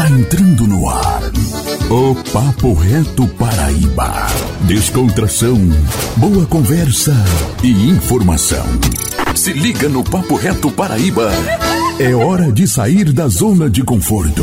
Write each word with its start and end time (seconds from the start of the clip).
Está 0.00 0.14
entrando 0.14 0.66
no 0.66 0.88
ar 0.88 1.20
o 1.90 2.14
Papo 2.32 2.72
Reto 2.72 3.28
Paraíba. 3.36 4.08
Descontração, 4.66 5.56
boa 6.16 6.46
conversa 6.46 7.12
e 7.62 7.90
informação. 7.90 8.64
Se 9.36 9.52
liga 9.52 9.90
no 9.90 10.02
Papo 10.02 10.36
Reto 10.36 10.72
Paraíba. 10.72 11.28
É 12.00 12.14
hora 12.14 12.50
de 12.50 12.66
sair 12.66 13.12
da 13.12 13.28
zona 13.28 13.68
de 13.68 13.84
conforto. 13.84 14.42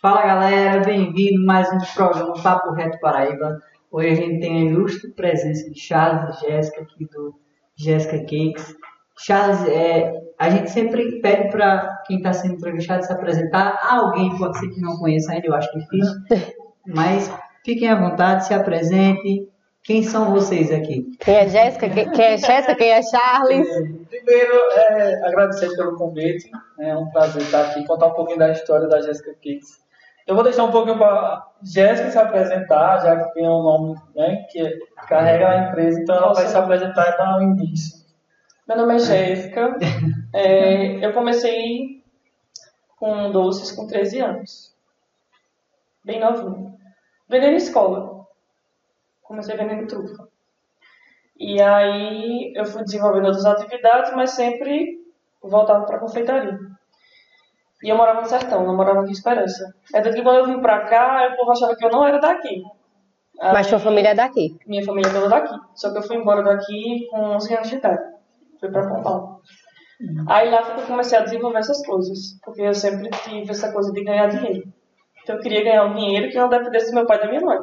Fala 0.00 0.22
galera, 0.22 0.82
bem-vindo 0.82 1.44
mais 1.44 1.68
um 1.70 1.78
programa 1.94 2.42
Papo 2.42 2.72
Reto 2.72 2.98
Paraíba. 2.98 3.58
Hoje 3.90 4.08
a 4.08 4.14
gente 4.14 4.40
tem 4.40 4.56
a 4.56 4.70
ilustre 4.70 5.10
presença 5.10 5.70
de 5.70 5.78
Charles 5.78 6.34
e 6.38 6.46
Jéssica 6.46 6.80
aqui 6.80 7.04
do 7.12 7.34
Jéssica 7.76 8.20
Cakes. 8.20 8.74
Charles, 9.18 9.66
é, 9.68 10.12
a 10.38 10.50
gente 10.50 10.70
sempre 10.70 11.20
pede 11.20 11.50
para 11.50 12.02
quem 12.06 12.16
está 12.16 12.32
sendo 12.32 12.54
entrevistado 12.54 13.04
se 13.04 13.12
apresentar. 13.12 13.78
Alguém 13.88 14.36
pode 14.38 14.58
ser 14.58 14.68
que 14.68 14.80
não 14.80 14.96
conheça 14.96 15.32
ainda, 15.32 15.46
eu 15.46 15.54
acho 15.54 15.70
difícil. 15.78 16.14
Mas 16.86 17.32
fiquem 17.64 17.88
à 17.88 17.94
vontade, 17.94 18.46
se 18.46 18.54
apresentem. 18.54 19.48
Quem 19.84 20.02
são 20.02 20.30
vocês 20.30 20.70
aqui? 20.70 21.04
Quem 21.18 21.34
é 21.34 21.48
Jéssica? 21.48 21.88
Quem 21.88 22.24
é 22.24 22.36
Jéssica? 22.36 22.74
Quem 22.76 22.90
é 22.90 23.00
Charles? 23.02 23.68
Primeiro, 24.08 24.54
é, 24.76 25.26
agradecer 25.26 25.74
pelo 25.76 25.96
convite. 25.96 26.48
É 26.80 26.96
um 26.96 27.08
prazer 27.10 27.42
estar 27.42 27.62
aqui 27.62 27.84
contar 27.86 28.06
um 28.06 28.14
pouquinho 28.14 28.38
da 28.38 28.52
história 28.52 28.86
da 28.86 29.00
Jéssica 29.00 29.32
Cakes. 29.32 29.82
Eu 30.26 30.36
vou 30.36 30.44
deixar 30.44 30.64
um 30.64 30.70
pouquinho 30.70 30.98
para 30.98 31.48
Jéssica 31.64 32.10
se 32.10 32.18
apresentar, 32.18 33.00
já 33.00 33.16
que 33.16 33.34
tem 33.34 33.44
um 33.44 33.62
nome 33.62 33.96
né, 34.14 34.44
que 34.50 34.78
carrega 35.08 35.48
a 35.48 35.68
empresa, 35.68 36.00
então 36.00 36.14
ela 36.14 36.32
vai 36.32 36.46
se 36.46 36.56
apresentar 36.56 37.08
e 37.08 37.16
dar 37.16 37.38
um 37.38 37.42
início. 37.42 38.01
Meu 38.66 38.76
nome 38.76 38.94
é 38.94 38.98
Jéssica. 38.98 39.76
É, 40.34 41.04
eu 41.04 41.12
comecei 41.12 42.02
com 42.96 43.30
doces 43.30 43.70
com 43.70 43.86
13 43.86 44.20
anos. 44.20 44.74
Bem 46.02 46.18
novinho. 46.18 46.74
Vendendo 47.28 47.56
escola. 47.56 48.26
Comecei 49.20 49.54
vendendo 49.58 49.86
trufa. 49.86 50.26
E 51.38 51.60
aí 51.60 52.50
eu 52.56 52.64
fui 52.64 52.82
desenvolvendo 52.82 53.26
outras 53.26 53.44
atividades, 53.44 54.14
mas 54.14 54.30
sempre 54.30 55.04
voltava 55.42 55.84
para 55.84 55.98
a 55.98 56.00
confeitaria. 56.00 56.58
E 57.82 57.90
eu 57.90 57.96
morava 57.96 58.22
no 58.22 58.26
sertão, 58.26 58.66
não 58.66 58.74
morava 58.74 59.00
aqui 59.00 59.10
em 59.10 59.12
Esperança. 59.12 59.74
É 59.92 60.00
tanto 60.00 60.16
que 60.16 60.22
quando 60.22 60.38
eu 60.38 60.46
vim 60.46 60.62
pra 60.62 60.86
cá, 60.86 61.28
o 61.30 61.36
povo 61.36 61.50
achava 61.50 61.76
que 61.76 61.84
eu 61.84 61.90
não 61.90 62.06
era 62.06 62.18
daqui. 62.18 62.62
Mas 63.38 63.66
sua 63.66 63.78
família 63.78 64.10
é 64.10 64.14
daqui. 64.14 64.56
Minha 64.66 64.82
família 64.82 65.10
é 65.10 65.12
toda 65.12 65.28
daqui. 65.28 65.54
Só 65.74 65.92
que 65.92 65.98
eu 65.98 66.02
fui 66.02 66.16
embora 66.16 66.42
daqui 66.42 67.06
com 67.10 67.20
11 67.20 67.54
anos 67.54 67.68
de 67.68 67.76
idade. 67.76 68.11
Fui 68.62 68.70
pra 68.70 68.86
Pombal. 68.88 69.40
Aí 70.28 70.48
lá 70.50 70.76
eu 70.78 70.86
comecei 70.86 71.18
a 71.18 71.22
desenvolver 71.22 71.58
essas 71.58 71.84
coisas. 71.84 72.38
Porque 72.44 72.62
eu 72.62 72.72
sempre 72.74 73.10
tive 73.24 73.50
essa 73.50 73.72
coisa 73.72 73.92
de 73.92 74.04
ganhar 74.04 74.28
dinheiro. 74.28 74.62
Então 75.22 75.34
eu 75.36 75.42
queria 75.42 75.64
ganhar 75.64 75.84
um 75.84 75.94
dinheiro 75.94 76.30
que 76.30 76.38
não 76.38 76.48
dependesse 76.48 76.90
do 76.90 76.94
meu 76.94 77.06
pai 77.06 77.16
e 77.18 77.20
da 77.22 77.28
minha 77.28 77.40
mãe. 77.40 77.58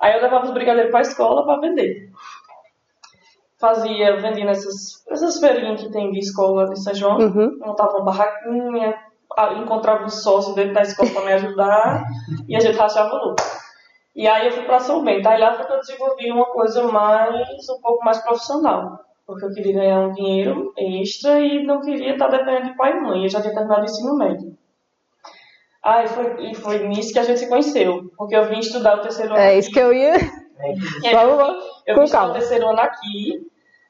Aí 0.00 0.14
eu 0.16 0.22
levava 0.22 0.44
os 0.44 0.50
brigadeiros 0.52 0.90
pra 0.90 1.00
escola 1.02 1.44
pra 1.44 1.60
vender. 1.60 2.10
Fazia, 3.60 4.20
vendia 4.20 4.44
nessas, 4.44 5.04
nessas 5.08 5.40
feirinhas 5.40 5.82
que 5.82 5.90
tem 5.90 6.12
de 6.12 6.18
escola 6.20 6.68
de 6.70 6.80
São 6.80 6.94
João. 6.94 7.18
Uhum. 7.18 7.58
Montava 7.60 7.96
uma 7.96 8.04
barraquinha, 8.04 8.94
a- 9.36 9.54
encontrava 9.54 10.04
um 10.04 10.08
sócio 10.08 10.54
dentro 10.54 10.74
da 10.74 10.82
escola 10.82 11.10
para 11.10 11.24
me 11.24 11.32
ajudar 11.32 12.04
e 12.48 12.54
a 12.56 12.60
gente 12.60 12.76
rachava 12.78 13.12
lucro. 13.16 13.44
E 14.14 14.28
aí 14.28 14.46
eu 14.46 14.52
fui 14.52 14.62
para 14.64 14.78
São 14.78 15.02
Bento. 15.02 15.28
Aí 15.28 15.40
lá 15.40 15.54
foi 15.54 15.66
que 15.66 15.72
eu 15.72 15.80
desenvolvi 15.80 16.30
uma 16.30 16.46
coisa 16.46 16.84
mais, 16.84 17.68
um 17.68 17.80
pouco 17.80 18.04
mais 18.04 18.18
profissional. 18.18 19.00
Porque 19.28 19.44
eu 19.44 19.52
queria 19.52 19.74
ganhar 19.74 20.00
um 20.00 20.12
dinheiro 20.12 20.72
extra 20.74 21.38
e 21.38 21.62
não 21.62 21.82
queria 21.82 22.12
estar 22.12 22.28
dependendo 22.28 22.70
de 22.70 22.76
pai 22.78 22.96
e 22.96 23.00
mãe. 23.02 23.24
Eu 23.24 23.28
já 23.28 23.42
tinha 23.42 23.52
terminado 23.52 23.82
o 23.82 23.84
ensino 23.84 24.16
médio. 24.16 24.56
Aí 25.84 26.08
foi, 26.08 26.50
e 26.50 26.54
foi 26.54 26.88
nisso 26.88 27.12
que 27.12 27.18
a 27.18 27.22
gente 27.22 27.40
se 27.40 27.46
conheceu. 27.46 28.10
Porque 28.16 28.34
eu 28.34 28.48
vim 28.48 28.58
estudar 28.58 28.96
o 28.96 29.02
terceiro 29.02 29.32
ano. 29.32 29.38
É 29.38 29.58
isso 29.58 29.70
que 29.70 29.78
eu 29.78 29.92
ia. 29.92 30.14
E 30.16 31.06
aí 31.08 31.14
Vamos 31.14 31.36
lá. 31.36 31.54
eu 31.86 31.94
Com 31.94 32.00
fiz 32.00 32.14
o 32.14 32.32
terceiro 32.32 32.68
ano 32.70 32.80
aqui, 32.80 33.46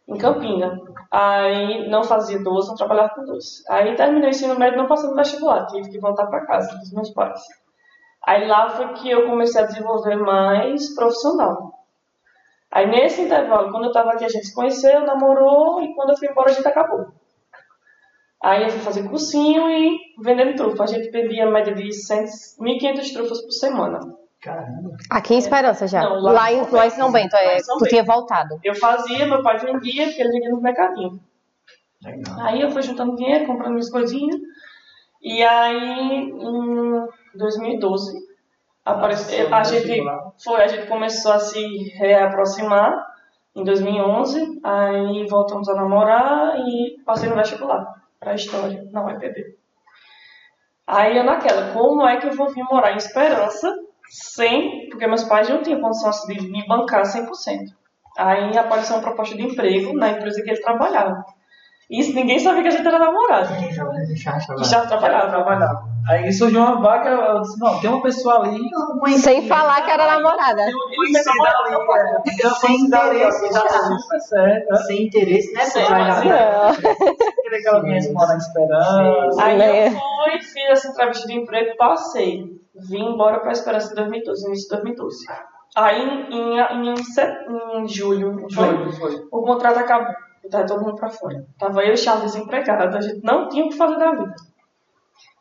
em 0.08 0.18
Campina. 0.18 0.76
Aí 1.08 1.88
não 1.88 2.02
fazia 2.02 2.42
doce, 2.42 2.70
não 2.70 2.74
trabalhava 2.74 3.10
com 3.14 3.24
doce. 3.24 3.62
Aí 3.70 3.94
terminei 3.94 4.30
o 4.30 4.30
ensino 4.30 4.58
médio, 4.58 4.76
não 4.76 4.88
passei 4.88 5.08
no 5.08 5.14
vestibular, 5.14 5.66
tive 5.66 5.88
que 5.88 6.00
voltar 6.00 6.26
para 6.26 6.46
casa 6.46 6.76
dos 6.78 6.92
meus 6.92 7.10
pais. 7.10 7.40
Aí 8.26 8.44
lá 8.48 8.70
foi 8.70 8.88
que 8.94 9.08
eu 9.08 9.24
comecei 9.26 9.62
a 9.62 9.66
desenvolver 9.66 10.16
mais 10.16 10.96
profissional. 10.96 11.77
Aí 12.70 12.86
nesse 12.86 13.22
intervalo, 13.22 13.70
quando 13.70 13.84
eu 13.84 13.88
estava 13.90 14.12
aqui, 14.12 14.24
a 14.24 14.28
gente 14.28 14.46
se 14.46 14.54
conheceu, 14.54 15.00
namorou, 15.06 15.80
e 15.82 15.94
quando 15.94 16.10
eu 16.10 16.16
fui 16.18 16.28
embora, 16.28 16.50
a 16.50 16.52
gente 16.52 16.68
acabou. 16.68 17.06
Aí 18.42 18.62
eu 18.64 18.70
fui 18.70 18.80
fazer 18.80 19.08
cursinho 19.08 19.68
e 19.70 19.98
vendendo 20.22 20.54
trufa. 20.56 20.84
A 20.84 20.86
gente 20.86 21.10
vendia 21.10 21.46
a 21.46 21.50
média 21.50 21.74
de 21.74 21.92
100, 21.92 22.24
1.500 22.60 23.12
trufas 23.12 23.40
por 23.42 23.50
semana. 23.52 23.98
Caramba. 24.40 24.90
Aqui 25.10 25.34
em 25.34 25.38
Esperança 25.38 25.88
já. 25.88 26.02
Não, 26.02 26.20
lá, 26.20 26.32
lá- 26.32 26.52
em, 26.52 26.62
lá 26.70 26.86
em 26.86 26.90
São 26.90 27.10
Bento, 27.10 27.32
lá 27.32 27.42
é, 27.42 27.56
em 27.56 27.60
São 27.64 27.76
tu 27.78 27.80
Bento. 27.80 27.90
tinha 27.90 28.04
voltado. 28.04 28.60
Eu 28.62 28.74
fazia, 28.76 29.26
meu 29.26 29.42
pai 29.42 29.58
vendia, 29.58 30.06
porque 30.06 30.20
ele 30.22 30.30
vendia 30.30 30.50
no 30.50 30.60
mercadinho. 30.60 31.18
Legal. 32.04 32.40
Aí 32.46 32.60
eu 32.60 32.70
fui 32.70 32.82
juntando 32.82 33.16
dinheiro, 33.16 33.46
comprando 33.46 33.70
minhas 33.72 33.90
coisinhas. 33.90 34.36
E 35.20 35.42
aí, 35.42 36.30
em 36.30 37.06
2012, 37.34 38.16
apareceu, 38.92 39.54
a 39.54 39.62
gente, 39.62 40.02
foi, 40.42 40.62
a 40.62 40.68
gente 40.68 40.86
começou 40.86 41.32
a 41.32 41.38
se 41.38 41.60
reaproximar 41.96 42.92
em 43.54 43.64
2011. 43.64 44.60
Aí 44.64 45.26
voltamos 45.28 45.68
a 45.68 45.74
namorar 45.74 46.58
e 46.60 47.00
passei 47.04 47.28
no 47.28 47.36
vestibular 47.36 47.86
para 48.18 48.34
História, 48.34 48.84
na 48.92 49.04
UEPB. 49.04 49.56
Aí 50.86 51.16
eu 51.16 51.24
naquela, 51.24 51.72
como 51.72 52.06
é 52.06 52.16
que 52.16 52.26
eu 52.26 52.32
vou 52.32 52.48
vir 52.48 52.64
morar 52.64 52.92
em 52.92 52.96
Esperança 52.96 53.72
sem... 54.08 54.88
Porque 54.88 55.06
meus 55.06 55.24
pais 55.24 55.48
não 55.48 55.62
tinham 55.62 55.80
condição 55.80 56.10
de 56.26 56.50
me 56.50 56.66
bancar 56.66 57.02
100%. 57.02 57.28
Aí 58.18 58.56
apareceu 58.56 58.96
uma 58.96 59.02
proposta 59.02 59.36
de 59.36 59.42
emprego 59.42 59.92
na 59.94 60.10
empresa 60.10 60.42
que 60.42 60.50
ele 60.50 60.60
trabalhava. 60.60 61.24
Isso 61.90 62.14
ninguém 62.14 62.38
sabia 62.38 62.62
que 62.62 62.68
a 62.68 62.70
gente 62.70 62.86
era 62.86 62.98
namorado. 62.98 63.48
Quem 63.58 63.72
trabalha 63.72 64.06
no 64.06 64.16
chat 64.16 64.44
Que 64.44 64.52
agora? 64.52 64.64
já 64.64 64.86
trabalhava. 64.86 65.84
Aí 66.08 66.32
surgiu 66.32 66.60
uma 66.60 66.80
vaga, 66.80 67.10
eu 67.10 67.40
disse, 67.42 67.58
não, 67.60 67.80
tem 67.80 67.90
uma 67.90 68.02
pessoa 68.02 68.42
ali, 68.42 68.58
Sem 69.18 69.46
falar 69.46 69.82
que 69.82 69.90
era 69.90 70.06
namorada. 70.06 70.62
tem 72.24 72.46
uma 72.46 72.60
conhecida 72.60 72.98
ali, 73.00 73.22
dá 73.52 73.68
super 73.98 74.20
certo. 74.20 74.76
Sem 74.86 75.06
interesse, 75.06 75.52
né? 75.52 75.64
Sem. 75.66 75.84
Queria 77.42 77.60
que 77.62 77.68
ela 77.68 77.82
viesse 77.82 78.12
morar 78.12 78.36
Esperança. 78.36 79.42
Aí 79.44 79.58
eu 79.86 79.90
fui, 79.92 80.40
fiz 80.40 80.70
essa 80.70 80.88
entrevista 80.88 81.26
de 81.26 81.34
emprego, 81.34 81.76
passei. 81.76 82.44
Vim 82.74 83.12
embora 83.12 83.40
para 83.40 83.50
a 83.50 83.52
Esperança 83.52 83.92
em 83.92 83.96
2012, 83.96 84.46
início 84.46 84.64
de 84.64 84.68
2012. 84.76 85.26
Aí 85.76 86.00
em, 86.00 86.34
em, 86.34 86.58
em, 86.58 86.94
em 87.82 87.88
julho, 87.88 88.46
foi, 88.54 88.92
Foi, 88.92 89.26
o 89.30 89.42
contrato 89.42 89.78
acabou. 89.78 90.14
Tava 90.50 90.64
todo 90.66 90.80
mundo 90.82 90.96
para 90.96 91.10
fora. 91.10 91.44
Tava 91.58 91.82
eu 91.82 91.92
e 91.92 91.96
Charles 91.96 92.32
desempregados, 92.32 92.96
a 92.96 93.00
gente 93.02 93.22
não 93.22 93.48
tinha 93.50 93.66
o 93.66 93.68
que 93.68 93.76
fazer 93.76 93.98
da 93.98 94.12
vida. 94.12 94.34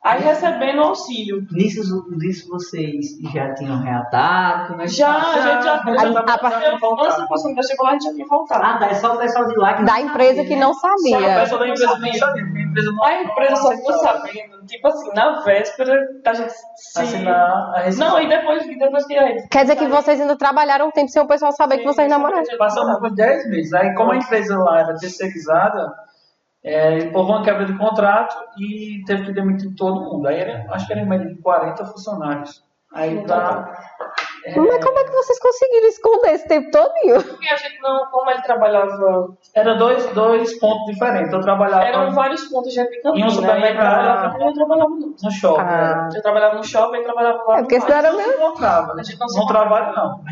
Aí 0.03 0.21
recebendo 0.21 0.81
auxílio. 0.81 1.45
Nisso, 1.51 1.81
nisso 2.11 2.47
vocês 2.49 3.05
já 3.33 3.53
tinham 3.55 3.79
reatado? 3.81 4.67
Como 4.69 4.81
é 4.81 4.85
que 4.85 4.91
Já, 4.91 5.13
tá? 5.13 5.19
a 5.19 5.33
gente 5.33 5.43
já. 5.43 5.61
já 5.61 5.61
já 5.61 6.23
tava 6.23 6.65
eu, 6.65 6.79
passando 6.79 7.03
antes 7.03 7.27
passar 7.27 7.49
no 7.49 7.55
vestibular, 7.55 7.89
a 7.89 7.93
gente 7.93 8.03
já 8.05 8.13
tinha 8.13 8.27
voltado. 8.27 8.63
Ah, 8.65 8.77
tá. 8.77 8.87
É 8.87 8.93
só 8.93 9.15
o 9.15 9.17
pessoal 9.17 9.47
de 9.47 9.57
lá 9.57 9.73
que 9.73 9.83
Da 9.83 9.99
empresa 9.99 10.43
que 10.45 10.55
não 10.55 10.73
Só 10.73 10.87
a 10.87 10.97
sabia. 10.97 11.39
pessoa 11.41 11.59
da 11.59 11.67
empresa 11.67 11.99
nem 11.99 12.13
sabia, 12.13 12.43
porque 12.45 12.59
a 12.59 12.61
empresa 12.63 12.91
não 12.91 13.03
A 13.03 13.55
só 13.55 13.71
ficou 13.71 13.93
sabendo, 13.93 14.65
tipo 14.65 14.87
assim, 14.87 15.09
na 15.13 15.41
véspera 15.41 15.93
da 16.23 16.33
gente 16.33 16.53
se. 16.75 17.01
assinar 17.01 17.73
a 17.75 17.79
rescisão. 17.81 18.09
Não, 18.09 18.21
e 18.21 18.29
depois, 18.29 18.65
depois 18.65 19.05
que 19.07 19.17
a 19.17 19.27
gente. 19.27 19.47
Quer 19.49 19.61
dizer 19.63 19.75
que 19.75 19.87
vocês 19.87 20.21
ainda 20.21 20.37
trabalharam 20.37 20.87
um 20.87 20.91
tempo 20.91 21.09
sem 21.09 21.21
o 21.21 21.27
pessoal 21.27 21.51
saber 21.51 21.79
que 21.79 21.85
vocês 21.85 22.09
namoraram. 22.09 22.43
Passamos 22.57 22.99
por 22.99 23.13
10 23.13 23.49
meses. 23.49 23.73
Aí, 23.73 23.93
como 23.95 24.11
a 24.11 24.17
empresa 24.17 24.57
lá 24.57 24.79
era 24.79 24.95
terceirizada, 24.95 25.91
é, 26.67 27.11
houve 27.13 27.31
uma 27.31 27.43
quebra 27.43 27.65
de 27.65 27.77
contrato 27.77 28.35
e 28.59 29.03
teve 29.05 29.25
que 29.25 29.33
demitir 29.33 29.73
todo 29.75 30.01
mundo. 30.01 30.27
Aí, 30.27 30.39
era, 30.39 30.65
acho 30.71 30.85
que 30.87 30.93
era 30.93 31.01
em 31.01 31.07
média 31.07 31.27
de 31.27 31.41
40 31.41 31.85
funcionários. 31.85 32.65
Aí, 32.93 33.21
pra, 33.25 33.69
Mas 34.45 34.55
como 34.83 34.97
é 34.99 35.03
que 35.03 35.11
vocês 35.11 35.39
conseguiram 35.39 35.87
esconder 35.89 36.31
esse 36.31 36.47
tempo 36.47 36.71
todinho? 36.71 37.21
Porque 37.21 37.47
a 37.49 37.57
gente 37.57 37.79
não, 37.81 38.05
como 38.09 38.31
ele 38.31 38.41
trabalhava. 38.41 39.37
era 39.53 39.75
dois, 39.75 40.05
dois 40.13 40.57
pontos 40.57 40.85
diferentes. 40.93 41.33
Eu 41.33 41.41
trabalhava 41.41 41.83
Eram 41.83 42.11
vários 42.13 42.45
pontos 42.45 42.71
de 42.73 42.79
Em 42.79 43.01
um 43.05 43.13
né? 43.25 43.29
supermercado. 43.29 43.65
Ele 43.65 43.75
trabalhava, 43.77 44.43
eu 44.43 44.53
trabalhava 44.53 44.89
no. 44.89 45.31
shopping. 45.31 45.61
Ah. 45.61 46.09
Eu 46.15 46.21
trabalhava 46.21 46.55
no 46.55 46.63
shopping 46.63 46.97
e 46.99 47.03
trabalhava 47.03 47.43
lá 47.45 47.57
É 47.57 47.61
porque 47.61 47.75
no 47.77 47.83
senão 47.83 47.97
era 47.97 48.09
Não 48.11 48.17
mesmo. 48.17 48.31
se 48.31 48.37
encontrava, 48.39 48.87
né? 48.95 49.01
A 49.01 49.03
gente 49.03 49.19
não 49.19 49.27
Não 49.27 49.45
trabalho, 49.47 49.95
não. 49.95 50.23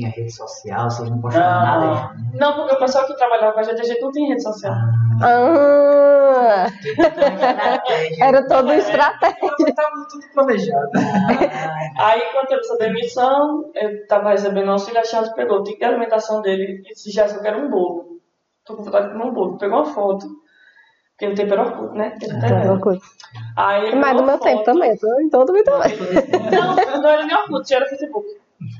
Não, 0.00 0.08
não 0.08 0.10
tinha 0.10 0.10
rede 0.10 0.32
social, 0.32 0.90
vocês 0.90 1.10
não 1.10 1.20
postavam 1.20 1.62
nada. 1.62 2.14
Não, 2.34 2.54
porque 2.54 2.74
o 2.74 2.78
pessoal 2.78 3.06
que 3.06 3.16
trabalhava 3.16 3.52
com 3.54 3.60
a 3.60 3.62
gente, 3.62 3.80
a 3.80 3.84
gente 3.84 4.00
não 4.00 4.10
tem 4.12 4.28
rede 4.28 4.42
social. 4.42 4.74
Ah, 5.22 6.66
era 8.20 8.46
todo 8.46 8.68
um 8.68 8.72
estratégia. 8.74 9.36
Estava 9.60 9.90
tudo 10.10 10.26
planejado. 10.34 10.90
Aí, 11.98 12.20
quando 12.32 12.46
teve 12.48 12.60
essa 12.60 12.76
demissão, 12.76 13.70
eu 13.74 14.06
tava 14.06 14.30
recebendo 14.30 14.70
auxílio, 14.70 15.00
a 15.00 15.04
Charles 15.04 15.32
pegou 15.32 15.58
o 15.60 15.62
ticket 15.62 15.80
de 15.80 15.84
alimentação 15.86 16.42
dele 16.42 16.82
e 16.84 16.92
disse, 16.92 17.10
já 17.10 17.26
eu 17.26 17.40
quero 17.40 17.64
um 17.64 17.70
bolo. 17.70 18.20
Tô 18.64 18.76
com 18.76 18.82
vontade 18.82 19.06
de 19.06 19.12
comer 19.12 19.24
um 19.24 19.32
bolo. 19.32 19.58
Pegou 19.58 19.78
uma 19.78 19.86
foto. 19.94 20.26
Porque 21.18 21.32
o 21.32 21.34
tempo 21.34 21.52
era 21.54 21.62
oculto, 21.62 21.94
né? 21.94 22.10
Tem 22.20 22.28
É 22.30 22.70
uma 22.70 22.78
coisa. 22.80 23.00
Aí 23.56 23.94
Mas 23.96 24.16
do 24.18 24.22
meu 24.22 24.34
a 24.34 24.38
tempo 24.38 24.58
foto- 24.58 24.64
também, 24.66 24.96
tô- 24.98 25.20
então 25.22 25.46
também 25.46 25.64
também. 25.64 25.96
Não, 26.52 27.00
não 27.00 27.08
era 27.10 27.24
nem 27.24 27.36
já 27.66 27.76
era 27.76 27.86
Facebook. 27.86 28.26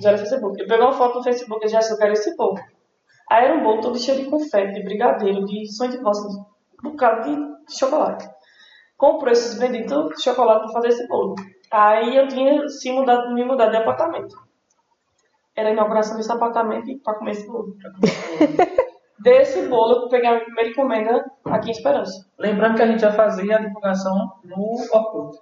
Já 0.01 0.11
era 0.11 0.19
Facebook. 0.19 0.61
Ele 0.61 0.69
pegou 0.69 0.87
uma 0.87 0.93
foto 0.93 1.19
no 1.19 1.25
Facebook 1.25 1.65
e 1.65 1.69
já 1.69 1.79
disse, 1.79 1.93
eu 1.93 1.99
quero 1.99 2.13
esse 2.13 2.37
bolo. 2.37 2.59
Aí 3.31 3.45
era 3.45 3.55
um 3.55 3.63
bolo 3.63 3.81
todo 3.81 3.99
cheio 3.99 4.23
de 4.23 4.31
confete, 4.31 4.75
de 4.75 4.85
brigadeiro, 4.85 5.45
de 5.45 5.67
sonho 5.73 5.91
de 5.91 5.99
valsa, 5.99 6.29
de 6.29 6.39
um 6.89 6.91
bocado 6.91 7.31
de 7.67 7.79
chocolate. 7.79 8.29
Comprou 8.97 9.33
esses 9.33 9.59
benditos 9.59 10.23
chocolates 10.23 10.65
para 10.65 10.73
fazer 10.73 10.89
esse 10.89 11.09
bolo. 11.09 11.35
Aí 11.71 12.17
eu 12.17 12.29
tinha 12.29 12.69
se 12.69 12.91
mudado, 12.93 13.35
me 13.35 13.45
mudado 13.45 13.71
de 13.71 13.77
apartamento. 13.77 14.35
Era 15.55 15.71
a 15.71 15.73
inauguração 15.73 16.17
desse 16.17 16.31
apartamento 16.31 16.89
e 16.89 16.99
para 16.99 17.15
comer 17.15 17.33
esse 17.33 17.47
bolo. 17.47 17.75
Desse 19.19 19.67
bolo 19.67 20.05
eu 20.05 20.09
peguei 20.09 20.29
a 20.29 20.33
minha 20.35 20.45
primeira 20.45 20.71
encomenda 20.71 21.25
aqui 21.47 21.69
em 21.69 21.73
Esperança. 21.73 22.31
Lembrando 22.39 22.77
que 22.77 22.83
a 22.83 22.87
gente 22.87 23.01
já 23.01 23.11
fazia 23.11 23.57
a 23.57 23.61
divulgação 23.61 24.15
no 24.45 24.75
Orkut. 24.93 25.39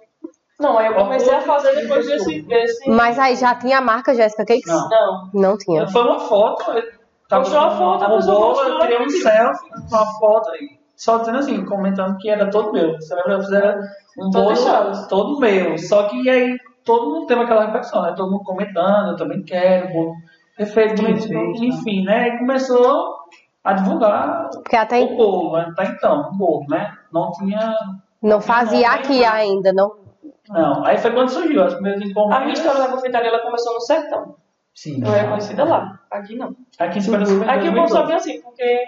Não, 0.59 0.77
aí 0.77 0.87
eu 0.87 0.95
comecei 0.95 1.33
a 1.33 1.41
fazer 1.41 1.75
depois 1.75 2.07
desse. 2.07 2.41
desse... 2.43 2.89
Mas 2.89 3.19
aí 3.19 3.35
já 3.35 3.55
tinha 3.55 3.79
a 3.79 3.81
marca 3.81 4.15
Jéssica 4.15 4.45
Cakes? 4.45 4.67
Não. 4.67 4.89
Não. 4.89 5.29
Não 5.33 5.57
tinha. 5.57 5.87
Foi 5.87 6.01
uma 6.01 6.19
foto, 6.19 6.71
eu 6.71 6.83
tava 7.27 7.43
Postou 7.43 7.61
a 7.61 7.71
foto, 7.71 8.03
a 8.05 8.09
pessoa 8.09 8.39
postou, 8.39 8.67
eu 8.67 8.79
tirei 8.79 8.97
um 8.97 9.03
eu 9.03 9.09
selfie 9.09 9.69
com 9.69 9.95
uma 9.95 10.05
foto 10.19 10.49
aí, 10.51 10.69
só 10.95 11.17
dizendo 11.17 11.39
assim, 11.39 11.65
comentando 11.65 12.17
que 12.17 12.29
era 12.29 12.49
todo 12.49 12.71
meu. 12.71 12.95
Você 12.95 13.13
lembra? 13.15 13.41
Fizeram 13.41 13.81
um 14.17 14.29
Todo 14.29 14.53
bolo 14.53 15.07
todo 15.09 15.39
meu. 15.39 15.77
Só 15.77 16.07
que 16.07 16.29
aí 16.29 16.57
todo 16.85 17.09
mundo 17.09 17.27
teve 17.27 17.41
aquela 17.41 17.65
reflexão, 17.65 18.01
né? 18.03 18.13
Todo 18.15 18.31
mundo 18.31 18.43
comentando, 18.43 19.11
eu 19.11 19.17
também 19.17 19.43
quero, 19.43 19.91
bolo 19.91 20.13
perfeito, 20.55 21.01
enfim, 21.03 22.03
né? 22.05 22.29
E 22.29 22.37
começou 22.39 23.15
a 23.63 23.73
divulgar 23.73 24.49
Porque 24.51 24.75
até 24.75 25.01
o 25.01 25.17
bolo, 25.17 25.57
né? 25.57 25.67
até 25.71 25.85
então, 25.91 26.29
o 26.31 26.37
bolo, 26.37 26.65
né? 26.69 26.93
Não 27.11 27.31
tinha. 27.33 27.75
não 28.21 28.39
fazia 28.39 28.91
aqui 28.91 29.25
ainda, 29.25 29.73
não. 29.73 30.04
Não. 30.49 30.85
Aí 30.85 30.97
foi 30.97 31.11
quando 31.11 31.29
surgiu 31.29 31.63
as 31.63 31.73
primeiras 31.73 32.01
encomendas. 32.01 32.37
A 32.37 32.41
minha 32.41 32.53
história 32.53 32.81
da 32.81 32.87
confeitaria 32.89 33.29
ela 33.29 33.39
começou 33.39 33.73
no 33.73 33.81
sertão. 33.81 34.35
Sim. 34.73 35.01
Eu 35.03 35.13
era 35.13 35.27
conhecida 35.29 35.63
lá. 35.63 35.99
Aqui 36.11 36.35
não. 36.35 36.55
Aqui 36.79 36.97
em 36.97 37.01
Esperança 37.01 37.35
foi 37.35 37.45
em 37.45 37.49
Aqui 37.49 37.69
o 37.69 37.73
povo 37.73 37.87
2012. 37.87 37.93
sabia 37.93 38.15
assim, 38.17 38.41
porque 38.41 38.83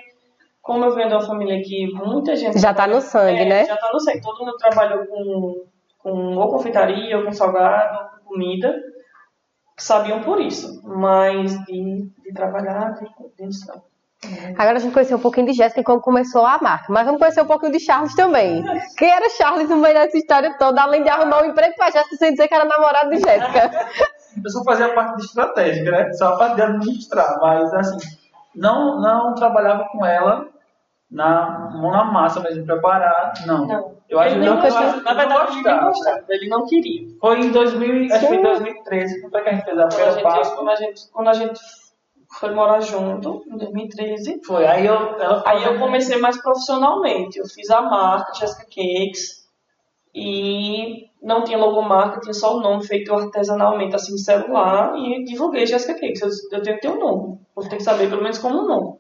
como 0.61 0.83
eu 0.85 0.93
venho 0.93 1.07
de 1.07 1.13
uma 1.15 1.21
família 1.25 1.61
que 1.63 1.87
muita 1.93 2.35
gente. 2.35 2.59
Já 2.59 2.73
tá 2.73 2.85
no 2.87 2.99
sangue, 2.99 3.39
É, 3.41 3.45
né? 3.45 3.65
Já 3.65 3.77
tá 3.77 3.89
no 3.93 3.99
sangue. 3.99 4.21
Todo 4.21 4.39
mundo 4.45 4.57
trabalhou 4.57 5.05
com, 5.05 5.65
com 5.99 6.35
ou 6.35 6.49
confeitaria, 6.49 7.17
ou 7.17 7.23
com 7.25 7.31
salgado, 7.31 7.99
ou 8.03 8.09
com 8.19 8.33
comida. 8.33 8.75
Sabiam 9.77 10.21
por 10.23 10.41
isso. 10.41 10.81
Mas 10.83 11.57
de, 11.65 12.09
de 12.23 12.33
trabalhar, 12.33 12.93
de, 12.95 13.05
de 13.05 13.67
não. 13.67 13.81
Agora 14.57 14.77
a 14.77 14.79
gente 14.79 14.93
conheceu 14.93 15.17
um 15.17 15.21
pouquinho 15.21 15.45
de 15.45 15.53
Jéssica 15.53 15.81
e 15.81 15.83
como 15.83 16.01
começou 16.01 16.43
a 16.45 16.57
marca. 16.59 16.91
Mas 16.91 17.05
vamos 17.05 17.19
conhecer 17.19 17.41
um 17.41 17.45
pouquinho 17.45 17.71
de 17.71 17.79
Charles 17.79 18.15
também. 18.15 18.63
Quem 18.97 19.09
era 19.09 19.29
Charles 19.29 19.69
no 19.69 19.77
meio 19.77 19.93
dessa 19.93 20.17
história 20.17 20.55
toda, 20.57 20.81
além 20.81 21.03
de 21.03 21.09
arrumar 21.09 21.43
um 21.43 21.45
emprego 21.45 21.75
pra 21.75 21.91
Jéssica 21.91 22.15
sem 22.15 22.31
dizer 22.31 22.47
que 22.47 22.55
era 22.55 22.65
namorado 22.65 23.11
de 23.11 23.19
Jéssica? 23.19 23.71
Eu 24.43 24.51
só 24.51 24.63
fazia 24.63 24.87
a 24.87 24.93
parte 24.93 25.17
de 25.17 25.25
estratégica, 25.25 25.91
né? 25.91 26.13
Só 26.13 26.33
a 26.33 26.37
parte 26.37 26.55
de 26.55 26.61
administrar, 26.61 27.39
mas 27.41 27.73
assim, 27.73 27.97
não, 28.55 28.99
não 28.99 29.33
trabalhava 29.35 29.85
com 29.91 30.05
ela 30.05 30.47
na 31.09 31.71
mão 31.73 31.91
na 31.91 32.03
massa 32.05 32.39
mesmo, 32.41 32.65
preparar, 32.65 33.33
não. 33.45 33.65
Não. 33.65 33.97
Eu 34.09 34.19
acho 34.19 34.35
ele 34.35 34.43
que 34.43 34.49
não, 34.49 34.61
gostava. 34.61 35.01
Na 35.01 35.13
não 35.13 35.15
verdade, 35.15 35.51
ele 35.51 35.63
nem 35.63 35.63
gostava. 35.63 35.89
gostava. 35.89 36.23
Ele 36.29 36.49
não 36.49 36.65
queria. 36.65 37.07
Foi 37.19 37.39
em 37.39 37.51
2000, 37.51 38.13
acho 38.13 38.19
que 38.19 38.27
foi 38.27 38.37
em 38.37 38.43
2013, 38.43 39.21
não 39.21 39.29
foi 39.29 39.41
que 39.41 39.49
a 39.49 39.53
gente 39.53 39.65
fez 39.65 39.77
a 39.77 39.81
Quando 39.83 40.13
primeira 40.15 40.49
quando 40.55 40.69
a 40.69 40.75
gente, 40.75 41.01
quando 41.11 41.27
a 41.29 41.33
gente 41.33 41.59
foi 42.39 42.53
morar 42.53 42.81
junto, 42.81 43.43
em 43.47 43.57
2013, 43.57 44.41
Foi, 44.45 44.65
aí 44.65 44.85
eu, 44.85 44.93
ela 44.93 45.43
Aí 45.45 45.63
eu 45.63 45.79
comecei 45.79 46.17
mais 46.19 46.41
profissionalmente. 46.41 47.39
Eu 47.39 47.45
fiz 47.45 47.69
a 47.69 47.81
marca 47.81 48.33
Jessica 48.33 48.65
Cakes 48.65 49.47
e 50.13 51.07
não 51.21 51.43
tinha 51.43 51.57
logomarca, 51.57 52.19
tinha 52.19 52.33
só 52.33 52.57
o 52.57 52.61
nome 52.61 52.85
feito 52.85 53.13
artesanalmente, 53.13 53.95
assim, 53.95 54.11
no 54.11 54.17
celular 54.17 54.93
e 54.97 55.23
divulguei 55.23 55.65
Jessica 55.65 55.93
Cakes. 55.93 56.21
Eu, 56.21 56.57
eu 56.57 56.63
tenho 56.63 56.75
que 56.75 56.81
ter 56.81 56.89
um 56.89 56.99
nome. 56.99 57.39
Vou 57.55 57.67
ter 57.67 57.77
que 57.77 57.83
saber 57.83 58.09
pelo 58.09 58.21
menos 58.21 58.37
como 58.37 58.59
um 58.59 58.67
nome. 58.67 58.97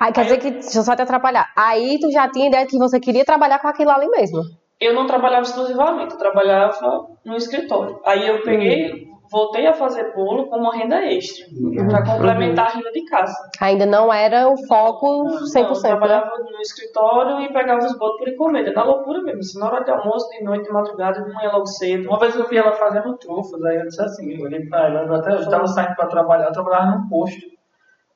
Aí 0.00 0.12
quer 0.12 0.24
dizer 0.24 0.38
que, 0.38 0.50
deixa 0.50 0.78
eu 0.78 0.82
só 0.82 0.94
te 0.94 1.02
atrapalhar. 1.02 1.50
Aí 1.56 1.98
tu 2.00 2.10
já 2.10 2.30
tinha 2.30 2.48
ideia 2.48 2.66
que 2.66 2.78
você 2.78 3.00
queria 3.00 3.24
trabalhar 3.24 3.58
com 3.58 3.68
aquilo 3.68 3.90
ali 3.90 4.08
mesmo. 4.08 4.42
Eu 4.78 4.94
não 4.94 5.06
trabalhava 5.06 5.42
exclusivamente, 5.42 6.12
eu 6.12 6.18
trabalhava 6.18 7.08
no 7.24 7.36
escritório. 7.36 7.98
Aí 8.04 8.28
eu 8.28 8.42
peguei, 8.42 9.08
voltei 9.30 9.66
a 9.66 9.72
fazer 9.72 10.12
bolo 10.14 10.46
como 10.46 10.62
uma 10.62 10.76
renda 10.76 11.04
extra, 11.04 11.46
para 11.88 12.04
complementar 12.04 12.66
a 12.66 12.70
renda 12.70 12.90
de 12.92 13.04
casa. 13.04 13.34
Ainda 13.60 13.86
não 13.86 14.12
era 14.12 14.48
o 14.48 14.56
foco 14.66 15.24
Não, 15.24 15.34
eu 15.34 15.44
100%, 15.44 15.82
né? 15.82 15.88
trabalhava 15.88 16.30
no 16.38 16.60
escritório 16.60 17.40
e 17.40 17.52
pegava 17.52 17.84
os 17.84 17.96
bolos 17.98 18.18
por 18.18 18.28
encomenda, 18.28 18.72
na 18.72 18.84
loucura 18.84 19.22
mesmo, 19.22 19.40
assim, 19.40 19.58
na 19.58 19.66
hora 19.66 19.84
de 19.84 19.90
almoço, 19.90 20.28
de 20.30 20.44
noite, 20.44 20.64
de 20.64 20.72
madrugada, 20.72 21.22
de 21.22 21.32
manhã 21.32 21.50
logo 21.52 21.66
cedo. 21.66 22.08
Uma 22.08 22.18
vez 22.18 22.34
eu 22.34 22.48
vi 22.48 22.56
ela 22.56 22.72
fazendo 22.72 23.16
trufas, 23.18 23.64
aí 23.64 23.76
eu 23.76 23.86
disse 23.86 24.02
assim, 24.02 24.34
eu 24.34 24.44
olhei 24.44 24.66
pra 24.66 24.86
ela, 24.86 25.02
eu 25.02 25.14
até 25.14 25.32
eu 25.32 25.40
estava 25.40 25.66
saindo 25.66 25.94
para 25.96 26.06
trabalhar, 26.06 26.46
eu 26.46 26.52
trabalhava 26.52 26.96
num 26.96 27.08
posto. 27.08 27.56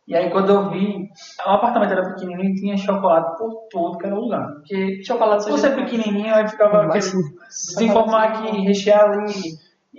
E 0.09 0.17
aí 0.17 0.29
quando 0.31 0.51
eu 0.51 0.71
vi, 0.71 1.09
o 1.47 1.51
apartamento 1.51 1.93
era 1.93 2.15
pequenininho 2.15 2.51
e 2.51 2.55
tinha 2.55 2.77
chocolate 2.77 3.39
por 3.39 3.69
tudo 3.71 3.99
que 3.99 4.07
era 4.07 4.15
lugar. 4.17 4.45
Porque 4.55 5.05
Chocolate 5.05 5.49
por 5.49 5.59
ser 5.59 5.77
pequenininho, 5.77 6.35
aí 6.35 6.49
ficava 6.49 6.83
aquele, 6.83 7.23
desinformar 7.49 8.43
que 8.43 8.61
rechear 8.63 9.09
ali 9.09 9.33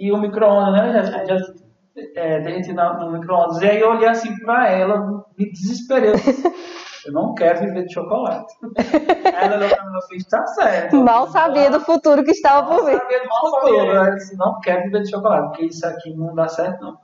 e 0.02 0.12
o 0.12 0.18
micro-ondas, 0.18 0.74
né? 0.74 1.04
Já, 1.04 1.26
já 1.26 1.54
é, 2.16 2.40
no 2.40 3.12
micro-ondas. 3.12 3.62
E 3.62 3.70
aí 3.70 3.80
eu 3.80 3.92
olhei 3.92 4.08
assim 4.08 4.36
pra 4.40 4.68
ela, 4.68 5.24
me 5.38 5.52
desesperei. 5.52 6.14
Eu 7.04 7.14
não 7.14 7.34
quero 7.34 7.62
viver 7.62 7.86
de 7.86 7.94
chocolate. 7.96 8.54
Aí 9.26 9.46
ela 9.46 9.58
olhou 9.58 9.70
pra 9.70 9.86
mim 9.86 9.98
e 9.98 10.08
fez, 10.08 10.24
tá 10.26 10.46
certo. 10.46 11.04
Mal 11.04 11.28
sabia 11.30 11.72
do 11.72 11.80
futuro 11.80 12.24
que 12.24 12.30
estava 12.30 12.68
por 12.68 12.86
vir. 12.86 12.96
sabia 12.96 13.24
do 13.24 13.30
futuro. 13.30 13.92
Ela 13.92 14.10
disse, 14.12 14.38
não 14.38 14.60
quero 14.60 14.84
viver 14.84 15.02
de 15.02 15.10
chocolate, 15.10 15.48
porque 15.48 15.66
isso 15.66 15.84
aqui 15.88 16.14
não 16.14 16.36
dá 16.36 16.48
certo, 16.48 16.80
não. 16.80 16.98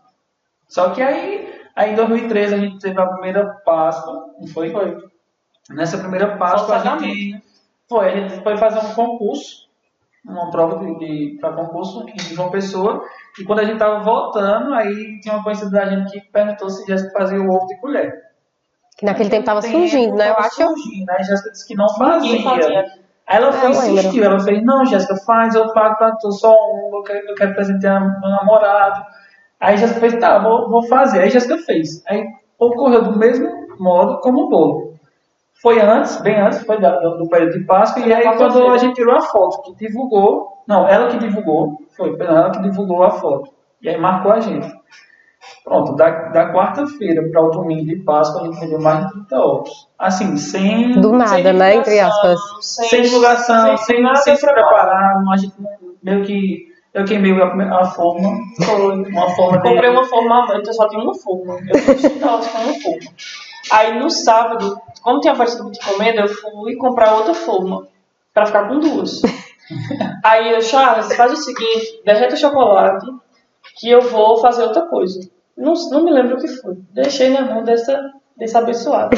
Só 0.68 0.92
que 0.92 1.02
aí, 1.02 1.52
aí 1.76 1.94
em 1.94 1.96
2013 1.96 2.54
a 2.54 2.58
gente 2.60 2.80
teve 2.80 3.02
a 3.02 3.08
primeira 3.08 3.46
Páscoa, 3.66 4.28
não 4.40 4.48
foi? 4.48 4.70
Foi. 4.70 4.98
Nessa 5.72 5.98
primeira 5.98 6.38
Páscoa 6.38 6.76
a 6.76 6.80
gente 6.80 7.42
foi, 7.90 8.08
a 8.08 8.16
gente 8.16 8.44
foi 8.44 8.56
fazer 8.58 8.80
um 8.80 8.94
concurso, 8.94 9.67
uma 10.28 10.52
prova 10.52 10.78
de, 10.80 10.98
de 11.00 11.38
para 11.40 11.54
concurso 11.54 12.06
em 12.08 12.20
João 12.20 12.52
Pessoa, 12.52 13.04
e 13.40 13.44
quando 13.44 13.60
a 13.60 13.64
gente 13.64 13.80
tava 13.80 14.04
voltando, 14.04 14.74
aí 14.74 15.20
tinha 15.22 15.36
uma 15.36 15.44
conhecida 15.44 15.72
da 15.72 15.86
gente 15.86 16.12
que 16.12 16.32
perguntou 16.32 16.70
se 16.70 16.86
Jéssica 16.86 17.18
fazia 17.18 17.42
o 17.42 17.50
ovo 17.50 17.66
de 17.68 17.80
colher. 17.80 18.14
Que 18.98 19.06
naquele 19.06 19.30
tempo 19.30 19.46
tava 19.46 19.62
Naquele 19.62 19.88
surgindo, 19.88 20.16
né? 20.16 20.30
Eu 20.30 20.38
acho. 20.38 20.56
Surgindo. 20.56 21.10
Aí 21.12 21.24
Jéssica 21.24 21.52
disse 21.52 21.68
que 21.68 21.76
não 21.76 21.88
fazia. 21.96 22.44
Fazia. 22.44 22.80
Aí 23.28 23.38
ela 23.38 23.52
foi 23.52 23.70
eu 23.70 23.74
lembro. 23.74 24.00
insistiu, 24.00 24.24
ela 24.24 24.40
fez, 24.40 24.64
não, 24.64 24.86
Jéssica, 24.86 25.16
faz, 25.26 25.54
eu 25.54 25.72
pago 25.74 25.98
pra 25.98 26.16
tu, 26.16 26.32
só 26.32 26.54
um, 26.54 26.96
eu 26.96 27.04
quero, 27.04 27.28
eu 27.28 27.36
quero 27.36 27.54
presentear 27.54 28.02
meu 28.22 28.30
namorado. 28.30 29.06
Aí 29.60 29.76
Jéssica 29.78 30.00
fez, 30.00 30.16
tá, 30.16 30.40
vou, 30.40 30.70
vou 30.70 30.84
fazer. 30.84 31.20
Aí 31.20 31.30
Jéssica 31.30 31.58
fez. 31.58 32.04
Aí 32.08 32.26
ocorreu 32.58 33.04
do 33.04 33.18
mesmo 33.18 33.50
modo 33.80 34.20
como 34.22 34.44
o 34.44 34.50
bolo. 34.50 34.87
Foi 35.62 35.80
antes, 35.82 36.22
bem 36.22 36.40
antes, 36.40 36.62
foi 36.64 36.80
do, 36.80 37.18
do 37.18 37.30
período 37.30 37.60
de 37.60 37.66
Páscoa, 37.66 38.06
e 38.06 38.14
aí 38.14 38.24
quando 38.38 38.68
a 38.68 38.78
gente 38.78 38.96
tirou 38.96 39.16
a 39.16 39.22
foto, 39.22 39.64
que 39.64 39.88
divulgou, 39.88 40.64
não, 40.68 40.88
ela 40.88 41.08
que 41.08 41.18
divulgou, 41.18 41.78
foi, 41.96 42.16
ela 42.20 42.52
que 42.52 42.62
divulgou 42.62 43.04
a 43.04 43.12
foto. 43.12 43.52
E 43.82 43.90
aí 43.90 43.98
marcou 43.98 44.32
a 44.32 44.40
gente. 44.40 44.68
Pronto, 45.64 45.96
da, 45.96 46.10
da 46.30 46.54
quarta-feira 46.54 47.28
para 47.30 47.42
o 47.42 47.52
domingo 47.52 47.86
de 47.86 47.98
Páscoa, 47.98 48.42
a 48.42 48.46
gente 48.46 48.60
vendeu 48.60 48.80
mais 48.80 49.06
de 49.06 49.14
30 49.14 49.40
ovos. 49.40 49.90
Assim, 49.98 50.38
sem, 50.38 51.00
Do 51.00 51.12
nada, 51.12 51.54
né? 51.54 51.76
Entre 51.76 52.00
aspas. 52.00 52.40
sem 52.62 53.02
divulgação, 53.02 53.78
sem, 53.78 54.02
nada 54.02 54.18
sem 54.18 54.36
se 54.36 54.46
preparar, 54.46 55.22
a 55.32 55.38
gente 55.38 55.56
meio 56.04 56.24
que. 56.24 56.68
Eu 56.94 57.06
queimei 57.06 57.32
a, 57.40 57.80
a 57.80 57.86
forma. 57.86 58.30
Uma 58.30 59.30
forma 59.36 59.62
Comprei 59.62 59.90
uma 59.90 60.06
forma, 60.06 60.48
eu 60.54 60.74
só 60.74 60.88
tinha 60.88 61.04
uma 61.04 61.14
forma. 61.14 61.54
Eu 61.54 61.78
elas 62.22 62.48
com 62.48 62.58
uma 62.58 62.74
forma. 62.74 63.12
Aí 63.72 64.00
no 64.00 64.10
sábado, 64.10 64.80
como 65.02 65.20
tinha 65.20 65.34
aparecido 65.34 65.70
de 65.72 65.78
encomenda, 65.78 66.22
eu 66.22 66.28
fui 66.28 66.76
comprar 66.76 67.16
outra 67.16 67.34
forma. 67.34 67.88
Pra 68.34 68.46
ficar 68.46 68.68
com 68.68 68.80
duas. 68.80 69.22
Aí 70.24 70.54
eu, 70.54 70.62
Charles, 70.62 71.14
faz 71.16 71.34
o 71.34 71.36
seguinte, 71.36 72.02
derreta 72.06 72.36
o 72.36 72.38
chocolate, 72.38 73.06
que 73.80 73.90
eu 73.90 74.02
vou 74.02 74.38
fazer 74.38 74.64
outra 74.64 74.84
coisa. 74.84 75.20
Não, 75.58 75.74
não 75.90 76.04
me 76.04 76.12
lembro 76.12 76.36
o 76.36 76.40
que 76.40 76.48
foi. 76.48 76.76
Deixei 76.94 77.30
na 77.30 77.42
mão 77.42 77.64
dessa, 77.64 78.00
desse 78.38 78.56
abençoado. 78.56 79.18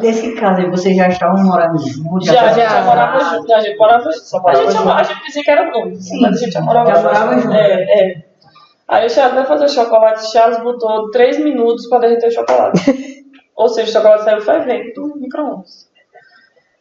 Nesse 0.00 0.34
caso 0.36 0.60
aí, 0.60 0.70
vocês 0.70 0.96
já 0.96 1.08
estavam 1.08 1.42
morando 1.42 1.76
juntos? 1.78 2.26
Já, 2.26 2.42
a 2.42 2.52
gente 2.52 2.62
já 2.62 2.68
já. 2.68 2.82
morava 2.84 3.18
junto, 3.18 3.52
a 3.52 3.60
gente 3.60 3.76
morava 3.76 4.12
Só 4.12 4.40
A 4.46 4.54
gente, 4.54 4.72
junto. 4.72 4.88
a 4.88 5.02
gente 5.02 5.26
dizia 5.26 5.42
que 5.42 5.50
era 5.50 5.70
noivo, 5.70 5.96
Sim, 5.96 6.20
mas 6.20 6.36
a 6.36 6.44
gente 6.44 6.52
já 6.52 6.60
morava 6.60 6.94
já 6.94 7.02
morava 7.02 7.38
junto. 7.40 7.54
É, 7.54 7.82
é. 7.82 8.24
Aí 8.88 9.06
o 9.06 9.10
Charles 9.10 9.34
vai 9.34 9.46
fazer 9.46 9.64
o 9.64 9.68
chocolate, 9.68 10.24
o 10.24 10.32
Charles 10.32 10.62
botou 10.62 11.10
3 11.10 11.40
minutos 11.44 11.88
para 11.88 12.00
derreter 12.00 12.28
o 12.28 12.32
chocolate. 12.32 12.80
Ou 13.60 13.68
seja, 13.68 13.90
o 13.90 13.92
chocolate 13.92 14.24
saiu 14.24 14.40
fervendo 14.40 14.92
do 14.94 15.16
micro-ondas. 15.20 15.90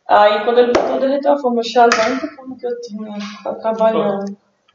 Aí 0.07 0.43
quando 0.45 0.59
ele 0.59 0.71
botou, 0.71 0.99
derreteu 0.99 1.33
a 1.33 1.37
forma. 1.37 1.59
O 1.59 1.63
Charles, 1.63 1.99
a 1.99 2.07
única 2.09 2.27
forma 2.35 2.55
que 2.57 2.65
eu 2.65 2.81
tinha 2.81 3.13
pra 3.43 3.53
trabalhar. 3.55 4.19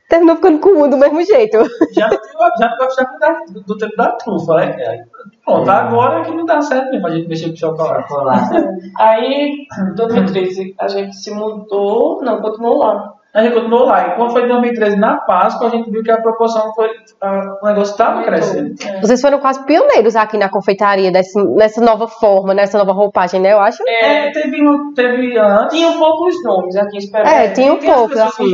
terminou 0.09 0.37
ficando 0.37 0.59
com 0.61 0.69
um 0.85 0.89
do 0.91 0.97
mesmo 0.99 1.23
jeito. 1.25 1.57
Já 1.93 2.09
já 2.11 2.69
não 2.71 2.77
gostava 2.77 3.19
da- 3.19 3.45
do, 3.49 3.61
do 3.63 3.79
tempo 3.79 3.97
da 3.97 4.13
trufa, 4.13 4.55
né? 4.57 4.77
É, 4.79 5.05
Pronto, 5.45 5.69
agora 5.71 6.21
é 6.21 6.25
que 6.25 6.31
não 6.35 6.45
dá 6.45 6.61
certo 6.61 6.91
mesmo 6.91 7.07
a 7.07 7.11
gente 7.11 7.27
mexer 7.27 7.49
com 7.51 7.57
chocolate. 7.57 8.07
Chocolate. 8.09 8.93
Aí, 8.99 9.67
em 9.81 9.95
2013, 9.95 10.75
a 10.79 10.89
gente 10.89 11.17
se 11.17 11.31
mudou, 11.33 12.23
não, 12.23 12.41
continuou 12.43 12.79
lá. 12.79 13.15
A 13.35 13.43
gente 13.43 13.55
continuou 13.55 13.85
lá. 13.87 14.07
E 14.09 14.15
quando 14.15 14.31
foi 14.31 14.45
em 14.45 14.49
2013, 14.49 14.97
na 14.97 15.17
Páscoa, 15.17 15.67
a 15.67 15.71
gente 15.71 15.91
viu 15.91 16.05
que 16.05 16.11
a 16.11 16.21
proporção 16.23 16.73
foi. 16.73 16.89
a- 17.21 17.59
o 17.61 17.67
negócio 17.67 17.91
estava 17.93 18.23
crescendo. 18.23 18.75
Vocês 19.01 19.21
foram 19.21 19.41
quase 19.41 19.65
pioneiros 19.65 20.15
aqui 20.15 20.39
na 20.39 20.49
confeitaria, 20.49 21.11
desse, 21.11 21.43
nessa 21.57 21.81
nova 21.81 22.07
forma, 22.07 22.55
nessa 22.55 22.79
nova 22.79 22.93
roupagem, 22.93 23.41
né? 23.41 23.53
Eu 23.53 23.59
acho. 23.61 23.83
É, 23.89 24.31
teve, 24.31 24.65
um- 24.67 24.95
teve 24.95 25.37
antes. 25.37 25.75
Tinha 25.77 25.89
um 25.89 25.99
poucos 25.99 26.43
nomes 26.45 26.77
aqui 26.77 26.95
em 26.97 26.99
Esperança. 27.01 27.35
É, 27.35 27.49
tinha 27.51 27.73
um 27.73 27.79
as 27.79 27.85
pouco, 27.85 28.09
pessoas 28.11 28.29
assim. 28.39 28.51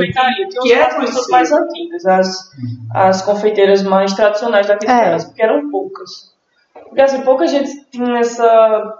Que 0.63 0.73
é 0.73 0.81
as 0.83 0.95
pessoas 0.97 0.97
conhecido. 0.97 1.31
mais 1.31 1.53
antigas, 1.53 2.07
as, 2.07 2.51
as 2.95 3.23
confeiteiras 3.23 3.83
mais 3.83 4.15
tradicionais 4.15 4.67
daqui 4.67 4.87
de 4.87 4.93
É. 4.93 4.97
Esperança, 4.97 5.27
porque 5.27 5.43
eram 5.43 5.71
poucas. 5.71 6.11
Porque 6.89 7.03
assim, 7.03 7.21
pouca 7.21 7.47
gente 7.47 7.85
tinha 7.91 8.19
essa, 8.19 8.95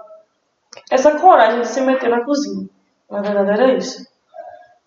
essa 0.91 1.11
coragem 1.19 1.61
de 1.61 1.67
se 1.67 1.81
meter 1.81 2.09
na 2.09 2.23
cozinha. 2.23 2.67
Na 3.09 3.21
verdade 3.21 3.49
era 3.49 3.73
isso. 3.73 4.10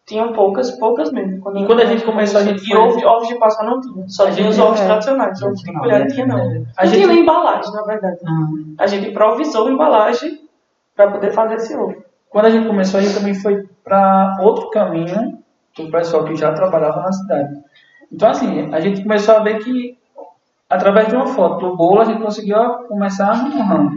Tinham 0.06 0.32
poucas, 0.34 0.70
poucas 0.72 1.10
mesmo. 1.12 1.36
E 1.36 1.40
quando 1.66 1.80
a 1.80 1.86
gente 1.86 2.04
começou, 2.04 2.40
a 2.40 2.44
gente 2.44 2.70
E 2.70 2.76
ovos, 2.76 3.02
ovos 3.02 3.28
de 3.28 3.38
Páscoa 3.38 3.64
não 3.64 3.80
tinha. 3.80 4.06
Só 4.08 4.26
A 4.26 4.30
tinha 4.30 4.48
os 4.48 4.58
ovos 4.58 4.80
é. 4.80 4.84
tradicionais. 4.84 5.42
Ovos 5.42 5.60
de 5.60 5.72
colher 5.72 6.00
não 6.00 6.06
tinha, 6.08 6.26
não. 6.26 6.36
A 6.36 6.44
Não 6.44 6.52
gente- 6.84 6.94
tinha 6.96 7.06
nem 7.06 7.20
embalagem, 7.20 7.72
na 7.72 7.82
verdade. 7.84 8.18
A 8.78 8.86
gente 8.86 9.08
improvisou 9.08 9.66
a 9.66 9.70
embalagem 9.70 10.40
para 10.94 11.10
poder 11.10 11.30
fazer 11.32 11.54
esse 11.54 11.74
ovo. 11.74 11.94
Quando 12.28 12.46
a 12.46 12.50
gente 12.50 12.66
começou, 12.66 13.00
a 13.00 13.02
gente 13.02 13.16
também 13.16 13.34
foi 13.34 13.64
para 13.82 14.36
outro 14.42 14.68
caminho 14.70 15.38
do 15.76 15.90
pessoal 15.90 16.24
que 16.24 16.36
já 16.36 16.52
trabalhava 16.52 17.00
na 17.00 17.12
cidade. 17.12 17.54
Então, 18.12 18.28
assim, 18.28 18.74
a 18.74 18.80
gente 18.80 19.02
começou 19.02 19.36
a 19.36 19.40
ver 19.42 19.58
que, 19.64 19.96
através 20.68 21.08
de 21.08 21.16
uma 21.16 21.26
foto 21.26 21.66
do 21.70 21.76
bolo, 21.76 22.00
a 22.00 22.04
gente 22.04 22.20
conseguiu 22.22 22.56
começar 22.88 23.42
no 23.48 23.62
ramo. 23.62 23.90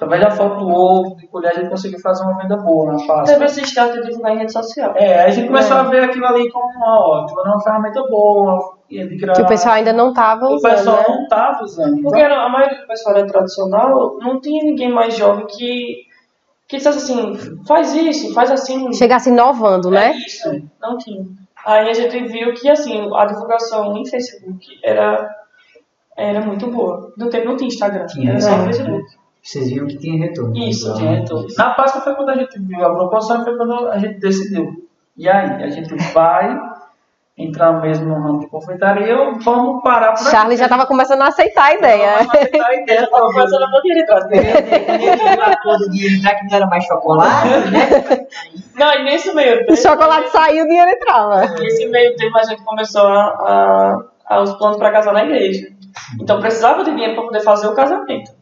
Através 0.00 0.22
da 0.22 0.30
foto 0.30 0.60
do 0.60 0.68
ovo, 0.70 1.16
de 1.16 1.26
colher, 1.26 1.50
a 1.50 1.54
gente 1.54 1.68
conseguiu 1.68 2.00
fazer 2.00 2.24
uma 2.24 2.38
venda 2.38 2.56
boa 2.56 2.92
na 2.92 2.98
Páscoa. 3.06 3.24
Teve 3.24 3.44
esse 3.44 3.60
de 3.60 4.00
divulgar 4.06 4.32
em 4.32 4.38
rede 4.38 4.50
social. 4.50 4.94
É, 4.96 5.24
a 5.24 5.28
gente 5.30 5.46
começou 5.48 5.76
a 5.76 5.82
ver 5.82 6.04
aquilo 6.04 6.24
ali 6.24 6.50
como 6.50 6.64
uma, 6.70 7.00
ó, 7.00 7.26
tipo, 7.26 7.38
uma 7.38 7.60
ferramenta 7.60 8.02
boa, 8.08 8.78
e 8.88 9.06
de 9.06 9.18
criar... 9.18 9.34
Que 9.34 9.42
o 9.42 9.46
pessoal 9.46 9.74
ainda 9.74 9.92
não 9.92 10.14
tava 10.14 10.46
o 10.46 10.54
usando, 10.54 10.70
pessoal 10.72 10.96
né? 10.96 11.04
não 11.06 11.22
estava 11.24 11.62
usando. 11.64 11.88
Então, 11.88 12.02
Porque 12.04 12.18
era- 12.18 12.46
a 12.46 12.48
maioria 12.48 12.80
do 12.80 12.86
pessoal 12.86 13.14
era 13.14 13.26
tradicional, 13.26 14.16
não 14.20 14.40
tinha 14.40 14.64
ninguém 14.64 14.90
mais 14.90 15.14
jovem 15.14 15.46
que, 15.46 15.96
que 16.66 16.78
dissesse 16.78 16.96
assim, 17.12 17.36
faz 17.66 17.94
isso, 17.94 18.32
faz 18.32 18.50
assim. 18.50 18.90
Chegasse 18.94 19.28
inovando, 19.28 19.90
né? 19.90 20.12
É 20.12 20.16
isso, 20.16 20.62
não 20.80 20.96
tinha. 20.96 21.26
Aí 21.66 21.90
a 21.90 21.92
gente 21.92 22.18
viu 22.20 22.54
que 22.54 22.70
assim, 22.70 23.06
a 23.14 23.26
divulgação 23.26 23.94
em 23.98 24.06
Facebook 24.08 24.66
era, 24.82 25.28
era 26.16 26.40
muito 26.40 26.68
boa. 26.70 27.12
No 27.18 27.28
tempo 27.28 27.48
não 27.48 27.56
tinha 27.56 27.68
Instagram, 27.68 28.06
Tinha, 28.06 28.30
era 28.30 28.40
só 28.40 28.50
é. 28.52 28.64
Facebook. 28.64 29.20
Vocês 29.42 29.70
viram 29.70 29.86
que 29.86 29.96
tinha 29.98 30.18
retorno. 30.26 30.54
Isso, 30.56 30.90
Então, 30.90 31.08
É, 31.08 31.18
então, 31.18 31.46
na 31.56 31.70
Páscoa 31.70 32.02
foi 32.02 32.14
quando 32.14 32.28
a 32.30 32.34
gente 32.36 32.58
viu 32.60 32.84
a 32.84 32.94
proporção, 32.94 33.42
foi 33.44 33.56
quando 33.56 33.88
a 33.88 33.98
gente 33.98 34.18
decidiu. 34.20 34.86
E 35.16 35.28
aí, 35.28 35.62
a 35.62 35.68
gente 35.68 35.94
vai 36.12 36.58
entrar 37.38 37.72
mesmo 37.80 38.06
no 38.06 38.14
ramo 38.22 38.40
de 38.40 38.48
confeitaria 38.48 39.18
ou 39.18 39.38
vamos 39.40 39.82
parar 39.82 40.12
por 40.12 40.20
aqui? 40.20 40.30
Charlie 40.30 40.58
já 40.58 40.68
tava 40.68 40.84
começando 40.86 41.22
a 41.22 41.28
aceitar 41.28 41.66
a 41.70 41.74
ideia. 41.74 42.16
Vamos 42.18 42.34
aceitar 42.34 42.66
a 42.66 42.74
ideia, 42.74 43.00
Tava 43.08 43.10
talvez. 43.10 43.34
começando 43.34 43.62
a 43.62 43.70
cor 43.70 43.82
do 45.78 45.90
dinheiro 45.90 46.16
já 46.22 46.34
que 46.34 46.44
não 46.50 46.56
era 46.56 46.66
mais 46.66 46.84
chocolate, 46.84 47.48
né? 47.70 48.26
Não, 48.76 48.92
e 48.94 49.04
nesse 49.04 49.32
meio 49.34 49.62
O 49.62 49.66
tempo. 49.66 49.76
chocolate 49.76 50.28
saiu, 50.30 50.64
o 50.64 50.68
dinheiro 50.68 50.90
entrava. 50.90 51.46
Nesse 51.58 51.86
meio 51.88 52.14
tempo 52.16 52.36
a 52.38 52.42
gente 52.42 52.62
começou 52.62 53.06
a, 53.06 54.04
a, 54.28 54.34
a 54.36 54.42
os 54.42 54.52
planos 54.58 54.76
para 54.76 54.92
casar 54.92 55.14
na 55.14 55.24
igreja. 55.24 55.66
Então 56.20 56.40
precisava 56.40 56.84
de 56.84 56.90
dinheiro 56.90 57.14
para 57.14 57.24
poder 57.24 57.40
fazer 57.40 57.68
o 57.68 57.74
casamento. 57.74 58.32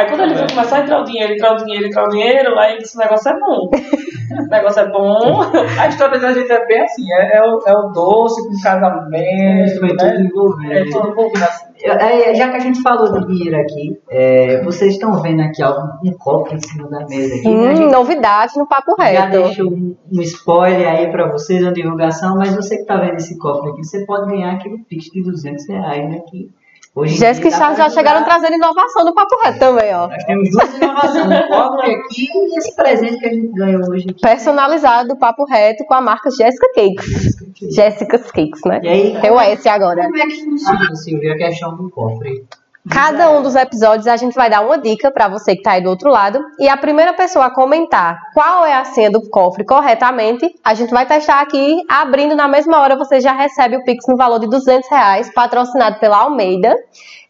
Aí 0.00 0.08
quando 0.08 0.22
ele 0.22 0.34
viu 0.34 0.46
começar 0.46 0.78
a 0.78 0.80
entrar 0.80 1.02
o 1.02 1.04
dinheiro, 1.04 1.34
entrar 1.34 1.52
o 1.52 1.56
dinheiro, 1.58 1.86
entrar 1.86 2.04
o 2.06 2.08
dinheiro, 2.08 2.58
aí 2.58 2.72
ele 2.72 2.78
disse, 2.80 2.96
o 2.96 3.00
negócio 3.00 3.30
é 3.30 3.38
bom. 3.38 3.68
o 3.70 4.48
negócio 4.48 4.80
é 4.80 4.88
bom. 4.88 5.40
A 5.78 5.88
história 5.88 6.18
da 6.18 6.32
gente 6.32 6.50
é 6.50 6.66
bem 6.66 6.80
assim, 6.80 7.12
é, 7.12 7.36
é 7.36 7.42
o, 7.42 7.60
é 7.66 7.72
o 7.74 7.88
doce 7.92 8.48
com 8.48 8.62
casamento, 8.62 9.78
tudo 9.78 9.94
né? 10.02 10.20
envolvendo. 10.24 10.72
É 10.72 10.84
tudo 10.90 11.08
envolvido 11.08 11.44
assim. 11.44 11.66
É, 11.84 12.34
já 12.34 12.48
que 12.48 12.56
a 12.56 12.60
gente 12.60 12.80
falou 12.80 13.12
de 13.12 13.26
dinheiro 13.26 13.60
aqui, 13.60 14.00
é, 14.10 14.62
vocês 14.62 14.94
estão 14.94 15.20
vendo 15.20 15.42
aqui 15.42 15.62
ó, 15.62 15.74
um 16.02 16.12
cofre 16.12 16.56
em 16.56 16.60
cima 16.60 16.88
da 16.88 17.06
mesa 17.06 17.34
aqui, 17.34 17.48
né? 17.48 17.72
Hum, 17.72 17.76
gente 17.76 17.92
novidade 17.92 18.52
no 18.56 18.66
papo 18.66 18.94
já 18.98 19.04
reto. 19.04 19.32
deixou 19.32 19.66
um, 19.66 19.94
um 20.10 20.20
spoiler 20.22 20.88
aí 20.88 21.10
pra 21.10 21.30
vocês, 21.30 21.62
uma 21.62 21.72
divulgação, 21.72 22.38
mas 22.38 22.56
você 22.56 22.78
que 22.78 22.86
tá 22.86 22.96
vendo 22.96 23.16
esse 23.16 23.38
cofre 23.38 23.70
aqui, 23.70 23.84
você 23.84 24.06
pode 24.06 24.30
ganhar 24.30 24.52
aquele 24.52 24.78
Pix 24.78 25.10
de 25.10 25.22
200 25.22 25.68
reais, 25.68 26.08
né? 26.08 26.20
Que 26.30 26.50
hoje 26.94 27.16
Jéssica 27.16 27.48
e 27.48 27.50
Charles 27.52 27.78
já 27.78 27.88
chegaram 27.90 28.24
trazendo 28.24 28.54
inovação 28.54 29.04
no 29.04 29.14
papo 29.14 29.36
reto 29.42 29.58
também, 29.58 29.94
ó. 29.94 30.08
Nós 30.08 30.24
temos 30.24 30.50
duas 30.50 30.74
inovações, 30.74 31.46
cofre 31.48 31.94
aqui 31.94 32.28
e 32.34 32.58
esse 32.58 32.76
presente 32.76 33.18
que 33.18 33.26
a 33.26 33.32
gente 33.32 33.52
ganhou 33.52 33.82
hoje 33.90 34.06
aqui. 34.10 34.20
Personalizado 34.20 35.08
do 35.08 35.16
papo 35.16 35.44
reto 35.44 35.84
com 35.84 35.94
a 35.94 36.00
marca 36.00 36.30
Jéssica 36.30 36.66
Cakes. 36.74 37.36
Jéssica's 37.74 38.30
Cakes, 38.30 38.60
né? 38.64 38.80
E 38.82 38.88
aí, 38.88 39.20
Tem 39.20 39.30
o 39.30 39.38
S 39.40 39.68
agora. 39.68 40.02
como 40.04 40.16
é 40.16 40.26
que 40.26 40.44
funciona, 40.44 40.94
Silvia, 40.96 41.34
a 41.34 41.36
questão 41.36 41.76
do 41.76 41.90
cofre? 41.90 42.44
Cada 42.88 43.30
um 43.30 43.42
dos 43.42 43.54
episódios 43.54 44.06
a 44.06 44.16
gente 44.16 44.34
vai 44.34 44.48
dar 44.48 44.62
uma 44.62 44.78
dica 44.78 45.10
pra 45.10 45.28
você 45.28 45.54
que 45.54 45.62
tá 45.62 45.72
aí 45.72 45.82
do 45.82 45.90
outro 45.90 46.10
lado. 46.10 46.40
E 46.58 46.66
a 46.66 46.76
primeira 46.76 47.12
pessoa 47.12 47.46
a 47.46 47.54
comentar 47.54 48.18
qual 48.32 48.64
é 48.64 48.74
a 48.74 48.84
senha 48.84 49.10
do 49.10 49.28
cofre 49.28 49.64
corretamente, 49.64 50.48
a 50.64 50.72
gente 50.72 50.90
vai 50.90 51.04
testar 51.04 51.40
aqui. 51.40 51.82
Abrindo 51.88 52.34
na 52.34 52.48
mesma 52.48 52.80
hora, 52.80 52.96
você 52.96 53.20
já 53.20 53.32
recebe 53.32 53.76
o 53.76 53.84
Pix 53.84 54.06
no 54.08 54.16
valor 54.16 54.38
de 54.38 54.48
200 54.48 54.88
reais, 54.88 55.32
patrocinado 55.34 56.00
pela 56.00 56.18
Almeida, 56.22 56.74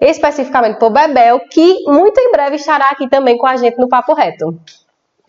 especificamente 0.01 0.79
por 0.79 0.91
Bebel, 0.91 1.41
que 1.51 1.83
muito 1.87 2.19
em 2.21 2.31
breve 2.31 2.57
estará 2.57 2.91
aqui 2.91 3.09
também 3.09 3.37
com 3.37 3.47
a 3.47 3.57
gente 3.57 3.77
no 3.77 3.89
Papo 3.89 4.15
Reto. 4.15 4.57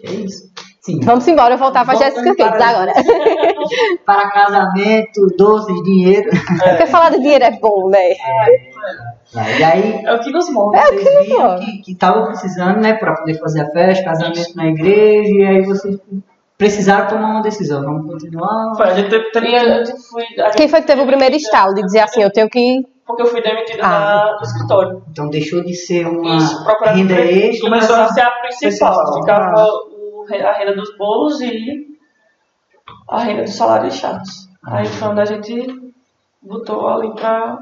É 0.03 0.11
isso. 0.11 0.51
Sim. 0.81 0.99
Vamos 1.03 1.27
embora 1.27 1.57
voltar 1.57 1.85
pra 1.85 1.93
Voltando 1.93 2.13
Jéssica 2.15 2.35
Cakes 2.35 2.57
para- 2.57 2.69
agora. 2.69 2.91
Para 4.05 4.31
casamento, 4.31 5.27
doces, 5.37 5.83
dinheiro. 5.83 6.29
Porque 6.31 6.85
falar 6.87 7.11
de 7.11 7.19
dinheiro 7.19 7.43
é 7.45 7.51
bom, 7.51 7.87
né? 7.89 8.13
E 9.59 9.63
aí, 9.63 10.01
É 10.03 10.13
o 10.13 10.19
que 10.19 10.31
nos 10.31 10.49
move. 10.51 10.75
É 10.75 10.81
o 10.81 10.83
vocês 10.87 11.03
que 11.07 11.15
nos 11.15 11.25
viram 11.27 11.51
move. 11.51 11.65
que 11.65 11.77
que 11.83 11.91
estavam 11.93 12.25
precisando, 12.25 12.81
né, 12.81 12.93
para 12.93 13.13
poder 13.15 13.39
fazer 13.39 13.61
a 13.61 13.69
festa, 13.71 14.03
casamento 14.05 14.55
na 14.55 14.65
igreja, 14.67 15.29
e 15.29 15.45
aí 15.45 15.61
vocês 15.65 15.97
precisaram 16.57 17.07
tomar 17.07 17.29
uma 17.29 17.41
decisão. 17.41 17.81
Vamos 17.83 18.11
continuar? 18.11 18.73
Foi, 18.75 18.87
a 18.87 18.93
gente 18.95 19.09
teve, 19.09 19.29
teve 19.31 19.55
a 19.55 19.83
gente 19.85 20.01
fui, 20.09 20.23
a 20.39 20.45
gente 20.45 20.57
Quem 20.57 20.67
foi 20.67 20.81
que 20.81 20.87
teve 20.87 21.01
o 21.03 21.05
primeiro 21.07 21.35
estalo 21.35 21.73
de 21.75 21.81
dizer 21.83 21.99
assim, 21.99 22.23
eu 22.23 22.31
tenho 22.31 22.49
que. 22.49 22.81
Porque 23.05 23.21
eu 23.23 23.27
fui 23.27 23.41
demitida 23.41 23.83
Ah. 23.85 24.35
do 24.39 24.43
escritório. 24.45 25.03
Então 25.11 25.29
deixou 25.29 25.63
de 25.63 25.73
ser 25.75 26.07
uma 26.07 26.37
Isso, 26.37 26.65
renda 26.85 27.13
extra. 27.19 27.69
começou 27.69 27.95
a 27.95 28.07
ser 28.09 28.21
a 28.21 28.31
principal. 28.31 28.93
principal. 28.93 29.13
Ficava 29.15 29.63
o, 29.63 29.90
a 30.29 30.53
renda 30.53 30.75
dos 30.75 30.95
bolos 30.97 31.39
e 31.41 31.87
a 33.09 33.19
renda 33.19 33.43
do 33.43 33.49
salário 33.49 33.89
de 33.89 33.95
chatos. 33.95 34.47
Aí 34.65 34.85
foi 34.85 35.07
onde 35.07 35.21
a 35.21 35.25
gente 35.25 35.93
botou 36.41 36.87
ali 36.87 37.13
pra 37.15 37.57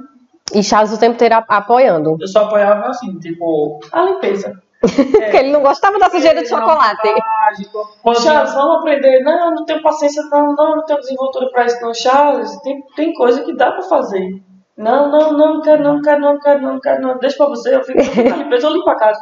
E 0.54 0.64
Charles 0.64 0.92
o 0.94 1.00
tempo 1.00 1.16
inteiro 1.16 1.36
a- 1.36 1.46
apoiando. 1.48 2.18
eu 2.20 2.28
só 2.28 2.46
apoiava 2.46 2.88
assim, 2.88 3.18
tipo. 3.20 3.80
a 3.92 4.02
limpeza. 4.04 4.62
Porque 4.82 5.38
ele 5.38 5.52
não 5.52 5.62
gostava 5.62 6.00
da 6.00 6.10
sujeira 6.10 6.42
de 6.42 6.48
chocolate. 6.48 7.10
Ah, 7.10 7.50
tipo, 7.54 7.86
Charles, 8.22 8.54
vamos 8.54 8.78
aprender. 8.78 9.22
Não, 9.24 9.54
não 9.54 9.66
tenho 9.66 9.82
paciência, 9.82 10.24
não, 10.32 10.56
não, 10.56 10.78
não 10.78 10.86
tenho 10.86 11.00
desenvoltura 11.02 11.50
pra 11.52 11.66
isso, 11.66 11.82
não. 11.82 11.94
Charles, 11.94 12.56
tem, 12.62 12.82
tem 12.96 13.14
coisa 13.14 13.44
que 13.44 13.54
dá 13.58 13.74
pra 13.74 13.82
fazer. 13.84 14.42
Não, 14.78 15.12
não, 15.12 15.34
não, 15.34 15.54
não 15.56 15.62
quero, 15.62 15.84
não 15.84 16.02
quero, 16.02 16.22
não 16.22 16.40
quero, 16.40 16.62
não 16.62 16.80
quero, 16.80 17.02
não. 17.02 17.18
Deixa 17.20 17.36
pra 17.36 17.48
você, 17.48 17.76
eu 17.76 17.84
fico 17.84 18.00
na 18.30 18.38
limpeza, 18.38 18.68
eu 18.68 18.74
limpo 18.74 18.90
a 18.90 18.96
casa. 18.96 19.22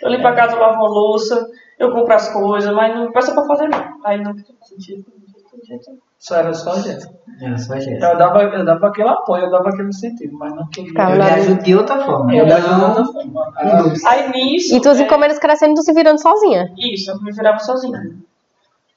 Eu 0.00 0.08
limpo 0.08 0.26
a 0.26 0.32
casa, 0.32 0.54
eu 0.56 0.60
lavo 0.60 0.76
uma 0.76 0.88
louça, 0.88 1.46
eu 1.78 1.92
compro 1.92 2.14
as 2.14 2.28
coisas, 2.32 2.72
mas 2.74 2.94
não 2.94 3.10
peça 3.12 3.32
pra 3.32 3.44
fazer 3.46 3.68
não. 3.68 3.84
Aí 4.04 4.20
não 4.22 4.34
tem 4.34 4.44
sentido. 4.62 5.04
não 5.08 5.50
tem 5.50 5.64
jeito. 5.66 5.90
Só 6.18 6.36
era 6.36 6.54
só 6.54 6.72
a 6.72 6.80
gente. 6.80 7.06
Era 7.42 7.58
só 7.58 7.74
Jéssica. 7.74 8.06
Eu 8.06 8.16
dava, 8.16 8.42
eu 8.44 8.64
dava 8.64 8.86
aquele 8.86 9.08
apoio, 9.08 9.44
eu 9.44 9.50
dava 9.50 9.68
aquele 9.68 9.92
sentido, 9.92 10.36
mas 10.38 10.54
não 10.54 10.66
queria. 10.68 10.92
Eu 10.98 11.16
lhe 11.16 11.22
ajudo 11.22 11.62
de 11.62 11.74
outra 11.76 12.00
forma. 12.04 12.34
Eu 12.34 12.46
não 12.46 12.56
ajudo 12.56 12.74
de 12.76 12.84
outra 12.84 13.04
forma. 13.04 13.92
Aí 14.06 14.30
nisso. 14.30 14.74
E 14.74 14.80
tuas 14.80 14.98
é, 15.00 15.02
encomendas 15.02 15.38
crescendo 15.38 15.72
e 15.72 15.74
tu 15.74 15.82
se 15.82 15.92
virando 15.92 16.20
sozinha. 16.22 16.72
Isso, 16.78 17.10
eu 17.10 17.20
me 17.20 17.30
virava 17.32 17.58
sozinha. 17.58 18.00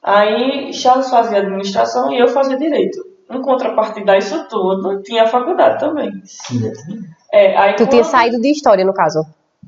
Aí 0.02 0.72
Charles 0.72 1.10
fazia 1.10 1.38
administração 1.38 2.10
e 2.12 2.18
eu 2.18 2.28
fazia 2.28 2.56
direito. 2.56 2.98
Em 3.30 3.42
contrapartida 3.42 4.12
a 4.12 4.18
isso 4.18 4.48
tudo, 4.48 5.02
tinha 5.02 5.24
a 5.24 5.26
faculdade 5.26 5.78
também. 5.80 6.10
Sim. 6.24 6.70
É, 7.30 7.56
aí 7.58 7.74
Tu 7.74 7.86
tinha 7.86 8.02
quando- 8.02 8.10
saído 8.10 8.40
de 8.40 8.50
história, 8.50 8.84
no 8.86 8.94
caso. 8.94 9.20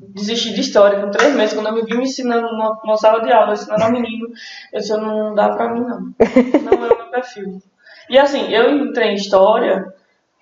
Desisti 0.09 0.53
de 0.53 0.61
história 0.61 0.99
com 0.99 1.11
três 1.11 1.35
meses, 1.35 1.53
quando 1.53 1.67
eu 1.67 1.73
me 1.73 1.83
vi 1.83 1.95
me 1.95 2.03
ensinando 2.03 2.47
numa, 2.47 2.79
numa 2.83 2.97
sala 2.97 3.21
de 3.21 3.31
aula, 3.31 3.53
ensinando 3.53 3.83
a 3.83 3.89
menino, 3.89 4.27
eu 4.73 4.79
disse, 4.79 4.97
não 4.97 5.35
dá 5.35 5.49
pra 5.49 5.69
mim 5.69 5.81
não. 5.81 5.99
Não 5.99 6.71
é 6.71 6.93
o 6.93 6.97
meu 6.97 7.09
perfil. 7.09 7.61
E 8.09 8.17
assim, 8.17 8.51
eu 8.51 8.69
entrei 8.75 9.11
em 9.11 9.15
história 9.15 9.85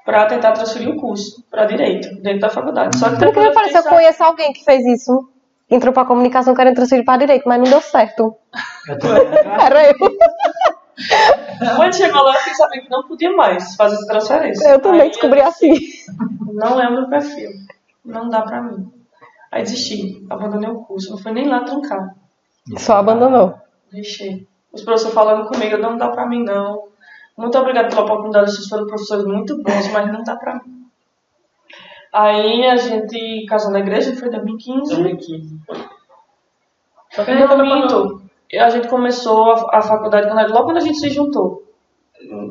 pra 0.05 0.25
tentar 0.25 0.53
transferir 0.53 0.89
o 0.89 0.95
curso 0.99 1.43
pra 1.51 1.65
direito, 1.65 2.09
dentro 2.21 2.39
da 2.39 2.49
faculdade. 2.49 2.97
Só 2.97 3.09
que 3.09 3.17
depois 3.17 3.47
me 3.47 3.53
parece 3.53 3.77
eu 3.77 3.83
conheço 3.83 4.23
alguém 4.23 4.53
que 4.53 4.63
fez 4.63 4.85
isso? 4.85 5.29
Entrou 5.69 5.93
pra 5.93 6.05
comunicação 6.05 6.55
querendo 6.55 6.75
transferir 6.75 7.05
para 7.05 7.19
direito, 7.19 7.47
mas 7.47 7.59
não 7.59 7.69
deu 7.69 7.81
certo. 7.81 8.35
Eu. 8.87 8.97
Era 9.61 9.87
eu. 9.87 9.95
Quando 11.75 11.95
chegou 11.95 12.23
lá, 12.23 12.33
eu 12.33 12.39
fiquei 12.39 12.53
sabendo 12.55 12.83
que 12.83 12.89
não 12.89 13.07
podia 13.07 13.31
mais 13.33 13.75
fazer 13.75 13.95
essa 13.95 14.07
transferência. 14.07 14.67
Eu 14.67 14.79
também 14.79 15.01
Aí 15.01 15.09
descobri 15.09 15.39
eu 15.39 15.47
assim. 15.47 15.73
Não 16.53 16.81
é 16.81 16.87
o 16.87 16.93
meu 16.93 17.09
perfil. 17.09 17.51
Não 18.03 18.29
dá 18.29 18.41
pra 18.41 18.63
mim. 18.63 18.91
Aí 19.51 19.63
desisti, 19.63 20.25
abandonei 20.29 20.69
o 20.69 20.81
curso. 20.81 21.11
Não 21.11 21.17
foi 21.17 21.31
nem 21.31 21.47
lá 21.47 21.63
trancar. 21.63 22.15
Só 22.77 22.97
abandonou. 22.97 23.55
Deixei. 23.91 24.47
Os 24.71 24.83
professores 24.83 25.13
falando 25.15 25.47
comigo, 25.47 25.77
não 25.77 25.97
dá 25.97 26.09
pra 26.09 26.27
mim 26.27 26.43
não. 26.43 26.87
Muito 27.37 27.57
obrigada 27.57 27.87
pela 27.89 28.03
oportunidade, 28.03 28.51
vocês 28.51 28.67
foram 28.67 28.85
professores 28.85 29.25
muito 29.25 29.55
bons, 29.63 29.91
mas 29.91 30.11
não 30.11 30.23
dá 30.23 30.35
pra 30.35 30.55
mim. 30.55 30.85
Aí 32.13 32.65
a 32.65 32.75
gente 32.75 33.45
casou 33.47 33.71
na 33.71 33.79
igreja, 33.79 34.15
foi 34.15 34.27
em 34.27 34.31
2015. 34.31 34.95
2015. 34.95 35.59
Só 37.11 37.23
que 37.23 37.31
a 37.31 37.33
Não, 37.33 37.41
gente 37.41 37.49
tava 37.49 37.63
minto. 37.63 38.21
E 38.51 38.57
A 38.57 38.69
gente 38.69 38.87
começou 38.87 39.51
a, 39.51 39.77
a 39.77 39.81
faculdade 39.81 40.27
quando, 40.27 40.51
logo 40.51 40.65
quando 40.65 40.77
a 40.77 40.81
gente 40.81 40.99
se 40.99 41.09
juntou. 41.09 41.63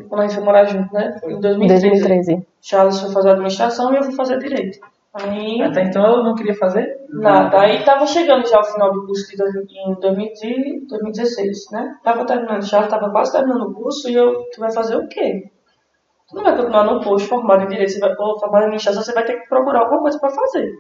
Quando 0.09 0.21
a 0.21 0.27
gente 0.27 0.37
foi 0.37 0.45
morar 0.45 0.65
junto, 0.65 0.93
né? 0.95 1.21
Em 1.25 1.41
2013. 1.41 1.91
2013. 1.91 2.47
Charles 2.63 3.01
foi 3.01 3.13
fazer 3.13 3.31
administração 3.31 3.93
e 3.93 3.97
eu 3.97 4.03
fui 4.05 4.15
fazer 4.15 4.39
direito. 4.39 4.79
Aí, 5.15 5.61
Até 5.63 5.83
então 5.85 6.05
eu 6.19 6.23
não 6.23 6.35
queria 6.35 6.55
fazer 6.55 6.87
nada. 7.09 7.61
Aí 7.61 7.83
tava 7.85 8.07
chegando 8.07 8.47
já 8.47 8.59
ao 8.59 8.65
final 8.65 8.93
do 8.93 9.07
curso 9.07 9.29
de 9.31 9.37
dois- 9.37 9.55
em 9.57 9.95
2010 10.01 10.87
2016, 10.89 11.71
né? 11.73 11.97
Tava 12.05 12.25
terminando 12.27 12.63
já, 12.63 12.87
tava 12.87 13.11
quase 13.11 13.33
terminando 13.33 13.63
o 13.71 13.75
curso 13.75 14.09
e 14.09 14.15
eu, 14.15 14.45
tu 14.53 14.61
vai 14.61 14.71
fazer 14.73 14.97
o 14.97 15.09
quê? 15.09 15.51
Tu 16.29 16.37
não 16.37 16.45
vai 16.45 16.57
continuar 16.57 16.85
no 16.85 17.01
posto 17.01 17.29
formado 17.29 17.65
em 17.65 17.69
direito, 17.69 17.93
você 17.93 18.01
vai 18.01 18.15
ou 18.19 18.39
formado 18.39 18.63
em 18.63 18.67
administração, 18.67 19.03
você 19.03 19.13
vai 19.15 19.25
ter 19.25 19.41
que 19.41 19.49
procurar 19.49 19.81
alguma 19.81 20.03
coisa 20.03 20.19
pra 20.21 20.31
fazer. 20.31 20.73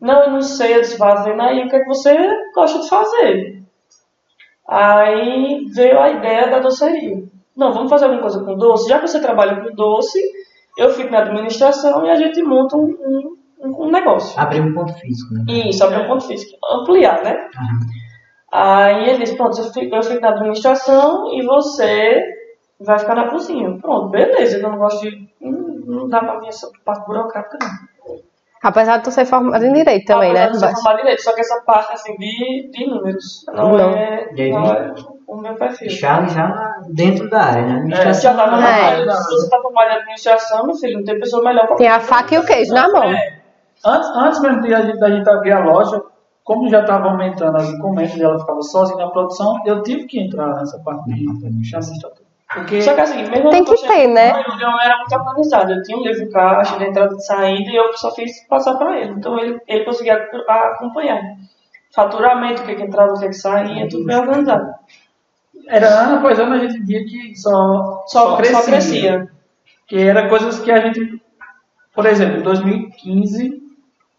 Não, 0.00 0.24
eu 0.24 0.30
não 0.32 0.42
sei, 0.42 0.76
eu 0.76 0.80
disse, 0.82 0.98
vá 0.98 1.16
vendo 1.24 1.42
aí 1.42 1.64
o 1.66 1.68
que, 1.70 1.76
é 1.76 1.80
que 1.80 1.86
você 1.88 2.14
gosta 2.54 2.80
de 2.80 2.88
fazer. 2.88 3.62
Aí 4.66 5.64
veio 5.74 5.98
a 5.98 6.10
ideia 6.10 6.48
da 6.50 6.60
doceria. 6.60 7.22
Não, 7.56 7.72
vamos 7.72 7.90
fazer 7.90 8.04
alguma 8.04 8.22
coisa 8.22 8.44
com 8.44 8.56
doce? 8.56 8.88
Já 8.88 8.98
que 9.00 9.08
você 9.08 9.20
trabalha 9.20 9.62
com 9.62 9.74
doce, 9.74 10.20
eu 10.78 10.90
fico 10.90 11.10
na 11.10 11.18
administração 11.18 12.06
e 12.06 12.10
a 12.10 12.14
gente 12.14 12.40
monta 12.40 12.76
um, 12.76 13.36
um, 13.60 13.86
um 13.86 13.90
negócio. 13.90 14.40
Abrir 14.40 14.60
um 14.60 14.72
ponto 14.72 14.94
físico, 14.94 15.34
né? 15.34 15.44
Isso, 15.48 15.82
abrir 15.84 16.04
um 16.04 16.06
ponto 16.06 16.24
físico. 16.24 16.56
Ampliar, 16.72 17.22
né? 17.24 17.36
Aí 18.52 19.10
ele 19.10 19.18
disse, 19.18 19.36
pronto, 19.36 19.58
eu 19.58 19.64
fico, 19.64 19.94
eu 19.94 20.02
fico 20.02 20.20
na 20.20 20.30
administração 20.30 21.34
e 21.34 21.44
você 21.44 22.22
vai 22.80 22.98
ficar 22.98 23.16
na 23.16 23.28
cozinha. 23.28 23.76
Pronto, 23.78 24.08
beleza, 24.10 24.58
eu 24.58 24.62
não 24.62 24.78
gosto 24.78 25.02
de... 25.02 25.28
Não, 25.40 25.50
não 25.50 26.08
dá 26.08 26.20
pra 26.20 26.38
mim 26.38 26.46
essa 26.46 26.70
parte 26.84 27.04
burocrática, 27.06 27.58
não. 27.60 28.18
Apesar 28.62 28.98
de 28.98 29.04
tu 29.04 29.10
ser 29.10 29.24
formado 29.24 29.64
em 29.64 29.72
direito 29.72 30.06
também, 30.06 30.32
né? 30.32 30.44
Apesar 30.44 30.68
de 30.68 30.72
eu 30.72 30.76
ser 30.76 30.82
formada 30.82 31.00
em 31.00 31.02
direito, 31.02 31.22
só 31.22 31.34
que 31.34 31.40
essa 31.40 31.60
parte, 31.62 31.92
assim, 31.92 32.16
de, 32.16 32.70
de 32.72 32.86
números, 32.86 33.44
não, 33.48 33.76
Não. 33.76 33.90
É, 33.90 34.50
não 34.50 34.72
é 34.72 34.94
o 35.28 35.36
meu 35.36 35.54
perfil. 35.54 35.90
Charles 35.90 36.32
já 36.32 36.48
na- 36.48 36.82
dentro 36.88 37.28
da 37.30 37.40
área, 37.42 37.62
né? 37.62 37.72
É, 37.72 37.76
Administração. 37.78 38.22
já 38.32 38.36
tá 38.36 38.50
na 38.50 38.68
É. 38.68 38.82
área. 38.84 39.10
Se 39.12 39.30
você 39.30 39.50
tá 39.50 39.60
formado 39.60 39.90
em 39.90 39.94
administração, 39.96 40.66
meu 40.66 40.74
filho, 40.76 40.96
não 40.98 41.04
tem 41.04 41.20
pessoa 41.20 41.44
melhor 41.44 41.66
pra 41.66 41.76
Tem 41.76 41.88
a 41.88 42.00
faca 42.00 42.34
e 42.34 42.38
o 42.38 42.44
queijo 42.46 42.72
na 42.72 42.88
mão. 42.88 43.04
É, 43.04 43.38
Antes, 43.84 44.08
antes 44.16 44.40
mesmo 44.40 44.62
de 44.62 44.74
a 44.74 44.80
gente, 44.82 44.98
da 44.98 45.08
gente 45.10 45.28
abrir 45.30 45.52
a 45.52 45.60
loja, 45.64 46.02
como 46.42 46.68
já 46.68 46.80
estava 46.80 47.08
aumentando 47.10 47.56
as 47.58 47.68
encomendas 47.68 48.16
e 48.16 48.22
ela 48.22 48.38
ficava 48.38 48.60
sozinha 48.62 49.04
na 49.04 49.10
produção, 49.10 49.54
eu 49.66 49.82
tive 49.84 50.04
que 50.06 50.18
entrar 50.18 50.48
nessa 50.56 50.78
parte 50.80 51.04
de 51.12 51.28
administração. 51.28 51.94
Porque 52.52 52.80
Só 52.80 52.94
que 52.94 53.00
assim, 53.02 53.28
mesmo 53.28 53.50
Tem 53.50 53.62
que 53.62 53.70
eu 53.72 53.76
ter, 53.76 54.08
né? 54.08 54.30
Eu, 54.30 54.58
eu 54.58 54.80
era 54.80 54.96
muito 54.96 55.14
organizado. 55.14 55.70
Eu 55.72 55.82
tinha 55.82 55.98
um 55.98 56.02
livro 56.02 56.30
caixa 56.30 56.78
de 56.78 56.84
entrada 56.86 57.14
e 57.14 57.20
saída 57.20 57.70
e 57.70 57.76
eu 57.76 57.92
só 57.96 58.10
fiz 58.14 58.40
passar 58.48 58.74
para 58.76 58.98
ele. 58.98 59.12
Então 59.12 59.38
ele, 59.38 59.60
ele 59.68 59.84
conseguia 59.84 60.14
ac- 60.14 60.34
acompanhar. 60.48 61.20
Faturamento, 61.94 62.62
o 62.62 62.66
que, 62.66 62.74
que 62.74 62.82
entrava, 62.82 63.12
o 63.12 63.18
que, 63.20 63.26
que 63.28 63.32
saía, 63.34 63.88
tudo 63.88 64.04
bem 64.06 64.16
organizado. 64.16 64.66
Era 65.68 65.88
ano 66.02 66.18
após 66.18 66.38
ano 66.38 66.54
a 66.54 66.58
gente 66.58 66.78
via 66.84 67.04
que 67.04 67.36
só, 67.36 68.02
Só, 68.06 68.42
só 68.42 68.62
crescia. 68.62 69.28
Que 69.86 69.98
era 70.00 70.28
coisas 70.28 70.58
que 70.58 70.70
a 70.70 70.80
gente, 70.80 71.22
por 71.94 72.04
exemplo, 72.06 72.38
em 72.40 72.42
2015, 72.42 73.62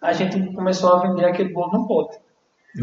a 0.02 0.14
gente 0.14 0.54
começou 0.54 0.94
a 0.94 1.00
vender 1.08 1.26
aquele 1.26 1.54
bolo 1.54 1.72
no 1.74 1.88
pote. 1.88 2.18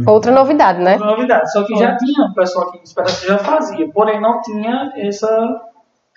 Outra 0.07 0.33
novidade, 0.33 0.81
né? 0.81 0.97
Uma 0.97 1.07
novidade. 1.07 1.51
Só 1.53 1.65
que 1.65 1.77
já 1.77 1.97
tinha 1.97 2.27
um 2.27 2.35
pessoal 2.35 2.71
que 2.73 2.81
já 3.27 3.39
fazia, 3.39 3.89
porém 3.93 4.21
não 4.21 4.41
tinha 4.43 4.93
essa, 4.97 5.61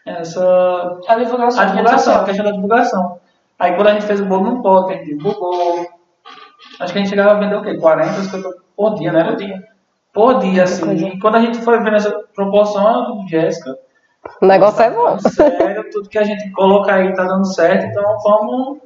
essa 0.05 0.99
A 1.07 1.15
divulgação. 1.15 1.61
a 1.61 1.65
divulgação, 1.65 2.15
a 2.15 2.23
questão 2.25 2.45
da 2.45 2.51
divulgação. 2.51 3.19
Aí 3.57 3.75
quando 3.75 3.87
a 3.87 3.93
gente 3.93 4.05
fez 4.05 4.19
o 4.21 4.25
bolo 4.25 4.55
no 4.55 4.61
pote, 4.61 4.93
a 4.93 4.97
gente 4.97 5.15
divulgou. 5.15 5.85
Acho 6.79 6.93
que 6.93 6.99
a 6.99 7.01
gente 7.01 7.09
chegava 7.09 7.31
a 7.31 7.39
vender 7.39 7.55
o 7.55 7.61
quê? 7.61 7.77
40, 7.77 8.11
50 8.13 8.49
por 8.75 8.95
dia, 8.95 9.11
né? 9.11 9.23
Por 9.23 9.35
dia. 9.35 9.63
Por 10.13 10.39
dia, 10.39 10.63
assim. 10.63 10.85
coisa. 10.85 11.07
E 11.07 11.19
quando 11.19 11.35
a 11.35 11.41
gente 11.41 11.59
foi 11.59 11.79
vendo 11.79 11.95
essa 11.95 12.11
proporção, 12.35 13.25
Jéssica, 13.27 13.77
O 14.41 14.45
negócio 14.45 14.81
é 14.81 14.89
bom. 14.91 15.17
tá 15.17 15.29
sério, 15.29 15.89
tudo 15.91 16.09
que 16.09 16.17
a 16.17 16.23
gente 16.23 16.49
coloca 16.51 16.93
aí 16.93 17.13
tá 17.13 17.23
dando 17.23 17.45
certo, 17.45 17.85
então 17.85 18.03
vamos, 18.23 18.79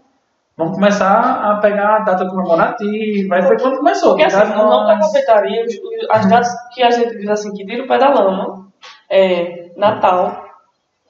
vamos 0.57 0.73
começar 0.75 1.51
a 1.51 1.55
pegar 1.57 1.95
a 1.97 1.99
data 1.99 2.27
comemorativa. 2.29 3.35
Aí 3.35 3.41
foi 3.43 3.57
quando 3.59 3.77
começou. 3.77 4.09
Porque 4.11 4.23
assim, 4.23 4.53
no 4.53 4.65
nome 4.65 4.87
da 4.87 4.99
confeitaria, 4.99 5.65
as 6.11 6.25
datas 6.27 6.53
que 6.73 6.83
a 6.83 6.91
gente 6.91 7.17
diz 7.17 7.29
assim, 7.29 7.53
que 7.53 7.65
vira 7.65 7.83
o 7.83 7.87
pé 7.87 7.97
da 7.97 8.09
lama, 8.09 8.67
é 9.09 9.71
Natal, 9.77 10.43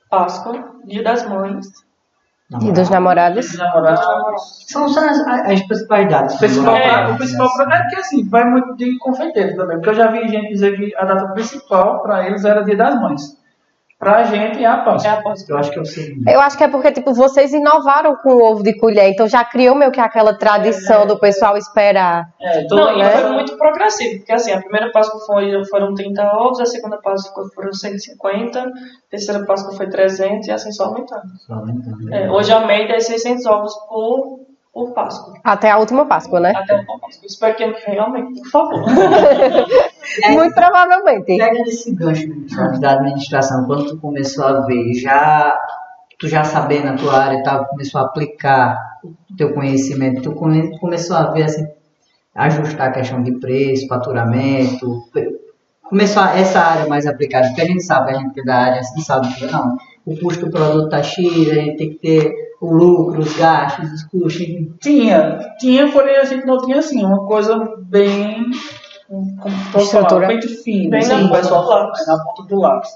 Páscoa, 0.10 0.73
Dia 0.86 1.04
das 1.04 1.28
Mães, 1.28 1.65
E 2.62 2.72
dos 2.72 2.89
namorados? 2.89 3.48
Dos 3.48 3.58
namorados. 3.58 4.66
São 4.68 4.88
só 4.89 5.08
as, 5.08 5.20
as 5.20 5.62
principais 5.63 6.10
datas. 6.10 6.36
O 6.36 6.39
principal, 6.39 6.76
É. 6.76 7.08
o 7.12 7.18
principal 7.18 7.48
é 7.72 7.88
que 7.89 7.96
assim, 7.96 8.28
vai 8.30 8.46
muito 8.46 8.76
de 8.76 8.98
confeiteiro 9.00 9.56
também, 9.56 9.78
porque 9.78 9.89
eu 9.89 9.96
já 9.96 10.08
vi 10.12 10.28
gente 10.28 10.50
dizer 10.50 10.76
que 10.76 10.96
a 10.96 11.06
data 11.06 11.28
principal 11.34 12.02
para 12.02 12.28
eles 12.28 12.46
era 12.46 12.63
Dia 12.63 12.78
das 12.78 13.00
Mães. 13.02 13.42
Pra 14.04 14.24
gente 14.26 14.62
é 14.62 14.68
a 14.68 14.74
é 14.74 14.84
Páscoa. 14.84 15.12
a 15.12 15.22
Páscoa. 15.22 15.56
Eu 15.56 15.58
acho 15.58 15.72
que 15.72 15.80
é 15.80 15.82
o 15.82 15.86
seguinte. 15.86 16.32
Eu 16.34 16.42
acho 16.42 16.58
que 16.58 16.63
é 16.63 16.68
porque, 16.68 16.92
tipo, 16.92 17.13
vocês 17.13 17.54
inovaram 17.54 18.18
com 18.18 18.34
o 18.34 18.44
ovo 18.44 18.62
de 18.62 18.78
colher, 18.78 19.10
então 19.10 19.28
já 19.28 19.46
criou 19.46 19.76
meio 19.76 19.92
que 19.92 20.00
aquela 20.02 20.34
tradição 20.34 21.08
do 21.08 21.18
pessoal 21.18 21.56
esperar. 21.56 22.28
É, 22.42 22.66
todo 22.66 22.80
Não, 22.80 22.96
e 22.98 23.00
né? 23.00 23.10
foi 23.12 23.32
muito 23.32 23.58
progressivo, 23.58 24.18
porque 24.18 24.34
assim, 24.34 24.52
a 24.52 24.60
primeira 24.60 24.92
Páscoa 24.92 25.22
foi, 25.26 25.66
foram 25.70 25.94
30 25.94 26.22
ovos, 26.22 26.60
a 26.60 26.66
segunda 26.66 26.98
Páscoa 26.98 27.46
foram 27.56 27.72
150, 27.72 28.60
a 28.60 28.66
terceira 29.10 29.46
Páscoa 29.46 29.74
foi 29.76 29.88
300 29.88 30.48
e 30.48 30.52
assim 30.52 30.72
só 30.74 30.86
aumentando. 30.86 31.24
Só 31.48 31.54
aumentando. 31.54 32.13
É, 32.13 32.30
hoje 32.30 32.52
a 32.52 32.66
média 32.66 32.96
é 32.96 33.00
600 33.00 33.46
ovos 33.46 33.74
por, 33.88 34.39
por 34.74 34.92
Páscoa. 34.94 35.36
Até 35.44 35.70
a 35.70 35.78
última 35.78 36.06
Páscoa, 36.06 36.40
né? 36.40 36.52
Até 36.56 36.76
o 36.76 36.86
Páscoa. 36.86 37.10
Espero 37.26 37.56
que 37.56 37.64
ano 37.64 37.76
que 37.76 37.86
vem 37.92 38.00
aumente, 38.00 38.42
por 38.42 38.50
favor. 38.50 38.84
Muito 40.32 40.54
provavelmente. 40.56 41.38
Pega 41.38 41.62
esse 41.62 41.94
gancho 41.96 42.28
da 42.80 42.94
administração, 42.94 43.66
quando 43.66 43.88
tu 43.90 43.98
começou 44.00 44.46
a 44.46 44.62
ver, 44.66 44.94
já 44.94 45.58
tu 46.20 46.28
já 46.28 46.44
sabendo 46.44 46.88
a 46.90 46.96
tua 46.96 47.18
área 47.18 47.38
e 47.40 47.44
tal, 47.44 47.66
começou 47.66 48.00
a 48.02 48.06
aplicar 48.06 48.78
o 49.04 49.36
teu 49.38 49.54
conhecimento, 49.54 50.22
tu 50.22 50.32
come- 50.34 50.78
começou 50.80 51.18
a 51.18 51.32
ver 51.32 51.44
assim, 51.44 51.66
ajustar 52.34 52.90
a 52.90 52.92
questão 52.92 53.22
de 53.22 53.34
preço, 53.40 53.88
faturamento, 53.88 55.04
começou 55.84 56.24
a, 56.24 56.38
essa 56.40 56.60
área 56.60 56.88
mais 56.88 57.06
aplicada, 57.06 57.48
porque 57.48 57.62
a 57.62 57.66
gente 57.66 57.84
sabe, 57.84 58.12
a 58.12 58.14
gente 58.20 58.34
que 58.34 58.40
é 58.42 58.44
da 58.44 58.56
área, 58.56 58.80
assim, 58.80 59.02
sabe 59.02 59.34
que 59.36 59.46
não, 59.48 59.78
o 60.06 60.18
custo 60.18 60.46
do 60.46 60.52
produto 60.52 60.90
tá 60.90 61.04
X, 61.04 61.26
a 61.50 61.56
gente 61.56 61.78
tem 61.78 61.90
que 61.90 61.96
ter 62.00 62.34
o 62.63 62.73
lucro, 62.73 63.19
os 63.19 63.36
gastos, 63.38 63.91
os 63.91 64.04
custos. 64.04 64.45
Tinha, 64.82 65.38
tinha, 65.60 65.91
porém 65.91 66.15
a 66.15 66.23
gente 66.23 66.45
não 66.45 66.58
tinha 66.60 66.80
assim, 66.80 67.04
uma 67.04 67.26
coisa 67.26 67.58
bem. 67.80 68.45
Como 69.10 69.71
posso 69.73 69.91
falar? 69.91 70.28
Bem 70.28 70.41
fina, 70.41 70.91
Bem 70.91 70.99
assim, 71.02 71.23
na 71.23 71.30
ponta 71.30 71.49
do 71.49 71.69
lápis. 71.69 72.08
na 72.08 72.23
ponta 72.23 72.43
do 72.47 72.60
lápis. 72.60 72.89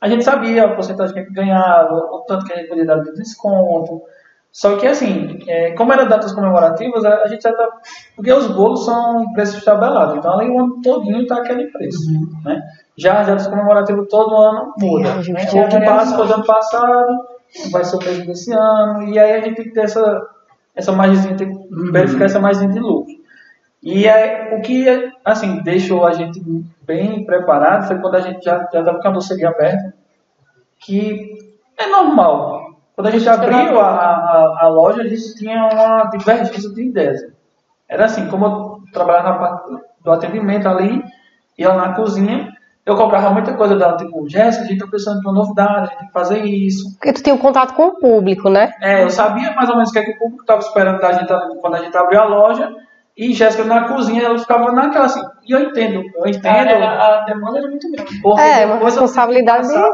A 0.00 0.08
gente 0.08 0.24
sabia 0.24 0.64
a 0.64 0.74
porcentagem 0.74 1.14
que 1.14 1.20
a 1.20 1.22
gente 1.22 1.34
ganhava, 1.34 1.94
o 1.94 2.24
tanto 2.26 2.44
que 2.44 2.52
a 2.52 2.56
gente 2.56 2.68
podia 2.68 2.84
dar 2.84 2.98
de 2.98 3.12
desconto. 3.14 4.02
Só 4.50 4.76
que 4.76 4.86
assim, 4.86 5.38
é, 5.46 5.70
como 5.72 5.92
eram 5.92 6.08
datas 6.08 6.32
comemorativas, 6.32 7.04
a, 7.04 7.22
a 7.22 7.28
gente 7.28 7.42
já 7.42 7.52
tá. 7.52 7.68
Porque 8.16 8.32
os 8.32 8.48
bolos 8.48 8.84
são 8.84 9.32
preços 9.32 9.64
tabelados, 9.64 10.16
então 10.16 10.38
ali 10.38 10.50
o 10.50 10.58
ano 10.58 10.80
todinho 10.82 11.26
tá 11.26 11.36
aquele 11.36 11.68
preço. 11.68 12.00
Né? 12.44 12.60
Já 12.98 13.20
as 13.20 13.28
datas 13.28 13.46
comemorativas 13.46 14.06
todo 14.10 14.36
ano 14.36 14.74
muda. 14.78 15.08
É, 15.08 15.32
Né? 15.32 15.64
O 15.64 15.68
que 15.68 15.80
passa 15.86 16.16
foi 16.16 16.26
do 16.26 16.34
ano 16.34 16.44
passado, 16.44 17.31
vai 17.70 17.84
ser 17.84 17.96
o 17.96 17.98
preço 17.98 18.26
desse 18.26 18.52
ano, 18.52 19.02
e 19.08 19.18
aí 19.18 19.32
a 19.32 19.40
gente 19.40 19.56
tem 19.56 19.64
que 19.64 19.72
ter 19.72 19.82
essa, 19.82 20.28
essa 20.74 20.92
margem, 20.92 21.36
tem 21.36 21.50
que 21.50 21.90
verificar 21.90 22.24
essa 22.24 22.40
margem 22.40 22.70
de 22.70 22.78
lucro. 22.78 23.14
E 23.82 24.08
aí, 24.08 24.56
o 24.56 24.62
que, 24.62 25.12
assim, 25.24 25.60
deixou 25.62 26.06
a 26.06 26.12
gente 26.12 26.40
bem 26.82 27.24
preparado 27.26 27.88
foi 27.88 27.98
quando 27.98 28.14
a 28.14 28.20
gente 28.20 28.44
já 28.44 28.62
estava 28.62 29.00
com 29.00 29.08
a 29.08 29.10
doceria 29.10 29.48
aberta, 29.48 29.92
que 30.78 31.52
é 31.76 31.88
normal. 31.88 32.76
Quando 32.94 33.08
a 33.08 33.10
gente 33.10 33.28
abriu 33.28 33.80
a, 33.80 33.88
a, 33.88 34.58
a 34.62 34.68
loja, 34.68 35.02
a 35.02 35.08
gente 35.08 35.34
tinha 35.34 35.66
uma 35.66 36.04
divergência 36.04 36.70
de 36.70 36.82
ideias. 36.82 37.20
Era 37.88 38.04
assim, 38.04 38.28
como 38.28 38.44
eu 38.46 38.82
trabalhava 38.92 39.30
na 39.30 39.38
parte 39.38 39.70
do 40.02 40.12
atendimento 40.12 40.68
ali, 40.68 41.02
e 41.58 41.64
ela 41.64 41.76
na 41.76 41.94
cozinha, 41.94 42.51
eu 42.84 42.96
cobrava 42.96 43.30
muita 43.30 43.54
coisa 43.54 43.76
dela, 43.76 43.96
tipo, 43.96 44.28
Jéssica, 44.28 44.64
a 44.64 44.66
gente 44.66 44.78
está 44.78 44.86
precisando 44.88 45.20
de 45.20 45.26
uma 45.26 45.34
novidade, 45.34 45.78
a 45.78 45.84
gente 45.86 45.98
tem 45.98 46.06
que 46.08 46.12
fazer 46.12 46.44
isso. 46.44 46.92
Porque 46.98 47.12
tu 47.12 47.22
tem 47.22 47.32
um 47.32 47.38
contato 47.38 47.74
com 47.74 47.86
o 47.88 47.98
público, 47.98 48.48
né? 48.50 48.72
É, 48.80 49.02
eu 49.04 49.10
sabia 49.10 49.52
mais 49.52 49.68
ou 49.68 49.76
menos 49.76 49.90
o 49.90 49.92
que, 49.92 49.98
é 49.98 50.02
que 50.04 50.12
o 50.12 50.18
público 50.18 50.42
estava 50.42 50.60
esperando 50.60 51.00
da 51.00 51.12
gente 51.12 51.32
quando 51.60 51.74
a 51.74 51.78
gente 51.78 51.96
abriu 51.96 52.20
a 52.20 52.24
loja, 52.24 52.70
E 53.14 53.34
Jéssica 53.34 53.62
na 53.64 53.84
cozinha, 53.88 54.22
ela 54.24 54.38
ficava 54.38 54.72
naquela 54.72 55.04
assim, 55.04 55.20
e 55.46 55.52
eu 55.52 55.60
entendo, 55.60 56.02
eu 56.16 56.26
entendo. 56.26 56.82
A, 56.82 57.18
a 57.18 57.24
demanda 57.26 57.58
era 57.58 57.68
muito 57.68 57.90
grande. 57.92 58.20
Porque 58.22 58.40
É, 58.40 58.64
uma 58.64 58.76
eu 58.76 58.84
responsabilidade- 58.86 59.68
pra, 59.68 59.90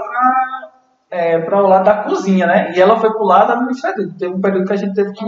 é, 1.10 1.38
pra 1.40 1.60
o 1.62 1.66
lado 1.66 1.84
da 1.84 1.94
cozinha, 2.04 2.46
né? 2.46 2.72
E 2.76 2.80
ela 2.80 2.96
foi 3.00 3.10
pro 3.12 3.24
lado 3.24 3.52
administrativo. 3.52 4.16
Teve 4.16 4.34
um 4.34 4.40
período 4.40 4.66
que 4.66 4.72
a 4.72 4.76
gente 4.76 4.94
teve 4.94 5.12
que 5.14 5.24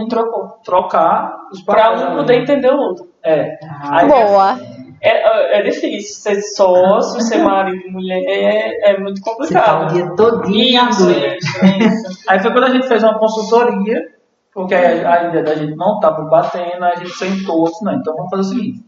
trocar 0.65 1.37
os 1.51 1.63
Pra 1.63 1.83
papéis. 1.91 2.03
um 2.03 2.17
poder 2.17 2.43
entender 2.43 2.71
o 2.73 2.77
outro. 2.79 3.07
É. 3.25 3.59
Aí, 3.91 4.07
Boa. 4.09 4.57
É, 5.03 5.59
é 5.59 5.63
difícil. 5.63 6.23
Ser 6.23 6.41
sócio, 6.43 7.21
ser 7.23 7.39
marido 7.43 7.87
e 7.87 7.91
mulher 7.91 8.23
é, 8.27 8.91
é 8.93 8.99
muito 8.99 9.21
Você 9.21 9.55
tá 9.55 9.83
o 9.83 9.87
complicado. 9.87 9.93
dia 9.95 10.15
todinho 10.17 10.83
na 10.83 10.91
Isso, 10.91 11.07
dúvida. 11.07 11.37
isso, 11.37 11.65
isso. 11.81 12.23
Aí 12.29 12.39
foi 12.41 12.53
quando 12.53 12.65
a 12.65 12.71
gente 12.71 12.87
fez 12.89 13.03
uma 13.03 13.19
consultoria, 13.19 14.09
porque 14.53 14.75
a 14.75 15.13
a 15.15 15.25
ideia 15.29 15.45
da 15.45 15.55
gente 15.55 15.75
não 15.77 15.95
estava 15.97 16.23
batendo, 16.25 16.85
a 16.85 16.95
gente 16.97 17.11
sentou, 17.11 17.65
disse, 17.65 17.85
não, 17.85 17.95
então 17.95 18.15
vamos 18.15 18.31
fazer 18.31 18.43
o 18.43 18.45
seguinte, 18.45 18.85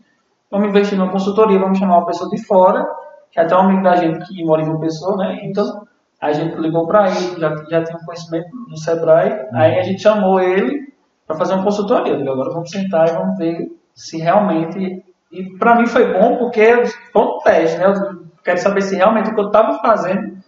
vamos 0.50 0.68
investir 0.68 0.98
numa 0.98 1.10
consultoria, 1.10 1.58
vamos 1.58 1.78
chamar 1.78 1.98
uma 1.98 2.06
pessoa 2.06 2.28
de 2.30 2.42
fora, 2.44 2.84
que 3.30 3.40
é 3.40 3.42
até 3.44 3.56
um 3.56 3.60
amigo 3.60 3.82
da 3.82 3.96
gente 3.96 4.26
que 4.26 4.44
mora 4.44 4.62
em 4.62 4.68
uma 4.68 4.80
pessoa, 4.80 5.16
né? 5.16 5.40
Então 5.44 5.86
a 6.20 6.32
gente 6.32 6.54
ligou 6.56 6.86
para 6.86 7.08
ele, 7.08 7.40
já, 7.40 7.54
já 7.70 7.82
tinha 7.84 7.98
um 7.98 8.04
conhecimento 8.04 8.48
do 8.68 8.76
Sebrae, 8.78 9.46
aí 9.54 9.78
a 9.78 9.82
gente 9.82 10.02
chamou 10.02 10.38
ele 10.40 10.92
para 11.26 11.36
fazer 11.36 11.54
uma 11.54 11.64
consultoria. 11.64 12.16
Digo, 12.16 12.30
agora 12.30 12.50
vamos 12.52 12.70
sentar 12.70 13.08
e 13.08 13.12
vamos 13.12 13.36
ver 13.38 13.68
se 13.94 14.18
realmente. 14.18 15.02
E 15.32 15.56
para 15.58 15.76
mim 15.76 15.86
foi 15.86 16.12
bom 16.12 16.36
porque 16.36 16.84
foi 17.12 17.22
um 17.22 17.38
teste, 17.38 17.78
né? 17.78 17.86
Eu 17.86 18.22
quero 18.44 18.58
saber 18.58 18.82
se 18.82 18.94
realmente 18.94 19.30
o 19.30 19.34
que 19.34 19.40
eu 19.40 19.46
estava 19.46 19.78
fazendo 19.80 20.42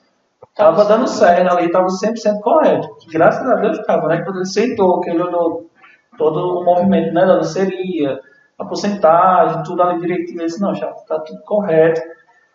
Tava 0.55 0.85
dando 0.85 1.09
certo 1.09 1.53
ali, 1.53 1.71
tava 1.71 1.87
100% 1.87 2.41
correto. 2.41 2.89
Graças 3.13 3.49
a 3.49 3.57
Deus 3.57 3.79
estava, 3.79 4.07
né? 4.07 4.23
Quando 4.23 4.37
ele 4.37 4.47
sentou, 4.47 5.01
que 5.01 5.11
ele 5.11 5.23
olhou 5.23 5.67
todo 6.17 6.61
o 6.61 6.65
movimento 6.65 7.13
né, 7.13 7.27
da 7.27 7.37
doceria, 7.37 8.21
a 8.57 8.65
porcentagem, 8.65 9.65
tudo 9.65 9.83
ali 9.83 10.01
direitinho, 10.01 10.39
ele 10.39 10.47
disse, 10.47 10.61
não, 10.61 10.73
já 10.73 10.87
tá 11.09 11.19
tudo 11.19 11.43
correto. 11.43 12.01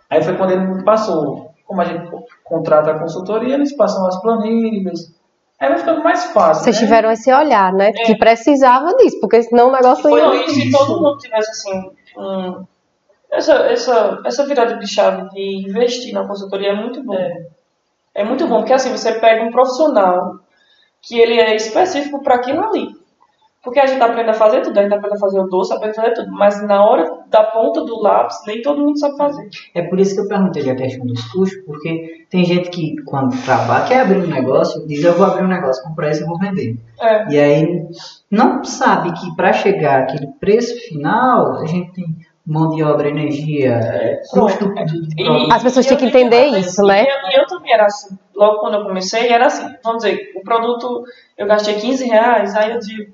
Aí 0.10 0.24
foi 0.24 0.38
quando 0.38 0.52
ele 0.52 0.84
passou, 0.86 1.52
como 1.66 1.82
a 1.82 1.86
gente 1.86 2.10
contrata 2.46 2.92
a 2.92 3.00
consultoria, 3.00 3.56
eles 3.56 3.76
passam 3.76 4.08
as 4.08 4.22
planilhas. 4.22 5.14
Aí 5.60 5.68
vai 5.68 5.78
ficando 5.78 6.02
mais 6.02 6.24
fácil. 6.32 6.64
Vocês 6.64 6.78
né? 6.78 6.88
tiveram 6.88 7.12
esse 7.12 7.34
olhar, 7.34 7.74
né? 7.74 7.92
Que 7.92 8.18
precisava 8.18 8.96
disso, 8.96 9.20
porque 9.20 9.44
senão 9.44 9.68
o 9.68 9.72
negócio 9.74 10.04
Foi 10.04 10.22
ia. 10.22 10.46
isso, 10.46 10.56
se 10.56 10.72
todo 10.72 11.02
mundo 11.02 11.18
tivesse 11.18 11.52
assim. 11.52 11.92
Um- 12.20 12.68
essa, 13.32 13.54
essa, 13.72 14.22
essa 14.26 14.46
virada 14.48 14.78
de 14.78 14.88
chave 14.88 15.30
de 15.32 15.68
investir 15.70 16.14
na 16.14 16.28
consultoria 16.28 16.70
é 16.72 16.76
muito 16.76 17.04
bom. 17.04 17.18
É, 18.14 18.24
muito 18.24 18.48
bom, 18.48 18.60
porque 18.60 18.74
assim, 18.74 18.92
você 18.92 19.20
pega 19.20 19.44
um 19.44 19.52
profissional 19.52 20.40
que 21.02 21.20
ele 21.20 21.40
é 21.40 21.56
específico 21.56 22.24
para 22.24 22.36
aquilo 22.36 22.64
ali. 22.64 22.90
Porque 23.62 23.80
a 23.80 23.86
gente 23.86 24.02
aprende 24.02 24.30
a 24.30 24.34
fazer 24.34 24.62
tudo, 24.62 24.78
a 24.80 24.84
gente 24.84 24.94
aprende 24.94 25.16
a 25.16 25.20
fazer 25.20 25.40
o 25.40 25.48
doce, 25.48 25.74
aprende 25.74 26.00
a 26.00 26.02
fazer 26.02 26.14
tudo. 26.14 26.32
Mas 26.32 26.66
na 26.66 26.84
hora 26.84 27.12
da 27.30 27.44
ponta 27.44 27.84
do 27.84 28.02
lápis, 28.02 28.38
nem 28.48 28.62
todo 28.62 28.80
mundo 28.82 28.98
sabe 28.98 29.18
fazer. 29.18 29.50
É 29.76 29.82
por 29.82 30.00
isso 30.00 30.16
que 30.16 30.22
eu 30.22 30.28
perguntei 30.30 30.70
a 30.70 30.76
questão 30.76 31.06
dos 31.06 31.22
custos, 31.32 31.62
porque 31.66 32.26
tem 32.30 32.46
gente 32.46 32.70
que, 32.70 32.96
quando 33.06 33.36
trabalha, 33.44 33.86
quer 33.86 34.02
abrir 34.02 34.20
um 34.20 34.28
negócio, 34.28 34.88
diz: 34.88 35.04
Eu 35.04 35.14
vou 35.14 35.26
abrir 35.26 35.44
um 35.44 35.50
negócio, 35.50 35.84
comprar 35.84 36.10
isso 36.12 36.24
e 36.24 36.26
vou 36.26 36.38
vender. 36.40 36.78
É. 37.02 37.28
E 37.34 37.38
aí 37.40 37.88
não 38.32 38.64
sabe 38.64 39.12
que 39.20 39.36
para 39.36 39.52
chegar 39.52 40.04
àquele 40.04 40.28
preço 40.40 40.76
final, 40.88 41.58
a 41.58 41.66
gente 41.66 41.92
tem 41.92 42.06
mão 42.48 42.70
de 42.70 42.82
obra, 42.82 43.10
energia, 43.10 43.80
custo 44.32 44.74
de 44.74 45.22
E- 45.22 45.24
produto. 45.26 45.54
As 45.54 45.62
pessoas 45.62 45.86
têm 45.86 45.98
que 45.98 46.06
entender 46.06 46.46
isso, 46.58 46.82
né? 46.84 47.04
E 47.04 47.36
eu, 47.36 47.42
eu 47.42 47.48
também 47.48 47.74
era 47.74 47.86
assim. 47.86 48.18
Logo 48.36 48.60
quando 48.60 48.76
eu 48.76 48.84
comecei, 48.86 49.28
era 49.28 49.48
assim. 49.48 49.68
Vamos 49.84 50.04
dizer, 50.04 50.32
o 50.36 50.42
produto, 50.42 51.04
eu 51.38 51.46
gastei 51.46 51.76
15 51.76 52.06
reais, 52.08 52.56
aí 52.56 52.72
eu 52.72 52.80
digo, 52.80 53.12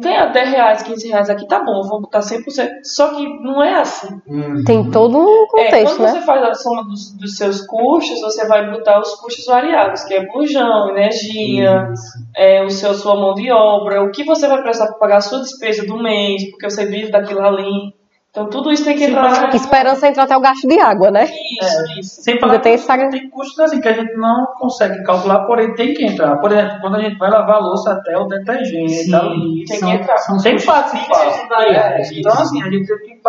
ganhar 0.00 0.26
10 0.26 0.50
reais, 0.50 0.82
15 0.82 1.08
reais 1.08 1.30
aqui, 1.30 1.46
tá 1.46 1.62
bom, 1.64 1.82
eu 1.82 1.88
vou 1.88 2.00
botar 2.00 2.20
100%. 2.20 2.68
Só 2.84 3.14
que 3.14 3.26
não 3.42 3.62
é 3.62 3.80
assim. 3.80 4.20
Hum, 4.28 4.62
Tem 4.64 4.90
todo 4.90 5.18
um 5.18 5.44
É, 5.44 5.46
contexto, 5.46 5.96
quando 5.96 6.06
né? 6.06 6.12
você 6.12 6.20
faz 6.22 6.42
a 6.44 6.54
soma 6.54 6.84
dos, 6.84 7.12
dos 7.16 7.36
seus 7.36 7.66
custos, 7.66 8.20
você 8.20 8.46
vai 8.46 8.70
botar 8.70 9.00
os 9.00 9.14
custos 9.16 9.44
variáveis, 9.46 10.04
que 10.04 10.14
é 10.14 10.26
bujão, 10.26 10.90
energia, 10.90 11.88
é, 12.36 12.62
o 12.64 12.70
seu, 12.70 12.94
sua 12.94 13.14
mão 13.16 13.34
de 13.34 13.50
obra, 13.50 14.02
o 14.02 14.10
que 14.10 14.24
você 14.24 14.46
vai 14.48 14.62
precisar 14.62 14.86
para 14.88 14.98
pagar 14.98 15.16
a 15.18 15.20
sua 15.20 15.40
despesa 15.40 15.86
do 15.86 16.02
mês, 16.02 16.50
porque 16.50 16.68
você 16.68 16.86
vive 16.86 17.10
daquilo 17.10 17.40
ali. 17.42 17.97
Então 18.30 18.48
tudo 18.50 18.70
isso 18.70 18.84
tem 18.84 18.94
que 18.96 19.04
Sim, 19.06 19.10
entrar. 19.12 19.48
Que 19.50 19.56
esperança 19.56 20.06
é 20.06 20.10
entrar 20.10 20.24
até 20.24 20.36
o 20.36 20.40
gasto 20.40 20.68
de 20.68 20.78
água, 20.78 21.10
né? 21.10 21.24
Isso, 21.24 21.98
isso. 21.98 22.22
Sem 22.22 22.38
falar 22.38 22.58
tem 22.60 22.76
sagra- 22.76 23.08
tem 23.10 23.28
custos 23.30 23.58
assim 23.58 23.80
que 23.80 23.88
a 23.88 23.94
gente 23.94 24.14
não 24.16 24.46
consegue 24.58 25.02
calcular, 25.02 25.46
porém 25.46 25.74
tem 25.74 25.94
que 25.94 26.04
entrar. 26.04 26.36
Por 26.36 26.52
exemplo, 26.52 26.78
quando 26.80 26.96
a 26.96 27.00
gente 27.00 27.18
vai 27.18 27.30
lavar 27.30 27.56
a 27.56 27.60
louça 27.60 27.92
até 27.92 28.16
o 28.16 28.26
detergente, 28.26 28.92
Sim, 29.04 29.14
ali, 29.14 29.64
tem 29.66 29.78
são, 29.78 29.90
que 29.90 29.96
entrar. 29.96 30.18
são 30.18 30.36
Tem 30.38 30.52
custos 30.54 30.72
participar. 30.72 31.18
fixos 31.20 31.42
e 31.44 31.48
variáveis. 31.48 32.12
Então, 32.12 32.32
assim, 32.32 32.62
a 32.62 32.70
gente 32.70 32.86
teve 32.86 33.00
que 33.04 33.20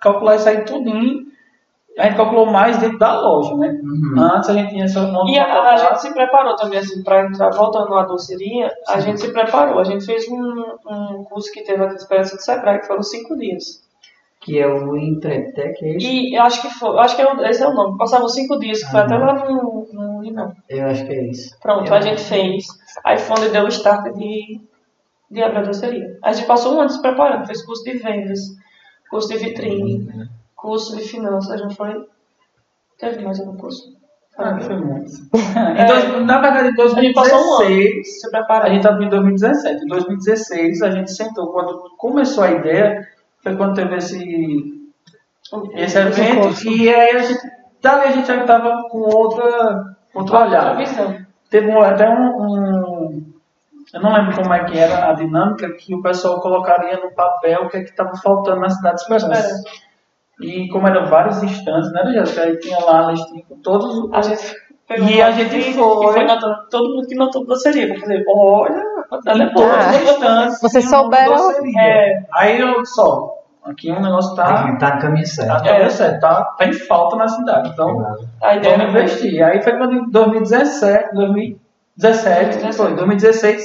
calcular 0.00 0.34
isso 0.36 0.48
aí 0.48 0.64
tudinho. 0.64 1.30
A 1.98 2.04
gente 2.04 2.16
calculou 2.16 2.46
mais 2.46 2.78
dentro 2.78 2.98
da 2.98 3.20
loja, 3.20 3.54
né? 3.56 3.68
Uhum. 3.82 4.14
Antes 4.20 4.48
a 4.48 4.52
gente 4.54 4.70
tinha 4.70 4.84
essa 4.84 5.02
mão 5.02 5.24
de 5.24 5.32
E 5.32 5.38
a, 5.38 5.62
a 5.70 5.76
gente 5.76 6.00
se 6.02 6.12
preparou 6.14 6.56
também, 6.56 6.78
assim, 6.78 7.02
para 7.02 7.26
entrar, 7.26 7.50
voltando 7.50 7.94
à 7.94 8.02
doceria, 8.04 8.70
a 8.88 9.00
gente 9.00 9.20
se 9.20 9.32
preparou. 9.32 9.78
A 9.78 9.84
gente 9.84 10.04
fez 10.04 10.26
um, 10.28 10.64
um 10.88 11.24
curso 11.24 11.50
que 11.52 11.62
teve 11.62 11.86
de 11.88 11.94
Esperança 11.94 12.36
do 12.36 12.42
Sebrae, 12.42 12.80
que 12.80 12.86
foram 12.86 13.02
cinco 13.02 13.36
dias. 13.36 13.88
Que 14.40 14.58
é 14.58 14.66
o 14.66 14.96
Empretec, 14.96 15.84
é 15.84 15.96
isso? 15.96 16.06
E 16.06 16.34
eu 16.34 16.42
acho 16.42 16.62
que 16.62 16.70
foi, 16.70 16.88
eu 16.88 16.98
acho 16.98 17.14
que 17.14 17.22
é 17.22 17.50
esse 17.50 17.62
é 17.62 17.68
o 17.68 17.74
nome. 17.74 17.98
Passavam 17.98 18.28
cinco 18.28 18.58
dias, 18.58 18.82
que 18.82 18.90
foi 18.90 19.00
até 19.00 19.16
lá 19.16 19.34
no, 19.34 19.86
no 19.92 20.32
não. 20.32 20.52
Eu 20.68 20.86
acho 20.86 21.04
que 21.04 21.12
é 21.12 21.26
isso. 21.26 21.58
Pronto, 21.60 21.86
Eu 21.86 21.94
a 21.94 22.00
gente 22.00 22.22
fez. 22.22 22.66
Aí 23.04 23.18
foi 23.18 23.36
onde 23.38 23.50
deu 23.50 23.64
o 23.64 23.68
start 23.68 24.14
de, 24.14 24.60
de 25.30 25.42
abrir 25.42 26.18
a 26.22 26.32
gente 26.32 26.46
passou 26.46 26.74
um 26.74 26.80
ano 26.80 26.90
se 26.90 27.02
preparando, 27.02 27.46
fez 27.46 27.64
curso 27.64 27.84
de 27.84 27.98
vendas, 27.98 28.40
curso 29.10 29.28
de 29.28 29.38
vitrine, 29.38 30.28
curso 30.56 30.96
de 30.96 31.02
finanças, 31.02 31.60
não 31.60 31.70
foi? 31.70 32.06
Teve 32.98 33.22
mais 33.22 33.40
algum 33.40 33.56
curso? 33.56 34.00
Ah, 34.38 34.58
foi 34.58 34.76
muito. 34.76 35.10
Então, 35.32 36.24
na 36.24 36.40
verdade, 36.40 36.68
em 36.68 36.82
A 36.82 37.02
gente 37.02 37.14
passou 37.14 37.38
um 37.38 37.60
ano 37.60 37.68
2016, 37.68 38.20
se 38.20 38.36
a 38.36 38.68
gente 38.68 38.76
estava 38.78 39.04
em 39.04 39.08
2017. 39.08 39.84
Em 39.84 39.88
2016, 39.88 40.82
a 40.82 40.90
gente 40.90 41.10
sentou. 41.12 41.52
Quando 41.52 41.90
começou 41.96 42.44
a 42.44 42.52
ideia, 42.52 43.06
foi 43.42 43.56
quando 43.56 43.74
teve 43.74 43.96
esse, 43.96 44.90
esse 45.74 45.98
evento. 45.98 46.68
E 46.68 46.88
aí, 46.94 47.16
a 47.16 47.18
gente, 47.22 47.40
dali 47.82 48.04
a 48.08 48.10
gente 48.12 48.26
já 48.28 48.36
estava 48.40 48.82
com 48.90 48.98
outra, 48.98 49.44
outro 50.14 50.34
Outra 50.36 50.46
olhar. 50.46 50.76
visão. 50.76 51.16
Teve 51.50 51.70
até 51.72 52.08
um, 52.08 52.28
um- 52.42 53.30
Eu 53.92 54.00
não 54.02 54.12
lembro 54.12 54.36
como 54.36 54.54
é 54.54 54.64
que 54.64 54.78
era 54.78 55.10
a 55.10 55.12
dinâmica 55.14 55.72
que 55.76 55.92
o 55.94 56.00
pessoal 56.02 56.40
colocaria 56.40 56.96
no 57.02 57.12
papel 57.12 57.62
o 57.64 57.68
que 57.68 57.78
é 57.78 57.82
que 57.82 57.90
estava 57.90 58.12
faltando 58.22 58.60
na 58.60 58.68
cidade 58.70 58.96
de 58.96 59.02
Esperança. 59.02 59.62
E 60.40 60.68
como 60.68 60.86
eram 60.86 61.06
vários 61.06 61.42
instantes, 61.42 61.92
né, 61.92 62.04
Jéssica? 62.12 62.42
Aí 62.42 62.56
tinha 62.58 62.78
lá 62.78 63.08
a 63.08 63.10
listinha 63.12 63.44
com 63.48 63.58
todos 63.60 63.98
os. 63.98 64.12
A 64.12 64.22
gente 64.22 64.54
E 64.90 65.20
a 65.22 65.30
gente 65.32 65.72
foi- 65.74 66.12
foi 66.12 66.24
notando, 66.24 66.68
todo 66.70 66.94
mundo 66.94 67.06
que 67.06 67.14
notou 67.14 67.44
doceria. 67.46 67.88
Pra 67.88 68.00
fazer, 68.00 68.24
olha, 68.28 68.82
é 69.42 69.52
boa. 69.52 69.72
Ah. 69.74 69.96
instantes. 69.96 70.60
Vocês 70.60 70.88
souberam-. 70.88 71.52
É. 71.78 72.22
Aí 72.32 72.60
eu 72.60 72.84
só. 72.84 73.36
Aqui 73.64 73.92
um 73.92 74.00
negócio 74.00 74.34
tá. 74.34 74.66
gente 74.66 74.78
tá 74.78 74.94
no 74.94 75.00
caminho 75.02 75.24
Tá, 75.24 75.30
certo. 75.30 75.66
É. 75.66 75.80
tá, 75.82 75.90
certo, 75.90 76.20
tá, 76.20 76.44
tá 76.58 76.66
em 76.66 76.72
falta 76.72 77.16
na 77.16 77.28
cidade. 77.28 77.68
Então, 77.68 78.16
A 78.42 78.56
ideia 78.56 78.76
vamos 78.78 78.94
era 78.94 79.02
investir. 79.04 79.42
Aí 79.44 79.62
foi 79.62 79.76
quando 79.76 79.92
em 79.94 80.10
2017, 80.10 81.14
2017, 81.14 82.72
foi, 82.76 82.94
2016, 82.94 83.62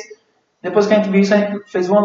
depois 0.62 0.88
que 0.88 0.94
a 0.94 0.98
gente 0.98 1.10
viu 1.10 1.22
isso, 1.22 1.34
a 1.34 1.38
gente 1.38 1.72
fez 1.72 1.90
uma. 1.90 2.02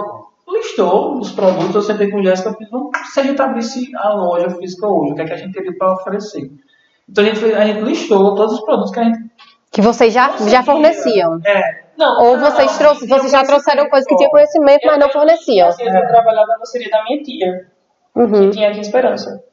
listou 0.48 1.18
os 1.18 1.32
produtos, 1.32 1.74
eu 1.74 1.82
sentei 1.82 2.10
com 2.10 2.18
o 2.20 2.22
Jéssica 2.22 2.50
e 2.50 2.56
fiz, 2.56 2.70
vamos, 2.70 2.90
se 3.12 3.20
a 3.20 3.22
gente 3.24 3.40
abrisse 3.42 3.90
a 3.96 4.10
loja 4.10 4.50
física 4.50 4.86
hoje, 4.86 5.12
o 5.12 5.14
que 5.16 5.22
é 5.22 5.24
que 5.24 5.32
a 5.32 5.36
gente 5.36 5.52
teria 5.52 5.76
para 5.76 5.92
oferecer? 5.92 6.50
Então 7.08 7.24
a 7.24 7.26
gente, 7.26 7.40
fez- 7.40 7.56
a 7.56 7.64
gente 7.66 7.80
listou 7.80 8.34
todos 8.36 8.54
os 8.54 8.60
produtos 8.64 8.92
que 8.92 9.00
a 9.00 9.04
gente. 9.04 9.30
Que 9.72 9.80
vocês 9.80 10.12
já, 10.12 10.30
já 10.48 10.62
forneciam. 10.62 11.40
É, 11.44 11.84
Não, 12.00 12.24
Ou 12.24 12.36
não, 12.38 12.50
vocês, 12.50 12.80
não, 12.80 12.94
vocês 12.94 13.30
já 13.30 13.44
trouxeram 13.44 13.88
coisas 13.90 14.08
que 14.08 14.16
tinham 14.16 14.30
conhecimento, 14.30 14.86
mas 14.86 14.98
não 14.98 15.10
forneciam. 15.10 15.68
Eu 15.68 16.08
trabalhava 16.08 16.46
na 16.46 16.56
doceria 16.56 16.88
da 16.88 17.04
minha 17.04 17.22
tia. 17.22 17.70
Uhum. 18.16 18.48
que 18.48 18.56
tinha 18.56 18.68
aqui 18.68 18.78
em 18.78 18.80
Esperança, 18.80 19.44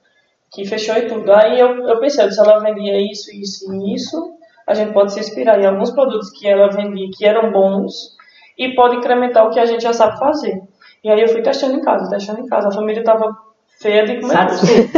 que 0.52 0.66
fechou 0.66 0.96
e 0.96 1.08
tudo. 1.08 1.32
Aí 1.32 1.60
eu, 1.60 1.88
eu 1.88 2.00
pensei, 2.00 2.32
se 2.32 2.40
ela 2.40 2.60
vendia 2.60 3.00
isso, 3.00 3.30
isso 3.36 3.72
e 3.74 3.94
isso, 3.94 4.34
a 4.66 4.74
gente 4.74 4.94
pode 4.94 5.14
se 5.14 5.20
inspirar 5.20 5.60
em 5.60 5.66
alguns 5.66 5.92
produtos 5.92 6.32
que 6.32 6.48
ela 6.48 6.70
vendia 6.70 7.10
que 7.16 7.26
eram 7.26 7.52
bons 7.52 8.16
e 8.58 8.74
pode 8.74 8.96
incrementar 8.96 9.46
o 9.46 9.50
que 9.50 9.60
a 9.60 9.66
gente 9.66 9.84
já 9.84 9.94
sabe 9.94 10.18
fazer. 10.18 10.60
E 11.04 11.10
aí 11.10 11.22
eu 11.22 11.28
fui 11.28 11.42
testando 11.42 11.76
em 11.76 11.82
casa, 11.82 12.10
testando 12.10 12.40
em 12.40 12.48
casa. 12.48 12.70
A 12.70 12.72
família 12.72 13.04
tava 13.04 13.38
feia 13.80 14.06
de 14.06 14.20
comer 14.20 14.48
doce. 14.48 14.92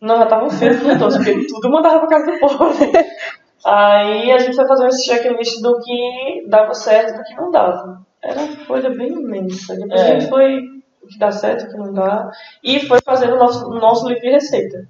Não, 0.00 0.18
já 0.18 0.26
tava 0.26 0.48
feia 0.50 0.74
de 0.74 0.80
comer 0.80 0.98
doce, 0.98 1.18
porque 1.18 1.46
tudo 1.46 1.70
mandava 1.70 2.00
pra 2.00 2.08
casa 2.08 2.32
do 2.32 2.38
povo. 2.38 2.64
Aí 3.64 4.30
a 4.32 4.38
gente 4.38 4.54
foi 4.54 4.66
fazer 4.66 4.86
esse 4.88 5.06
checklist 5.06 5.60
do 5.60 5.78
que 5.80 6.44
dava 6.48 6.74
certo 6.74 7.14
e 7.14 7.16
do 7.18 7.24
que 7.24 7.34
não 7.34 7.50
dava. 7.50 8.00
Era 8.22 8.40
uma 8.40 8.66
coisa 8.66 8.90
bem 8.90 9.08
imensa. 9.08 9.74
Depois 9.76 10.00
É. 10.00 10.04
a 10.04 10.20
gente 10.20 10.28
foi 10.28 10.58
o 11.02 11.06
que 11.08 11.18
dá 11.18 11.30
certo, 11.32 11.64
o 11.64 11.70
que 11.70 11.76
não 11.76 11.92
dá. 11.92 12.30
E 12.62 12.80
foi 12.80 13.00
fazendo 13.00 13.34
o 13.34 13.38
nosso, 13.38 13.66
o 13.68 13.74
nosso 13.78 14.06
livro 14.08 14.22
de 14.22 14.30
receita. 14.30 14.86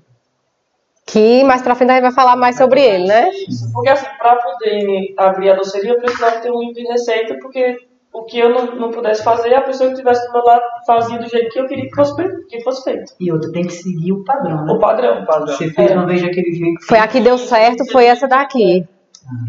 Que 1.07 1.45
mais 1.45 1.63
pra 1.63 1.75
frente 1.77 1.91
a 1.91 1.95
gente 1.95 2.03
vai 2.03 2.13
falar 2.13 2.35
mais 2.37 2.57
sobre 2.57 2.83
ele, 2.83 3.07
né? 3.07 3.31
Isso. 3.31 3.73
Porque 3.73 3.89
assim, 3.89 4.07
para 4.19 4.37
poder 4.37 5.15
abrir 5.17 5.51
a 5.51 5.55
doceria, 5.55 5.93
eu 5.93 5.99
precisava 5.99 6.41
ter 6.41 6.51
um 6.51 6.59
livro 6.61 6.75
de 6.75 6.87
receita, 6.89 7.39
porque 7.41 7.77
o 8.17 8.25
que 8.25 8.39
eu 8.39 8.49
não, 8.49 8.65
não 8.77 8.91
pudesse 8.91 9.23
fazer, 9.23 9.55
a 9.55 9.61
pessoa 9.61 9.89
que 9.89 9.95
estivesse 9.95 10.27
do 10.27 10.33
meu 10.33 10.43
lado 10.43 10.63
fazia 10.87 11.19
do 11.19 11.29
jeito 11.29 11.51
que 11.51 11.61
eu 11.61 11.67
queria 11.67 11.85
que 11.85 11.95
fosse, 11.95 12.15
que 12.49 12.63
fosse 12.63 12.83
feito. 12.85 13.13
E 13.21 13.31
outra, 13.31 13.53
tem 13.53 13.67
que 13.67 13.73
seguir 13.75 14.13
o 14.13 14.25
padrão, 14.25 14.65
né? 14.65 14.73
O 14.73 14.79
padrão. 14.79 15.23
O 15.23 15.27
padrão. 15.27 15.47
Você 15.49 15.71
fez 15.71 15.91
É. 15.91 15.95
uma 15.95 16.07
vez 16.07 16.23
daquele 16.23 16.51
jeito. 16.53 16.87
Foi 16.87 16.99
a 16.99 17.07
que 17.07 17.21
deu 17.21 17.37
certo, 17.37 17.85
foi 17.93 18.07
essa 18.07 18.27
daqui. 18.27 18.89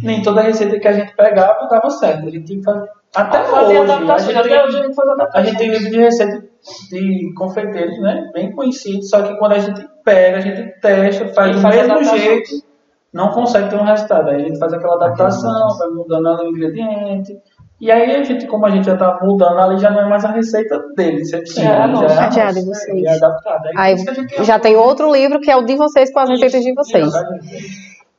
Nem 0.04 0.22
toda 0.22 0.42
receita 0.42 0.80
que 0.80 0.88
a 0.88 0.92
gente 0.92 1.16
pegava 1.16 1.68
dava 1.70 1.90
certo. 1.90 2.28
A 2.28 2.30
gente 2.30 2.44
tinha 2.46 2.60
que 2.60 2.66
fazer. 2.66 2.90
Até 3.16 3.44
fazer 3.46 3.80
hoje. 3.80 3.92
A 3.92 3.96
adaptações. 3.96 4.36
gente, 4.36 4.38
Até 4.38 4.50
tem, 4.50 4.66
hoje 4.66 4.78
a 4.78 4.84
gente 4.84 4.96
faz 4.96 5.10
a 5.34 5.44
gente 5.44 5.58
tem 5.58 5.70
livro 5.70 5.90
de 5.92 5.98
receita 6.00 6.44
de 6.92 7.34
confeiteiros, 7.36 8.02
né? 8.02 8.30
Bem 8.34 8.52
conhecido. 8.52 9.04
Só 9.04 9.22
que 9.22 9.38
quando 9.38 9.54
a 9.54 9.60
gente 9.60 9.88
pega, 10.04 10.38
a 10.38 10.42
gente 10.42 10.80
testa, 10.82 11.28
faz 11.30 11.52
E 11.52 11.54
do 11.54 11.62
faz 11.62 11.76
mesmo 11.76 12.18
jeito, 12.18 12.50
não 13.14 13.30
consegue 13.30 13.70
ter 13.70 13.76
um 13.78 13.84
resultado. 13.84 14.30
Aí 14.30 14.36
a 14.36 14.46
gente 14.46 14.60
faz 14.60 14.74
aquela 14.74 14.96
adaptação, 14.96 15.78
vai 15.78 15.90
mudando 15.90 16.42
o 16.42 16.48
ingrediente. 16.50 17.38
E 17.80 17.92
aí 17.92 18.16
a 18.16 18.24
gente, 18.24 18.48
como 18.48 18.66
a 18.66 18.72
gente 18.72 18.86
já 18.86 18.98
tá 18.98 19.20
mudando 19.22 19.60
ali, 19.60 19.78
já 19.78 19.92
não 19.92 20.02
é 20.02 20.06
mais 20.10 20.26
a 20.26 20.32
receita 20.32 20.80
dele, 20.96 21.22
100%. 21.22 21.46
Já 21.54 21.64
é 21.64 21.82
a 21.84 21.88
nossa. 21.88 22.08
Já 22.32 22.42
é 22.42 22.44
a 22.44 22.48
nossa, 22.48 22.60
de 22.60 22.66
vocês. 22.66 23.02
Já 23.04 23.12
é 23.12 23.16
adaptada. 23.18 23.70
Aí 23.78 23.94
por 23.96 24.02
isso 24.02 24.06
que 24.06 24.10
a 24.10 24.24
gente 24.38 24.44
já 24.44 24.60
tem 24.60 24.76
outro 24.76 25.12
livro 25.12 25.40
que 25.40 25.52
é 25.52 25.56
o 25.56 25.62
de 25.64 25.76
vocês 25.76 26.12
com 26.12 26.20
as 26.20 26.30
receitas 26.30 26.64
de 26.64 26.74
vocês. 26.74 27.14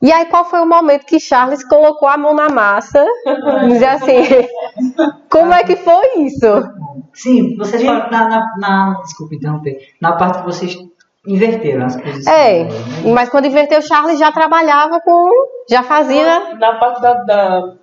E 0.01 0.13
aí, 0.13 0.27
qual 0.27 0.45
foi 0.45 0.61
o 0.61 0.65
momento 0.65 1.05
que 1.05 1.19
Charles 1.19 1.61
colocou 1.67 2.07
a 2.07 2.17
mão 2.17 2.33
na 2.33 2.47
massa? 2.47 3.05
Dizer 3.67 3.85
assim, 3.87 4.21
como 5.29 5.53
é 5.53 5.61
que 5.65 5.75
foi 5.75 6.19
isso? 6.19 6.47
Sim, 7.13 7.57
vocês 7.57 7.83
falaram 7.83 8.09
na, 8.09 8.29
na, 8.29 8.45
na- 8.59 9.01
Desculpa 9.01 9.35
interromper. 9.35 9.77
Na 9.99 10.13
parte 10.13 10.39
que 10.39 10.45
vocês 10.45 10.77
inverteram 11.27 11.85
as 11.85 11.97
posições. 11.97 12.27
É, 12.27 12.65
mas 13.13 13.27
quando 13.27 13.47
inverteu, 13.47 13.81
Charles 13.81 14.17
já 14.17 14.31
trabalhava 14.31 15.01
com. 15.01 15.29
Já 15.69 15.83
fazia. 15.83 16.55
Na 16.55 16.75
parte 16.75 17.01
da. 17.01 17.13
da 17.25 17.73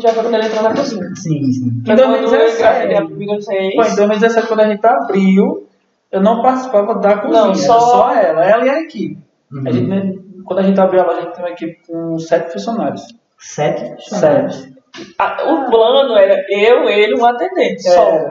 já 0.00 0.10
foi 0.12 0.22
quando 0.22 0.34
ele 0.34 0.46
entrou 0.46 0.62
na 0.62 0.74
cozinha. 0.74 1.04
Sim, 1.14 1.52
sim. 1.52 1.82
Foi 1.84 1.94
Em 1.94 1.96
quando 1.96 2.00
eu 2.00 2.08
2017. 2.08 2.58
engravidei 2.58 2.96
a 2.96 3.04
primeira 3.06 3.32
vez. 3.34 3.46
Foi 3.74 3.86
em 3.90 3.96
2017, 3.96 4.46
quando 4.48 4.60
a 4.60 4.68
gente 4.68 4.86
abriu, 4.86 5.66
eu 6.12 6.20
não 6.20 6.42
participava 6.42 6.94
da 6.96 7.18
cozinha, 7.18 7.44
Não, 7.46 7.54
só- 7.54 7.80
só 7.80 8.14
ela, 8.14 8.44
ela 8.44 8.64
e 8.66 8.70
a 8.70 8.80
equipe. 8.80 9.18
Uhum. 9.52 9.62
A 9.66 9.70
gente, 9.70 10.42
quando 10.44 10.58
a 10.60 10.62
gente 10.62 10.80
abriu 10.80 11.00
ela, 11.00 11.12
a 11.12 11.20
gente 11.20 11.34
tem 11.34 11.44
uma 11.44 11.50
equipe 11.50 11.78
com 11.86 12.18
sete 12.18 12.52
funcionários. 12.52 13.02
Sete? 13.38 13.94
Sete. 14.08 14.74
A- 15.18 15.52
o 15.52 15.70
plano 15.70 16.16
era 16.16 16.44
eu, 16.50 16.88
ele, 16.88 17.14
um 17.20 17.24
atendente, 17.24 17.82
só. 17.82 18.28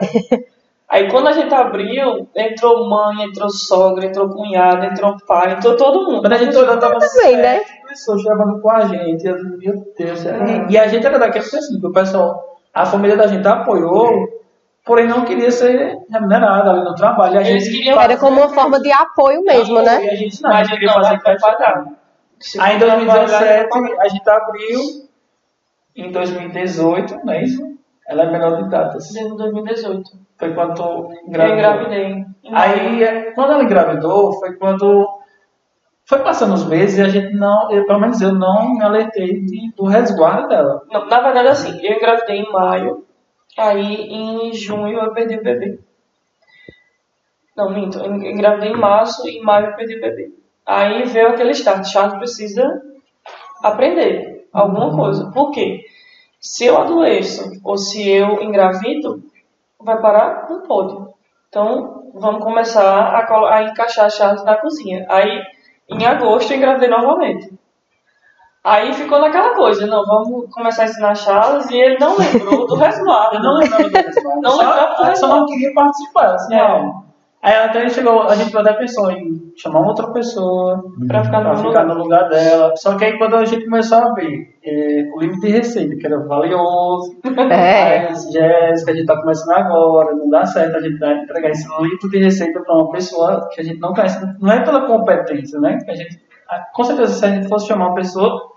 É, 0.90 0.96
Aí 0.96 1.10
quando 1.10 1.28
a 1.28 1.32
gente 1.32 1.52
abriu, 1.54 2.28
entrou 2.34 2.88
mãe, 2.88 3.24
entrou 3.24 3.50
sogra, 3.50 4.06
entrou 4.06 4.28
cunhada, 4.30 4.86
entrou 4.86 5.16
pai, 5.26 5.52
entrou 5.52 5.76
todo 5.76 6.04
mundo. 6.10 6.22
quando 6.22 6.32
a 6.32 6.38
gente 6.38 6.56
olhou, 6.56 6.78
tava 6.78 6.98
Também, 6.98 7.36
né? 7.36 7.60
pessoas 7.86 8.22
trabalhando 8.22 8.60
com 8.60 8.70
a 8.70 8.80
gente. 8.86 9.26
Eu, 9.26 9.36
meu 9.58 9.74
Deus. 9.96 10.24
E, 10.24 10.72
e 10.72 10.78
a 10.78 10.86
gente 10.88 11.06
era 11.06 11.18
daquele 11.18 11.44
assim, 11.44 11.80
que 11.80 11.86
o 11.86 11.92
pessoal, 11.92 12.58
a 12.72 12.84
família 12.86 13.16
da 13.16 13.26
gente 13.26 13.46
apoiou, 13.46 14.10
porém 14.84 15.06
não 15.06 15.24
queria 15.24 15.50
ser 15.50 15.96
remunerada 16.10 16.70
ali 16.70 16.84
no 16.84 16.94
trabalho. 16.94 17.34
E 17.34 17.38
a 17.38 17.40
Eles 17.42 17.64
gente 17.64 17.76
queriam- 17.76 18.00
Era 18.00 18.16
como 18.16 18.40
uma 18.40 18.48
forma 18.48 18.80
de 18.80 18.90
apoio 18.90 19.42
mesmo, 19.42 19.80
né? 19.82 20.04
E 20.04 20.10
a 20.10 20.14
gente 20.14 20.42
não, 20.42 20.50
a 20.50 20.62
gente 20.64 20.72
queria 20.78 20.92
fazer 20.94 21.18
vai 21.22 21.38
pagar. 21.38 21.84
Aí 22.60 22.76
em 22.76 22.78
for 22.78 22.86
trabalhar, 22.86 23.04
2017 23.04 23.68
vai 23.68 23.68
pagar. 23.68 24.00
a 24.04 24.08
gente 24.08 24.30
abriu, 24.30 24.80
em 25.96 26.12
2018, 26.12 27.20
não 27.24 27.32
é 27.32 27.42
isso? 27.42 27.77
Ela 28.08 28.22
é 28.24 28.30
menor 28.32 28.62
de 28.62 28.70
datas. 28.70 29.12
Desde 29.12 29.36
2018. 29.36 30.02
Foi 30.38 30.54
quando 30.54 30.80
Eu 30.82 31.12
engravidou. 31.26 31.56
engravidei. 31.58 32.04
Em 32.44 32.54
Aí, 32.54 33.02
é, 33.02 33.32
quando 33.32 33.52
ela 33.52 33.62
engravidou, 33.64 34.32
foi 34.40 34.56
quando 34.56 35.06
foi 36.06 36.20
passando 36.20 36.54
os 36.54 36.64
meses 36.66 36.98
e 36.98 37.02
a 37.02 37.08
gente 37.08 37.34
não, 37.34 37.70
eu, 37.70 37.84
pelo 37.84 38.00
menos 38.00 38.20
eu 38.22 38.32
não 38.32 38.74
me 38.74 38.82
alertei 38.82 39.40
de- 39.44 39.72
do 39.76 39.84
resguardo 39.84 40.48
dela. 40.48 40.80
Não, 40.90 41.06
na 41.06 41.20
verdade, 41.20 41.48
assim, 41.48 41.78
eu 41.84 41.96
engravidei 41.96 42.38
em 42.38 42.50
maio, 42.50 43.04
aí 43.58 44.06
em 44.10 44.52
junho 44.54 44.98
eu 44.98 45.12
perdi 45.12 45.36
o 45.36 45.42
bebê. 45.42 45.78
Não, 47.56 47.70
minto, 47.70 47.98
eu 47.98 48.14
engravidei 48.14 48.70
em 48.70 48.76
março 48.76 49.28
e 49.28 49.38
em 49.38 49.42
maio 49.42 49.66
eu 49.66 49.76
perdi 49.76 49.96
o 49.96 50.00
bebê. 50.00 50.32
Aí 50.64 51.02
veio 51.04 51.28
aquele 51.28 51.50
start, 51.50 51.84
Charles 51.86 52.16
precisa 52.18 52.80
aprender 53.62 54.48
alguma 54.52 54.94
coisa. 54.96 55.30
Por 55.32 55.50
quê? 55.50 55.80
Se 56.40 56.66
eu 56.66 56.78
adoeço 56.78 57.50
ou 57.64 57.76
se 57.76 58.08
eu 58.08 58.40
engravido, 58.42 59.22
vai 59.80 60.00
parar? 60.00 60.48
Não 60.48 60.62
pode. 60.62 60.96
Então, 61.48 62.10
vamos 62.14 62.42
começar 62.42 62.84
a, 62.84 63.54
a 63.56 63.62
encaixar 63.64 64.10
Charles 64.10 64.44
na 64.44 64.56
cozinha. 64.56 65.06
Aí, 65.08 65.42
em 65.88 66.04
agosto, 66.06 66.52
eu 66.52 66.56
engravidei 66.58 66.88
novamente. 66.88 67.52
Aí 68.62 68.92
ficou 68.92 69.18
naquela 69.20 69.54
coisa, 69.54 69.86
não, 69.86 70.04
vamos 70.04 70.52
começar 70.52 70.82
a 70.82 70.86
ensinar 70.86 71.14
Charles, 71.14 71.70
e 71.70 71.76
ele 71.76 71.98
não 71.98 72.16
lembrou 72.18 72.66
do 72.66 72.74
resguardo. 72.76 73.40
Não 73.40 73.54
lembrava 73.56 73.88
do 73.88 73.96
resguardo. 73.96 74.40
Não 74.42 74.50
só, 74.50 74.58
lembrava 74.58 74.94
do 74.94 75.02
ela 75.04 75.16
só 75.16 75.26
não 75.28 75.34
resguardo. 75.36 75.46
queria 75.46 75.74
participar. 75.74 76.34
Assim, 76.34 76.54
É. 76.54 76.68
não. 76.68 77.07
Aí 77.40 77.54
até 77.54 77.88
chegou, 77.88 78.22
a 78.22 78.34
gente 78.34 78.56
até 78.56 78.72
pensou 78.72 79.10
em 79.12 79.52
chamar 79.56 79.86
outra 79.86 80.12
pessoa 80.12 80.82
Pra 81.06 81.22
ficar 81.22 81.40
pra 81.40 81.50
no 81.52 81.56
ficar 81.58 81.68
lugar. 81.68 81.86
no 81.86 81.94
lugar 81.94 82.28
dela. 82.28 82.72
Só 82.76 82.96
que 82.96 83.04
aí 83.04 83.16
quando 83.16 83.36
a 83.36 83.44
gente 83.44 83.64
começou 83.64 83.98
a 83.98 84.12
ver 84.14 84.56
eh, 84.64 85.04
o 85.14 85.20
limite 85.20 85.40
de 85.42 85.48
receita, 85.50 85.94
que 85.96 86.04
era 86.04 86.18
valioso, 86.18 87.16
É. 87.50 87.98
aí 88.08 88.14
Jéssica, 88.32 88.90
a 88.90 88.94
gente 88.94 89.06
tá 89.06 89.16
começando 89.20 89.52
agora, 89.52 90.14
não 90.16 90.28
dá 90.28 90.44
certo 90.46 90.76
a 90.76 90.80
gente 90.80 90.98
dar- 90.98 91.16
entregar 91.16 91.50
esse 91.50 91.66
litro 91.82 92.10
de 92.10 92.18
receita 92.18 92.60
pra 92.60 92.74
uma 92.74 92.90
pessoa 92.90 93.48
que 93.52 93.60
a 93.60 93.64
gente 93.64 93.78
não 93.78 93.92
conhece. 93.94 94.18
Não 94.40 94.52
é 94.52 94.60
pela 94.64 94.86
competência, 94.86 95.60
né? 95.60 95.78
Que 95.84 95.90
a 95.92 95.94
gente, 95.94 96.20
ah, 96.50 96.64
com 96.74 96.82
certeza, 96.82 97.14
se 97.14 97.24
a 97.24 97.30
gente 97.30 97.48
fosse 97.48 97.68
chamar 97.68 97.86
uma 97.86 97.94
pessoa, 97.94 98.48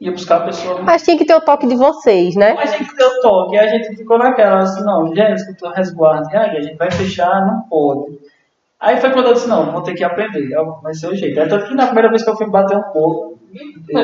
ia 0.00 0.12
buscar 0.12 0.36
a 0.36 0.44
pessoa. 0.46 0.80
Mas 0.82 1.02
tinha 1.02 1.18
que 1.18 1.26
ter 1.26 1.34
o 1.34 1.42
toque 1.42 1.66
de 1.66 1.76
vocês, 1.76 2.34
né? 2.36 2.54
Mas 2.54 2.72
a 2.72 2.76
gente 2.78 2.94
deu 2.96 3.20
toque, 3.20 3.54
e 3.54 3.58
a 3.58 3.66
gente 3.68 3.94
ficou 3.96 4.16
naquela, 4.18 4.60
assim, 4.60 4.82
não, 4.82 5.14
Jéssica, 5.14 5.54
tu 5.58 5.68
resguarde, 5.68 6.32
e 6.32 6.36
aí 6.38 6.56
a 6.56 6.60
gente 6.62 6.76
vai 6.78 6.90
fechar, 6.90 7.44
não 7.46 7.60
pode. 7.68 8.18
Aí 8.80 8.96
foi 8.98 9.10
quando 9.10 9.26
eu 9.26 9.34
disse, 9.34 9.48
não, 9.48 9.72
vou 9.72 9.82
ter 9.82 9.94
que 9.94 10.02
aprender, 10.02 10.52
é 10.54 10.60
o- 10.60 10.80
vai 10.80 10.94
ser 10.94 11.08
o 11.08 11.14
jeito. 11.14 11.38
Aí 11.38 11.48
tanto 11.48 11.66
que 11.66 11.74
na 11.74 11.84
primeira 11.86 12.08
vez 12.08 12.24
que 12.24 12.30
eu 12.30 12.36
fui 12.36 12.48
bater 12.48 12.76
um 12.78 12.92
pouco, 12.92 13.38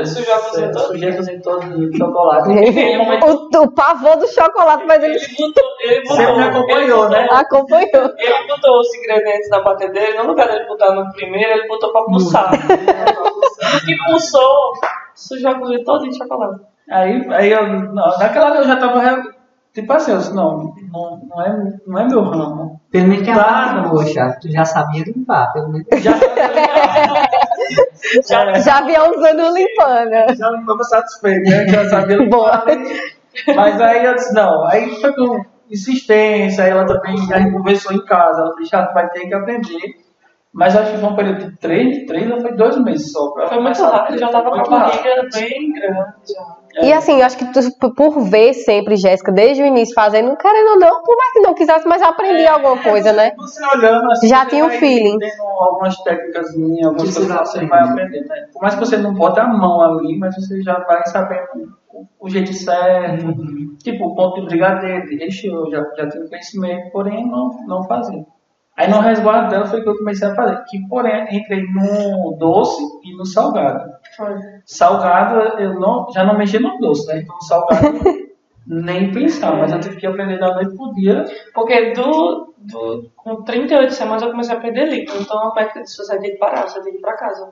céu, 0.05 0.39
cozinha 0.41 0.71
toda. 0.73 0.79
Sujei 0.87 1.09
a 1.11 1.17
cozinha 1.17 1.41
toda 1.43 1.67
de 1.67 1.97
chocolate. 1.97 2.49
O, 3.27 3.62
o 3.62 3.71
pavor 3.73 4.17
do 4.19 4.27
chocolate, 4.29 4.85
mas 4.87 5.03
ele 5.03 5.15
Ele 5.15 5.27
botou, 5.39 5.65
ele 5.81 6.01
botou, 6.03 6.17
Sempre 6.17 6.35
me 6.37 6.43
acompanhou, 6.43 7.05
ele 7.07 7.15
né? 7.15 7.23
botou- 7.23 7.39
acompanhou. 7.39 8.12
Ele 8.19 8.47
botou 8.49 8.81
os 8.81 8.95
ingredientes 8.95 9.49
na 9.51 9.61
batedeira, 9.62 10.23
no 10.23 10.29
lugar 10.29 10.49
dele 10.49 10.67
botar 10.67 10.95
no 10.95 11.11
primeiro, 11.12 11.53
ele 11.59 11.69
botou 11.69 11.93
pra 11.93 12.03
pulsar. 12.05 12.51
E 12.55 13.87
que 13.87 13.97
pulsou, 14.05 14.73
sujou 15.15 15.51
a 15.53 15.59
cozinha 15.59 15.85
toda 15.85 16.07
de 16.09 16.17
chocolate. 16.19 16.61
Aí, 16.91 17.27
aí 17.33 17.51
eu, 17.51 17.67
não, 17.67 18.19
naquela 18.19 18.51
hora 18.51 18.59
eu 18.61 18.65
já 18.65 18.77
tava, 18.77 19.23
tipo 19.73 19.93
assim, 19.93 20.12
eu 20.12 20.19
disse, 20.19 20.35
não, 20.35 20.75
não, 20.93 21.21
não, 21.29 21.43
é, 21.43 21.73
não 21.87 21.99
é 21.99 22.05
meu 22.09 22.23
ramo. 22.23 22.76
Pelo 22.97 23.09
menos 23.09 23.25
tem 23.25 23.33
a 23.33 23.37
Tá. 23.37 23.45
parte 23.93 24.13
Chaves. 24.13 24.37
Tu 24.41 24.51
já 24.51 24.65
sabia 24.65 25.05
limpar, 25.05 25.53
pelo 25.53 25.69
menos. 25.69 25.87
Já, 26.03 26.13
já, 28.29 28.59
Já 28.61 28.79
havia 28.79 29.03
uns 29.03 29.23
anos 29.25 29.55
limpando. 29.55 30.37
já 30.37 30.51
não 30.51 30.61
estava 30.61 30.85
satisfeito, 30.85 31.51
né? 31.51 31.69
Já 31.69 31.89
sabia 31.89 32.27
Boa. 32.29 32.65
Mas 33.55 33.81
aí 33.81 34.05
eu 34.05 34.15
disse, 34.15 34.33
não, 34.35 34.67
aí 34.67 35.01
foi 35.01 35.13
com 35.15 35.45
insistência, 35.71 36.65
aí 36.65 36.71
ela 36.71 36.87
também, 36.87 37.17
a 37.33 37.39
gente 37.39 37.53
conversou 37.53 37.93
em 37.93 38.05
casa, 38.05 38.41
ela 38.41 38.51
falou, 38.53 38.65
já 38.65 38.93
vai 38.93 39.09
ter 39.11 39.27
que 39.29 39.35
aprender. 39.35 40.07
Mas 40.55 40.75
acho 40.75 40.93
que 40.93 40.99
foi 40.99 41.09
um 41.11 41.17
período 41.17 41.51
de 41.51 41.57
três, 41.59 42.07
três 42.07 42.31
ou 42.31 42.41
foi 42.41 42.57
dois 42.57 42.83
meses 42.83 43.13
só. 43.13 43.31
Foi 43.47 43.61
muito 43.61 43.83
rápido, 43.83 44.19
já 44.19 44.29
tava 44.29 44.51
com 44.51 44.57
a 44.57 44.63
barriga 44.81 45.29
bem 45.35 45.73
grande. 45.73 46.13
Já. 46.33 46.57
E 46.83 46.93
assim, 46.93 47.21
eu 47.21 47.27
acho 47.27 47.39
que 47.39 47.47
tu, 47.53 47.95
por 47.95 48.21
ver 48.25 48.53
sempre, 48.53 48.97
Jéssica, 48.97 49.33
desde 49.33 49.62
o 49.62 49.67
início 49.67 49.95
fazendo, 49.95 50.37
querendo 50.37 50.73
ou 50.73 50.79
não, 50.79 51.03
por 51.03 51.17
mais 51.17 51.33
que 51.33 51.41
não 51.41 51.55
quisesse, 51.55 51.89
mas 51.89 52.03
eu 52.03 52.09
aprendi 52.09 52.47
alguma 52.47 52.83
coisa, 52.83 53.12
né? 53.12 53.33
Você 53.37 53.65
olhando 53.65 54.11
assim, 54.12 54.29
Já 54.29 54.45
você 54.45 54.51
tinha 54.51 54.65
um 54.65 54.71
feeling. 54.71 55.19
Algumas 55.59 55.97
técnicas, 56.03 56.49
algumas 56.51 57.03
Que 57.03 57.09
você 57.09 57.21
coisas 57.21 57.39
que 57.39 57.47
você 57.47 57.67
vai 57.67 57.81
aprendendo. 57.81 58.29
Né? 58.29 58.47
Por 58.53 58.62
mais 58.62 58.75
que 58.75 58.81
você 58.81 58.97
não 58.99 59.15
bote 59.15 59.41
a 59.41 59.47
mão 59.47 59.81
ali, 59.81 60.19
mas 60.19 60.35
você 60.35 60.62
já 60.62 60.79
vai 60.81 61.05
sabendo 61.07 61.77
o, 61.93 62.07
o 62.21 62.29
jeito 62.29 62.53
certo. 62.53 63.27
Tipo, 63.83 64.09
o 64.09 64.15
ponto 64.15 64.41
de 64.43 64.47
brigadeiro, 64.47 65.07
de 65.07 65.17
recheio, 65.17 65.67
eu 65.67 65.71
já, 65.71 65.83
já 65.97 66.09
tenho 66.09 66.29
conhecimento, 66.29 66.91
porém 66.93 67.27
não, 67.27 67.51
não 67.67 67.85
fazia. 67.85 68.25
Aí 68.77 68.91
no 68.91 69.01
resguardo 69.01 69.49
dela 69.49 69.65
foi 69.65 69.83
que 69.83 69.89
eu 69.89 69.97
comecei 69.97 70.29
a 70.29 70.35
fazer. 70.35 70.62
Que, 70.69 70.87
porém, 70.89 71.27
entrei 71.35 71.62
no 71.62 72.37
doce 72.39 72.83
e 73.05 73.17
no 73.17 73.25
salgado. 73.25 73.91
Foi. 74.16 74.35
Salgado, 74.64 75.61
eu 75.61 75.79
não, 75.79 76.07
já 76.12 76.24
não 76.24 76.37
mexi 76.37 76.59
no 76.59 76.76
doce, 76.79 77.07
né? 77.09 77.20
Então, 77.22 77.40
salgado, 77.40 78.00
nem 78.66 79.12
pensar. 79.12 79.57
Mas 79.57 79.72
eu 79.72 79.81
tive 79.81 79.96
que 79.96 80.07
aprender 80.07 80.38
da 80.38 80.55
noite 80.55 80.76
pro 80.76 80.92
dia. 80.94 81.24
Porque 81.55 81.92
do, 81.92 82.55
do, 82.59 83.11
com 83.16 83.42
38 83.42 83.92
semanas 83.92 84.22
eu 84.22 84.31
comecei 84.31 84.57
a 84.57 84.61
perder 84.61 84.88
líquido. 84.88 85.20
Então 85.20 85.38
a 85.38 85.55
médica 85.55 85.83
disse: 85.83 85.96
você 85.98 86.18
tem 86.18 86.33
que 86.33 86.38
parar, 86.38 86.66
você 86.68 86.81
tem 86.83 86.92
que 86.92 86.98
ir 86.98 87.02
pra 87.02 87.16
casa. 87.16 87.50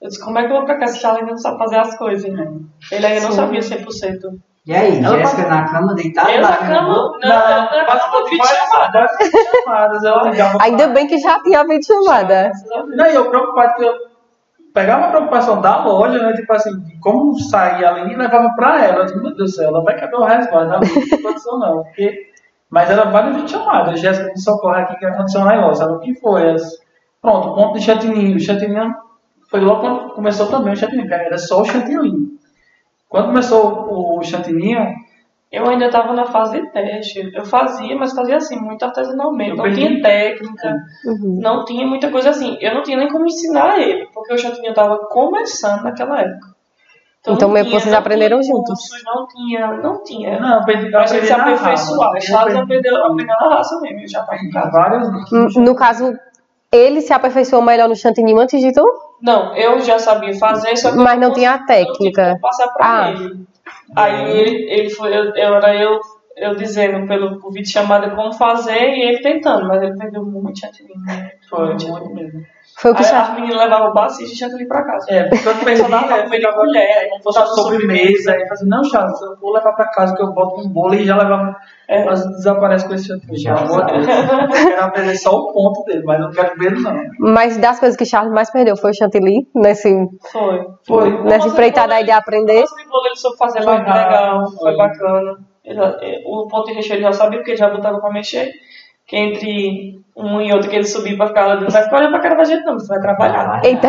Eu 0.00 0.08
disse: 0.08 0.22
como 0.22 0.38
é 0.38 0.46
que 0.46 0.52
eu 0.52 0.56
vou 0.56 0.64
pra 0.64 0.78
casa 0.78 0.96
se 0.96 1.04
ela 1.06 1.18
ainda 1.18 1.30
não 1.30 1.38
sabe 1.38 1.58
fazer 1.58 1.76
as 1.78 1.96
coisas? 1.96 2.32
Né? 2.32 2.52
Ele 2.90 3.06
ainda 3.06 3.26
não 3.26 3.32
sabia 3.32 3.60
100%. 3.60 4.40
E 4.64 4.72
aí, 4.72 4.98
Ela 4.98 5.18
Jéssica 5.18 5.48
na 5.48 5.64
cama, 5.68 5.92
deitada 5.92 6.30
Eu 6.30 6.40
na 6.40 6.56
cama, 6.56 6.82
não, 6.82 7.18
né? 7.18 7.28
não, 7.28 7.78
não, 7.78 7.86
participou 7.86 8.20
não, 8.20 8.30
de 8.30 8.36
não, 8.36 8.44
várias 8.44 8.70
chamada. 8.70 9.06
várias 9.66 10.02
chamadas. 10.02 10.04
Eu 10.04 10.60
Ainda 10.60 10.88
bem 10.88 11.06
que 11.08 11.18
já 11.18 11.42
tinha 11.42 11.60
havido 11.60 11.84
chamada. 11.84 12.52
Não, 12.94 13.06
e 13.06 13.12
eu 13.14 13.28
preocupado 13.28 13.74
que 13.74 13.82
eu 13.82 14.11
pegava 14.72 15.06
a 15.06 15.10
preocupação 15.10 15.60
da 15.60 15.84
loja, 15.84 16.18
né? 16.18 16.32
Tipo 16.32 16.52
assim, 16.52 16.78
de 16.80 16.98
como 16.98 17.38
sair 17.38 17.84
ali 17.84 18.12
e 18.12 18.16
levava 18.16 18.50
pra 18.54 18.84
ela. 18.84 19.04
Meu 19.06 19.22
Deus 19.22 19.36
do 19.36 19.48
céu, 19.48 19.68
ela 19.68 19.82
vai 19.82 19.98
quebrar 19.98 20.20
o 20.20 20.24
resguardo. 20.24 20.70
Não, 20.70 20.80
não 20.80 21.08
tem 21.08 21.22
condição 21.22 21.58
não. 21.58 21.82
Porque 21.82 22.30
Mas 22.70 22.88
era 22.88 23.04
várias 23.04 23.34
vezes 23.34 23.50
chamadas. 23.50 24.00
Jéssica, 24.00 24.28
me 24.28 24.40
socorre 24.40 24.80
aqui 24.80 24.96
que 24.96 25.04
aconteceu 25.04 25.42
um 25.42 25.46
negócio. 25.46 25.84
Sabe 25.84 25.92
o 25.92 25.98
que 26.00 26.14
foi? 26.14 26.56
Pronto, 27.20 27.48
o 27.48 27.54
ponto 27.54 27.78
de 27.78 27.84
chantininho. 27.84 28.36
O 28.36 28.40
chantininho 28.40 28.94
foi 29.50 29.60
logo 29.60 29.82
quando 29.82 30.14
começou 30.14 30.46
também 30.46 30.72
o 30.72 30.76
chantininho, 30.76 31.06
porque 31.06 31.22
era 31.22 31.36
só 31.36 31.60
o 31.60 31.64
chantininho. 31.66 32.30
Quando 33.10 33.26
começou 33.26 34.18
o 34.18 34.22
chantininho, 34.22 34.94
Eu 35.52 35.68
ainda 35.68 35.86
estava 35.86 36.14
na 36.14 36.24
fase 36.24 36.60
de 36.60 36.72
teste. 36.72 37.30
Eu 37.34 37.44
fazia, 37.44 37.94
mas 37.94 38.14
fazia 38.14 38.36
assim, 38.36 38.58
muito 38.58 38.82
artesanalmente. 38.84 39.50
Eu 39.50 39.56
Não 39.66 39.72
tinha 39.74 40.00
técnica, 40.02 40.76
Uhum. 41.04 41.38
não 41.42 41.64
tinha 41.66 41.86
muita 41.86 42.10
coisa 42.10 42.30
assim. 42.30 42.56
Eu 42.60 42.74
não 42.74 42.82
tinha 42.82 42.96
nem 42.96 43.08
como 43.08 43.26
ensinar 43.26 43.78
ele, 43.78 44.06
porque 44.14 44.32
o 44.32 44.38
chantinho 44.38 44.70
estava 44.70 44.96
começando 45.10 45.82
naquela 45.82 46.20
época. 46.22 46.52
Então, 47.20 47.36
não 47.48 47.54
meio 47.54 47.66
que 47.66 47.70
vocês 47.72 47.92
não 47.92 47.98
aprenderam 48.00 48.40
tinha 48.40 48.52
juntos. 48.52 48.80
Não 49.04 49.26
tinha, 49.28 49.66
não 49.76 50.02
tinha. 50.02 50.40
não, 50.40 50.54
eu 50.54 50.58
aprendi, 50.60 50.90
eu 50.92 50.98
a 50.98 51.06
gente 51.06 51.16
aprendi 51.16 51.26
se 51.26 51.32
aperfeiçoar. 51.34 52.14
Eu 52.16 52.20
Charles 52.20 52.54
aprendi- 52.56 52.78
aprendeu, 52.88 53.04
aprendeu 53.06 53.36
na 53.38 53.48
raça 53.54 53.80
mesmo, 53.80 54.00
eu 54.00 54.08
já 54.08 54.20
estava 54.20 54.38
em 54.42 54.50
casa. 54.50 54.70
Várias 54.72 55.32
N- 55.32 55.64
No 55.64 55.76
caso, 55.76 56.18
ele 56.72 57.00
se 57.00 57.12
aperfeiçoou 57.12 57.62
melhor 57.62 57.88
no 57.88 57.94
chantininho 57.94 58.40
antes 58.40 58.58
de 58.60 58.72
tu? 58.72 58.82
Não, 59.20 59.54
eu 59.54 59.78
já 59.80 60.00
sabia 60.00 60.34
fazer, 60.34 60.74
só 60.76 60.90
que 60.90 60.96
Mas 60.96 61.14
eu 61.14 61.20
não 61.20 61.32
tinha 61.32 61.50
a 61.52 61.58
não 61.58 61.66
tinha 61.66 61.84
técnica. 61.84 62.24
como 62.30 62.40
passar 62.40 62.68
pra 62.72 62.86
Ah. 63.04 63.10
ele. 63.10 63.46
Aí 63.96 64.38
ele, 64.38 64.70
ele 64.70 64.90
foi, 64.90 65.08
eu, 65.16 65.24
eu- 65.34 65.54
era 65.56 65.74
eu, 65.76 66.00
eu 66.36 66.56
dizendo 66.56 67.06
pelo 67.06 67.38
vídeo 67.50 67.70
chamada 67.70 68.10
como 68.14 68.32
fazer 68.32 68.78
e 68.90 69.02
ele 69.02 69.20
tentando, 69.20 69.68
mas 69.68 69.82
ele 69.82 69.96
perdeu 69.96 70.24
muito 70.24 70.58
chantilly. 70.58 70.92
Foi, 71.48 71.66
muito 71.66 71.88
muito 71.88 72.14
mesmo. 72.14 72.40
Foi 72.78 72.90
o 72.90 72.94
que 72.94 73.04
Aí 73.04 73.10
as 73.14 73.34
meninas 73.34 73.58
levavam 73.58 73.90
o 73.90 73.92
bacio 73.94 74.26
de 74.26 74.36
chantilly 74.36 74.66
pra 74.66 74.82
casa. 74.84 75.06
É, 75.08 75.24
porque 75.28 75.48
eu 75.48 75.54
comida 75.54 76.30
ficava 76.30 76.54
colher, 76.56 76.98
aí 76.98 77.08
como 77.10 77.22
fosse 77.22 77.38
uma 77.38 77.46
sobremesa. 77.46 78.32
Aí 78.32 78.42
assim, 78.50 78.66
não, 78.68 78.82
Charles, 78.84 79.20
eu 79.20 79.36
vou 79.40 79.52
levar 79.52 79.72
pra 79.72 79.86
casa 79.88 80.14
que 80.16 80.22
eu 80.22 80.32
boto 80.32 80.60
um 80.60 80.68
bolo 80.68 80.94
e 80.94 81.04
já 81.04 81.16
levava. 81.16 81.54
É. 81.88 82.04
Mas 82.04 82.24
desaparece 82.36 82.86
com 82.88 82.94
esse 82.94 83.06
chantilly. 83.08 83.42
Pelo 83.44 83.58
amor 83.58 83.84
de 83.86 83.92
Deus. 83.92 84.08
Eu 84.08 84.48
quero 84.68 84.82
aprender 84.84 85.16
só 85.16 85.30
o 85.30 85.52
ponto 85.52 85.84
dele, 85.84 86.02
mas 86.04 86.20
não 86.20 86.30
quero 86.30 86.56
ver 86.58 86.72
ele 86.72 86.80
não. 86.80 86.96
Mas 87.20 87.56
das 87.58 87.78
coisas 87.78 87.96
que 87.96 88.04
Charles 88.06 88.32
mais 88.32 88.50
perdeu 88.50 88.76
foi 88.76 88.90
o 88.90 88.94
chantilly, 88.94 89.46
nesse, 89.54 89.94
Foi. 90.32 90.66
Foi. 90.86 91.22
nessa 91.24 91.48
empreitada 91.48 91.94
aí 91.94 92.04
de 92.04 92.10
aprender. 92.10 92.62
Esse 92.62 92.88
bolo 92.88 93.06
ele 93.06 93.16
soube 93.16 93.36
fazer 93.36 93.62
Foi 93.62 93.76
legal, 93.78 94.46
foi. 94.50 94.56
foi 94.58 94.76
bacana. 94.76 95.36
Ele 95.64 95.74
já- 95.76 95.98
é, 96.00 96.22
o 96.26 96.48
ponto 96.48 96.66
de 96.66 96.72
recheio 96.72 96.96
ele 96.96 97.02
já 97.04 97.12
sabia, 97.12 97.38
porque 97.38 97.52
ele 97.52 97.58
já 97.58 97.68
botava 97.70 98.00
pra 98.00 98.10
mexer. 98.10 98.50
Que 99.06 99.16
entre 99.16 100.00
um 100.16 100.40
e 100.40 100.52
outro 100.52 100.68
que 100.70 100.76
ele 100.76 100.84
subia 100.84 101.16
pra 101.16 101.28
ficar 101.28 101.46
lá 101.46 101.56
dentro, 101.56 101.72
vai 101.72 101.82
ficar 101.84 101.96
olhando 101.98 102.10
pra 102.12 102.20
cara 102.20 102.34
da 102.36 102.44
gente, 102.44 102.64
não, 102.64 102.74
você 102.78 102.88
vai 102.88 103.00
trabalhar. 103.00 103.60
Eita, 103.64 103.88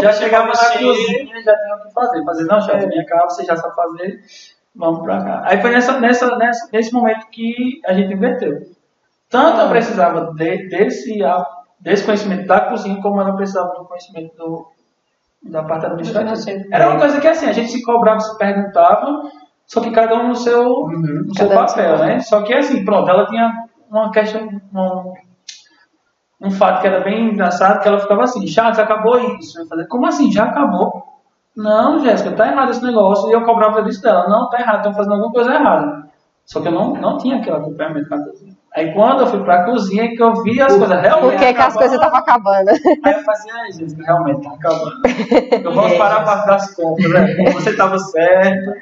Já 0.00 0.12
chegava 0.12 0.46
na 0.48 0.52
cozinha 0.54 1.38
e 1.38 1.42
já 1.42 1.54
tinha 1.56 1.76
o 1.76 1.82
que 1.86 1.92
fazer. 1.92 2.24
Fazer, 2.24 2.44
não, 2.44 2.60
Charles, 2.60 2.86
minha 2.88 3.04
cá, 3.06 3.24
você 3.28 3.44
já 3.44 3.56
sabe 3.56 3.74
fazer, 3.74 4.20
vamos 4.76 5.02
pra 5.02 5.22
cá. 5.24 5.42
Aí 5.46 5.60
foi 5.60 5.70
nessa, 5.70 5.98
nessa, 6.00 6.36
nessa, 6.36 6.68
nesse 6.72 6.92
momento 6.92 7.26
que 7.30 7.80
a 7.86 7.92
gente 7.94 8.12
inverteu. 8.12 8.58
Tanto 9.30 9.60
eu 9.62 9.68
precisava 9.70 10.32
de- 10.34 10.68
desse, 10.68 11.18
desse 11.80 12.04
conhecimento 12.04 12.46
da 12.46 12.60
cozinha, 12.60 13.00
como 13.00 13.20
ela 13.20 13.34
precisava 13.34 13.72
do 13.74 13.86
conhecimento 13.86 14.36
do, 14.36 14.66
da 15.50 15.62
parte 15.62 15.86
administrativa. 15.86 16.64
Era 16.70 16.90
uma 16.90 16.98
coisa 16.98 17.18
que 17.20 17.26
assim, 17.28 17.46
a 17.46 17.52
gente 17.52 17.70
se 17.72 17.82
cobrava, 17.82 18.20
se 18.20 18.36
perguntava, 18.36 19.22
só 19.66 19.80
que 19.80 19.90
cada 19.90 20.14
um 20.16 20.28
no 20.28 20.36
seu, 20.36 20.86
no 20.88 21.34
seu 21.34 21.48
papel, 21.48 21.98
né? 21.98 22.20
Só 22.20 22.42
que 22.42 22.52
assim, 22.52 22.84
pronto, 22.84 23.08
ela 23.08 23.26
tinha 23.26 23.50
uma 23.92 24.10
questão, 24.10 24.48
um, 24.74 25.14
um 26.40 26.50
fato 26.50 26.80
que 26.80 26.86
era 26.86 27.04
bem 27.04 27.30
engraçado, 27.30 27.80
que 27.80 27.88
ela 27.88 28.00
ficava 28.00 28.24
assim, 28.24 28.46
Charles, 28.46 28.78
acabou 28.78 29.18
isso. 29.38 29.60
Eu 29.60 29.66
falei, 29.66 29.86
como 29.86 30.06
assim? 30.06 30.32
Já 30.32 30.44
acabou? 30.44 31.02
Não, 31.54 31.98
Jéssica, 31.98 32.32
tá 32.32 32.48
errado 32.48 32.70
esse 32.70 32.82
negócio. 32.82 33.28
E 33.28 33.32
eu 33.32 33.44
cobrava 33.44 33.82
disso 33.82 34.02
dela, 34.02 34.26
não, 34.28 34.48
tá 34.48 34.60
errado, 34.60 34.78
estão 34.78 34.94
fazendo 34.94 35.12
alguma 35.12 35.32
coisa 35.32 35.52
errada. 35.52 36.10
Só 36.46 36.60
que 36.60 36.68
eu 36.68 36.72
não, 36.72 36.94
não 36.94 37.18
tinha 37.18 37.36
aquele 37.36 37.56
acompanhamento 37.56 38.08
na 38.08 38.24
cozinha. 38.24 38.52
Aí 38.74 38.94
quando 38.94 39.20
eu 39.20 39.26
fui 39.26 39.44
pra 39.44 39.64
cozinha, 39.64 40.16
que 40.16 40.22
eu 40.22 40.42
vi 40.42 40.60
as 40.60 40.74
coisas 40.74 41.00
realmente 41.00 41.36
por 41.36 41.38
que, 41.38 41.60
as 41.60 41.74
coisas 41.74 41.92
estavam 41.92 42.18
acabando? 42.18 42.70
Aí 43.04 43.12
eu 43.12 43.20
fazia, 43.20 43.52
ai, 43.54 43.72
Jéssica, 43.72 44.02
realmente 44.02 44.42
tá 44.42 44.54
acabando. 44.54 45.02
Eu 45.62 45.74
vou 45.74 45.98
parar 45.98 46.16
a 46.16 46.24
parte 46.24 46.46
das 46.46 46.74
compras, 46.74 47.12
né? 47.12 47.52
Você 47.52 47.70
estava 47.70 47.98
certo. 47.98 48.72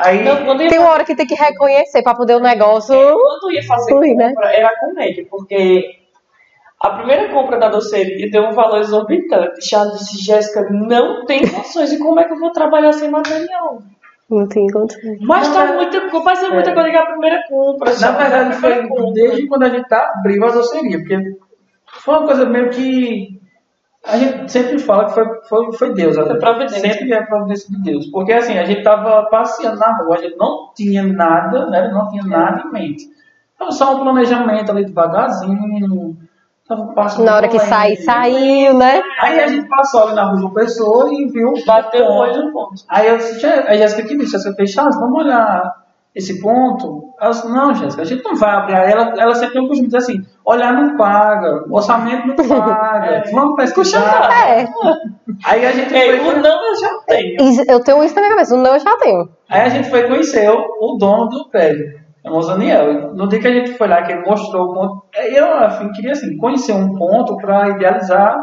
Aí, 0.00 0.24
quando 0.44 0.62
ia 0.62 0.68
Tem 0.70 0.78
uma 0.78 0.90
hora 0.90 1.04
que 1.04 1.14
tem 1.14 1.26
que 1.26 1.34
reconhecer 1.34 2.02
pra 2.02 2.14
poder 2.14 2.34
o 2.36 2.40
negócio. 2.40 2.94
quando 2.94 3.44
eu 3.44 3.52
ia 3.52 3.62
fazer 3.62 3.92
Fui, 3.92 4.14
né? 4.14 4.28
compra, 4.30 4.52
era 4.52 4.76
comédia, 4.80 5.26
porque 5.30 5.84
a 6.80 6.90
primeira 6.90 7.28
compra 7.32 7.58
da 7.58 7.68
doceria 7.68 8.30
deu 8.30 8.42
um 8.44 8.52
valor 8.52 8.80
exorbitante. 8.80 9.60
Já 9.68 9.84
disse, 9.86 10.22
Jéssica, 10.24 10.62
não 10.70 11.24
tem 11.24 11.46
condições 11.46 11.90
de 11.90 11.98
como 11.98 12.18
é 12.18 12.24
que 12.24 12.32
eu 12.32 12.38
vou 12.40 12.50
trabalhar 12.50 12.92
sem 12.92 13.08
material. 13.10 13.78
Não 14.28 14.48
tem 14.48 14.66
condição. 14.66 15.16
Mas 15.20 15.46
Não, 15.48 15.54
tá 15.54 15.64
é- 15.68 15.76
muita, 15.76 16.00
vai 16.22 16.36
ser 16.36 16.48
muita 16.50 16.70
é. 16.70 16.74
coisa 16.74 16.90
que 16.90 16.96
é 16.96 17.00
a 17.00 17.06
primeira 17.06 17.42
compra. 17.48 17.92
na 17.98 18.10
verdade, 18.10 18.56
foi 18.56 19.12
desde 19.12 19.46
quando 19.46 19.62
a 19.62 19.68
gente 19.68 19.94
abriu 19.94 20.44
a 20.44 20.50
doceria, 20.50 20.98
porque 20.98 21.36
foi 21.86 22.14
uma 22.18 22.26
coisa 22.26 22.46
meio 22.46 22.70
que. 22.70 23.33
A 24.06 24.18
gente 24.18 24.52
sempre 24.52 24.78
fala 24.78 25.06
que 25.06 25.12
foi, 25.14 25.24
foi, 25.48 25.72
foi 25.72 25.94
Deus. 25.94 26.14
Foi 26.14 26.38
providência. 26.38 26.80
Sempre 26.80 27.12
é 27.14 27.22
providência 27.24 27.70
de 27.74 27.82
Deus. 27.82 28.06
Porque 28.08 28.32
assim, 28.32 28.58
a 28.58 28.64
gente 28.64 28.82
tava 28.82 29.26
passeando 29.30 29.78
na 29.78 29.96
rua, 29.96 30.16
a 30.16 30.20
gente 30.20 30.36
não 30.36 30.70
tinha 30.74 31.02
nada, 31.02 31.66
né? 31.70 31.90
Não 31.90 32.08
tinha 32.10 32.22
nada 32.24 32.62
em 32.66 32.72
mente. 32.72 33.04
Tava 33.58 33.70
só 33.72 33.94
um 33.96 34.00
planejamento 34.00 34.70
ali 34.70 34.84
devagarzinho. 34.84 36.16
Tava 36.68 36.86
passando 36.94 37.24
Na 37.26 37.36
hora 37.36 37.48
que 37.48 37.58
sair, 37.58 37.96
saiu, 37.96 38.76
né? 38.78 39.02
Aí 39.20 39.40
a 39.40 39.46
gente 39.48 39.68
passou 39.68 40.04
ali 40.06 40.14
na 40.14 40.24
rua 40.24 40.38
João 40.40 40.52
Pessoa 40.54 41.12
e 41.12 41.26
viu. 41.26 41.52
Bateu 41.66 42.04
o 42.04 42.08
ponto. 42.08 42.18
olho 42.20 42.46
no 42.46 42.52
ponto. 42.52 42.74
Aí 42.88 43.08
eu 43.08 43.16
disse, 43.18 43.40
"Jé- 43.40 43.64
aí 43.68 43.76
a 43.82 43.86
Jéssica 43.86 44.08
que 44.08 44.16
disse, 44.16 44.32
Jéssica 44.32 44.54
fez, 44.54 44.70
Charles, 44.70 44.96
vamos 44.98 45.24
olhar 45.24 45.84
esse 46.14 46.40
ponto? 46.40 47.12
Ela 47.20 47.30
disse, 47.30 47.48
não, 47.48 47.74
Jéssica, 47.74 48.02
a 48.02 48.06
gente 48.06 48.24
não 48.24 48.34
vai 48.36 48.50
abrir. 48.54 48.74
Aí 48.76 48.90
ela, 48.92 49.14
ela 49.18 49.34
sempre 49.34 49.54
tem 49.54 49.62
um 49.62 49.68
costume 49.68 49.88
de 49.88 49.94
dizer 49.96 50.12
assim, 50.12 50.26
olhar 50.44 50.72
não 50.72 50.96
paga, 50.96 51.64
orçamento 51.70 52.26
não 52.26 52.36
paga, 52.36 53.06
É. 53.26 53.30
vamos 53.30 53.56
pesquisar. 53.56 54.28
É. 54.48 54.66
Aí 55.44 55.64
a 55.66 55.72
gente 55.72 55.94
Ei, 55.94 56.18
foi, 56.18 56.34
o 56.34 56.42
não 56.42 56.68
eu 56.68 56.76
já 56.78 56.90
tenho. 57.06 57.36
Eu 57.68 57.82
tenho 57.82 58.04
isso 58.04 58.14
na 58.14 58.20
minha 58.22 58.32
cabeça. 58.34 58.54
O 58.54 58.58
não 58.62 58.74
eu 58.74 58.80
já 58.80 58.96
tenho. 58.98 59.28
aí 59.48 59.60
a 59.62 59.68
gente 59.68 59.88
foi 59.90 60.06
conhecer 60.08 60.50
o, 60.50 60.58
o 60.80 60.96
dono 60.98 61.28
do 61.28 61.48
prédio, 61.50 61.98
é 62.22 62.30
o 62.30 62.40
Daniel. 62.40 63.14
No 63.14 63.28
dia 63.28 63.40
que 63.40 63.48
a 63.48 63.52
gente 63.52 63.72
foi 63.72 63.88
lá, 63.88 64.02
que 64.02 64.12
ele 64.12 64.22
mostrou 64.26 64.66
o 64.70 64.74
ponto, 64.74 65.02
eu 65.16 65.46
afim, 65.58 65.90
queria 65.92 66.12
assim, 66.12 66.36
conhecer 66.36 66.72
um 66.72 66.94
ponto 66.94 67.36
para 67.38 67.70
idealizar 67.70 68.36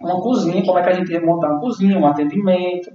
uma 0.00 0.20
cozinha, 0.20 0.62
como 0.64 0.78
é 0.78 0.82
que 0.82 0.90
a 0.90 0.94
gente 0.94 1.10
ia 1.12 1.20
montar 1.20 1.48
uma 1.48 1.60
cozinha, 1.60 1.98
um 1.98 2.06
atendimento. 2.06 2.90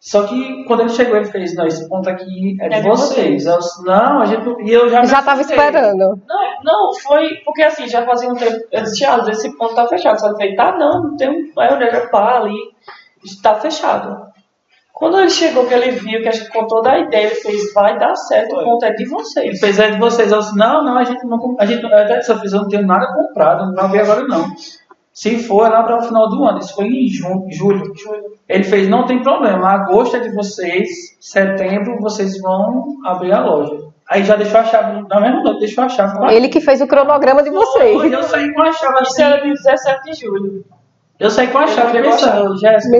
Só 0.00 0.22
que 0.28 0.64
quando 0.64 0.80
ele 0.80 0.90
chegou, 0.90 1.16
ele 1.16 1.24
fez, 1.24 1.54
não, 1.56 1.66
esse 1.66 1.88
ponto 1.88 2.08
aqui 2.08 2.56
é 2.60 2.68
de, 2.68 2.74
É 2.76 2.80
de 2.80 2.88
vocês. 2.88 3.46
Eu 3.46 3.58
disse, 3.58 3.84
não, 3.84 4.20
a 4.22 4.26
gente, 4.26 4.44
não- 4.44 4.60
e 4.60 4.70
eu 4.72 4.88
já 4.88 5.00
me 5.00 5.06
Já 5.08 5.22
tava 5.22 5.40
esperando. 5.40 5.98
Não, 6.26 6.62
não, 6.64 6.94
foi 7.02 7.28
porque 7.44 7.62
assim, 7.62 7.88
já 7.88 8.04
fazia 8.06 8.28
um 8.28 8.34
tempo. 8.34 8.56
Eu 8.70 8.82
disse, 8.82 9.00
Charles, 9.00 9.28
esse 9.28 9.56
ponto 9.58 9.74
tá 9.74 9.86
fechado. 9.88 10.20
Só 10.20 10.28
ele 10.28 10.36
fez, 10.36 10.56
tá, 10.56 10.76
não, 10.78 11.02
não 11.02 11.16
tem 11.16 11.28
um. 11.28 11.60
Aí 11.60 11.72
eu 11.72 11.90
já 11.90 12.06
pá 12.08 12.36
ali, 12.38 12.54
está 13.24 13.56
fechado. 13.56 14.28
Quando 14.92 15.18
ele 15.18 15.30
chegou, 15.30 15.64
que 15.66 15.74
ele 15.74 15.92
viu 15.92 16.20
que 16.22 16.28
a 16.28 16.32
gente 16.32 16.50
contou 16.50 16.82
da 16.82 16.98
ideia, 16.98 17.26
ele 17.26 17.34
fez, 17.36 17.72
vai 17.72 17.96
dar 17.98 18.14
certo, 18.16 18.56
o 18.56 18.64
ponto 18.64 18.84
é 18.84 18.92
de 18.92 19.02
Ele 19.02 19.10
vocês. 19.10 19.60
fez 19.60 19.78
é 19.78 19.90
de 19.90 19.98
vocês. 19.98 20.30
Eu 20.32 20.38
disse, 20.40 20.56
não, 20.56 20.84
não, 20.84 20.96
a 20.98 21.04
gente 21.04 21.24
não. 21.24 21.38
com- 21.38 21.56
A 21.58 21.64
gente, 21.66 21.82
eu 21.84 21.88
até 21.96 22.18
disse, 22.18 22.30
eu 22.32 22.36
eu 22.36 22.50
não 22.62 22.68
tenho 22.68 22.86
nada 22.86 23.06
comprado, 23.14 23.66
não 23.66 23.74
vai 23.74 23.88
ver 23.90 24.00
agora 24.02 24.26
não. 24.26 24.46
Se 25.18 25.36
for, 25.36 25.66
é 25.66 25.70
lá 25.70 25.82
para 25.82 25.98
o 25.98 26.02
final 26.02 26.28
do 26.28 26.44
ano. 26.44 26.60
Isso 26.60 26.76
foi 26.76 26.86
em 26.86 27.08
junho, 27.08 27.44
julho. 27.50 27.92
Ele 28.48 28.62
fez, 28.62 28.88
não 28.88 29.04
tem 29.04 29.20
problema, 29.20 29.68
agosto 29.68 30.16
é 30.16 30.20
de 30.20 30.32
vocês, 30.32 30.88
setembro 31.20 31.98
vocês 32.00 32.40
vão 32.40 32.84
abrir 33.04 33.32
a 33.32 33.44
loja. 33.44 33.88
Aí 34.08 34.22
já 34.22 34.36
deixou 34.36 34.60
a 34.60 34.64
chave, 34.64 35.04
na 35.08 35.20
mesma 35.20 35.42
noite, 35.42 35.58
deixou 35.58 35.82
a 35.82 35.88
chave. 35.88 36.20
lá. 36.20 36.32
Ele 36.32 36.48
que 36.48 36.60
fez 36.60 36.80
o 36.80 36.86
cronograma 36.86 37.42
de 37.42 37.50
Foi, 37.50 37.58
vocês. 37.58 38.12
Eu 38.12 38.22
saí 38.22 38.54
com 38.54 38.62
a 38.62 38.70
chave 38.70 39.02
Isso 39.02 39.10
assim. 39.10 39.22
era 39.24 39.42
de 39.42 39.52
17 39.54 40.04
de 40.04 40.20
julho. 40.20 40.64
Eu 41.18 41.30
saí 41.30 41.48
com 41.48 41.58
a 41.58 41.66
chave 41.66 42.00
pensando, 42.00 42.56
Jéssica, 42.56 42.96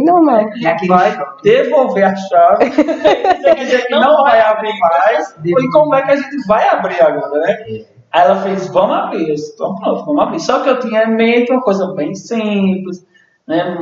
vai 0.89 1.17
devolver 1.45 2.03
a 2.05 2.17
chave, 2.17 2.69
quer 2.75 3.55
dizer 3.55 3.87
que 3.87 3.95
não 3.95 4.25
vai 4.25 4.41
abrir 4.41 4.77
mais, 4.81 5.37
e 5.45 5.71
como 5.71 5.95
é 5.95 6.03
que 6.03 6.11
a 6.11 6.17
gente 6.17 6.47
vai 6.49 6.69
abrir 6.69 7.01
agora, 7.01 7.39
né? 7.43 7.85
Aí 8.13 8.23
ela 8.23 8.37
fez, 8.43 8.69
vamos 8.69 8.97
abrir, 8.97 9.29
eu 9.29 9.35
disse, 9.35 9.53
então 9.55 9.75
pronto, 9.77 10.05
vamos 10.05 10.23
abrir. 10.23 10.41
Só 10.41 10.61
que 10.63 10.69
eu 10.71 10.79
tinha 10.79 11.05
em 11.05 11.15
mente 11.15 11.53
uma 11.53 11.61
coisa 11.63 11.93
bem 11.95 12.15
simples, 12.15 13.05
né? 13.47 13.77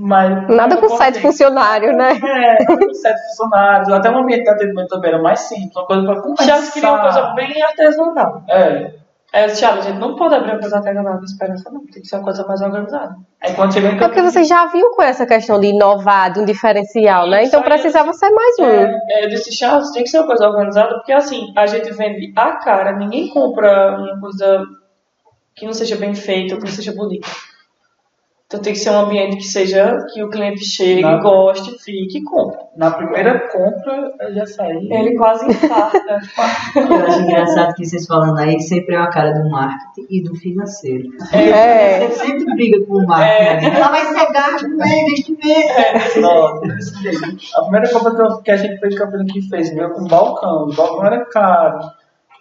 Mas, 0.00 0.48
Nada 0.48 0.76
com 0.76 0.86
botei- 0.88 1.12
funcionários, 1.14 1.96
né? 1.96 2.12
É, 2.12 2.64
nada 2.64 2.86
com 2.86 2.94
sete 2.94 3.20
funcionários, 3.30 3.88
até 3.88 4.08
o 4.10 4.18
ambiente 4.18 4.44
de 4.44 4.50
atendimento 4.50 4.88
também 4.88 5.10
era 5.12 5.20
mais 5.20 5.40
simples, 5.40 5.74
uma 5.74 5.86
coisa 5.86 6.02
para 6.06 6.20
começar. 6.20 6.44
Charles 6.44 6.70
queria 6.70 6.88
uma 6.92 7.00
coisa 7.00 7.22
bem 7.34 7.62
artesanal. 7.62 8.42
É. 8.48 8.92
Aí 9.32 9.42
eu 9.44 9.48
disse, 9.48 9.64
a 9.64 9.78
gente 9.80 9.98
não 9.98 10.16
pode 10.16 10.34
abrir 10.34 10.52
uma 10.52 10.58
coisa 10.58 10.78
artesanal 10.78 11.18
de 11.18 11.26
esperança, 11.26 11.70
não. 11.70 11.84
Tem 11.86 12.00
que 12.00 12.08
ser 12.08 12.16
uma 12.16 12.24
coisa 12.24 12.46
mais 12.46 12.62
organizada. 12.62 13.14
Aí 13.42 13.54
quando 13.54 13.74
chegou 13.74 13.90
em 13.90 13.96
É 13.96 13.98
porque 13.98 14.22
você 14.22 14.42
já 14.42 14.66
viu 14.66 14.90
com 14.92 15.02
essa 15.02 15.26
questão 15.26 15.60
de 15.60 15.66
inovar, 15.66 16.32
de 16.32 16.40
um 16.40 16.46
diferencial, 16.46 17.28
né? 17.28 17.44
Então 17.44 17.62
precisava 17.62 18.12
ser 18.14 18.30
mais 18.30 18.58
um. 18.58 18.64
É, 18.64 19.24
eu 19.24 19.28
disse, 19.28 19.54
Charles, 19.54 19.90
tem 19.92 20.02
que 20.02 20.08
ser 20.08 20.18
uma 20.18 20.26
coisa 20.26 20.48
organizada, 20.48 20.94
porque 20.94 21.12
assim, 21.12 21.52
a 21.54 21.66
gente 21.66 21.90
vende 21.92 22.32
a 22.34 22.52
cara, 22.52 22.96
ninguém 22.96 23.28
compra 23.28 23.98
uma 23.98 24.18
coisa 24.18 24.64
que 25.54 25.66
não 25.66 25.74
seja 25.74 25.96
bem 25.96 26.14
feita 26.14 26.54
ou 26.54 26.60
que 26.60 26.66
não 26.66 26.72
seja 26.72 26.94
bonita. 26.94 27.28
Então 28.48 28.60
tem 28.62 28.72
que 28.72 28.78
ser 28.78 28.88
um 28.88 29.00
ambiente 29.00 29.36
que 29.36 29.44
seja 29.44 29.94
que 30.10 30.22
o 30.22 30.30
cliente 30.30 30.64
chegue, 30.64 31.02
Na- 31.02 31.18
goste, 31.18 31.70
fique 31.84 32.16
e 32.16 32.24
compre. 32.24 32.58
Na 32.78 32.90
primeira 32.90 33.46
compra, 33.50 34.10
eu 34.20 34.34
já 34.34 34.46
saí. 34.46 34.88
Ele 34.90 35.14
quase 35.18 35.50
infarta. 35.50 35.98
Eu 36.74 36.96
acho 37.06 37.20
engraçado 37.20 37.74
que 37.74 37.84
vocês 37.84 38.06
falando 38.06 38.38
aí 38.38 38.58
sempre 38.60 38.94
é 38.94 38.98
uma 38.98 39.10
cara 39.10 39.32
do 39.32 39.50
marketing 39.50 40.06
e 40.08 40.22
do 40.22 40.34
financeiro. 40.34 41.10
É. 41.30 42.06
Você 42.06 42.24
sempre 42.24 42.54
briga 42.54 42.86
com 42.86 42.94
o 42.94 43.06
marketing. 43.06 43.66
É. 43.66 43.70
né? 43.70 43.76
Ela 43.76 43.88
vai 43.88 44.04
ser 44.06 44.32
gasto, 44.32 44.68
né? 44.68 45.00
investimento. 45.02 46.20
Nossa, 46.20 46.62
a 47.54 47.62
primeira 47.64 47.88
compra 47.92 48.40
que 48.42 48.50
a 48.50 48.56
gente 48.56 48.78
fez, 48.80 48.96
que 48.96 49.02
a 49.02 49.24
que 49.26 49.42
fez, 49.50 49.74
veio 49.74 49.90
com 49.92 50.04
balcão. 50.04 50.68
O 50.68 50.74
balcão 50.74 51.04
era 51.04 51.22
caro. 51.26 51.80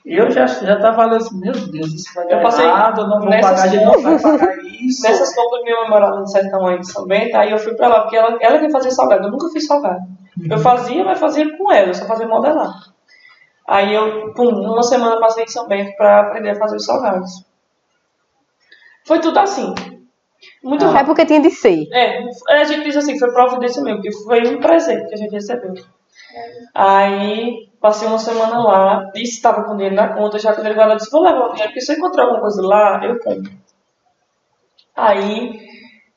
E 0.10 0.16
eu 0.16 0.32
já, 0.32 0.45
já 0.45 0.80
tava 0.80 0.95
falando 0.95 1.16
assim, 1.18 1.38
meu 1.38 1.51
Deus, 1.51 1.93
isso 1.93 2.14
vai 2.16 2.26
dar 2.28 2.38
Eu 2.38 2.41
passei 2.41 2.66
errado, 2.66 3.01
eu 3.01 3.08
não 3.08 3.20
vou 3.20 3.30
nessas- 3.30 3.62
pagar, 3.62 3.86
não 3.86 4.01
vai 4.01 4.20
pagar 4.22 4.58
isso. 4.64 5.03
Nessas 5.03 5.36
compras 5.36 5.62
minha 5.64 5.82
mãe 5.82 5.89
morava 5.89 6.16
no 6.20 6.26
sertão 6.28 6.66
aí 6.66 6.80
de 6.80 6.89
São 6.89 7.05
Bento, 7.05 7.36
aí 7.36 7.51
eu 7.51 7.58
fui 7.60 7.76
pra 7.76 7.89
lá, 7.89 8.01
porque 8.01 8.16
ela, 8.16 8.38
ela 8.39 8.58
que 8.60 8.70
fazia 8.72 8.89
salgado, 8.91 9.28
eu 9.28 9.32
nunca 9.32 9.49
fiz 9.49 9.68
salgado. 9.68 9.99
Eu 10.49 10.58
fazia, 10.60 11.03
mas 11.03 11.20
fazia 11.20 11.58
com 11.58 11.70
ela, 11.72 11.89
eu 11.89 11.93
só 11.93 12.05
fazia 12.05 12.26
modelar. 12.28 12.72
Aí 13.68 13.93
eu, 13.93 14.32
pum, 14.34 14.47
uma 14.49 14.82
semana 14.84 15.20
passei 15.20 15.43
em 15.43 15.47
São 15.47 15.68
Bento 15.68 15.93
pra 15.97 16.22
aprender 16.22 16.51
a 16.51 16.55
fazer 16.55 16.78
os 16.78 16.86
salgados. 16.86 17.30
Foi 19.05 19.20
tudo 19.20 19.38
assim. 19.39 19.74
Muito 20.64 20.86
É 20.86 20.88
rápido. 20.88 21.05
porque 21.08 21.26
tinha 21.26 21.41
de 21.41 21.51
ser. 21.51 21.84
É, 21.91 22.20
a 22.49 22.64
gente 22.64 22.84
diz 22.86 22.95
assim, 22.95 23.18
foi 23.20 23.32
providência 23.34 23.82
mesmo, 23.84 24.01
que 24.01 24.12
foi 24.24 24.47
um 24.55 24.60
presente 24.60 25.08
que 25.10 25.16
a 25.16 25.18
gente 25.18 25.32
recebeu. 25.34 25.74
Aí, 26.74 27.70
passei 27.82 28.08
uma 28.08 28.20
semana 28.20 28.60
lá, 28.60 29.04
disse 29.14 29.32
que 29.32 29.38
estava 29.38 29.64
com 29.64 29.76
dinheiro 29.76 29.96
na 29.96 30.14
conta, 30.14 30.40
já 30.40 30.54
quando 30.54 30.68
ele 30.68 30.76
guardou, 30.76 30.98
disse, 30.98 31.12
vou 31.12 31.22
levar 31.22 31.46
o 31.46 31.50
dinheiro, 31.50 31.70
porque 31.70 31.82
se 31.82 31.92
eu 31.92 31.98
encontrar 31.98 32.24
alguma 32.24 32.42
coisa 32.42 32.62
lá, 32.62 33.04
eu 33.04 33.20
compro. 33.20 33.52
Aí, 34.96 35.60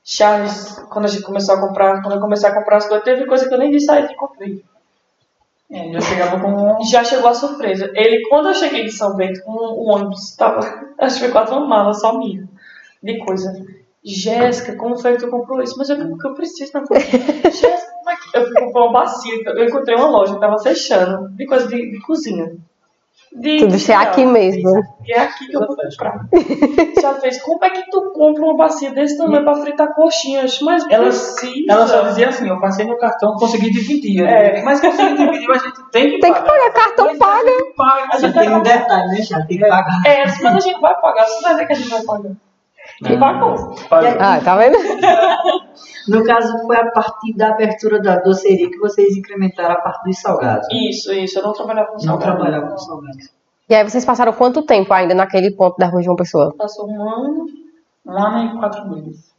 Charles, 0.02 0.78
quando 0.90 1.04
a 1.04 1.08
gente 1.08 1.22
começou 1.22 1.54
a 1.54 1.60
comprar, 1.60 2.02
quando 2.02 2.14
eu 2.14 2.20
comecei 2.20 2.48
a 2.48 2.54
comprar 2.54 2.78
as 2.78 2.86
coisas, 2.86 3.04
teve 3.04 3.26
coisa 3.26 3.46
que 3.46 3.54
eu 3.54 3.58
nem 3.58 3.70
disse 3.70 3.90
a 3.90 3.98
ele 3.98 4.12
e 4.12 4.16
comprei. 4.16 4.64
É, 5.70 5.94
eu 5.94 6.00
chegava 6.00 6.40
com 6.40 6.82
Já 6.90 7.04
chegou 7.04 7.28
a 7.28 7.34
surpresa. 7.34 7.90
Ele, 7.94 8.26
quando 8.28 8.48
eu 8.48 8.54
cheguei 8.54 8.84
de 8.84 8.92
São 8.92 9.14
Bento, 9.14 9.42
com 9.42 9.52
o 9.52 9.88
ônibus 9.88 10.30
estava, 10.30 10.60
acho 10.98 11.14
que 11.16 11.20
foi 11.20 11.30
quase 11.30 11.52
uma 11.52 11.66
mala 11.66 11.94
só 11.94 12.18
minha, 12.18 12.48
de 13.02 13.18
coisa. 13.18 13.52
Jéssica, 14.02 14.76
como 14.76 14.98
foi 14.98 15.12
que 15.12 15.24
tu 15.24 15.30
comprou 15.30 15.62
isso? 15.62 15.76
Mas 15.76 15.90
eu, 15.90 15.98
eu 15.98 16.34
preciso 16.34 16.72
na 16.74 16.82
coisa. 16.86 17.06
Jéssica, 17.06 17.68
que... 17.70 17.89
Eu 18.34 18.46
fui 18.46 18.54
comprar 18.60 18.82
uma 18.82 18.92
bacia, 18.92 19.34
eu 19.44 19.64
encontrei 19.64 19.96
uma 19.96 20.08
loja 20.10 20.32
que 20.32 20.38
estava 20.44 20.58
fechando, 20.62 21.28
de 21.30 21.46
coisa 21.46 21.66
de, 21.68 21.90
de 21.90 22.00
cozinha. 22.00 22.52
De, 23.32 23.58
Tudo 23.58 23.70
de 23.70 23.78
ser 23.78 23.92
aqui 23.92 24.26
mesmo. 24.26 24.68
E 25.06 25.12
é 25.12 25.20
aqui 25.20 25.46
que 25.46 25.54
eu 25.56 25.60
vou 25.64 25.76
comprar. 25.76 26.20
Já 27.00 27.14
fez, 27.14 27.40
como 27.40 27.64
é 27.64 27.70
que 27.70 27.88
tu 27.88 28.10
compra 28.12 28.42
uma 28.42 28.56
bacia 28.56 28.90
desse 28.92 29.16
tamanho 29.16 29.44
pra 29.44 29.54
fritar 29.54 29.94
coxinhas? 29.94 30.58
Mas 30.60 30.84
Ela- 30.90 31.04
precisa. 31.04 31.64
Ela 31.72 31.86
só 31.86 32.00
dizia 32.08 32.28
assim, 32.28 32.48
eu 32.48 32.58
passei 32.60 32.84
no 32.86 32.98
cartão, 32.98 33.34
consegui 33.36 33.70
dividir. 33.70 34.26
É. 34.26 34.60
Mas 34.64 34.80
consegui 34.80 35.16
dividir, 35.16 35.48
a 35.48 35.58
gente 35.58 35.90
tem 35.92 36.10
que 36.10 36.18
Tem 36.18 36.32
que 36.32 36.40
pagar. 36.40 36.44
pagar, 36.44 36.72
cartão 36.72 37.18
paga. 37.18 37.50
Paga. 37.76 38.08
A 38.12 38.18
gente 38.18 38.34
Tem 38.34 38.52
um 38.52 38.62
detalhe, 38.62 39.08
né? 39.10 39.16
Tem 39.46 39.58
que 39.58 39.68
pagar. 39.68 40.02
É, 40.06 40.24
mas 40.26 40.44
a 40.44 40.60
gente 40.60 40.80
vai 40.80 41.00
pagar, 41.00 41.24
você 41.26 41.40
vai 41.42 41.54
ver 41.54 41.66
que 41.66 41.72
a 41.72 41.76
gente 41.76 41.88
vai 41.88 42.02
pagar. 42.02 42.32
E 43.02 43.16
pagou. 43.16 43.74
Paga. 43.88 44.16
Ah, 44.20 44.40
tá 44.40 44.56
vendo? 44.56 44.76
No 46.08 46.24
caso, 46.24 46.58
foi 46.66 46.76
a 46.76 46.90
partir 46.90 47.34
da 47.36 47.50
abertura 47.50 48.00
da 48.00 48.16
doceria 48.16 48.68
que 48.68 48.78
vocês 48.78 49.16
incrementaram 49.16 49.74
a 49.74 49.80
parte 49.80 50.02
dos 50.04 50.18
salgados. 50.18 50.66
Isso, 50.72 51.12
isso, 51.12 51.38
eu 51.38 51.42
não 51.44 51.52
trabalhava 51.52 51.88
com 51.88 51.92
Não 51.94 52.00
salgado. 52.00 52.32
trabalhavam 52.32 52.70
com 52.70 52.78
salgados. 52.78 53.28
E 53.68 53.74
aí 53.74 53.84
vocês 53.88 54.04
passaram 54.04 54.32
quanto 54.32 54.62
tempo 54.62 54.92
ainda 54.92 55.14
naquele 55.14 55.52
ponto 55.52 55.76
da 55.78 55.86
rua 55.86 56.02
de 56.02 56.08
uma 56.08 56.16
pessoa? 56.16 56.52
Passou 56.56 56.88
um 56.90 57.08
ano. 57.08 57.46
Um 58.04 58.12
ano 58.18 58.56
e 58.56 58.58
quatro 58.58 58.88
meses. 58.90 59.30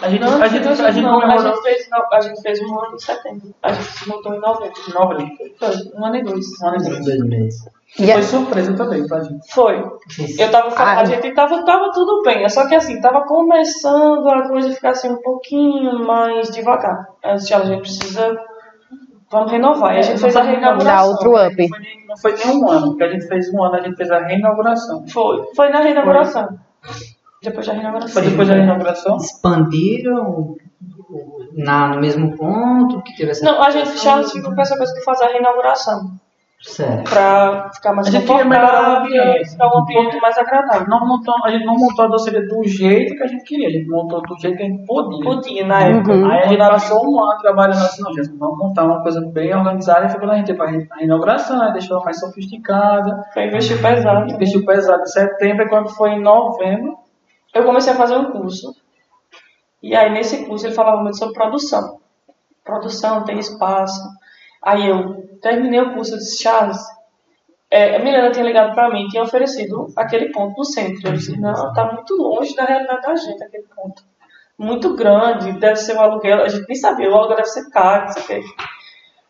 A 0.00 0.08
gente, 0.08 0.20
Não, 0.20 0.42
a 0.42 0.48
gente, 0.48 0.66
a 0.66 0.90
gente 0.90 1.02
não, 1.04 1.20
a 1.20 1.36
gente 1.38 1.62
fez, 1.62 1.88
não, 1.90 2.02
a 2.12 2.20
gente 2.20 2.40
fez 2.40 2.60
um 2.62 2.78
ano 2.80 2.94
em 2.94 2.98
setembro. 2.98 3.54
A 3.62 3.72
gente 3.72 3.86
se 3.86 4.08
montou 4.08 4.34
em 4.34 4.40
novembro. 4.40 4.72
em 4.88 4.92
novembro. 4.94 5.36
Foi, 5.58 5.68
um 5.94 6.06
ano 6.06 6.16
e 6.16 6.22
dois. 6.24 6.46
Um 6.62 6.66
ano 6.68 6.76
e 6.76 6.86
Em 6.86 6.90
meio. 6.90 7.04
dois 7.04 7.20
meses. 7.24 7.68
E 7.98 8.04
Foi 8.04 8.12
aí, 8.12 8.22
surpresa 8.22 8.76
também 8.76 9.06
pra 9.06 9.20
gente. 9.22 9.50
Foi. 9.52 9.76
Eu 10.38 10.50
tava 10.50 10.70
falando, 10.70 10.98
Ah. 10.98 11.00
a 11.00 11.04
gente 11.06 11.32
tava, 11.34 11.64
tava 11.64 11.90
tudo 11.92 12.22
bem, 12.22 12.44
é 12.44 12.48
só 12.48 12.68
que 12.68 12.74
assim, 12.74 13.00
tava 13.00 13.22
começando 13.22 14.28
a 14.28 14.46
coisa 14.46 14.70
ficar 14.72 14.90
assim 14.90 15.10
um 15.10 15.20
pouquinho 15.22 16.06
mais 16.06 16.50
devagar. 16.50 17.08
Aí 17.24 17.32
eu 17.32 17.36
disse, 17.36 17.54
"Olha, 17.54 17.62
a 17.64 17.66
gente 17.66 17.80
precisa, 17.80 18.36
vamos 19.30 19.50
renovar. 19.50 19.94
E 19.94 19.98
a 19.98 20.02
gente 20.02 20.20
fez 20.20 20.36
a 20.36 20.42
reinauguração. 20.42 21.08
outro 21.10 21.34
up. 21.36 21.56
Não 21.56 21.68
foi, 21.68 21.96
não 22.08 22.16
foi 22.18 22.34
nem 22.36 22.62
um 22.62 22.68
ano, 22.68 22.86
porque 22.88 23.04
a 23.04 23.08
gente 23.10 23.26
fez 23.26 23.52
um 23.54 23.62
ano, 23.64 23.74
a 23.76 23.80
gente 23.80 23.96
fez 23.96 24.10
a 24.10 24.18
reinauguração. 24.18 25.04
Foi, 25.08 25.44
foi 25.56 25.68
na 25.70 25.80
reinauguração. 25.80 26.46
Depois 27.42 27.66
da 27.66 27.72
reinauguração. 27.72 28.12
Foi 28.12 28.30
depois 28.30 28.48
da 28.48 28.54
reinauguração? 28.54 29.16
expandiram 29.16 30.56
na, 31.56 31.88
no 31.88 32.00
mesmo 32.00 32.36
ponto 32.36 33.02
que 33.02 33.16
teve 33.16 33.30
essa 33.30 33.44
Não, 33.44 33.62
a 33.62 33.70
gente 33.70 33.96
já 33.98 34.22
ficou 34.22 34.54
com 34.54 34.60
essa 34.60 34.76
coisa 34.76 34.92
de 34.92 35.02
fazer 35.02 35.24
a 35.24 35.28
reinauguração. 35.32 36.00
Pra 37.08 37.70
ficar 37.72 37.92
mais 37.92 38.08
A 38.08 38.10
gente 38.10 38.26
queria 38.26 38.44
melhorar 38.44 38.66
o 38.66 38.96
confortável, 38.96 39.22
ambiente. 39.22 39.50
ficar 39.50 39.66
um 39.68 39.78
ambiente 39.78 40.20
mais 40.20 40.38
agradável. 40.38 40.88
Não 40.88 41.06
montou, 41.06 41.34
a 41.44 41.50
gente 41.50 41.64
não 41.64 41.76
montou 41.76 42.04
a 42.04 42.08
doceria 42.08 42.48
do 42.48 42.64
jeito 42.64 43.14
que 43.14 43.22
a 43.22 43.26
gente 43.28 43.44
queria, 43.44 43.68
a 43.68 43.70
gente 43.70 43.88
montou 43.88 44.20
do 44.22 44.36
jeito 44.40 44.56
que 44.56 44.62
a 44.64 44.66
gente 44.66 44.84
podia. 44.84 45.24
Podia, 45.24 45.66
na 45.66 45.80
época. 45.82 46.12
Uhum. 46.14 46.28
Aí 46.28 46.40
a 46.40 46.46
gente 46.48 46.58
passou 46.58 47.08
um 47.08 47.22
ano 47.22 47.40
trabalhando 47.40 47.76
assim, 47.76 48.02
não, 48.02 48.12
gente, 48.12 48.36
vamos 48.36 48.58
montar 48.58 48.84
uma 48.84 49.00
coisa 49.02 49.20
bem 49.32 49.54
organizada 49.54 50.06
e 50.06 50.08
foi 50.10 50.18
quando 50.18 50.32
a 50.32 50.36
gente 50.36 50.46
teve 50.46 50.60
a 50.60 50.96
reinauguração, 50.96 51.62
aí 51.62 51.72
deixou 51.72 51.96
ela 51.96 52.04
mais 52.04 52.18
sofisticada, 52.18 53.22
Foi 53.32 53.44
investir 53.46 53.80
pesado. 53.80 54.32
investiu 54.32 54.64
pesado 54.66 55.02
em 55.02 55.06
setembro, 55.06 55.64
e 55.64 55.68
quando 55.68 55.88
foi 55.90 56.10
em 56.10 56.20
novembro, 56.20 56.98
Eu 57.54 57.64
comecei 57.64 57.92
a 57.92 57.96
fazer 57.96 58.16
um 58.16 58.32
curso. 58.32 58.74
E 59.80 59.94
aí, 59.94 60.10
nesse 60.12 60.44
curso, 60.44 60.66
ele 60.66 60.74
falava 60.74 61.00
muito 61.00 61.16
sobre 61.18 61.34
produção. 61.34 61.98
Produção, 62.64 63.24
tem 63.24 63.38
espaço. 63.38 64.02
Aí 64.62 64.88
eu 64.88 65.27
terminei 65.40 65.80
o 65.80 65.94
curso, 65.94 66.14
eu 66.14 66.18
disse, 66.18 66.42
Charles, 66.42 66.78
é, 67.70 67.96
a 67.96 67.98
Milena 67.98 68.30
tinha 68.30 68.44
ligado 68.44 68.74
pra 68.74 68.90
mim, 68.90 69.06
tinha 69.08 69.22
oferecido 69.22 69.88
aquele 69.96 70.32
ponto 70.32 70.56
no 70.56 70.64
centro. 70.64 71.08
Eu 71.08 71.12
disse, 71.12 71.38
não, 71.38 71.72
tá 71.72 71.92
muito 71.92 72.14
longe 72.16 72.54
da 72.54 72.64
realidade 72.64 73.02
da 73.02 73.16
gente, 73.16 73.42
aquele 73.42 73.66
ponto. 73.74 74.02
Muito 74.58 74.94
grande, 74.94 75.52
deve 75.52 75.76
ser 75.76 75.96
um 75.96 76.00
aluguel, 76.00 76.42
a 76.42 76.48
gente 76.48 76.66
nem 76.66 76.76
sabia, 76.76 77.10
o 77.10 77.14
aluguel 77.14 77.36
deve 77.36 77.48
ser 77.48 77.70
caro, 77.70 78.06
não 78.06 78.12
sei 78.12 78.22
o 78.22 78.26
quê. 78.26 78.42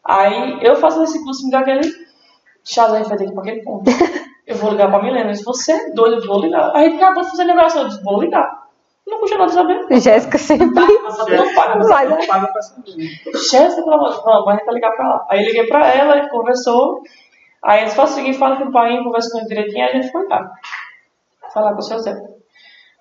Aí, 0.05 0.59
eu 0.63 0.77
fazendo 0.77 1.05
esse 1.05 1.23
curso, 1.23 1.45
me 1.45 1.51
deu 1.51 1.61
aquele, 1.61 1.83
Charles, 2.65 2.95
a 2.95 2.99
gente 2.99 3.09
vai 3.09 3.19
ter 3.19 3.25
que 3.25 3.31
ir 3.31 3.35
pra 3.35 3.43
aquele 3.43 3.63
ponto. 3.63 3.91
Eu 4.47 4.57
vou 4.57 4.71
ligar 4.71 4.89
pra 4.89 5.03
Milena, 5.03 5.27
eu 5.27 5.33
disse, 5.33 5.45
você 5.45 5.73
é 5.73 5.91
doido, 5.91 6.23
eu 6.23 6.27
vou 6.27 6.41
ligar. 6.41 6.75
Aí, 6.75 6.97
acabou 6.97 7.23
de 7.23 7.31
fazer 7.31 7.45
negócio, 7.45 7.81
eu 7.81 7.89
disse, 7.89 8.03
vou 8.03 8.19
ligar. 8.19 8.68
Não 9.09 9.21
custa 9.21 9.39
nada 9.39 9.53
saber. 9.53 10.01
Jéssica 10.01 10.39
sempre. 10.39 10.67
Não 10.69 11.55
paga, 11.55 11.79
Mas, 11.79 12.11
não 12.11 12.27
paga 12.27 12.47
pra 12.53 12.63
saber. 12.63 12.93
Jéssica, 13.51 13.83
pelo 13.83 13.95
amor 13.95 14.09
de 14.11 14.15
Deus, 14.15 14.25
vamos, 14.25 14.49
a 14.49 14.53
gente 14.53 14.65
vai 14.67 14.75
ligar 14.75 14.93
pra 14.97 15.09
lá. 15.09 15.27
Aí 15.31 15.45
liguei 15.45 15.67
pra 15.67 15.87
ela, 15.95 16.15
a 16.15 16.19
gente 16.19 16.31
conversou. 16.31 17.03
Aí 17.63 17.81
eles 17.81 17.95
falaram 17.95 18.13
o 18.13 18.17
seguinte, 18.17 18.39
fala 18.39 18.57
com 18.57 18.65
o 18.65 18.73
pai, 18.73 19.03
conversa 19.03 19.31
com 19.33 19.39
ele 19.39 19.49
direitinho, 19.49 19.85
aí 19.85 19.91
a 19.91 19.95
gente 20.01 20.13
foi 20.13 20.27
lá. 20.29 20.51
Falar 21.53 21.73
com 21.73 21.79
o 21.79 21.83
seu 21.83 21.99
Zé. 21.99 22.15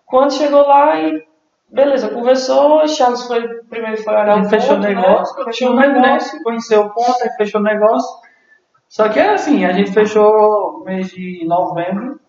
Quando 0.06 0.34
chegou 0.34 0.62
lá 0.66 1.00
e. 1.00 1.28
Beleza, 1.70 2.10
conversou, 2.10 2.88
Charles 2.88 3.28
foi. 3.28 3.46
Primeiro 3.70 4.02
foi 4.02 4.14
olhar 4.14 4.38
A 4.38 4.42
o 4.42 4.46
fechou 4.50 4.78
o 4.78 4.80
né? 4.80 4.90
negócio, 4.96 5.44
Fechou 5.44 5.72
o 5.72 5.76
né, 5.76 5.88
negócio. 5.90 6.42
conheceu 6.44 6.82
o 6.82 6.90
ponto, 6.94 7.22
aí 7.22 7.30
fechou 7.38 7.60
o 7.60 7.64
negócio. 7.64 8.10
Só 8.88 9.10
que 9.10 9.20
é 9.20 9.34
assim, 9.34 9.66
a 9.66 9.74
gente 9.74 9.92
fechou 9.92 10.80
no 10.80 10.84
mês 10.86 11.10
de 11.10 11.46
novembro, 11.46 12.20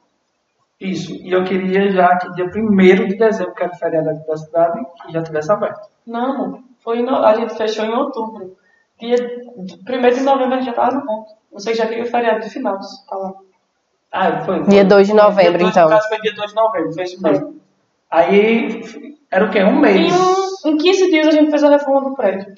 isso, 0.81 1.13
e 1.15 1.33
eu 1.33 1.43
queria 1.45 1.91
já 1.91 2.17
que 2.19 2.31
dia 2.35 2.47
1 2.47 3.07
de 3.09 3.17
dezembro, 3.17 3.55
que 3.55 3.63
era 3.65 3.73
o 3.73 3.77
feriado 3.77 4.11
aqui 4.11 4.27
da 4.27 4.37
cidade, 4.37 4.81
que 5.07 5.13
já 5.13 5.23
tivesse 5.23 5.51
aberto. 5.53 5.89
Não, 6.07 6.63
foi 6.81 7.03
no- 7.03 7.17
a 7.25 7.35
gente 7.35 7.57
fechou 7.57 7.85
em 7.85 7.93
outubro. 7.93 8.57
Dia 9.01 9.17
1 9.17 10.15
de 10.15 10.21
novembro 10.23 10.55
a 10.55 10.57
gente 10.59 10.67
já 10.67 10.73
tava 10.73 10.97
no 10.97 11.05
ponto. 11.07 11.33
Você 11.53 11.75
já 11.75 11.87
queria 11.87 12.05
o 12.05 12.07
feriado 12.07 12.41
de 12.41 12.51
final, 12.51 12.79
tá 13.09 13.17
lá. 13.17 13.33
Ah, 14.13 14.41
foi. 14.45 14.63
Dia 14.65 14.81
foi. 14.81 14.85
2 14.85 15.07
de 15.09 15.15
novembro, 15.15 15.59
dia 15.59 15.59
dois, 15.59 15.71
então. 15.71 15.85
No 15.85 15.91
caso 15.91 16.09
foi 16.09 16.21
dia 16.21 16.35
2 16.35 16.51
de 16.51 16.57
novembro, 16.57 17.03
isso 17.03 17.23
mesmo. 17.23 17.61
Aí, 18.11 18.81
era 19.31 19.45
o 19.45 19.51
quê? 19.51 19.63
Um 19.65 19.77
Em, 19.79 19.81
mês. 19.81 20.13
um- 20.65 20.69
em 20.71 20.77
15 20.77 21.11
dias 21.11 21.27
a 21.27 21.31
gente 21.33 21.51
fez 21.51 21.63
a 21.65 21.71
reforma 21.71 22.09
do 22.11 22.17
prédio. 22.17 22.55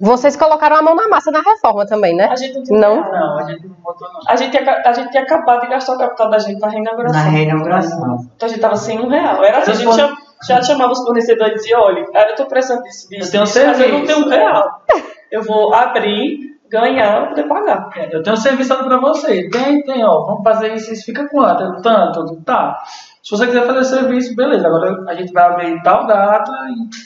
Vocês 0.00 0.36
colocaram 0.36 0.76
a 0.76 0.82
mão 0.82 0.94
na 0.94 1.06
massa 1.08 1.30
na 1.30 1.40
reforma 1.40 1.84
também, 1.86 2.14
né? 2.16 2.28
A 2.30 2.36
gente 2.36 2.54
não 2.54 2.62
tinha 2.62 2.78
Não? 2.80 2.96
Não, 2.96 3.38
a 3.38 3.44
gente 3.44 3.66
não 3.66 3.74
botou 3.76 4.08
não. 4.12 4.20
A 4.26 4.36
gente, 4.36 4.56
tinha, 4.56 4.82
a 4.84 4.92
gente 4.92 5.10
tinha 5.10 5.22
acabado 5.22 5.60
de 5.60 5.66
gastar 5.68 5.94
o 5.94 5.98
capital 5.98 6.30
da 6.30 6.38
gente 6.38 6.58
na 6.60 6.68
reinauguração. 6.68 7.22
Na 7.22 7.28
reinauguração. 7.28 8.16
Então 8.36 8.46
a 8.46 8.48
gente 8.48 8.60
tava 8.60 8.76
sem 8.76 8.98
um 9.00 9.08
real. 9.08 9.44
Era 9.44 9.58
assim, 9.58 9.70
a 9.72 9.74
gente 9.74 9.94
cham- 9.94 10.16
já 10.46 10.62
chamava 10.62 10.92
os 10.92 11.02
fornecedores 11.02 11.52
e 11.52 11.56
dizia, 11.56 11.78
olha, 11.78 12.04
eu 12.14 12.34
tô 12.36 12.46
precisando 12.46 12.82
disso, 12.82 13.08
disso, 13.08 13.28
Eu 13.28 13.30
tenho 13.30 13.44
disso, 13.44 13.66
mas 13.66 13.80
eu 13.80 13.92
não 13.92 14.06
tenho 14.06 14.18
um 14.26 14.28
real. 14.28 14.82
Eu 15.30 15.42
vou 15.42 15.74
abrir, 15.74 16.55
ganhar 16.70 17.20
para 17.20 17.28
poder 17.28 17.48
pagar. 17.48 17.90
É, 17.96 18.16
eu 18.16 18.22
tenho 18.22 18.34
um 18.34 18.40
serviço 18.40 18.76
para 18.76 18.98
você. 18.98 19.48
Tem, 19.48 19.82
tem, 19.82 20.04
ó. 20.04 20.24
Vamos 20.24 20.42
fazer 20.42 20.74
isso, 20.74 20.92
isso 20.92 21.04
fica 21.04 21.28
quanto? 21.28 21.62
É 21.62 21.82
Tanto, 21.82 22.40
tá. 22.44 22.78
Se 23.26 23.32
você 23.32 23.46
quiser 23.46 23.66
fazer 23.66 23.82
serviço, 23.82 24.36
beleza. 24.36 24.68
Agora 24.68 25.02
a 25.08 25.14
gente 25.16 25.32
vai 25.32 25.44
abrir 25.46 25.82
tal 25.82 26.06
data 26.06 26.52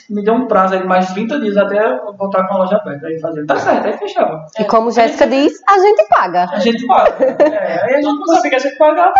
e 0.09 0.13
me 0.13 0.23
deu 0.23 0.35
um 0.35 0.45
prazo 0.45 0.75
aí 0.75 0.81
de 0.81 0.85
mais 0.85 1.11
30 1.13 1.39
dias 1.39 1.57
até 1.57 1.83
eu 1.83 2.13
voltar 2.15 2.47
com 2.47 2.53
a 2.53 2.57
loja 2.59 2.75
aberta. 2.75 3.07
Aí 3.07 3.19
fazer. 3.19 3.43
Tá 3.47 3.55
certo, 3.55 3.87
aí 3.87 3.97
fechava. 3.97 4.45
E 4.59 4.63
como 4.65 4.91
Jéssica 4.91 5.25
diz, 5.25 5.51
a 5.67 5.79
gente 5.79 6.07
paga. 6.07 6.47
A 6.51 6.59
gente 6.59 6.85
paga. 6.85 7.25
É, 7.25 7.85
aí 7.85 7.93
a 7.93 8.01
gente 8.01 8.05
Não 8.05 8.19
consegue 8.19 8.55
a 8.55 8.59
gente 8.59 8.77
pagar. 8.77 9.11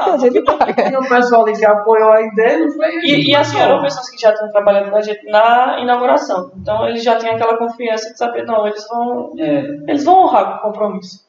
A 0.00 0.18
gente 0.18 0.42
paga. 0.42 0.74
Tem 0.74 0.98
o 0.98 1.08
pessoal 1.08 1.46
ali 1.46 1.56
que 1.56 1.64
apoiou 1.64 2.12
a 2.12 2.20
ideia, 2.20 2.58
não 2.58 2.70
foi? 2.72 2.94
E, 3.04 3.30
e 3.30 3.34
assim, 3.34 3.58
eram 3.58 3.80
pessoas 3.80 4.10
que 4.10 4.20
já 4.20 4.30
estão 4.30 4.50
trabalhando 4.50 4.90
com 4.90 4.98
a 4.98 5.00
gente 5.00 5.24
na 5.30 5.78
inauguração. 5.80 6.52
Então 6.60 6.86
eles 6.86 7.02
já 7.02 7.16
têm 7.16 7.30
aquela 7.30 7.56
confiança 7.56 8.12
de 8.12 8.18
saber, 8.18 8.44
não, 8.44 8.66
eles 8.66 8.86
vão, 8.86 9.30
É, 9.38 9.89
eles 9.90 10.04
vão 10.04 10.24
honrar 10.24 10.60
com 10.60 10.68
o 10.68 10.72
compromisso. 10.72 11.20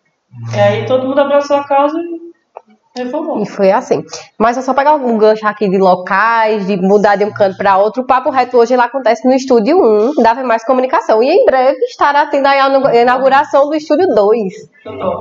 E 0.55 0.59
aí 0.59 0.85
todo 0.85 1.07
mundo 1.07 1.19
abraçou 1.19 1.57
a 1.57 1.63
casa 1.65 1.97
e 1.99 3.01
reformou. 3.03 3.41
E 3.41 3.45
foi 3.45 3.71
assim. 3.71 4.03
Mas 4.37 4.57
é 4.57 4.61
só 4.61 4.73
pegar 4.73 4.91
algum 4.91 5.17
gancho 5.17 5.45
aqui 5.47 5.69
de 5.69 5.77
locais, 5.77 6.65
de 6.67 6.77
mudar 6.77 7.15
de 7.17 7.25
um 7.25 7.31
canto 7.33 7.57
para 7.57 7.77
outro. 7.77 8.03
O 8.03 8.05
Papo 8.05 8.29
Reto 8.29 8.57
hoje 8.57 8.73
ele 8.73 8.81
acontece 8.81 9.27
no 9.27 9.33
Estúdio 9.33 9.77
1 9.77 10.21
da 10.21 10.33
Mais 10.43 10.63
Comunicação. 10.63 11.21
E 11.21 11.27
em 11.29 11.45
breve 11.45 11.77
estará 11.85 12.25
tendo 12.27 12.45
a 12.47 12.55
inau- 12.55 12.93
inauguração 12.93 13.67
do 13.67 13.75
Estúdio 13.75 14.07
2. 14.07 14.53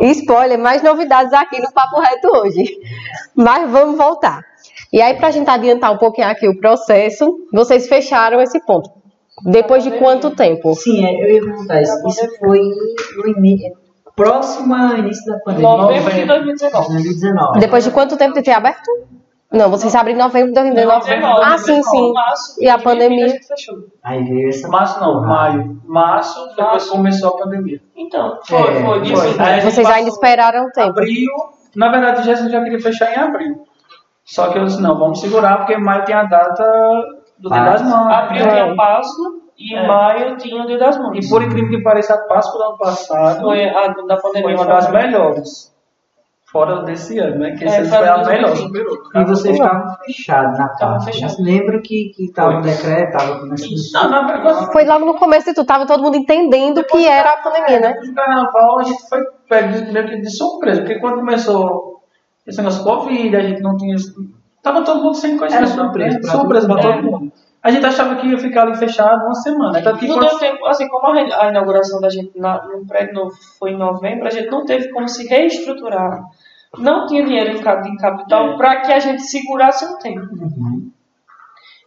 E 0.01 0.11
spoiler, 0.13 0.59
mais 0.59 0.83
novidades 0.83 1.33
aqui 1.33 1.61
no 1.61 1.73
Papo 1.73 2.01
Reto 2.01 2.29
hoje. 2.29 2.65
Mas 3.35 3.71
vamos 3.71 3.97
voltar. 3.97 4.41
E 4.93 5.01
aí, 5.01 5.15
pra 5.15 5.31
gente 5.31 5.49
adiantar 5.49 5.93
um 5.93 5.99
pouquinho 5.99 6.29
aqui 6.29 6.49
o 6.49 6.59
processo, 6.59 7.47
vocês 7.53 7.87
fecharam 7.89 8.41
esse 8.41 8.59
ponto. 8.67 8.91
Depois 9.45 9.83
de 9.85 9.91
quanto 9.99 10.31
tempo? 10.35 10.75
Sim, 10.75 11.05
é, 11.05 11.13
eu 11.25 11.35
ia 11.35 11.41
perguntar 11.41 11.81
isso. 11.83 11.93
Isso 12.09 12.29
foi 12.39 12.61
no 13.17 13.29
início, 13.29 13.73
próximo 14.17 14.75
ao 14.75 14.97
início 14.99 15.25
da 15.33 15.39
pandemia. 15.41 15.69
Novembro 15.69 16.13
de 16.13 16.25
2019. 16.27 16.87
2019. 16.93 17.61
Depois 17.61 17.85
de 17.85 17.91
quanto 17.91 18.17
tempo 18.17 18.35
de 18.35 18.43
ter 18.43 18.53
aberto? 18.53 18.91
Não, 19.53 19.69
vocês 19.69 19.93
abriram 19.97 20.21
em 20.21 20.23
novembro 20.23 20.49
de 20.49 20.55
2019. 20.55 21.11
Ah, 21.43 21.59
sim, 21.59 21.83
sim. 21.83 22.13
Março 22.13 22.63
E 22.63 22.69
a 22.69 22.77
de 22.77 22.85
2020 22.85 22.85
pandemia? 22.85 23.25
a 23.25 23.29
gente 23.29 23.47
fechou. 23.49 23.75
Aí 24.05 24.23
veio 24.23 24.49
essa. 24.49 24.69
março 24.69 25.01
não, 25.01 25.21
maio. 25.23 25.81
Março, 25.87 26.39
depois 26.51 26.67
Março. 26.69 26.91
começou 26.93 27.31
a 27.31 27.39
pandemia. 27.39 27.81
Então, 27.97 28.39
foi, 28.45 28.59
É, 28.61 28.85
foi. 28.85 29.03
Isso, 29.03 29.17
foi. 29.23 29.35
né? 29.35 29.45
Aí 29.55 29.61
Vocês 29.61 29.87
ainda 29.89 30.09
esperaram 30.09 30.67
um 30.67 30.71
tempo. 30.71 30.91
Abril, 30.91 31.31
na 31.75 31.91
verdade, 31.91 32.21
o 32.21 32.25
Jéssica 32.25 32.49
já 32.49 32.63
queria 32.63 32.79
fechar 32.81 33.13
em 33.13 33.17
abril. 33.17 33.65
Só 34.25 34.51
que 34.53 34.59
eu 34.59 34.65
disse, 34.67 34.81
não, 34.81 34.97
vamos 34.97 35.21
segurar, 35.21 35.57
porque 35.57 35.77
maio 35.77 36.05
tem 36.05 36.15
a 36.15 36.23
data 36.23 37.03
do 37.41 37.49
Dia 37.49 37.65
das 37.65 37.83
Mães. 37.83 37.95
Abril 38.17 38.45
É. 38.45 38.49
tinha 38.65 38.77
Páscoa 38.77 39.27
e 39.59 39.75
É. 39.75 39.87
maio 39.87 40.37
tinha 40.37 40.63
o 40.63 40.67
Dia 40.67 40.79
das 40.79 40.99
Mães. 40.99 41.27
E 41.27 41.29
por 41.29 41.43
incrível 41.43 41.71
que 41.71 41.83
pareça, 41.83 42.15
a 42.15 42.19
Páscoa 42.27 42.59
do 42.59 42.65
ano 42.71 42.79
passado 42.79 43.41
Foi 43.43 43.65
a 43.69 43.89
da 43.89 44.17
foi 44.19 44.33
pandemia. 44.33 44.57
uma 44.57 44.67
das 44.67 44.91
melhores. 44.91 45.71
Fora 46.53 46.83
desse 46.83 47.17
ano, 47.21 47.39
né? 47.39 47.53
Que 47.53 47.65
É, 47.65 47.69
esse 47.69 47.77
ano 47.79 47.89
foi 47.89 47.99
foi 47.99 48.09
a 48.09 48.17
melhor. 48.19 48.49
2020. 48.51 48.67
superou. 48.67 49.23
E 49.23 49.25
vocês 49.25 49.55
estavam 49.55 49.97
fechados 50.05 50.59
na 50.59 50.69
Páscoa. 50.69 51.01
fechado. 51.03 51.37
Lembro 51.39 51.81
que, 51.81 52.09
que 52.17 52.33
tava 52.33 52.59
o 52.59 52.61
decreto, 52.61 53.13
tava 53.17 53.39
começando. 53.39 54.73
Foi 54.73 54.85
logo 54.85 55.05
no 55.07 55.15
começo 55.17 55.47
de 55.47 55.55
tudo, 55.55 55.67
tava 55.67 55.87
todo 55.87 56.03
mundo 56.03 56.17
entendendo 56.17 56.83
que 56.83 57.07
era 57.07 57.35
a 57.35 57.37
pandemia, 57.37 57.79
né? 57.79 57.95
No 58.05 58.15
carnaval 58.15 58.81
a 58.81 58.83
gente 58.83 59.09
foi 59.09 59.21
pego 59.49 59.73
de- 59.75 59.93
meio 59.93 60.09
que 60.09 60.21
de 60.21 60.31
surpresa, 60.31 60.81
porque 60.81 60.99
quando 60.99 61.17
começou 61.21 62.01
esse 62.45 62.59
negócio 62.59 62.83
Covid, 62.83 63.37
a 63.37 63.43
gente 63.43 63.63
não 63.63 63.77
tinha. 63.77 63.95
Tava 64.63 64.83
todo 64.83 65.03
mundo 65.03 65.15
sem 65.15 65.37
conhecer. 65.39 65.57
Era 65.59 65.67
surpresa 65.67 66.21
pra 66.21 66.31
surpresa 66.33 66.69
todo 66.69 66.81
pra 66.81 66.93
mundo. 66.97 67.03
todo 67.11 67.21
mundo. 67.21 67.33
A 67.63 67.71
gente 67.71 67.85
achava 67.85 68.15
que 68.17 68.27
ia 68.27 68.39
ficar 68.39 68.63
ali 68.63 68.75
fechado 68.77 69.25
uma 69.25 69.35
semana. 69.35 69.83
Tanto 69.83 69.99
que 69.99 70.07
Não 70.09 70.17
quando- 70.17 70.29
deu 70.31 70.39
tempo, 70.39 70.65
assim, 70.67 70.89
como 70.89 71.07
a, 71.09 71.49
inauguração 71.49 72.01
da 72.01 72.09
gente 72.09 72.39
na, 72.39 72.63
no 72.67 72.87
prédio 72.87 73.15
novo 73.15 73.33
foi 73.59 73.73
em 73.73 73.77
novembro, 73.79 74.27
a 74.27 74.31
gente 74.31 74.49
não 74.51 74.65
teve 74.65 74.91
como 74.91 75.07
se 75.09 75.27
reestruturar. 75.27 76.23
Não 76.79 77.07
tinha 77.07 77.25
dinheiro 77.25 77.51
em, 77.57 77.61
cap- 77.63 77.87
em 77.87 77.97
capital 77.97 78.53
É. 78.53 78.57
para 78.57 78.81
que 78.81 78.93
a 78.93 78.99
gente 78.99 79.23
segurasse 79.23 79.85
um 79.85 79.99
tempo. 79.99 80.27
Uhum. 80.33 80.91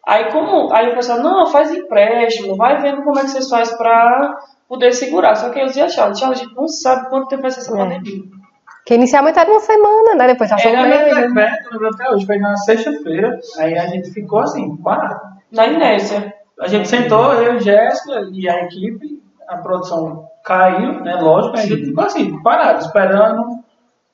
Aí 0.06 0.32
como 0.32 0.72
aí 0.74 0.90
o 0.92 0.96
pessoal, 0.96 1.20
não, 1.20 1.48
faz 1.48 1.72
empréstimo, 1.72 2.56
vai 2.58 2.82
vendo 2.82 3.02
como 3.04 3.18
é 3.18 3.22
que 3.24 3.30
vocês 3.30 3.50
fazem 3.50 3.78
para 3.78 4.38
poder 4.68 4.92
segurar. 4.92 5.36
Só 5.36 5.50
que 5.50 5.60
eu 5.60 5.66
dizia, 5.66 5.88
Charles, 5.90 6.20
Charles, 6.20 6.40
a 6.40 6.44
gente 6.44 6.56
não 6.56 6.68
sabe 6.68 7.10
quanto 7.10 7.30
tempo 7.30 7.42
vai 7.44 7.52
ser 7.52 7.62
essa 7.62 7.74
É. 7.74 7.78
pandemia. 7.78 8.24
Que 8.86 8.96
inicialmente 8.96 9.40
era 9.40 9.50
uma 9.50 9.60
semana, 9.60 10.16
né? 10.16 10.28
Depois 10.28 10.50
passou 10.50 10.72
um 10.72 10.76
Era 10.76 10.88
mês. 10.88 11.16
decreto, 11.16 11.66
eu 11.66 11.72
lembro 11.72 11.90
até 11.90 12.10
hoje, 12.12 12.26
foi 12.26 12.38
na 12.38 12.56
sexta-feira. 12.58 13.40
Aí 13.58 13.78
a 13.78 13.88
gente 13.88 14.12
ficou 14.12 14.40
assim, 14.40 14.76
parado. 14.78 15.22
Na 15.52 15.68
inércia. 15.68 16.34
A 16.60 16.68
gente 16.68 16.88
sentou, 16.88 17.34
eu, 17.34 17.60
Jéssica 17.60 18.28
e 18.32 18.50
a 18.50 18.64
equipe, 18.64 19.22
a 19.48 19.58
produção 19.58 20.28
caiu, 20.44 21.02
né? 21.02 21.16
Lógico, 21.16 21.58
aí 21.58 21.64
a 21.64 21.68
gente 21.68 21.86
ficou 21.86 22.04
assim, 22.04 22.42
parado, 22.44 22.80
esperando 22.80 23.64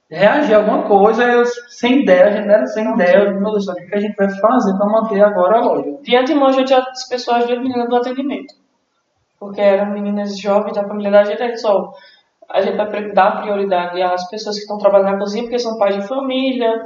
reagir 0.09 0.55
a 0.55 0.57
alguma 0.57 0.83
coisa, 0.83 1.23
eu, 1.23 1.45
sem 1.45 2.01
ideia, 2.01 2.27
a 2.27 2.31
gente 2.31 2.49
era 2.49 2.65
sem 2.65 2.93
ideia, 2.93 3.31
meu 3.31 3.51
Deus, 3.51 3.67
o 3.67 3.75
que 3.75 3.85
que 3.85 3.95
a 3.95 3.99
gente 3.99 4.15
vai 4.15 4.29
fazer 4.39 4.75
para 4.75 4.87
manter 4.87 5.23
agora 5.23 5.57
a 5.57 5.61
loja? 5.61 5.97
De 6.01 6.15
antemão, 6.15 6.47
a 6.47 6.51
gente 6.51 6.69
já 6.69 6.79
dispensou 6.79 7.35
as 7.35 7.45
duas 7.45 7.59
meninas 7.59 7.87
do 7.87 7.95
atendimento. 7.95 8.53
Porque 9.39 9.61
eram 9.61 9.91
meninas 9.91 10.37
jovens 10.37 10.75
da 10.75 10.87
família 10.87 11.11
da 11.11 11.23
gente, 11.23 11.41
aí 11.41 11.55
só 11.57 11.93
a 12.49 12.61
gente 12.61 12.77
vai 12.77 13.11
dar 13.13 13.41
prioridade 13.41 14.01
às 14.01 14.29
pessoas 14.29 14.55
que 14.55 14.61
estão 14.61 14.77
trabalhando 14.77 15.11
na 15.11 15.17
cozinha, 15.19 15.43
porque 15.43 15.59
são 15.59 15.77
pais 15.77 15.95
de 15.95 16.07
família, 16.07 16.81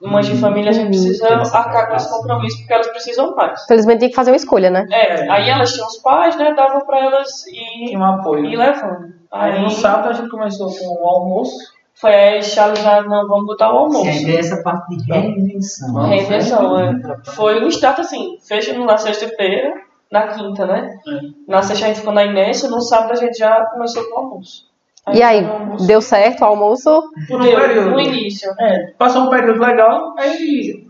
mães 0.00 0.26
de 0.26 0.36
família, 0.36 0.70
a 0.70 0.72
gente 0.72 0.88
precisa 0.88 1.28
tem 1.28 1.38
essa 1.40 1.58
arcar 1.58 1.88
com 1.88 1.96
esse 1.96 2.10
compromisso, 2.10 2.58
porque 2.58 2.72
elas 2.72 2.88
precisam 2.88 3.34
mais. 3.34 3.64
Felizmente 3.66 3.98
tinha 4.00 4.10
que 4.10 4.16
fazer 4.16 4.30
uma 4.30 4.36
escolha, 4.36 4.70
né? 4.70 4.86
É, 4.90 5.30
aí 5.30 5.48
elas 5.48 5.72
tinham 5.72 5.86
os 5.86 5.98
pais, 5.98 6.36
né, 6.36 6.54
davam 6.54 6.84
pra 6.84 6.98
elas 6.98 7.46
ir, 7.46 7.86
Tinha 7.88 7.98
um 7.98 8.04
apoio. 8.04 8.46
ir 8.46 8.56
levando. 8.56 9.14
Aí 9.30 9.52
Aí 9.52 9.62
no 9.62 9.70
sábado 9.70 10.08
a 10.08 10.12
gente 10.12 10.28
começou 10.28 10.68
com 10.74 11.02
o 11.02 11.06
almoço, 11.06 11.56
foi 11.94 12.14
aí, 12.14 12.42
Charles 12.42 12.80
já, 12.80 13.02
não, 13.02 13.28
vamos 13.28 13.46
botar 13.46 13.72
o 13.72 13.76
almoço. 13.78 14.10
Sim, 14.12 14.36
essa 14.36 14.62
parte 14.62 14.96
de 14.96 15.12
reinvenção. 15.12 15.92
Vamos. 15.92 16.08
Reinvenção, 16.08 16.78
é. 16.80 17.00
Foi 17.26 17.62
um 17.62 17.68
start 17.68 18.00
assim, 18.00 18.38
fecha 18.46 18.76
na 18.76 18.96
sexta-feira, 18.96 19.72
na 20.10 20.26
quinta, 20.28 20.66
né? 20.66 20.98
Na 21.46 21.62
sexta 21.62 21.84
a 21.84 21.88
gente 21.88 22.00
ficou 22.00 22.12
na 22.12 22.24
inércia, 22.24 22.68
no 22.68 22.80
sábado 22.80 23.12
a 23.12 23.16
gente 23.16 23.38
já 23.38 23.64
começou 23.66 24.04
com 24.04 24.14
o 24.16 24.18
almoço. 24.24 24.71
E 25.12 25.22
aí, 25.22 25.44
deu 25.86 26.00
certo 26.00 26.42
o 26.42 26.44
almoço? 26.44 27.10
por 27.28 27.40
um 27.40 27.44
Deu, 27.44 27.60
período. 27.60 27.90
no 27.90 28.00
início. 28.00 28.50
É, 28.60 28.92
passou 28.98 29.22
um 29.24 29.30
período 29.30 29.60
legal, 29.60 30.14
aí 30.16 30.86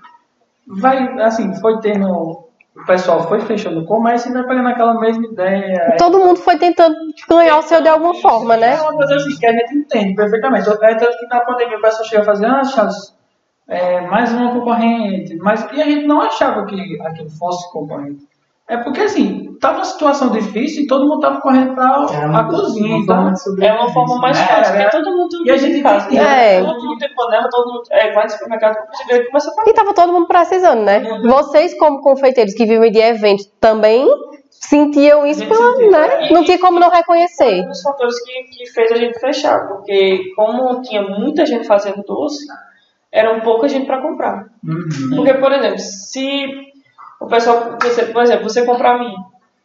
vai, 0.67 0.99
assim, 1.23 1.55
foi 1.61 1.81
tendo. 1.81 2.43
O 2.75 2.87
pessoal 2.87 3.27
foi 3.29 3.41
fechando 3.41 3.81
o 3.81 3.85
comércio 3.85 4.31
e 4.31 4.33
vai 4.35 4.47
pegando 4.47 4.69
aquela 4.69 4.99
mesma 4.99 5.25
ideia. 5.27 5.89
aí- 5.93 5.97
Todo 5.99 6.19
mundo 6.19 6.39
foi 6.41 6.57
tentando 6.59 6.97
ganhar 7.29 7.59
o 7.59 7.63
seu 7.63 7.83
de 7.83 7.89
alguma 7.89 8.15
forma, 8.15 8.57
né? 8.57 8.75
É 8.77 8.81
uma 8.83 8.95
coisa 8.95 9.15
assim 9.17 9.39
que 9.39 9.47
a 9.47 9.53
gente 9.53 9.75
entende 9.77 10.15
perfeitamente. 10.15 10.69
É 10.69 10.95
tanto 10.95 11.19
que 11.19 11.27
na 11.27 11.41
pandemia 11.41 11.77
o 11.79 11.83
pessoal 11.83 12.05
chega 12.09 12.23
a 12.23 12.25
fazer, 12.25 12.47
ah, 12.47 12.65
Charles, 12.65 13.15
é, 13.69 14.01
mais 14.03 14.33
uma 14.33 14.53
concorrente. 14.55 15.37
Mas, 15.37 15.67
e 15.73 15.83
a 15.83 15.85
gente 15.85 16.07
não 16.07 16.23
achava 16.23 16.65
que 16.65 16.99
aquilo 17.03 17.29
fosse 17.31 17.71
concorrente. 17.73 18.27
É 18.73 18.77
porque 18.79 19.03
assim, 19.03 19.55
tava 19.61 19.77
uma 19.79 19.85
situação 19.85 20.31
difícil 20.31 20.85
e 20.85 20.87
todo 20.87 21.07
mundo 21.07 21.21
tava 21.21 21.41
correndo 21.43 21.75
para 21.75 22.07
Era 22.13 22.39
a 22.39 22.45
cozinha. 22.45 22.97
uma 22.97 22.99
Então, 23.03 23.17
forma 23.17 23.33
de 23.33 23.43
sobrevivência. 23.43 23.79
É 23.79 23.83
uma 23.85 23.93
forma 23.93 24.19
mais 24.19 24.39
fácil, 24.39 24.75
é. 24.75 24.83
porque 24.85 24.97
todo 24.97 25.17
mundo 25.17 25.47
E 25.47 25.51
a 25.51 25.57
gente 25.59 25.79
em 25.79 25.83
casa. 25.83 26.09
tem- 26.09 26.19
É. 26.19 26.65
Todo 26.65 26.83
mundo 26.83 26.99
tem 26.99 27.15
panela, 27.15 27.49
todo 27.51 27.67
mundo 27.71 27.83
é, 27.91 28.13
vai 28.13 28.25
no 28.25 28.31
supermercado, 28.31 28.77
e 29.11 29.25
começa 29.27 29.51
a 29.51 29.55
fazer. 29.55 29.71
E 29.71 29.75
tava 29.75 29.93
todo 29.95 30.13
mundo 30.13 30.27
precisando, 30.27 30.83
né? 30.83 31.01
Vocês, 31.23 31.77
como 31.79 32.01
confeiteiros 32.01 32.55
que 32.55 32.65
vivem 32.65 32.91
de 32.91 32.99
evento, 32.99 33.45
também 33.61 34.07
sentiam 34.49 35.27
isso, 35.27 35.43
A 35.43 35.45
gente 35.45 35.55
pela, 35.57 35.73
sentia. 35.73 35.91
né? 35.91 36.29
Não 36.31 36.45
tinha 36.45 36.59
como 36.59 36.81
não 36.81 36.89
reconhecer. 36.89 37.63
um 37.63 37.69
dos 37.69 37.83
fatores 37.83 38.15
que, 38.25 38.43
que 38.45 38.71
fez 38.73 38.91
a 38.91 38.97
gente 38.97 39.19
fechar, 39.19 39.69
porque 39.69 40.33
como 40.35 40.81
tinha 40.81 41.03
muita 41.03 41.45
gente 41.45 41.67
fazendo 41.67 42.03
doce, 42.05 42.47
era 43.11 43.35
um 43.37 43.41
pouca 43.41 43.69
gente 43.69 43.87
para 43.87 44.01
comprar. 44.01 44.47
Uhum. 44.67 45.17
Porque, 45.17 45.35
por 45.35 45.53
exemplo, 45.53 45.79
se 45.79 46.47
o 47.25 47.27
pessoal, 47.27 47.77
você, 47.83 48.07
por 48.07 48.23
exemplo, 48.23 48.45
você 48.49 48.65
comprar 48.65 48.99
vinho, 48.99 49.17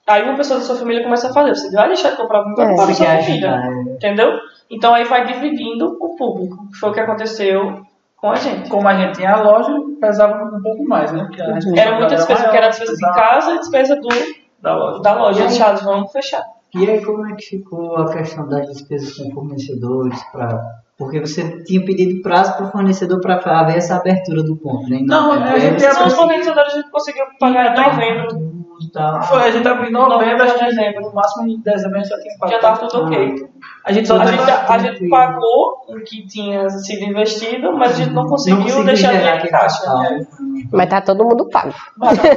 aí 0.08 0.24
uma 0.24 0.36
pessoa 0.36 0.60
da 0.60 0.66
sua 0.66 0.76
família 0.76 1.04
começa 1.04 1.30
a 1.30 1.34
fazer, 1.34 1.56
você 1.56 1.72
vai 1.76 1.88
deixar 1.88 2.12
de 2.12 2.18
comprar 2.18 2.44
vinho 2.44 2.56
para 2.56 2.66
É. 2.66 2.70
comprar 2.70 2.94
sua 2.94 3.06
família, 3.06 3.18
ajudar, 3.54 3.72
é. 3.72 3.82
entendeu? 3.94 4.40
Então 4.70 4.94
aí 4.94 5.04
vai 5.06 5.26
dividindo 5.26 5.98
o 6.00 6.16
público, 6.16 6.68
que 6.72 6.78
foi 6.78 6.90
o 6.90 6.94
que 6.94 7.00
aconteceu 7.00 7.82
com 8.18 8.32
a 8.32 8.36
gente. 8.36 8.70
como 8.70 8.88
a 8.88 8.96
gente 8.96 9.16
tinha 9.18 9.34
a 9.34 9.42
loja, 9.42 9.72
pesava 10.02 10.44
um 10.44 10.62
pouco 10.62 10.84
mais, 10.88 11.12
né? 11.12 11.30
Era 11.78 11.98
muita 11.98 12.16
despesa, 12.16 12.40
maior, 12.40 12.44
porque 12.44 12.58
era 12.58 12.70
despesa 12.70 12.94
de 12.96 13.14
casa 13.14 13.52
e 13.54 13.60
despesa 13.60 13.96
do, 13.96 14.08
da 14.62 14.76
loja. 14.76 15.02
da 15.02 15.14
loja. 15.14 15.50
Charles, 15.50 15.82
vamos 15.84 16.12
fechar. 16.12 16.44
E 16.76 16.90
aí, 16.90 17.04
como 17.04 17.26
é 17.28 17.36
que 17.36 17.46
ficou 17.46 17.96
a 17.98 18.14
questão 18.14 18.48
das 18.48 18.68
despesas 18.68 19.14
com 19.18 19.32
fornecedores? 19.32 20.22
Pra... 20.32 20.62
Porque 20.98 21.20
você 21.20 21.64
tinha 21.64 21.84
pedido 21.86 22.22
prazo 22.22 22.56
para 22.56 22.66
o 22.68 22.72
fornecedor 22.72 23.20
para 23.22 23.36
haver 23.60 23.78
essa 23.78 23.96
abertura 23.98 24.42
do 24.44 24.56
ponto, 24.56 24.90
né? 24.90 25.00
Não, 25.04 25.32
a 25.32 25.60
gente 25.60 25.76
é, 25.76 25.88
tem 25.88 25.92
São 25.92 26.08
os 26.08 26.14
fornecedores 26.14 26.74
a 26.74 26.78
gente 26.78 26.90
conseguiu 26.90 27.26
pagar 27.40 27.78
em 27.78 27.82
novembro, 27.90 28.28
tudo 28.30 28.58
e 28.82 28.92
tal. 28.92 29.22
Foi, 29.24 29.42
a 29.44 29.52
gente 29.52 29.68
abriu 29.68 29.90
em 29.90 29.94
novembro, 29.94 30.18
Novembro, 30.20 30.44
acho 30.44 30.58
que 30.58 30.66
dezembro. 30.66 31.02
no 31.02 31.14
máximo 31.14 31.48
em 31.48 31.60
dezembro 31.62 31.98
a 31.98 32.00
gente 32.00 32.10
já 32.10 32.20
tinha 32.20 32.34
já 32.34 32.40
pagado. 32.40 32.56
estava 32.56 32.78
tudo 32.88 33.06
ok. 33.06 33.48
A 33.86 33.92
gente 33.94 34.12
A 34.12 34.26
gente, 34.26 34.42
a 34.52 34.78
gente 34.80 35.10
pagou 35.10 35.78
o 35.88 35.96
que 36.04 36.28
tinha 36.28 36.70
sido 36.70 37.04
investido, 37.04 37.72
mas 37.78 37.92
a 37.92 37.96
gente 38.04 38.14
não 38.14 38.26
conseguiu, 38.26 38.62
conseguiu 38.64 38.84
deixar 38.86 39.14
dinheiro 39.14 39.46
em 39.46 39.50
caixa. 39.50 39.94
né? 39.94 40.28
Mas 40.72 40.90
tá 40.90 41.02
todo 41.02 41.24
mundo 41.24 41.48
pago. 41.50 41.74
Mas, 41.96 42.18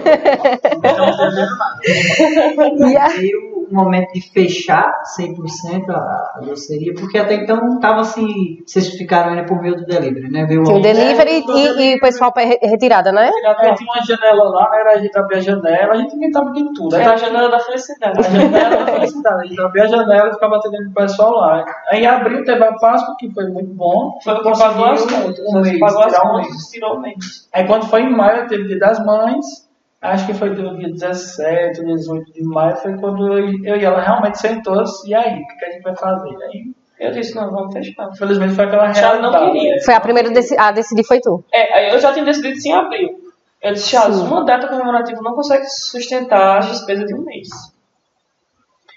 E 2.79 2.97
aí, 2.97 2.97
Aí 2.97 3.31
o, 3.35 3.50
o 3.71 3.75
momento 3.75 4.13
de 4.13 4.21
fechar 4.33 4.93
100% 5.19 5.89
a, 5.89 5.95
a 6.37 6.41
doceria? 6.41 6.93
Porque 6.95 7.19
até 7.19 7.35
então 7.35 7.57
não 7.57 7.77
estava 7.77 8.01
assim, 8.01 8.63
vocês 8.67 8.89
ficaram 8.91 9.31
ainda 9.31 9.45
por 9.45 9.61
meio 9.61 9.77
do 9.77 9.85
delivery, 9.85 10.31
né? 10.31 10.45
Veio 10.47 10.63
Tinha 10.65 10.77
o 10.77 10.83
delivery 10.83 11.45
e, 11.47 11.93
e 11.93 11.97
o 11.97 12.01
pessoal 12.01 12.33
retirada, 12.37 13.13
né? 13.13 13.31
É, 13.45 13.75
tinha 13.75 13.91
uma 13.93 14.03
janela 14.05 14.45
lá, 14.51 14.71
né? 14.71 14.81
Era 14.81 14.93
a 14.93 14.99
gente 14.99 15.19
abrir 15.19 15.37
a 15.37 15.41
janela, 15.41 15.93
a 15.93 15.97
gente 15.97 16.17
inventava 16.17 16.53
de 16.53 16.73
tudo. 16.75 16.97
Aí 16.97 17.03
É 17.03 17.07
a 17.07 17.17
janela 17.17 17.49
da 17.49 17.61
felicidade. 17.61 18.19
A 18.19 18.23
janela 18.23 18.77
da 18.85 18.93
felicidade. 18.93 19.43
A 19.43 19.47
gente 19.47 19.61
abria 19.61 19.85
a 19.85 19.89
janela 19.89 20.29
e 20.29 20.33
ficava 20.33 20.57
atendendo 20.57 20.91
o 20.91 20.95
pessoal 20.95 21.33
lá. 21.33 21.65
Aí 21.91 22.07
abriu, 22.07 22.45
teve 22.45 22.65
a 22.65 22.73
Páscoa, 22.75 23.17
que 23.19 23.33
foi 23.33 23.49
muito 23.49 23.73
bom. 23.75 24.19
Foi 24.23 24.35
o 24.35 24.43
que 24.43 24.59
pagou 24.59 24.85
as 24.87 25.05
contas. 25.05 25.39
Um 25.47 25.61
mês, 25.61 25.79
pagou 25.79 26.03
as 26.03 26.19
um 26.19 26.21
contas 26.21 26.71
tirou 26.71 26.97
o 26.97 27.01
mês. 27.01 27.49
Aí 27.53 27.67
quando 27.67 27.87
foi 27.87 28.03
em 28.03 28.11
maio, 28.11 28.49
teve 28.49 28.65
o 28.65 28.69
Dia 28.69 28.79
das 28.79 29.05
Mães. 29.05 29.70
Acho 30.03 30.27
que 30.27 30.35
foi 30.35 30.55
do 30.55 30.79
dia 30.79 30.89
17, 30.93 31.85
18 31.85 32.33
de 32.33 32.43
maio, 32.43 32.75
foi 32.77 32.97
quando 32.97 33.37
eu, 33.39 33.49
eu 33.65 33.77
e 33.77 33.85
ela 33.85 34.01
realmente 34.01 34.39
sentou 34.39 34.83
e 35.07 35.15
aí, 35.15 35.35
o 35.43 35.47
que, 35.47 35.55
que 35.59 35.65
a 35.67 35.71
gente 35.73 35.83
vai 35.83 35.95
fazer? 35.97 36.31
Aí, 36.45 36.73
Eu 36.99 37.11
disse, 37.13 37.35
não, 37.35 37.51
vamos 37.51 37.73
fechar. 37.75 38.09
infelizmente, 38.11 38.55
foi 38.55 38.65
aquela 38.65 38.91
Já 38.95 39.17
não 39.17 39.31
realidade. 39.31 39.53
queria. 39.53 39.83
Foi 39.85 39.95
a 39.95 40.01
primeira 40.01 40.31
deci- 40.31 40.57
a 40.59 40.73
decidir 40.73 41.05
foi 41.05 41.21
tu. 41.21 41.45
É, 41.53 41.95
eu 41.95 41.99
já 41.99 42.13
tinha 42.15 42.25
decidido 42.25 42.55
isso 42.57 42.69
em 42.69 42.73
abril. 42.73 43.21
Eu 43.61 43.73
disse, 43.75 43.89
Charles, 43.91 44.17
Sim. 44.17 44.27
uma 44.27 44.43
data 44.45 44.69
comemorativa 44.69 45.21
não 45.21 45.35
consegue 45.35 45.67
sustentar 45.67 46.59
as 46.59 46.67
despesas 46.71 47.05
de 47.07 47.15
um 47.15 47.23
mês. 47.23 47.49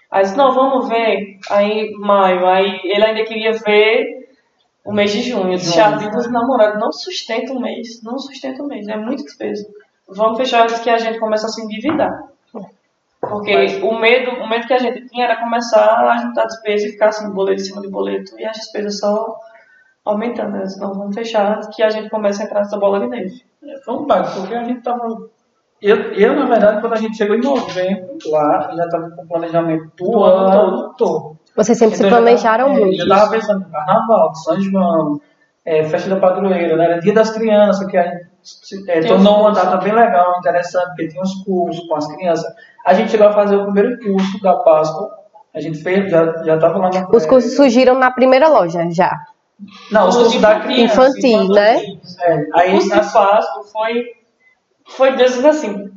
Aí 0.10 0.22
disse, 0.24 0.38
não, 0.38 0.54
vamos 0.54 0.88
ver. 0.88 1.38
Aí, 1.50 1.92
maio. 2.00 2.46
Aí 2.46 2.80
ele 2.86 3.04
ainda 3.04 3.26
queria 3.26 3.52
ver 3.52 4.30
o 4.86 4.94
mês 4.94 5.12
de 5.12 5.22
junho. 5.22 5.52
Eu 5.52 5.58
disse, 5.58 5.74
Charles, 5.74 6.10
dos 6.12 6.32
namorados 6.32 6.80
não 6.80 6.94
sustenta 6.94 7.52
um 7.52 7.60
mês. 7.60 8.02
Não 8.04 8.18
sustenta 8.18 8.64
um 8.64 8.68
mês. 8.68 8.88
É 8.88 8.96
muita 8.96 9.24
despesa. 9.24 9.66
Vamos 10.08 10.38
fechar 10.38 10.64
antes 10.64 10.80
que 10.80 10.90
a 10.90 10.98
gente 10.98 11.20
comece 11.20 11.46
a 11.46 11.50
se 11.50 11.62
endividar. 11.64 12.12
Porque 13.22 13.80
o 13.82 13.98
medo, 13.98 14.32
o 14.32 14.50
medo 14.50 14.68
que 14.68 14.74
a 14.74 14.78
gente 14.80 15.08
tinha 15.08 15.26
era 15.26 15.38
começar 15.40 16.02
a 16.02 16.18
juntar 16.18 16.44
despesa 16.46 16.88
e 16.88 16.92
ficar 16.92 17.08
assim, 17.08 17.30
boleto 17.32 17.62
em 17.62 17.66
cima 17.66 17.82
de 17.82 17.90
boleto. 17.90 18.38
E 18.38 18.46
as 18.46 18.58
despesas 18.58 19.00
só 19.00 19.38
aumentando. 20.04 20.52
Né? 20.52 20.64
Eu 20.76 20.82
Não, 20.82 20.94
vamos 20.94 21.16
fechar 21.16 21.56
antes 21.58 21.74
que 21.74 21.82
a 21.82 21.90
gente 21.90 22.10
comece 22.10 22.42
a 22.42 22.46
entrar 22.46 22.60
nessa 22.60 22.78
bola 22.78 23.00
de 23.00 23.08
neve. 23.08 23.32
Foi 23.86 23.96
um 23.96 24.06
pacto, 24.06 24.42
porque 24.42 24.54
a 24.56 24.64
gente 24.64 24.82
tava. 24.82 25.08
Eu, 25.82 25.96
eu, 26.14 26.36
na 26.36 26.46
verdade, 26.46 26.82
quando 26.82 26.94
a 26.94 26.98
gente 26.98 27.16
chegou 27.18 27.36
em 27.36 27.42
novembro, 27.42 28.18
lá, 28.28 28.70
eu 28.72 28.78
já 28.78 28.86
estava 28.86 29.10
com 29.12 29.22
o 29.24 29.28
planejamento 29.28 29.86
do 29.98 30.12
Do 30.12 30.24
ano 30.24 30.60
ano 30.62 30.94
todo. 30.98 31.38
Vocês 31.56 31.78
sempre 31.78 31.96
se 31.96 32.04
Então, 32.06 32.10
eu 32.20 32.24
já 32.24 32.24
planejaram 32.24 32.66
tava- 32.68 32.78
é, 32.80 32.82
muito. 32.86 33.00
Eu 33.00 33.04
estava 33.08 33.32
pensando 33.32 33.60
no 33.62 33.72
carnaval, 33.72 34.36
São 34.36 34.62
João, 34.62 35.22
é, 35.66 35.84
festa 35.86 36.10
da 36.10 36.20
padroeira, 36.20 36.76
né? 36.76 36.86
Era 36.86 37.00
dia 37.00 37.14
das 37.14 37.32
crianças, 37.32 37.86
que 37.88 37.98
a 37.98 38.04
gente 38.04 38.24
se- 38.26 38.33
é, 38.88 39.00
Tem 39.00 39.08
tornou 39.08 39.40
uma 39.42 39.52
data 39.52 39.78
bem 39.78 39.94
legal, 39.94 40.38
interessante, 40.40 40.88
porque 40.88 41.08
tinha 41.08 41.22
os 41.24 41.34
cursos 41.44 41.88
com 41.88 41.96
as 41.96 42.08
crianças. 42.08 42.46
A 42.86 42.94
gente 42.94 43.12
chegou 43.12 43.28
a 43.28 43.34
fazer 43.34 43.56
o 43.56 43.64
primeiro 43.66 43.98
curso 44.00 44.42
da 44.42 44.56
Páscoa, 44.56 45.10
a 45.54 45.62
gente 45.62 45.82
fez, 45.82 46.10
já 46.10 46.44
já 46.44 46.56
estava 46.56 46.78
lá 46.78 46.90
na 46.90 47.08
Os 47.10 47.26
cursos 47.26 47.56
surgiram 47.56 47.96
na 47.96 48.12
primeira 48.12 48.48
loja 48.50 48.90
já. 48.92 49.12
Não, 49.92 50.10
os 50.10 50.18
cursos 50.18 50.42
da 50.42 50.60
criança. 50.60 50.94
Infantil, 50.94 51.48
né? 51.50 51.78
É, 52.22 52.46
aí, 52.54 52.76
assim, 52.78 52.90
Páscoa 52.90 53.64
foi, 53.72 54.04
foi 54.90 55.16
Deus 55.16 55.32
dizendo 55.32 55.48
assim, 55.50 55.92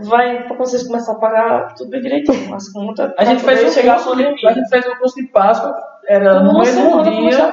vai 0.00 0.42
para 0.44 0.56
vocês 0.56 0.82
começar 0.86 1.12
a 1.12 1.16
pagar 1.16 1.74
tudo 1.74 1.90
bem 1.90 2.00
direitinho, 2.00 2.54
as 2.54 2.68
contas. 2.70 3.12
a 3.16 3.24
gente 3.24 3.42
fez 3.42 3.72
chegar 3.72 3.92
a 3.92 3.96
curso, 3.96 4.16
de- 4.16 4.24
pandemia. 4.24 4.50
a 4.50 4.52
gente 4.52 4.68
fez 4.68 4.86
o 4.86 4.96
curso 4.98 5.14
de 5.16 5.26
Páscoa, 5.28 5.74
era 6.08 6.40
no 6.42 6.58
mesmo 6.58 7.02
dia. 7.02 7.52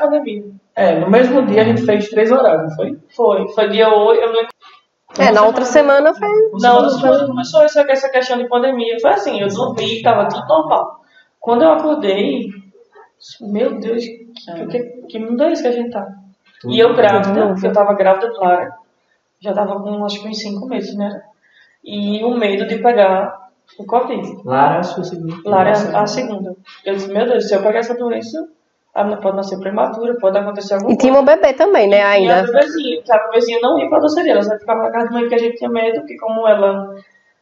É, 0.75 0.99
no 0.99 1.09
mesmo 1.09 1.45
dia 1.45 1.61
a 1.61 1.65
gente 1.65 1.85
fez 1.85 2.09
três 2.09 2.31
horários, 2.31 2.69
não 2.69 2.75
foi? 2.75 2.99
Foi, 3.15 3.47
foi 3.53 3.69
dia 3.69 3.93
8, 3.93 4.21
eu 4.21 4.31
lembro 4.31 4.49
É, 5.19 5.31
na 5.31 5.45
outra 5.45 5.65
semana 5.65 6.13
foi. 6.13 6.29
Na 6.59 6.73
outra 6.73 6.89
semana 6.89 7.27
começou 7.27 7.63
essa, 7.63 7.81
essa 7.81 8.09
questão 8.09 8.37
de 8.37 8.47
pandemia. 8.47 8.99
Foi 8.99 9.11
assim, 9.11 9.39
eu 9.39 9.47
dormi, 9.47 10.01
tava 10.01 10.27
tudo 10.27 10.47
normal. 10.47 11.01
Quando 11.39 11.63
eu 11.63 11.73
acordei, 11.73 12.49
meu 13.41 13.79
Deus, 13.79 14.03
que, 14.03 14.67
que, 14.67 14.79
que 15.07 15.19
mundo 15.19 15.43
é 15.43 15.51
esse 15.51 15.61
que 15.61 15.67
a 15.67 15.71
gente 15.71 15.91
tá? 15.91 16.07
E 16.65 16.79
eu 16.79 16.95
grávida, 16.95 17.47
porque 17.49 17.67
eu 17.67 17.73
tava 17.73 17.93
grávida 17.93 18.31
de 18.31 18.37
Lara. 18.37 18.73
Já 19.39 19.53
tava 19.53 19.79
com 19.81 20.05
acho 20.05 20.21
que 20.21 20.27
uns 20.27 20.39
5 20.39 20.65
meses, 20.67 20.95
né? 20.95 21.21
E 21.83 22.23
o 22.23 22.35
medo 22.35 22.65
de 22.65 22.77
pegar 22.77 23.49
o 23.77 23.85
Covid. 23.85 24.41
Lara, 24.45 24.79
a 24.79 24.83
sua 24.83 25.03
segunda. 25.03 25.35
Lara 25.45 25.69
é 25.69 25.95
a 25.95 26.07
segunda. 26.07 26.55
Eu 26.85 26.95
disse, 26.95 27.11
meu 27.11 27.25
Deus, 27.25 27.47
se 27.47 27.53
eu 27.53 27.61
pegar 27.61 27.79
essa 27.79 27.95
doença, 27.95 28.47
a 28.93 29.03
menina 29.03 29.21
pode 29.21 29.35
nascer 29.37 29.59
prematura, 29.59 30.15
pode 30.19 30.37
acontecer 30.37 30.75
alguma 30.75 30.91
E 30.93 30.97
tinha 30.97 31.13
um 31.13 31.25
bebê 31.25 31.53
também, 31.53 31.87
né, 31.87 31.97
e 31.97 32.01
a 32.01 32.07
ainda. 32.09 32.43
bebezinha, 32.43 33.01
que 33.01 33.11
a 33.11 33.17
bebezinha 33.25 33.59
não 33.61 33.79
ia 33.79 33.89
pra 33.89 33.99
doceria, 33.99 34.33
ela 34.33 34.41
só 34.43 34.57
ficava 34.57 34.83
na 34.83 34.91
casa 34.91 35.05
da 35.07 35.11
mãe 35.11 35.21
porque 35.21 35.35
a 35.35 35.39
gente 35.39 35.57
tinha 35.57 35.69
medo, 35.69 35.99
porque 35.99 36.15
como 36.17 36.47
ela 36.47 36.93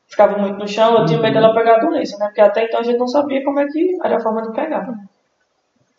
ficava 0.08 0.38
muito 0.38 0.58
no 0.58 0.68
chão, 0.68 0.97
eu 0.97 1.06
tinha 1.06 1.20
medo 1.20 1.34
dela 1.34 1.54
pegar 1.54 1.76
a 1.76 1.80
doença, 1.80 2.18
né? 2.20 2.28
Porque 2.28 2.41
até 2.41 2.64
então 2.66 2.80
a 2.80 2.84
gente 2.84 2.97
não 2.97 3.08
sabia 3.08 3.43
como 3.43 3.60
é 3.60 3.66
que 3.66 3.97
era 4.04 4.16
a 4.18 4.20
forma 4.20 4.41
de 4.43 4.54
pegar. 4.54 4.88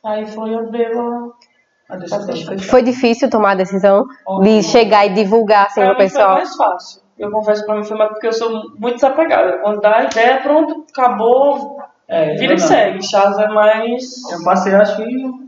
Aí 0.04 0.26
foi 0.26 0.54
eu. 0.54 0.70
A 1.88 1.96
decisão 1.96 2.58
foi 2.70 2.82
difícil 2.82 3.28
tomar 3.28 3.50
a 3.50 3.54
decisão 3.56 4.04
de 4.42 4.62
chegar 4.62 5.04
e 5.06 5.10
divulgar 5.12 5.66
assim 5.66 5.82
Pra 5.82 5.94
pro 5.94 6.02
mim 6.02 6.08
foi 6.08 6.18
pessoal. 6.18 6.34
mais 6.34 6.56
fácil. 6.56 7.02
Eu 7.18 7.30
confesso 7.30 7.66
pra 7.66 7.76
mim 7.76 7.84
foi 7.84 7.96
mais 7.98 8.10
porque 8.10 8.26
eu 8.28 8.32
sou 8.32 8.50
muito 8.78 8.94
desapegada. 8.94 9.58
Quando 9.58 9.80
dá 9.80 9.96
a 9.98 10.04
ideia, 10.04 10.40
pronto, 10.40 10.86
acabou, 10.90 11.78
É, 12.08 12.34
vira 12.34 12.52
eu 12.52 12.56
e 12.56 12.60
não. 12.60 12.68
segue. 12.68 13.06
Chás 13.06 13.38
é 13.38 13.48
mais... 13.48 14.30
Eu 14.30 14.44
passei, 14.44 14.74
acho 14.74 14.96
que. 14.96 15.42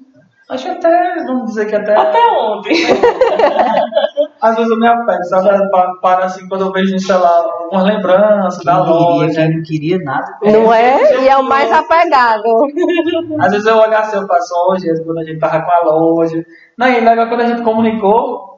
Acho 0.50 0.64
que 0.64 0.70
até, 0.72 1.24
vamos 1.24 1.46
dizer 1.46 1.66
que 1.66 1.74
até. 1.74 1.94
Até 1.96 2.18
ontem. 2.38 2.74
Às 4.40 4.56
vezes 4.56 4.70
eu 4.70 4.78
me 4.78 4.86
apego, 4.86 5.24
sabe? 5.24 5.70
Pa- 5.70 5.94
Para 6.02 6.24
assim, 6.26 6.46
quando 6.48 6.66
eu 6.66 6.72
vejo 6.72 6.92
no 6.92 7.00
celular 7.00 7.42
umas 7.72 7.84
lembranças 7.84 8.62
da 8.62 8.74
Quem 8.74 8.84
loja. 8.92 9.34
quem 9.34 9.56
não 9.56 9.62
queria 9.62 9.98
nada. 10.04 10.26
Não 10.42 10.72
é? 10.72 11.22
E 11.22 11.28
é 11.28 11.36
o 11.38 11.42
mais 11.42 11.72
apegado. 11.72 12.44
Às 13.40 13.52
vezes 13.52 13.66
eu 13.66 13.76
olho 13.78 13.96
assim, 13.96 14.16
eu 14.16 14.26
passo 14.26 14.54
hoje, 14.68 14.86
quando 15.04 15.18
a 15.20 15.24
gente 15.24 15.38
tava 15.38 15.62
com 15.62 15.70
a 15.70 15.80
loja. 15.94 16.44
Não, 16.76 16.88
e 16.88 17.00
legal 17.00 17.26
quando 17.28 17.40
a 17.40 17.46
gente 17.46 17.62
comunicou, 17.62 18.53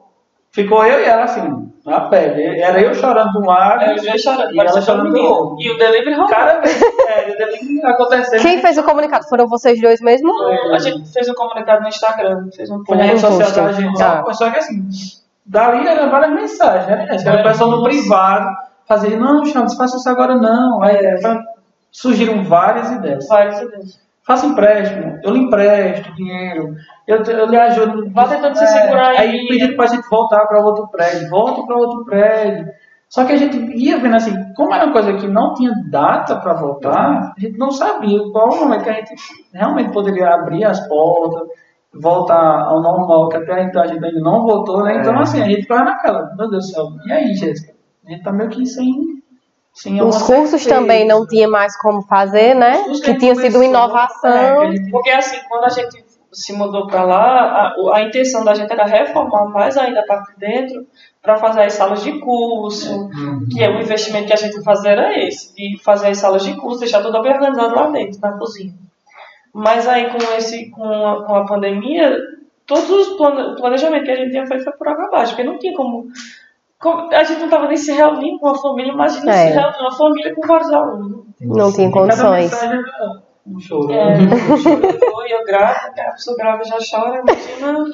ficou 0.57 0.83
eu 0.83 0.99
e 0.99 1.03
ela 1.05 1.23
assim, 1.23 1.71
na 1.85 2.01
pele. 2.09 2.59
Era 2.59 2.81
eu 2.81 2.93
chorando 2.95 3.31
de 3.31 3.37
um 3.37 3.45
lado. 3.45 3.83
É, 3.83 3.93
eu 3.93 3.97
já 3.99 4.17
chorando, 4.17 4.55
E 4.55 4.59
ela 4.59 4.81
chorando 4.81 5.13
do 5.13 5.21
outro. 5.21 5.57
E 5.59 5.69
o 5.69 5.77
delivery 5.77 6.15
rolou. 6.15 6.29
Cara, 6.29 6.61
é, 7.07 7.35
deve 7.37 7.81
acontecendo. 7.85 8.41
Quem 8.41 8.59
fez 8.59 8.77
o 8.77 8.83
comunicado? 8.83 9.27
Foram 9.29 9.47
vocês 9.47 9.79
dois 9.79 10.01
mesmo? 10.01 10.31
A 10.73 10.79
gente 10.79 11.13
fez 11.13 11.29
um 11.29 11.33
comunicado 11.35 11.83
no 11.83 11.87
Instagram, 11.87 12.49
fez 12.55 12.71
um 12.71 12.83
Foi 12.83 12.97
na 12.97 13.03
rede 13.03 13.21
social 13.21 13.51
da 13.67 13.71
gente. 13.71 13.97
Tá. 13.97 14.23
Só, 14.33 14.49
que 14.49 14.57
assim, 14.57 14.83
dali 15.45 15.87
eram 15.87 16.09
várias 16.09 16.31
mensagens, 16.33 16.87
né? 16.87 17.07
Era 17.23 17.41
o 17.41 17.43
pessoal 17.43 17.69
no 17.71 17.83
privado, 17.83 18.49
fazia, 18.87 19.15
não, 19.15 19.45
Charles, 19.45 19.75
faça 19.75 19.97
isso 19.97 20.09
agora 20.09 20.35
não. 20.35 20.81
Aí 20.81 20.95
É. 20.95 21.15
surgiram 21.91 22.43
várias 22.43 22.91
ideias. 22.91 23.27
vários 23.27 23.61
ideias. 23.61 24.07
Faça 24.25 24.45
empréstimo, 24.45 25.19
eu 25.23 25.31
lhe 25.31 25.39
empresto 25.39 26.13
dinheiro, 26.15 26.75
eu, 27.07 27.23
eu 27.23 27.45
lhe 27.47 27.57
ajudo. 27.57 28.11
Vá 28.11 28.27
tentando 28.27 28.57
se 28.57 28.67
segurar 28.67 29.09
aí. 29.11 29.17
Aí 29.39 29.47
pedindo 29.47 29.75
pra 29.75 29.87
gente 29.87 30.07
voltar 30.09 30.45
para 30.45 30.63
outro 30.63 30.87
prédio, 30.89 31.29
volta 31.29 31.63
para 31.65 31.75
outro 31.77 32.05
prédio. 32.05 32.67
Só 33.09 33.23
que 33.23 33.31
a 33.31 33.37
gente 33.37 33.57
ia 33.77 33.97
vendo 33.99 34.15
assim, 34.17 34.35
como 34.53 34.73
era 34.73 34.83
uma 34.83 34.91
coisa 34.91 35.13
que 35.13 35.27
não 35.27 35.53
tinha 35.53 35.71
data 35.89 36.35
para 36.35 36.53
voltar, 36.55 37.33
a 37.37 37.39
gente 37.39 37.57
não 37.57 37.71
sabia 37.71 38.19
qual 38.33 38.49
o 38.51 38.55
momento 38.59 38.83
que 38.83 38.89
a 38.89 38.93
gente 38.95 39.15
realmente 39.53 39.93
poderia 39.93 40.27
abrir 40.33 40.65
as 40.65 40.85
portas, 40.89 41.47
voltar 41.93 42.65
ao 42.65 42.81
normal, 42.81 43.29
que 43.29 43.37
até 43.37 43.63
então 43.63 43.81
a 43.81 43.87
gente 43.87 44.03
ainda 44.03 44.19
não 44.19 44.41
voltou, 44.45 44.83
né? 44.83 44.97
Então, 44.99 45.15
É. 45.15 45.21
assim, 45.21 45.41
a 45.41 45.45
gente 45.45 45.61
ficava 45.61 45.85
naquela, 45.85 46.35
meu 46.35 46.49
Deus 46.49 46.67
do 46.67 46.71
céu, 46.73 46.85
e 47.05 47.11
aí, 47.13 47.33
Jéssica? 47.33 47.73
A 48.05 48.11
gente 48.11 48.23
tá 48.23 48.31
meio 48.33 48.49
que 48.49 48.65
sem. 48.65 48.93
sem 49.73 50.01
Os 50.01 50.17
cursos 50.23 50.61
certeza. 50.61 50.69
também 50.75 51.07
não 51.07 51.25
tinha 51.25 51.47
mais 51.47 51.77
como 51.79 52.01
fazer, 52.03 52.55
né? 52.55 52.83
Que 53.03 53.15
tinha 53.17 53.35
sido 53.35 53.63
inovação. 53.63 54.63
é, 54.63 54.71
gente- 54.71 54.91
Porque 54.91 55.09
assim, 55.11 55.37
quando 55.47 55.63
a 55.65 55.69
gente 55.69 56.03
se 56.31 56.53
mudou 56.53 56.87
para 56.87 57.03
lá, 57.03 57.73
a, 57.91 57.95
a 57.97 58.01
intenção 58.03 58.43
da 58.43 58.53
gente 58.53 58.71
era 58.71 58.85
reformar 58.85 59.45
mais 59.49 59.77
ainda 59.77 60.01
a 60.01 60.05
parte 60.05 60.33
de 60.33 60.39
dentro 60.39 60.85
para 61.21 61.37
fazer 61.37 61.61
as 61.63 61.73
salas 61.73 62.03
de 62.03 62.19
curso, 62.19 63.09
que 63.51 63.63
é 63.63 63.69
o 63.69 63.79
investimento 63.81 64.27
que 64.27 64.33
a 64.33 64.37
gente 64.37 64.61
fazer 64.63 64.89
era 64.89 65.17
esse, 65.17 65.53
de 65.55 65.81
fazer 65.83 66.07
as 66.09 66.17
salas 66.17 66.43
de 66.43 66.55
curso, 66.55 66.79
deixar 66.79 67.01
tudo 67.01 67.21
bem 67.21 67.33
organizado 67.33 67.73
lá 67.75 67.87
dentro, 67.89 68.19
na 68.21 68.37
cozinha. 68.37 68.73
Mas 69.53 69.87
aí 69.87 70.09
com, 70.11 70.17
esse, 70.37 70.69
com, 70.69 70.83
a, 71.07 71.25
com 71.25 71.35
a 71.35 71.45
pandemia, 71.45 72.15
todos 72.65 72.89
os 72.89 73.17
plane, 73.17 73.53
o 73.53 73.55
planejamento 73.55 74.03
que 74.05 74.11
a 74.11 74.15
gente 74.15 74.31
tinha 74.31 74.45
feito 74.45 74.63
foi 74.63 74.73
por 74.73 74.87
água 74.87 75.05
abaixo, 75.07 75.31
porque 75.35 75.43
não 75.49 75.57
tinha 75.57 75.73
como, 75.75 76.05
como- 76.79 77.11
A 77.13 77.23
gente 77.23 77.39
não 77.39 77.45
estava 77.45 77.67
nem 77.67 77.77
se 77.77 77.91
reunindo 77.91 78.39
com 78.39 78.49
a 78.49 78.55
família, 78.57 78.91
imagina 78.93 79.31
É. 79.33 79.47
se 79.47 79.53
reunir 79.57 79.77
uma 79.81 79.91
família 79.97 80.35
com 80.35 80.47
vários 80.47 80.71
alunos. 80.71 81.25
Não 81.41 81.71
tinha 81.73 81.89
Cada 81.91 83.26
condições. 83.47 83.87
mensagem 83.87 83.97
era 83.97 84.45
um 84.47 84.57
choro. 84.57 84.85
É, 84.85 84.99
foi 84.99 85.33
eu 85.33 85.45
grávida, 85.45 86.01
a 86.01 86.11
pessoa 86.11 86.37
grávida 86.37 86.65
já 86.65 86.77
chora, 86.77 87.21
imagina. 87.21 87.85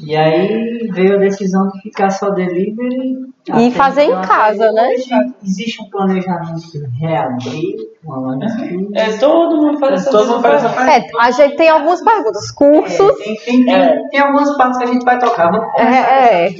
E 0.00 0.14
aí 0.14 0.90
veio 0.92 1.14
a 1.14 1.18
decisão 1.18 1.68
de 1.68 1.80
ficar 1.80 2.10
só 2.10 2.30
delivery. 2.30 3.26
E 3.56 3.70
fazer 3.70 4.02
em 4.02 4.08
então, 4.10 4.22
casa, 4.22 4.72
né? 4.72 4.88
hoje 4.88 5.08
Existe 5.42 5.80
um 5.80 5.88
planejamento 5.88 6.60
de 6.72 6.84
reabrir 6.98 7.76
uma 8.04 8.38
física. 8.48 8.98
É, 8.98 9.16
todo 9.18 9.56
mundo 9.56 9.78
faz 9.78 9.94
essa 9.94 10.10
Todo 10.10 10.28
mundo 10.28 10.42
faz 10.42 10.64
essa 10.64 10.74
pergunta. 10.74 10.92
É, 10.92 11.26
a 11.26 11.30
gente 11.30 11.56
tem 11.56 11.68
algumas 11.68 12.02
perguntas. 12.02 12.50
Cursos. 12.50 13.00
É, 13.00 13.24
tem, 13.24 13.36
tem, 13.36 13.64
tem, 13.64 14.08
tem 14.08 14.20
algumas 14.20 14.56
partes 14.56 14.78
que 14.78 14.84
a 14.84 14.86
gente 14.88 15.04
vai 15.04 15.18
tocar. 15.18 15.50
Vamos 15.50 15.66
É, 15.78 16.46
é. 16.46 16.50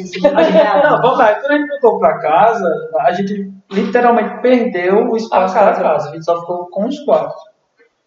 Não, 0.85 1.03
vamos 1.03 1.19
lá. 1.19 1.35
Quando 1.35 1.51
a 1.51 1.59
gente 1.59 1.69
voltou 1.69 1.99
pra 1.99 2.19
casa, 2.19 2.69
a 3.01 3.13
gente 3.13 3.53
literalmente 3.71 4.41
perdeu 4.41 5.09
o 5.11 5.17
espaço 5.17 5.55
da 5.55 5.73
casa. 5.73 6.11
A 6.11 6.13
gente 6.13 6.25
só 6.25 6.41
ficou 6.41 6.69
com 6.71 6.87
os 6.87 6.99
quartos. 7.01 7.56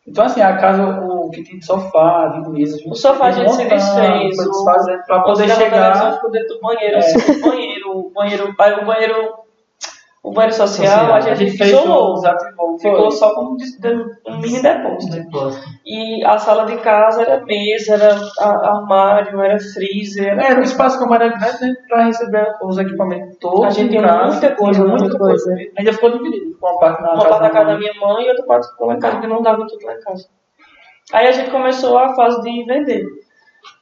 Então, 0.08 0.26
assim, 0.26 0.42
a 0.42 0.58
casa, 0.58 0.84
o 1.02 1.30
que 1.30 1.44
tem 1.44 1.60
de 1.60 1.66
sofá, 1.66 2.28
de 2.28 2.50
mesa, 2.50 2.78
O 2.88 2.96
sofá 2.96 3.26
a 3.28 3.32
gente 3.32 3.52
se 3.52 3.66
desfez. 3.66 4.36
Foi 4.36 4.46
o- 4.46 4.52
desfazendo 4.52 5.04
pra 5.06 5.22
poder 5.22 5.50
chegar. 5.50 6.14
ficou 6.16 6.32
dentro 6.32 6.56
do 6.56 6.62
banheiro, 6.62 6.96
É. 6.96 7.00
assim, 7.00 7.32
o 7.32 7.42
banheiro, 7.42 7.92
o 7.98 8.12
banheiro, 8.12 8.50
o 8.50 8.86
banheiro, 8.86 9.30
o 10.30 10.34
banheiro 10.34 10.56
social, 10.56 10.88
Social. 11.00 11.14
a 11.16 11.20
gente, 11.36 11.58
fechou, 11.58 11.82
isolou. 11.82 12.14
desativou. 12.16 12.80
Ficou 12.80 13.12
só 13.12 13.34
como 13.34 13.58
um 14.28 14.38
mini 14.40 14.62
depósito. 14.62 15.16
Depósito. 15.16 15.68
E 15.86 16.24
a 16.24 16.38
sala 16.38 16.66
de 16.66 16.78
casa 16.78 17.24
era 17.24 17.44
mesa, 17.46 17.96
era 17.96 18.16
a- 18.40 18.68
armário, 18.78 19.42
era 19.42 19.58
freezer, 19.60 20.28
era 20.34 20.44
Era 20.44 20.60
um 20.60 20.64
espaço 20.64 21.00
como 21.00 21.16
era 21.16 21.28
grande 21.30 21.62
né, 21.62 21.74
para 21.88 22.04
receber 22.06 22.48
os 22.64 22.78
equipamentos 22.78 23.38
todos. 23.40 23.66
A 23.66 23.70
gente 23.72 23.88
em 23.88 23.90
tinha 23.90 24.04
casa, 24.04 24.32
muita 24.32 24.56
coisa, 24.56 24.84
tinha 24.84 24.96
muita 24.98 25.18
coisa. 25.18 25.56
Ainda 25.78 25.94
ficou 25.94 26.12
dividido. 26.12 26.58
Uma 26.62 26.80
parte 26.80 27.02
na 27.02 27.14
uma 27.14 27.18
casa 27.24 27.30
parte 27.30 27.42
da 27.42 27.50
casa 27.50 27.66
da 27.72 27.78
minha 27.78 27.94
mãe 28.00 28.26
e 28.26 28.30
outra 28.30 28.46
parte 28.46 28.68
ficou 28.70 28.88
lá 28.88 28.94
em 28.96 29.00
casa, 29.00 29.14
porque 29.16 29.28
não 29.28 29.42
dava 29.42 29.66
tudo 29.68 29.86
lá 29.86 29.94
em 29.96 30.00
casa. 30.02 30.28
Aí 31.12 31.28
a 31.28 31.32
gente 31.32 31.50
começou 31.50 31.98
a 31.98 32.14
fase 32.16 32.40
de 32.42 32.64
vender. 32.66 33.04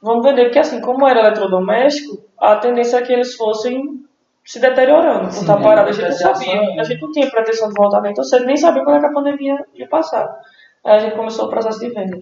Vamos 0.02 0.24
vender, 0.24 0.44
porque 0.44 0.58
assim, 0.58 0.80
como 0.80 1.06
era 1.06 1.20
eletrodoméstico, 1.20 2.18
a 2.38 2.56
tendência 2.56 2.96
é 2.96 3.02
que 3.02 3.12
eles 3.12 3.34
fossem 3.36 3.82
se 4.48 4.58
deteriorando. 4.60 5.24
Por 5.26 5.32
Sim, 5.32 5.40
estar 5.42 5.56
parado, 5.60 5.90
a 5.90 5.92
gente 5.92 6.00
não 6.02 6.08
depreciação, 6.10 6.34
sabia. 6.42 6.62
né? 6.74 6.80
A 6.80 6.82
gente 6.82 7.02
não 7.02 7.12
tinha 7.12 7.30
pretensão 7.30 7.68
de 7.68 7.74
voltar 7.74 8.00
nem 8.00 8.14
tão 8.14 8.24
cedo, 8.24 8.46
nem 8.46 8.56
sabia 8.56 8.82
quando 8.82 8.96
é 8.96 9.00
que 9.00 9.06
a 9.06 9.12
pandemia 9.12 9.56
ia 9.74 9.86
passar. 9.86 10.26
Aí 10.82 10.96
a 10.96 10.98
gente 11.00 11.16
começou 11.16 11.44
o 11.44 11.50
processo 11.50 11.78
de 11.78 11.90
venda. 11.90 12.18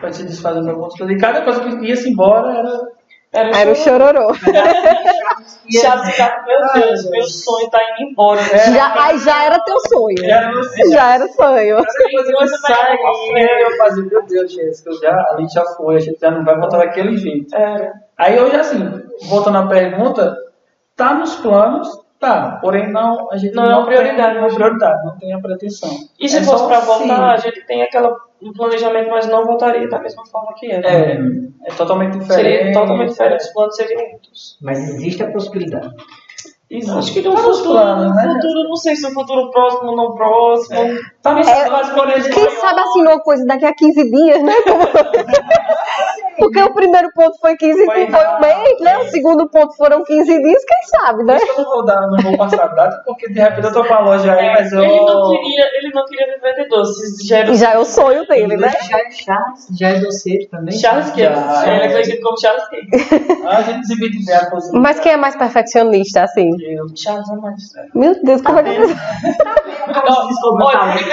Pra 0.00 0.12
se 0.12 0.24
desfazer 0.26 0.62
de 0.62 0.70
algumas 0.70 0.96
coisas. 0.98 1.16
E 1.16 1.20
cada 1.20 1.42
coisa 1.42 1.60
que 1.60 1.86
ia-se 1.86 2.10
embora 2.10 2.58
era. 2.58 2.88
Era, 3.32 3.56
Era 3.56 3.70
o 3.70 3.74
chororô. 3.76 4.34
Chato 4.34 6.04
de 6.06 6.12
carro, 6.16 6.44
meu 6.46 6.58
Deus, 6.82 7.10
meu 7.10 7.22
sonho 7.22 7.70
tá 7.70 7.78
indo 7.98 8.10
embora. 8.10 8.40
Já, 8.42 9.04
aí 9.04 9.18
já 9.18 9.44
era 9.44 9.58
teu 9.60 9.78
sonho. 9.88 10.24
Era 10.24 10.58
assim, 10.58 10.90
Já 10.92 11.14
era 11.14 11.28
sonho. 11.28 11.76
Cada 11.76 12.10
coisa 12.10 12.32
que 12.32 12.58
sai, 12.58 12.96
eu 13.62 13.76
fazia, 13.76 14.04
meu 14.04 14.22
Deus, 14.26 14.52
Jéssica, 14.52 14.90
já, 15.00 15.16
ali 15.30 15.46
já 15.48 15.64
foi, 15.76 15.96
a 15.96 16.00
gente 16.00 16.18
já 16.20 16.30
não 16.32 16.44
vai 16.44 16.58
voltar 16.58 16.78
daquele 16.78 17.16
jeito. 17.16 17.54
Era. 17.54 17.92
Aí 18.18 18.40
hoje, 18.40 18.56
assim, 18.56 19.02
voltando 19.28 19.58
à 19.58 19.66
pergunta, 19.66 20.36
tá 20.96 21.14
nos 21.14 21.34
planos, 21.36 21.88
tá, 22.20 22.58
porém 22.62 22.90
não, 22.90 23.30
a 23.30 23.36
gente 23.36 23.54
Não 23.54 23.64
é 23.64 23.76
uma 23.76 23.86
prioridade, 23.86 24.32
tem, 24.32 24.40
não 24.40 24.46
é 24.46 24.50
né? 24.50 24.54
prioridade, 24.54 25.04
não 25.04 25.18
tem 25.18 25.32
a 25.34 25.38
pretensão. 25.40 25.90
E 26.18 26.28
se 26.28 26.38
É 26.38 26.42
fosse 26.42 26.64
sim. 26.74 26.86
voltar, 26.86 27.32
a 27.34 27.36
gente 27.36 27.66
tem 27.66 27.82
aquela, 27.82 28.16
um 28.42 28.52
planejamento, 28.52 29.10
mas 29.10 29.26
não 29.28 29.44
voltaria 29.44 29.88
da 29.88 29.98
mesma 29.98 30.24
forma 30.26 30.52
que 30.54 30.70
era. 30.70 30.88
É, 30.88 31.18
é 31.66 31.72
totalmente 31.76 32.18
diferente. 32.18 32.34
Seria 32.56 32.72
totalmente 32.72 33.10
diferente, 33.10 33.40
os 33.42 33.52
planos 33.52 33.76
seriam 33.76 34.02
outros. 34.12 34.58
Mas 34.62 34.78
existe 34.78 35.22
a 35.22 35.30
possibilidade. 35.30 35.94
Acho 36.98 37.12
que 37.12 37.22
no 37.22 37.34
Tá 37.36 37.40
futuro, 37.42 37.70
planos, 37.70 38.08
no 38.08 38.14
né? 38.16 38.22
futuro, 38.32 38.68
não 38.68 38.74
sei 38.74 38.96
se 38.96 39.02
no 39.02 39.12
futuro 39.14 39.48
próximo 39.52 39.90
ou 39.90 39.96
não 39.96 40.12
próximo. 40.14 40.98
Tá 41.22 41.32
nos 41.34 41.46
É, 41.46 41.66
planos, 41.66 41.90
porém, 41.90 42.20
Quem 42.22 42.50
sabe 42.50 42.80
assim 42.80 43.02
uma 43.02 43.20
coisa 43.20 43.46
daqui 43.46 43.64
a 43.66 43.72
15 43.74 44.10
dias, 44.10 44.42
né? 44.42 44.52
Porque 46.38 46.60
o 46.60 46.74
primeiro 46.74 47.10
ponto 47.14 47.38
foi 47.40 47.56
15 47.56 47.84
Foi 47.84 47.94
dias, 48.06 48.10
foi 48.10 48.26
um 48.28 48.40
mês, 48.40 48.80
né? 48.80 48.98
O 48.98 49.04
segundo 49.10 49.48
ponto 49.48 49.74
foram 49.76 50.02
15 50.04 50.24
dias, 50.42 50.64
quem 50.64 51.00
sabe, 51.00 51.24
né? 51.24 51.38
Por 51.38 51.44
isso 51.44 51.54
que 51.54 51.60
eu 51.60 51.64
não 51.64 51.72
vou 51.72 51.84
dar, 51.84 52.00
não 52.08 52.18
vou 52.22 52.36
passar 52.38 52.64
a 52.64 52.66
data, 52.68 53.02
porque 53.04 53.28
de 53.28 53.40
repente 53.40 53.66
eu 53.66 53.72
tô 53.72 53.84
com 53.84 53.94
a 53.94 54.00
loja 54.00 54.32
aí, 54.34 54.52
mas 54.52 54.72
eu. 54.72 54.82
ele, 54.82 55.00
não 55.04 55.30
queria, 55.30 55.64
ele 55.78 55.90
não 55.94 56.04
queria 56.06 56.26
viver 56.34 56.54
de 56.62 56.68
doces. 56.68 57.26
Já 57.26 57.38
era 57.38 57.50
E 57.50 57.56
já 57.56 57.72
é 57.72 57.78
o 57.78 57.84
sonho 57.84 58.26
dele, 58.26 58.56
né? 58.56 58.72
Já 58.88 58.98
é 58.98 59.10
Charles, 59.10 59.66
já 59.78 59.88
é 59.88 60.00
doceiro 60.00 60.48
também. 60.50 60.76
Charles 60.78 61.10
Cake. 61.10 61.22
Já, 61.22 61.66
Ele 61.66 61.82
é 61.82 61.86
é. 61.86 61.92
conhecido 61.92 62.22
como 62.22 62.40
Charles 62.40 62.68
Cake. 62.68 62.88
A 63.46 63.62
gente 63.62 63.86
divide 63.86 64.24
bem 64.24 64.34
a 64.34 64.50
cozinha. 64.50 64.80
Mas 64.80 64.98
quem 65.00 65.12
é 65.12 65.16
mais 65.16 65.36
perfeccionista, 65.36 66.22
assim? 66.22 66.50
Eu- 66.62 66.86
Charles 66.96 67.28
é 67.30 67.36
mais. 67.36 67.62
Meu 67.94 68.14
Deus, 68.22 68.40
como 68.42 68.58
é 68.58 68.62
que... 68.64 68.70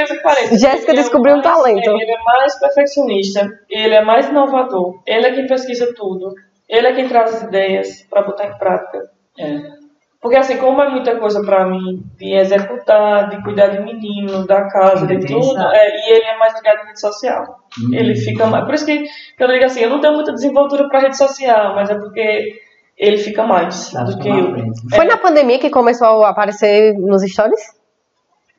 Que 0.08 0.16
pareça. 0.22 0.58
Jéssica 0.58 0.92
é 0.92 0.96
descobriu 0.96 1.36
um 1.36 1.42
talento. 1.42 1.90
é, 1.90 1.94
Ele 1.94 2.12
é 2.12 2.24
mais 2.24 2.60
perfeccionista, 2.60 3.48
ele 3.70 3.94
é 3.96 4.02
mais 4.04 4.28
inovador, 4.30 5.00
ele 5.14 5.28
é 5.28 5.32
quem 5.34 5.48
pesquisa 5.48 5.94
tudo, 5.96 6.34
ele 6.70 6.88
é 6.88 6.94
quem 6.94 7.08
traz 7.08 7.36
as 7.36 7.44
ideias 7.44 8.04
para 8.10 8.22
botar 8.24 8.46
em 8.48 8.58
prática. 8.58 9.00
É. 9.40 9.82
Porque 10.22 10.38
assim, 10.38 10.58
como 10.58 10.80
é 10.84 10.88
muita 10.90 11.16
coisa 11.18 11.42
pra 11.44 11.66
mim 11.66 12.04
de 12.18 12.36
executar, 12.36 13.30
de 13.30 13.42
cuidar 13.44 13.68
de 13.70 13.80
menino, 13.82 14.46
da 14.46 14.68
casa, 14.70 15.08
de 15.08 15.20
tudo, 15.26 15.60
é, 15.60 15.88
e 15.90 16.14
ele 16.14 16.26
é 16.26 16.38
mais 16.38 16.54
ligado 16.54 16.84
em 16.84 16.88
rede 16.88 17.00
social. 17.02 17.44
Ele 17.92 18.16
fica 18.16 18.46
mais. 18.46 18.64
Por 18.66 18.76
isso 18.76 18.86
que, 18.86 19.00
que 19.00 19.44
eu 19.44 19.48
digo 19.48 19.66
assim, 19.66 19.80
eu 19.82 19.90
não 19.90 20.00
tenho 20.00 20.14
muita 20.14 20.32
desenvoltura 20.32 20.88
pra 20.88 21.00
rede 21.00 21.18
social, 21.18 21.74
mas 21.74 21.90
é 21.90 21.96
porque 21.96 22.54
ele 22.96 23.18
fica 23.18 23.44
mais 23.48 23.90
Tá, 23.90 24.04
do 24.04 24.20
que 24.20 24.30
eu. 24.30 24.52
frente. 24.52 24.96
Foi 24.96 25.06
na 25.06 25.18
pandemia 25.18 25.58
que 25.58 25.72
começou 25.72 26.24
a 26.24 26.30
aparecer 26.30 26.94
nos 27.00 27.24
stories? 27.24 27.60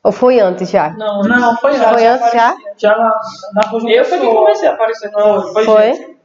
Ou 0.02 0.10
foi 0.10 0.40
antes 0.40 0.68
já? 0.68 0.90
Não, 0.98 1.20
Não, 1.20 1.56
foi 1.58 1.74
já, 1.74 1.92
Foi 1.92 2.02
já 2.02 2.14
antes 2.14 2.32
já? 2.32 2.56
Já 2.76 2.98
na, 2.98 3.20
na 3.54 3.88
Eu 3.88 4.04
foi 4.04 4.18
que 4.18 4.26
comecei 4.26 4.68
a 4.68 4.72
aparecer 4.72 5.12
na 5.12 5.40
Foi, 5.52 5.64
Foi? 5.64 6.16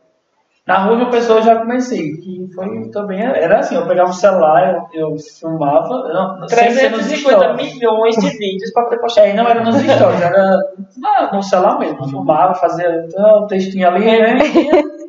Na 0.67 0.79
rua 0.79 0.95
uma 0.97 1.09
pessoa 1.09 1.39
eu 1.39 1.43
já 1.43 1.55
comecei. 1.55 2.17
Que 2.17 2.45
foi 2.53 2.89
também. 2.91 3.21
Era 3.23 3.59
assim, 3.59 3.75
eu 3.75 3.87
pegava 3.87 4.09
o 4.09 4.13
celular, 4.13 4.87
eu, 4.93 5.11
eu 5.11 5.15
filmava. 5.17 5.87
Não, 6.13 6.47
sem 6.49 6.71
ser 6.71 6.91
nos 6.91 7.05
350 7.07 7.39
stories. 7.39 7.73
milhões 7.75 8.15
de 8.17 8.29
vídeos 8.37 8.71
pra 8.73 8.83
poder 8.83 8.97
postar. 8.99 9.27
É, 9.27 9.33
não 9.33 9.47
era 9.47 9.63
nos 9.63 9.77
stories, 9.77 10.21
era 10.21 10.57
na- 10.97 11.31
no 11.31 11.41
celular 11.41 11.79
mesmo. 11.79 11.99
Eu 12.03 12.09
filmava, 12.09 12.53
fazia 12.55 13.05
então, 13.07 13.43
um 13.43 13.47
textinho 13.47 13.87
ali, 13.87 14.05
né? 14.05 14.37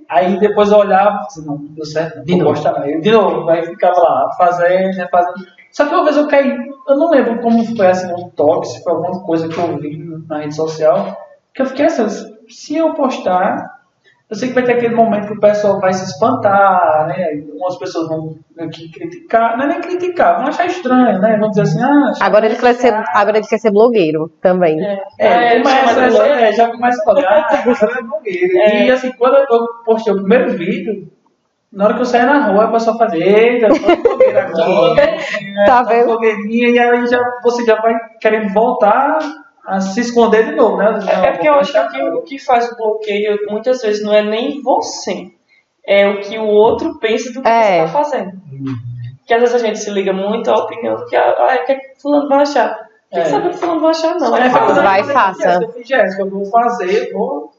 Aí 0.08 0.38
depois 0.38 0.70
eu 0.70 0.78
olhava 0.78 1.24
disse, 1.26 1.44
não, 1.46 1.56
deu 1.58 1.84
certo, 1.84 2.24
De 2.24 2.36
novo. 2.36 2.50
postar. 2.50 2.80
Aí, 2.80 3.00
de 3.00 3.10
novo, 3.10 3.48
aí 3.50 3.66
ficava 3.66 3.98
lá, 4.00 4.30
fazendo, 4.38 5.06
fazendo. 5.10 5.34
Só 5.70 5.84
que 5.86 5.94
uma 5.94 6.04
vez 6.04 6.16
eu 6.16 6.26
caí, 6.28 6.56
eu 6.88 6.96
não 6.96 7.10
lembro 7.10 7.40
como 7.42 7.62
foi 7.76 7.86
assim, 7.88 8.10
um 8.14 8.30
toque, 8.30 8.68
se 8.68 8.82
foi 8.82 8.92
alguma 8.92 9.20
coisa 9.24 9.48
que 9.48 9.58
eu 9.58 9.76
vi 9.76 9.98
na 10.26 10.38
rede 10.38 10.54
social, 10.54 11.14
que 11.52 11.60
eu 11.60 11.66
fiquei 11.66 11.84
assim, 11.86 12.06
se 12.48 12.76
eu 12.76 12.94
postar, 12.94 13.77
eu 14.30 14.36
sei 14.36 14.48
que 14.48 14.54
vai 14.54 14.62
ter 14.62 14.72
aquele 14.74 14.94
momento 14.94 15.26
que 15.28 15.32
o 15.32 15.40
pessoal 15.40 15.80
vai 15.80 15.92
se 15.92 16.04
espantar, 16.04 17.06
né? 17.08 17.28
Umas 17.54 17.78
pessoas 17.78 18.08
vão 18.08 18.36
aqui 18.60 18.90
criticar, 18.92 19.56
não 19.56 19.64
é 19.64 19.68
nem 19.68 19.80
criticar, 19.80 20.36
vão 20.38 20.48
achar 20.48 20.66
estranho, 20.66 21.18
né? 21.18 21.36
Vão 21.38 21.48
dizer 21.48 21.62
assim, 21.62 21.82
ah, 21.82 22.12
Agora 22.20 22.44
ele 22.46 22.56
quer 22.56 22.74
ser, 22.74 22.92
agora 23.14 23.38
ele 23.38 23.46
quer 23.46 23.58
ser 23.58 23.70
blogueiro 23.70 24.28
também. 24.42 24.78
É, 24.84 25.02
é, 25.18 25.54
ele 25.54 25.62
começa, 25.62 25.94
já, 25.94 26.08
blogueiro. 26.08 26.38
é, 26.40 26.52
já 26.52 26.68
começa 26.70 27.00
a 27.00 27.04
falar, 27.04 27.22
ah, 27.24 27.48
agora 27.58 27.98
é 27.98 28.02
blogueiro. 28.02 28.58
É. 28.58 28.86
E 28.86 28.90
assim, 28.90 29.12
quando 29.12 29.36
eu 29.36 29.66
postei 29.84 30.12
o 30.12 30.16
primeiro 30.16 30.52
vídeo, 30.52 31.10
na 31.72 31.84
hora 31.86 31.94
que 31.94 32.00
eu 32.00 32.04
saí 32.06 32.24
na 32.26 32.48
rua, 32.48 32.64
a 32.64 32.72
pessoa 32.72 32.98
fazia, 32.98 33.24
eita, 33.24 33.68
blogueira 33.68 34.44
agora. 34.48 35.06
Tá 35.06 35.64
Tá 35.66 35.82
vendo? 35.84 36.04
blogueirinha, 36.06 36.68
e 36.68 36.78
aí 36.78 37.06
já, 37.06 37.18
você 37.42 37.64
já 37.64 37.80
vai 37.80 37.94
querendo 38.20 38.52
voltar 38.52 39.18
a 39.68 39.80
se 39.80 40.00
esconder 40.00 40.46
de 40.46 40.56
novo, 40.56 40.76
né? 40.78 40.98
É 41.06 41.32
porque 41.32 41.48
eu 41.48 41.54
acho 41.54 41.72
que 41.72 42.02
o 42.02 42.22
que, 42.22 42.36
que 42.36 42.44
faz 42.44 42.70
o 42.70 42.76
bloqueio 42.76 43.38
muitas 43.50 43.80
vezes 43.82 44.02
não 44.02 44.12
é 44.12 44.22
nem 44.22 44.62
você, 44.62 45.26
é 45.86 46.08
o 46.08 46.20
que 46.20 46.38
o 46.38 46.46
outro 46.46 46.98
pensa 46.98 47.32
do 47.32 47.42
que 47.42 47.48
É. 47.48 47.62
você 47.62 47.84
está 47.86 48.02
fazendo. 48.02 48.32
Que 49.26 49.34
às 49.34 49.40
vezes 49.40 49.54
a 49.54 49.58
gente 49.58 49.78
se 49.78 49.90
liga 49.90 50.12
muito 50.12 50.50
à 50.50 50.56
opinião 50.56 50.96
do 50.96 51.04
que, 51.06 51.14
ah, 51.16 51.34
o 51.62 51.66
que, 51.66 51.72
é 51.72 51.76
que 51.76 52.00
fulano 52.00 52.28
vai 52.28 52.40
achar. 52.42 52.68
Não 52.70 52.78
tem 53.10 53.22
que 53.22 53.28
É. 53.28 53.30
saber 53.30 53.46
o 53.48 53.50
que 53.50 53.56
fulano 53.58 53.80
vai 53.80 53.90
achar, 53.90 54.14
não. 54.16 54.36
É, 54.36 54.46
É 54.46 54.50
fazer. 54.50 54.82
Vai, 54.82 55.00
eu 55.00 55.04
fiz, 55.04 55.12
faça. 55.12 55.60
Eu 55.62 55.84
Jéssica, 55.84 56.22
eu 56.22 56.30
vou 56.30 56.46
fazer, 56.46 57.12
vou 57.12 57.50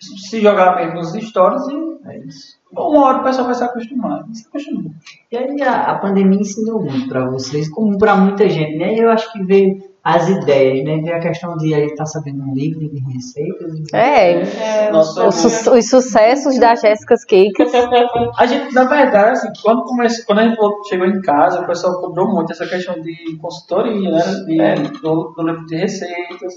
se 0.00 0.40
jogar 0.40 0.76
mesmo 0.76 0.94
nos 0.94 1.12
stories 1.12 1.62
e 1.68 2.08
é 2.08 2.18
isso. 2.18 2.58
Uma 2.72 3.06
hora 3.06 3.18
o 3.18 3.24
pessoal 3.24 3.46
vai 3.46 3.54
se 3.54 3.64
acostumar. 3.64 4.24
Se 4.32 4.46
acostuma. 4.46 4.90
E 5.32 5.36
aí 5.36 5.62
a, 5.62 5.92
a 5.92 5.98
pandemia 5.98 6.38
ensinou 6.40 6.80
muito 6.82 7.08
para 7.08 7.24
vocês, 7.28 7.68
como 7.68 7.96
para 7.98 8.14
muita 8.14 8.48
gente, 8.48 8.76
né? 8.76 8.94
E 8.94 8.98
eu 8.98 9.10
acho 9.10 9.32
que 9.32 9.42
veio 9.42 9.87
as 10.02 10.28
ideias, 10.28 10.84
né? 10.84 10.96
Veio 11.02 11.16
a 11.16 11.20
questão 11.20 11.56
de 11.56 11.74
aí 11.74 11.84
estar 11.86 12.06
sabendo 12.06 12.42
um 12.42 12.54
livro 12.54 12.80
de 12.88 12.98
receitas. 13.12 13.72
É, 13.92 14.86
É, 14.86 14.90
Nossa, 14.90 15.26
os, 15.26 15.34
su- 15.34 15.72
os 15.72 15.88
sucessos 15.90 16.58
da 16.58 16.74
Jéssica's 16.74 17.24
Cakes. 17.24 17.72
A 18.38 18.46
gente, 18.46 18.72
na 18.74 18.84
verdade, 18.84 19.30
assim, 19.32 19.48
quando, 19.62 19.84
comece, 19.84 20.24
quando 20.24 20.38
a 20.38 20.44
gente 20.48 20.58
chegou 20.88 21.06
em 21.06 21.20
casa, 21.20 21.60
o 21.60 21.66
pessoal 21.66 22.00
cobrou 22.00 22.28
muito 22.32 22.52
essa 22.52 22.66
questão 22.66 23.00
de 23.00 23.36
consultoria, 23.40 24.10
né? 24.10 24.22
De, 24.46 24.60
É. 24.60 24.74
do, 24.76 25.34
do 25.36 25.42
livro 25.42 25.66
de 25.66 25.76
receitas. 25.76 26.54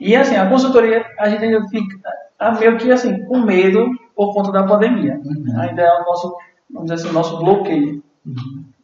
E 0.00 0.16
assim, 0.16 0.34
a 0.34 0.48
consultoria, 0.48 1.04
a 1.20 1.28
gente 1.28 1.44
ainda 1.44 1.64
fica 1.68 1.96
meio 2.58 2.76
que 2.78 2.90
assim, 2.90 3.24
com 3.26 3.38
medo 3.38 3.86
por 4.16 4.32
conta 4.34 4.50
da 4.50 4.64
pandemia. 4.64 5.20
Uhum. 5.24 5.60
Ainda 5.60 5.82
é 5.82 6.00
o 6.00 6.04
nosso, 6.04 6.34
vamos 6.70 6.90
dizer 6.90 6.94
assim, 6.94 7.10
o 7.10 7.12
nosso 7.12 7.38
bloqueio. 7.38 8.02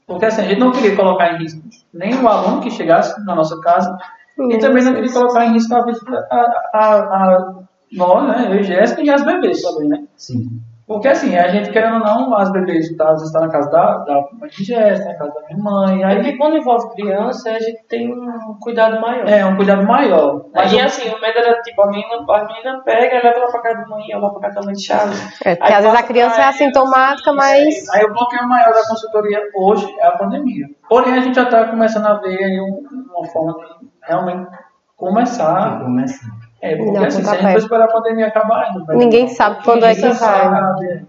Porque 0.08 0.24
assim, 0.24 0.40
a 0.40 0.48
gente 0.48 0.58
não 0.58 0.72
queria 0.72 0.96
colocar 0.96 1.34
em 1.34 1.38
risco 1.38 1.62
nem 1.92 2.14
o 2.14 2.26
aluno 2.26 2.62
que 2.62 2.70
chegasse 2.70 3.22
na 3.26 3.34
nossa 3.34 3.60
casa, 3.60 3.96
e 4.38 4.58
também 4.58 4.82
não 4.82 4.94
queria 4.94 5.12
colocar 5.12 5.44
em 5.44 5.52
risco 5.52 5.74
a 5.74 5.80
a, 5.80 6.40
a, 6.72 6.94
a 6.94 7.54
nós, 7.92 8.28
né? 8.28 8.46
Eu 8.50 8.60
e 8.60 8.62
Jéssica 8.62 9.02
e 9.02 9.10
as 9.10 9.24
bebês 9.24 9.60
também, 9.60 9.88
né? 9.88 10.04
Sim. 10.16 10.60
Porque 10.88 11.06
assim, 11.06 11.36
a 11.36 11.48
gente 11.48 11.70
querendo 11.70 11.96
ou 11.96 12.00
não, 12.00 12.34
as 12.34 12.50
bebês 12.50 12.96
tá, 12.96 13.04
às 13.10 13.18
vezes 13.20 13.30
tá 13.32 13.40
na 13.40 13.50
casa 13.50 13.70
da, 13.70 13.98
da 13.98 14.14
mãe 14.32 14.48
de 14.48 14.64
Jéssica, 14.64 15.06
na 15.12 15.18
casa 15.18 15.34
da 15.34 15.40
minha 15.42 15.62
mãe, 15.62 16.02
É 16.02 16.06
aí 16.06 16.14
porque 16.16 16.36
quando 16.38 16.56
envolve 16.56 16.90
criança, 16.94 17.50
a 17.50 17.58
gente 17.60 17.86
tem 17.86 18.10
um 18.10 18.56
cuidado 18.60 18.98
maior. 18.98 19.28
é 19.28 19.44
um 19.44 19.54
cuidado 19.54 19.86
maior. 19.86 20.46
Mas 20.54 20.72
Aí 20.72 20.80
o- 20.80 20.84
assim, 20.86 21.08
o 21.10 21.20
medo 21.20 21.38
era 21.38 21.60
tipo, 21.60 21.82
a 21.82 21.88
menina, 21.90 22.16
a 22.26 22.44
menina 22.46 22.80
pega 22.84 23.16
e 23.16 23.22
leva 23.22 23.38
lá 23.38 23.46
pra 23.50 23.60
casa 23.60 23.80
da 23.82 23.86
mãe, 23.86 24.06
ou 24.14 24.20
lá 24.22 24.30
pra 24.30 24.40
casa 24.40 24.54
da 24.60 24.64
mãe 24.64 24.74
de 24.74 24.82
Charles. 24.86 25.40
É, 25.44 25.54
porque 25.56 25.72
às 25.74 25.84
vezes 25.84 25.98
a 25.98 26.02
criança 26.02 26.40
é 26.40 26.44
assintomática, 26.44 27.32
mas. 27.34 27.88
Aí 27.90 28.04
o 28.06 28.12
bloqueio 28.14 28.48
maior 28.48 28.72
da 28.72 28.86
consultoria 28.88 29.40
hoje 29.56 29.86
é 30.00 30.06
a 30.06 30.12
pandemia. 30.12 30.64
Porém, 30.88 31.12
a 31.12 31.20
gente 31.20 31.34
já 31.36 31.42
está 31.42 31.66
começando 31.68 32.06
a 32.06 32.14
ver 32.14 32.42
aí 32.42 32.58
um- 32.60 32.82
uma 33.14 33.26
forma 33.28 33.52
de 33.52 33.88
realmente 34.08 34.48
começar 34.96 35.80
começar. 35.80 36.26
É, 36.60 36.76
porque 36.76 36.92
Não, 36.92 37.04
assim, 37.04 37.18
se 37.20 37.24
tá 37.24 37.32
a 37.32 37.36
gente 37.36 37.52
for 37.52 37.58
esperar 37.58 37.84
a 37.84 37.92
pandemia 37.92 38.26
acabar 38.26 38.64
ainda. 38.64 38.84
vai 38.84 38.96
Ninguém 38.96 39.28
sabe 39.28 39.62
quando 39.64 39.84
é 39.84 39.94
que 39.94 40.00
vai. 40.00 40.14
sabe, 40.14 40.86
é. 40.86 41.02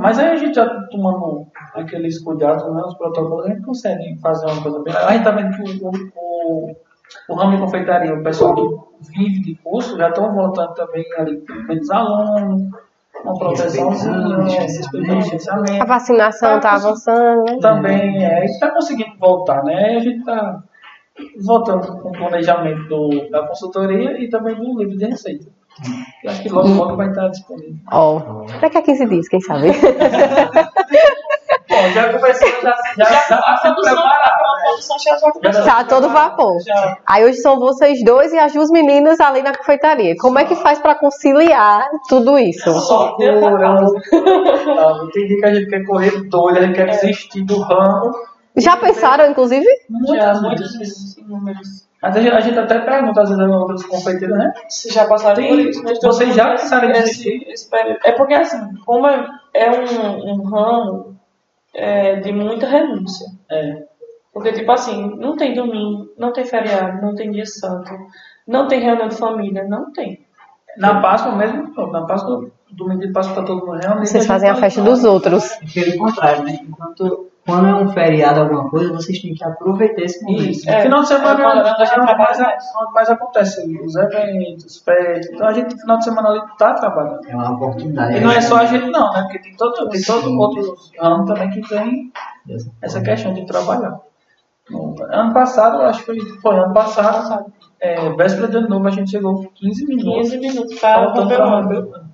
Mas 0.00 0.18
aí 0.18 0.30
a 0.30 0.36
gente 0.36 0.54
já 0.54 0.66
tomando 0.90 1.46
aqueles 1.74 2.18
cuidados, 2.22 2.64
né, 2.74 2.82
os 2.84 2.94
protocolos, 2.94 3.46
a 3.46 3.48
gente 3.50 3.62
consegue 3.62 4.18
fazer 4.20 4.46
uma 4.46 4.62
coisa 4.62 4.82
bem. 4.82 4.94
A 4.94 5.12
gente 5.12 5.24
tá 5.24 5.30
vendo 5.30 5.56
que 5.56 5.84
o, 5.84 5.90
o, 6.16 6.76
o 7.28 7.34
ramo 7.34 7.52
de 7.52 7.62
confeitaria, 7.62 8.14
o 8.14 8.22
pessoal 8.22 8.54
que 8.54 9.16
vive 9.16 9.42
de 9.42 9.54
curso, 9.62 9.96
já 9.96 10.08
estão 10.08 10.34
voltando 10.34 10.74
também 10.74 11.04
ali 11.16 11.40
com 11.46 11.54
menos 11.68 11.90
alunos, 11.90 12.62
uma 13.24 13.38
proteçãozinha, 13.38 14.36
respeitando 14.60 15.20
o 15.20 15.82
A 15.82 15.86
vacinação 15.86 16.60
tá 16.60 16.72
avançando, 16.72 17.44
né? 17.44 17.58
Também 17.60 18.24
é, 18.24 18.38
a 18.38 18.40
gente 18.40 18.54
está 18.54 18.70
conseguindo 18.70 19.16
voltar, 19.18 19.62
né? 19.62 19.96
A 19.96 20.00
gente 20.00 20.18
está 20.18 20.62
voltando 21.44 22.00
com 22.00 22.08
o 22.08 22.12
planejamento 22.12 22.88
do, 22.88 23.30
da 23.30 23.46
consultoria 23.46 24.20
e 24.22 24.28
também 24.28 24.54
do 24.56 24.78
livro 24.78 24.96
de 24.96 25.06
receita. 25.06 25.46
Eu 26.22 26.30
acho 26.30 26.42
que 26.42 26.48
logo, 26.48 26.68
logo 26.68 26.96
vai 26.96 27.08
estar 27.08 27.28
disponível. 27.28 27.74
Ó, 27.90 28.46
daqui 28.60 28.78
a 28.78 28.82
15 28.82 29.06
dias, 29.06 29.28
quem 29.28 29.40
sabe? 29.40 29.72
Bom, 31.68 31.88
já 31.92 32.12
começou, 32.12 32.48
já, 32.62 32.76
já, 32.96 33.04
já, 33.04 33.36
A 33.36 33.56
se 33.56 33.62
produção, 33.62 33.94
preparar. 33.94 34.28
a 34.28 34.62
produção 34.62 34.98
já 34.98 35.18
já 35.18 35.32
começou. 35.32 35.64
Tá 35.64 35.78
a 35.80 35.84
todo 35.84 36.08
vapor. 36.08 36.60
Já. 36.64 36.98
Aí 37.06 37.24
hoje 37.24 37.38
são 37.38 37.58
vocês 37.58 38.04
dois 38.04 38.32
e 38.32 38.38
as 38.38 38.52
duas 38.52 38.70
meninas 38.70 39.18
ali 39.18 39.42
na 39.42 39.56
confeitaria. 39.56 40.14
Como 40.20 40.38
é 40.38 40.44
que 40.44 40.54
faz 40.56 40.78
pra 40.78 40.94
conciliar 40.94 41.88
tudo 42.08 42.38
isso? 42.38 42.70
Só 42.80 43.16
causa. 43.16 43.94
Não, 44.66 45.10
tem 45.10 45.26
dia 45.26 45.38
que 45.38 45.46
a 45.46 45.54
gente 45.54 45.68
quer 45.68 45.84
correr 45.84 46.28
doido, 46.28 46.58
a 46.58 46.62
gente 46.62 46.76
quer 46.76 46.86
desistir 46.86 47.42
do 47.42 47.58
ramo. 47.60 48.12
Já 48.56 48.76
pensaram, 48.76 49.30
inclusive? 49.30 49.64
Já, 49.64 49.90
Muitas 49.90 50.42
muitos 50.42 50.78
vezes. 50.78 51.16
Mas 52.00 52.16
a 52.16 52.40
gente, 52.40 52.58
até 52.58 52.80
pergunta, 52.80 53.22
às 53.22 53.30
vezes, 53.30 53.42
a 53.42 53.56
outras 53.56 53.84
confeiteiras, 53.86 54.36
né? 54.36 54.52
Vocês 54.68 54.94
já 54.94 55.06
passaram 55.06 55.36
Tem- 55.36 55.48
por 55.48 55.58
isso? 55.58 55.82
mas 55.82 55.98
vocês 56.02 56.28
todo 56.28 56.36
já 56.36 56.50
pensaram 56.50 56.92
período. 57.70 57.98
É 58.04 58.12
porque, 58.12 58.34
assim, 58.34 58.58
como 58.84 59.06
é, 59.06 59.26
é 59.54 59.70
um, 59.70 60.32
um 60.32 60.44
ramo 60.44 61.16
é, 61.74 62.16
de 62.16 62.32
muita 62.32 62.66
renúncia. 62.66 63.26
É. 63.50 63.84
Porque, 64.32 64.52
tipo 64.52 64.70
assim, 64.70 65.16
não 65.16 65.36
tem 65.36 65.54
domingo, 65.54 66.10
não 66.18 66.32
tem 66.32 66.44
feriado, 66.44 67.00
não 67.00 67.14
tem 67.14 67.30
dia 67.30 67.46
santo, 67.46 67.90
não 68.46 68.68
tem 68.68 68.80
reunião 68.80 69.08
de 69.08 69.16
família, 69.16 69.64
não 69.64 69.90
tem. 69.92 70.24
Na 70.76 71.00
Páscoa 71.00 71.36
mesmo, 71.36 71.72
na 71.90 72.04
Páscoa, 72.04 72.50
domingo 72.70 73.00
de 73.00 73.12
Páscoa 73.12 73.36
tá 73.36 73.44
todo 73.44 73.64
mundo 73.64 73.78
reunido. 73.80 74.06
Vocês 74.06 74.26
fazem 74.26 74.50
a 74.50 74.56
festa 74.56 74.82
dos 74.82 75.04
outros. 75.04 75.56
Pelo 75.72 75.96
contrário, 75.98 76.44
né? 76.44 76.58
Enquanto 76.68 77.30
quando 77.46 77.66
é 77.66 77.74
um 77.74 77.88
feriado, 77.90 78.40
alguma 78.40 78.70
coisa, 78.70 78.92
vocês 78.92 79.20
têm 79.20 79.34
que 79.34 79.44
aproveitar 79.44 80.02
esse 80.02 80.22
momento. 80.24 80.50
Isso. 80.50 80.70
É, 80.70 80.82
final 80.82 81.00
de 81.02 81.08
semana 81.08 81.40
é 81.40 81.42
quando 81.44 81.58
a 81.66 81.84
gente 81.84 82.10
é 82.10 82.16
mais, 82.16 82.38
mais 82.94 83.10
acontece 83.10 83.80
os 83.84 83.96
eventos, 83.96 84.78
festas. 84.78 85.30
Então 85.34 85.46
a 85.46 85.52
gente, 85.52 85.78
final 85.78 85.98
de 85.98 86.04
semana 86.04 86.28
ali, 86.30 86.40
tá 86.58 86.74
trabalhando. 86.74 87.20
É 87.28 87.34
uma 87.34 87.52
oportunidade. 87.54 88.16
E 88.16 88.20
não 88.20 88.30
é 88.30 88.40
só 88.40 88.56
a 88.56 88.66
gente 88.66 88.86
não, 88.90 89.12
né? 89.12 89.22
Porque 89.22 89.38
tem 89.40 89.56
todo, 89.56 89.88
tem 89.90 90.02
todo 90.02 90.38
outro 90.38 90.74
ramo 90.98 91.24
também 91.26 91.50
que 91.50 91.60
tem 91.68 92.12
essa 92.82 93.00
questão 93.02 93.32
de 93.34 93.44
trabalhar. 93.46 93.98
No- 94.70 94.94
Ano 95.10 95.34
passado, 95.34 95.82
acho 95.82 96.00
que 96.00 96.06
foi, 96.06 96.18
foi 96.40 96.56
ano 96.56 96.72
passado, 96.72 97.52
é, 97.78 98.08
véspera 98.16 98.48
de 98.48 98.56
ano 98.56 98.68
novo, 98.68 98.88
a 98.88 98.90
gente 98.90 99.10
chegou 99.10 99.46
15 99.54 99.86
minutos. 99.86 100.30
15 100.30 100.38
minutos 100.38 100.80
para 100.80 101.12
o 101.14 101.20
ano. 101.20 101.30
o 101.30 101.42
ano. 101.42 102.04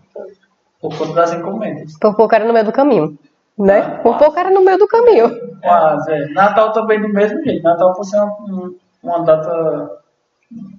Por 0.80 0.96
conta 0.98 1.12
das 1.12 1.32
encomendas. 1.34 1.96
Por 2.00 2.16
pouco 2.16 2.34
era 2.34 2.44
no 2.44 2.52
meio 2.52 2.64
do 2.64 2.72
caminho. 2.72 3.16
Né? 3.60 3.82
Por 4.02 4.16
pouco 4.16 4.38
era 4.38 4.50
no 4.50 4.64
meio 4.64 4.78
do 4.78 4.88
caminho. 4.88 5.28
Mas, 5.62 6.08
é, 6.08 6.26
Natal 6.28 6.72
também 6.72 7.00
do 7.00 7.08
mesmo 7.08 7.42
jeito. 7.44 7.62
Natal, 7.62 7.92
por 7.92 8.04
ser 8.04 8.18
uma, 8.18 8.72
uma 9.02 9.18
data 9.24 10.00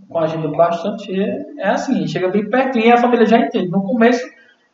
com 0.09 0.19
a 0.19 0.23
agenda 0.23 0.49
bastante 0.49 1.13
é 1.59 1.67
assim, 1.69 2.05
chega 2.07 2.27
bem 2.27 2.49
pertinho 2.49 2.87
e 2.87 2.91
a 2.91 2.97
família 2.97 3.25
já 3.25 3.37
entende. 3.37 3.69
No 3.69 3.83
começo, 3.83 4.25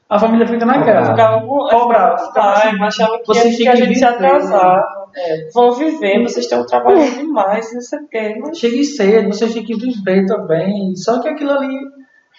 a 0.10 0.18
família 0.18 0.48
fica 0.48 0.66
naquela. 0.66 1.06
Ficava 1.06 1.42
com 1.42 1.68
Cobrava, 1.68 2.18
ficava 2.18 2.54
assim, 2.54 2.82
achava 2.84 3.20
que, 3.20 3.28
vocês 3.28 3.58
que 3.58 3.64
têm 3.64 3.68
a 3.68 3.72
que 3.74 3.78
gente 3.78 4.00
se 4.00 4.06
viver. 4.06 4.16
atrasava. 4.16 4.98
É, 5.16 5.50
Vão 5.54 5.72
viver, 5.74 6.24
vocês 6.24 6.46
estão 6.46 6.66
trabalhando 6.66 7.18
demais, 7.18 7.74
não 7.74 7.82
sei 7.82 8.00
o 8.00 8.08
quê. 8.08 8.38
Mas 8.40 8.58
chegue 8.58 8.84
cedo, 8.84 9.34
você 9.34 9.48
tem 9.52 9.64
que 9.64 9.76
viver 9.76 10.26
também. 10.26 10.96
Só 10.96 11.20
que 11.22 11.28
aquilo 11.28 11.52
ali, 11.52 11.76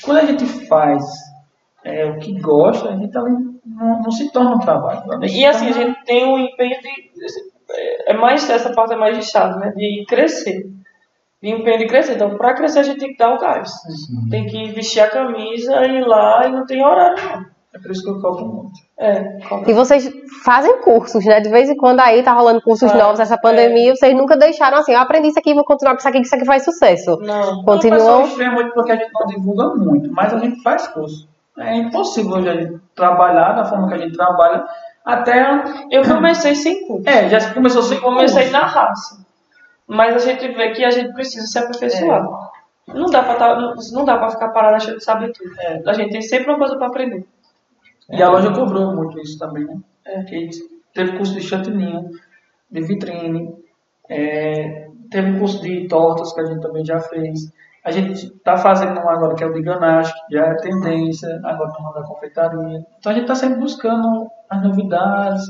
quando 0.05 0.19
a 0.19 0.25
gente 0.25 0.45
faz 0.67 1.05
é, 1.85 2.07
o 2.07 2.19
que 2.19 2.41
gosta, 2.41 2.89
a 2.91 2.97
gente 2.97 3.17
ali 3.19 3.58
não, 3.69 4.03
não 4.03 4.11
se 4.11 4.31
torna 4.33 4.57
um 4.57 4.59
trabalho. 4.59 5.03
Não 5.07 5.27
se 5.29 5.39
E 5.39 5.47
assim, 5.47 5.69
a 5.69 5.73
torna- 5.73 5.87
gente 5.89 6.05
tem 6.05 6.25
um 6.27 6.39
empenho 6.39 6.77
de. 6.81 6.89
É 8.07 8.15
mais, 8.15 8.49
essa 8.49 8.73
parte 8.73 8.95
é 8.95 8.97
mais 8.97 9.17
de 9.19 9.31
chave, 9.31 9.59
né? 9.61 9.73
De 9.77 10.05
crescer. 10.09 10.67
De 11.43 11.51
empenho 11.51 11.79
de 11.79 11.87
crescer. 11.87 12.15
Então, 12.15 12.37
para 12.37 12.55
crescer, 12.55 12.81
a 12.81 12.83
gente 12.83 12.99
tem 12.99 13.11
que 13.13 13.19
dar 13.19 13.35
o 13.35 13.39
gás. 13.39 13.71
Tem 14.31 14.47
que 14.47 14.71
vestir 14.73 15.01
a 15.01 15.11
camisa, 15.11 15.85
ir 15.87 16.01
lá 16.07 16.47
e 16.47 16.51
não 16.53 16.65
tem 16.67 16.85
horário, 16.85 17.17
não. 17.23 17.59
É 17.75 17.79
por 17.79 17.91
isso 17.91 18.03
que 18.03 18.09
eu 18.11 18.21
cobro 18.21 18.47
muito. 18.47 18.73
É, 18.99 19.39
E 19.71 19.75
vocês 19.75 20.11
fazem 20.43 20.81
cursos, 20.81 21.23
né? 21.27 21.39
De 21.41 21.51
vez 21.51 21.69
em 21.69 21.77
quando 21.77 22.01
aí 22.01 22.23
tá 22.23 22.33
rolando 22.33 22.63
cursos 22.63 22.91
Faz, 22.91 23.01
novos, 23.03 23.21
essa 23.21 23.37
pandemia, 23.39 23.95
vocês 23.95 24.17
nunca 24.17 24.37
deixaram 24.37 24.79
assim, 24.79 24.93
eu 24.93 24.99
aprendi 24.99 25.29
isso 25.29 25.39
aqui, 25.39 25.53
vou 25.55 25.65
continuar 25.65 25.93
com 25.93 25.99
isso 25.99 26.09
aqui, 26.09 26.19
que 26.21 26.27
isso 26.27 26.35
aqui 26.35 26.47
faz 26.47 26.65
sucesso. 26.65 27.19
não. 27.21 27.57
Não 27.57 27.65
Continuam. 27.65 28.23
é 28.41 28.51
muito 28.51 28.73
porque 28.73 28.91
a 28.93 28.97
gente 28.97 29.11
não 29.13 29.27
divulga 29.27 29.69
muito, 29.77 30.11
mas 30.11 30.33
a 30.33 30.39
gente 30.39 30.61
ffaz 30.63 30.89
curso. 30.89 31.29
É 31.59 31.77
impossível 31.77 32.33
hoje 32.33 32.49
a 32.49 32.55
gente 32.55 32.81
trabalhar 32.95 33.53
da 33.53 33.65
forma 33.65 33.89
que 33.89 33.95
a 33.95 33.99
gente 33.99 34.17
trabalha 34.17 34.67
até. 35.05 35.65
Eu 35.91 36.03
comecei 36.05 36.55
sem 36.55 36.87
curso. 36.87 37.09
É, 37.09 37.29
já 37.29 37.53
começou 37.53 37.83
sem 37.83 37.97
Eu 37.97 38.03
comecei 38.03 38.43
curso. 38.45 38.53
na 38.53 38.67
raça. 38.67 39.27
Mas 39.87 40.17
a 40.17 40.19
gente 40.19 40.47
vê 40.55 40.71
que 40.71 40.85
a 40.85 40.91
gente 40.91 41.13
precisa 41.15 41.47
se 41.47 41.59
aperfeiçoar. 41.59 42.27
Não 42.89 43.07
dá 43.07 43.23
pra 43.23 43.35
tá, 43.35 43.59
não, 43.93 44.05
dá 44.05 44.19
pra 44.19 44.31
ficar 44.31 44.49
parado 44.49 44.77
achando 44.77 44.97
que 44.97 45.05
sabe 45.05 45.33
tudo. 45.33 45.51
É. 45.61 45.83
A 45.87 45.93
gente 45.93 46.11
tem 46.11 46.23
sempre 46.23 46.51
uma 46.51 46.59
coisa 46.59 46.77
pra 46.77 46.87
aprender. 46.87 47.27
E 48.11 48.23
a 48.23 48.29
loja 48.31 48.53
cobrou 48.53 48.95
muito 48.95 49.19
isso 49.21 49.39
também, 49.39 49.65
né? 49.65 49.77
É. 50.07 50.23
Que 50.23 50.49
teve 50.95 51.17
curso 51.17 51.35
de 51.35 51.43
chantininho, 51.43 52.11
de 52.71 52.81
vitrine, 52.81 53.55
é, 54.09 54.89
teve 55.11 55.39
curso 55.39 55.61
de 55.63 55.87
tortas 55.87 56.33
que 56.33 56.41
a 56.41 56.47
gente 56.47 56.61
também 56.61 56.85
já 56.85 56.99
fez. 57.01 57.53
A 57.89 57.91
gente 57.91 58.13
está 58.13 58.55
fazendo 58.59 59.01
um 59.01 59.09
agora 59.09 59.35
que 59.35 59.43
é 59.43 59.47
o 59.47 59.53
de 59.55 59.63
ganache, 59.63 60.13
que 60.29 60.37
já 60.37 60.45
é 60.45 60.55
tendência, 60.57 61.41
agora 61.43 61.71
no 61.71 61.87
ramo 61.87 61.95
da 61.95 62.03
confeitaria. 62.03 62.85
Então 62.99 63.11
a 63.11 63.15
gente 63.15 63.23
está 63.23 63.35
sempre 63.35 63.61
buscando 63.61 64.27
as 64.51 64.63
novidades. 64.63 65.49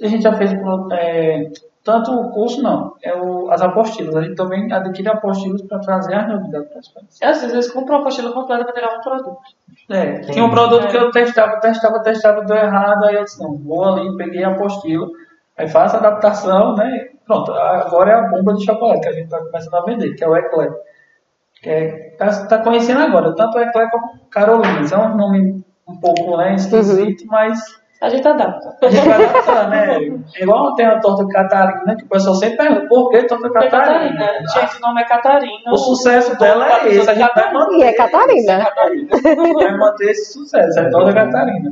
A 0.00 0.06
gente 0.06 0.22
já 0.22 0.32
fez 0.34 0.52
é, 0.92 1.50
tanto 1.82 2.12
o 2.12 2.30
curso, 2.30 2.62
não, 2.62 2.94
é 3.02 3.12
o, 3.12 3.50
as 3.50 3.60
apostilas. 3.60 4.14
A 4.14 4.22
gente 4.22 4.36
também 4.36 4.72
adquire 4.72 5.08
apostilas 5.08 5.62
para 5.62 5.80
trazer 5.80 6.14
as 6.14 6.28
novidades 6.28 6.68
para 6.68 6.78
as 6.78 6.88
pessoas. 6.88 7.22
Às 7.22 7.40
vezes 7.40 7.52
eles 7.52 7.72
compram 7.72 7.96
uma 7.96 8.02
apostila 8.02 8.32
completa 8.32 8.64
para 8.66 8.72
tirar 8.72 8.96
um 8.96 9.00
produto. 9.00 9.38
É, 9.90 10.20
tinha 10.20 10.44
um 10.44 10.50
produto 10.50 10.86
que 10.86 10.96
eu 10.96 11.10
testava, 11.10 11.58
testava, 11.58 12.02
testava, 12.04 12.44
deu 12.44 12.56
errado, 12.56 13.04
aí 13.06 13.16
eu 13.16 13.24
disse, 13.24 13.42
não, 13.42 13.58
vou 13.58 13.84
ali, 13.84 14.16
peguei 14.16 14.44
a 14.44 14.50
apostila, 14.50 15.08
aí 15.58 15.66
faço 15.66 15.96
a 15.96 15.98
adaptação, 15.98 16.76
né? 16.76 17.08
Pronto, 17.26 17.52
agora 17.52 18.12
é 18.12 18.14
a 18.14 18.28
bomba 18.28 18.54
de 18.54 18.64
chocolate 18.64 19.00
que 19.00 19.08
a 19.08 19.12
gente 19.12 19.24
está 19.24 19.40
começando 19.40 19.74
a 19.74 19.82
vender, 19.82 20.14
que 20.14 20.22
é 20.22 20.28
o 20.28 20.36
Eclair. 20.36 20.72
Que 21.64 21.70
é, 21.70 22.14
tá, 22.18 22.58
conhecendo 22.58 23.00
agora, 23.00 23.34
tanto 23.34 23.56
o 23.56 23.60
Eclair 23.62 23.90
como 23.90 24.28
Carolinas. 24.30 24.92
É 24.92 24.98
um 24.98 25.16
nome 25.16 25.64
um 25.88 25.98
pouco 25.98 26.36
né, 26.36 26.56
esquisito, 26.56 27.24
mas 27.26 27.58
A 28.02 28.10
gente 28.10 28.28
adapta. 28.28 28.76
a 28.82 28.90
gente 28.90 29.08
vai 29.08 29.24
adaptar, 29.24 29.70
né? 29.70 29.96
É 30.36 30.42
igual 30.42 30.74
tem 30.74 30.84
a 30.84 31.00
torta 31.00 31.26
Catarina, 31.26 31.96
que 31.96 32.04
o 32.04 32.08
pessoal 32.08 32.34
sempre 32.34 32.58
pergunta, 32.58 32.86
por 32.86 33.08
que 33.08 33.22
torta 33.22 33.46
é 33.46 33.50
Catarina? 33.50 34.18
Catarina. 34.18 34.46
Gente, 34.48 34.76
o 34.76 34.80
nome 34.80 35.00
é 35.00 35.04
Catarina. 35.06 35.72
O 35.72 35.76
sucesso 35.78 36.38
dela 36.38 36.68
é 36.68 36.88
esse, 36.88 37.08
a 37.08 37.14
gente 37.14 37.34
vai 37.34 37.52
manter. 37.54 37.76
E 37.78 37.82
é 37.82 37.92
Catarina. 37.94 38.58
vai 39.54 39.76
manter 39.78 40.10
esse 40.10 40.34
sucesso, 40.34 40.78
é 40.78 40.90
toda 40.90 41.14
Catarina. 41.14 41.70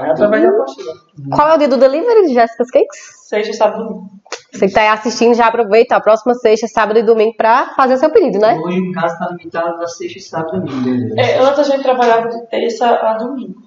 É 0.00 0.10
através 0.10 0.42
da 0.42 0.48
apostila. 0.48 0.92
Qual 1.34 1.48
é 1.48 1.54
o 1.54 1.58
dia 1.58 1.68
do 1.68 1.76
delivery 1.76 2.26
de 2.26 2.34
Jessica's 2.34 2.70
Cakes? 2.70 2.98
Sexta, 3.28 3.52
sábado, 3.52 3.84
domingo. 3.84 4.10
Você 4.52 4.68
que 4.68 4.74
tá 4.74 4.82
aí 4.82 4.88
assistindo, 4.88 5.34
já 5.34 5.46
aproveita 5.46 5.96
a 5.96 6.00
próxima 6.00 6.34
sexta, 6.34 6.68
sábado 6.68 6.98
e 6.98 7.02
domingo 7.02 7.36
pra 7.36 7.74
fazer 7.74 7.94
o 7.94 7.98
seu 7.98 8.10
pedido, 8.10 8.38
né? 8.38 8.56
Hoje 8.64 8.78
em 8.78 8.92
casa 8.92 9.14
está 9.14 9.26
limitado 9.28 9.82
a 9.82 9.86
sexta, 9.86 10.20
sábado 10.20 10.56
e 10.58 10.60
domingo. 10.70 11.20
É, 11.20 11.38
antes 11.38 11.58
a 11.58 11.62
gente 11.64 11.82
trabalhava 11.82 12.28
de 12.28 12.46
terça 12.48 12.86
a 12.86 13.14
domingo. 13.14 13.62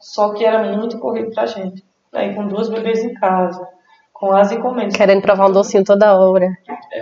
Só 0.00 0.32
que 0.32 0.44
era 0.44 0.62
muito 0.76 0.98
corrido 0.98 1.32
pra 1.32 1.46
gente. 1.46 1.84
Aí 2.12 2.34
com 2.34 2.46
duas 2.46 2.68
bebês 2.68 3.04
em 3.04 3.14
casa, 3.14 3.66
com 4.12 4.32
as 4.34 4.52
encomendas. 4.52 4.96
Querendo 4.96 5.22
provar 5.22 5.48
um 5.48 5.52
docinho 5.52 5.84
toda 5.84 6.16
hora. 6.18 6.46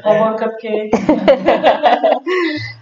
Roubando 0.04 0.38
cupcake. 0.38 0.90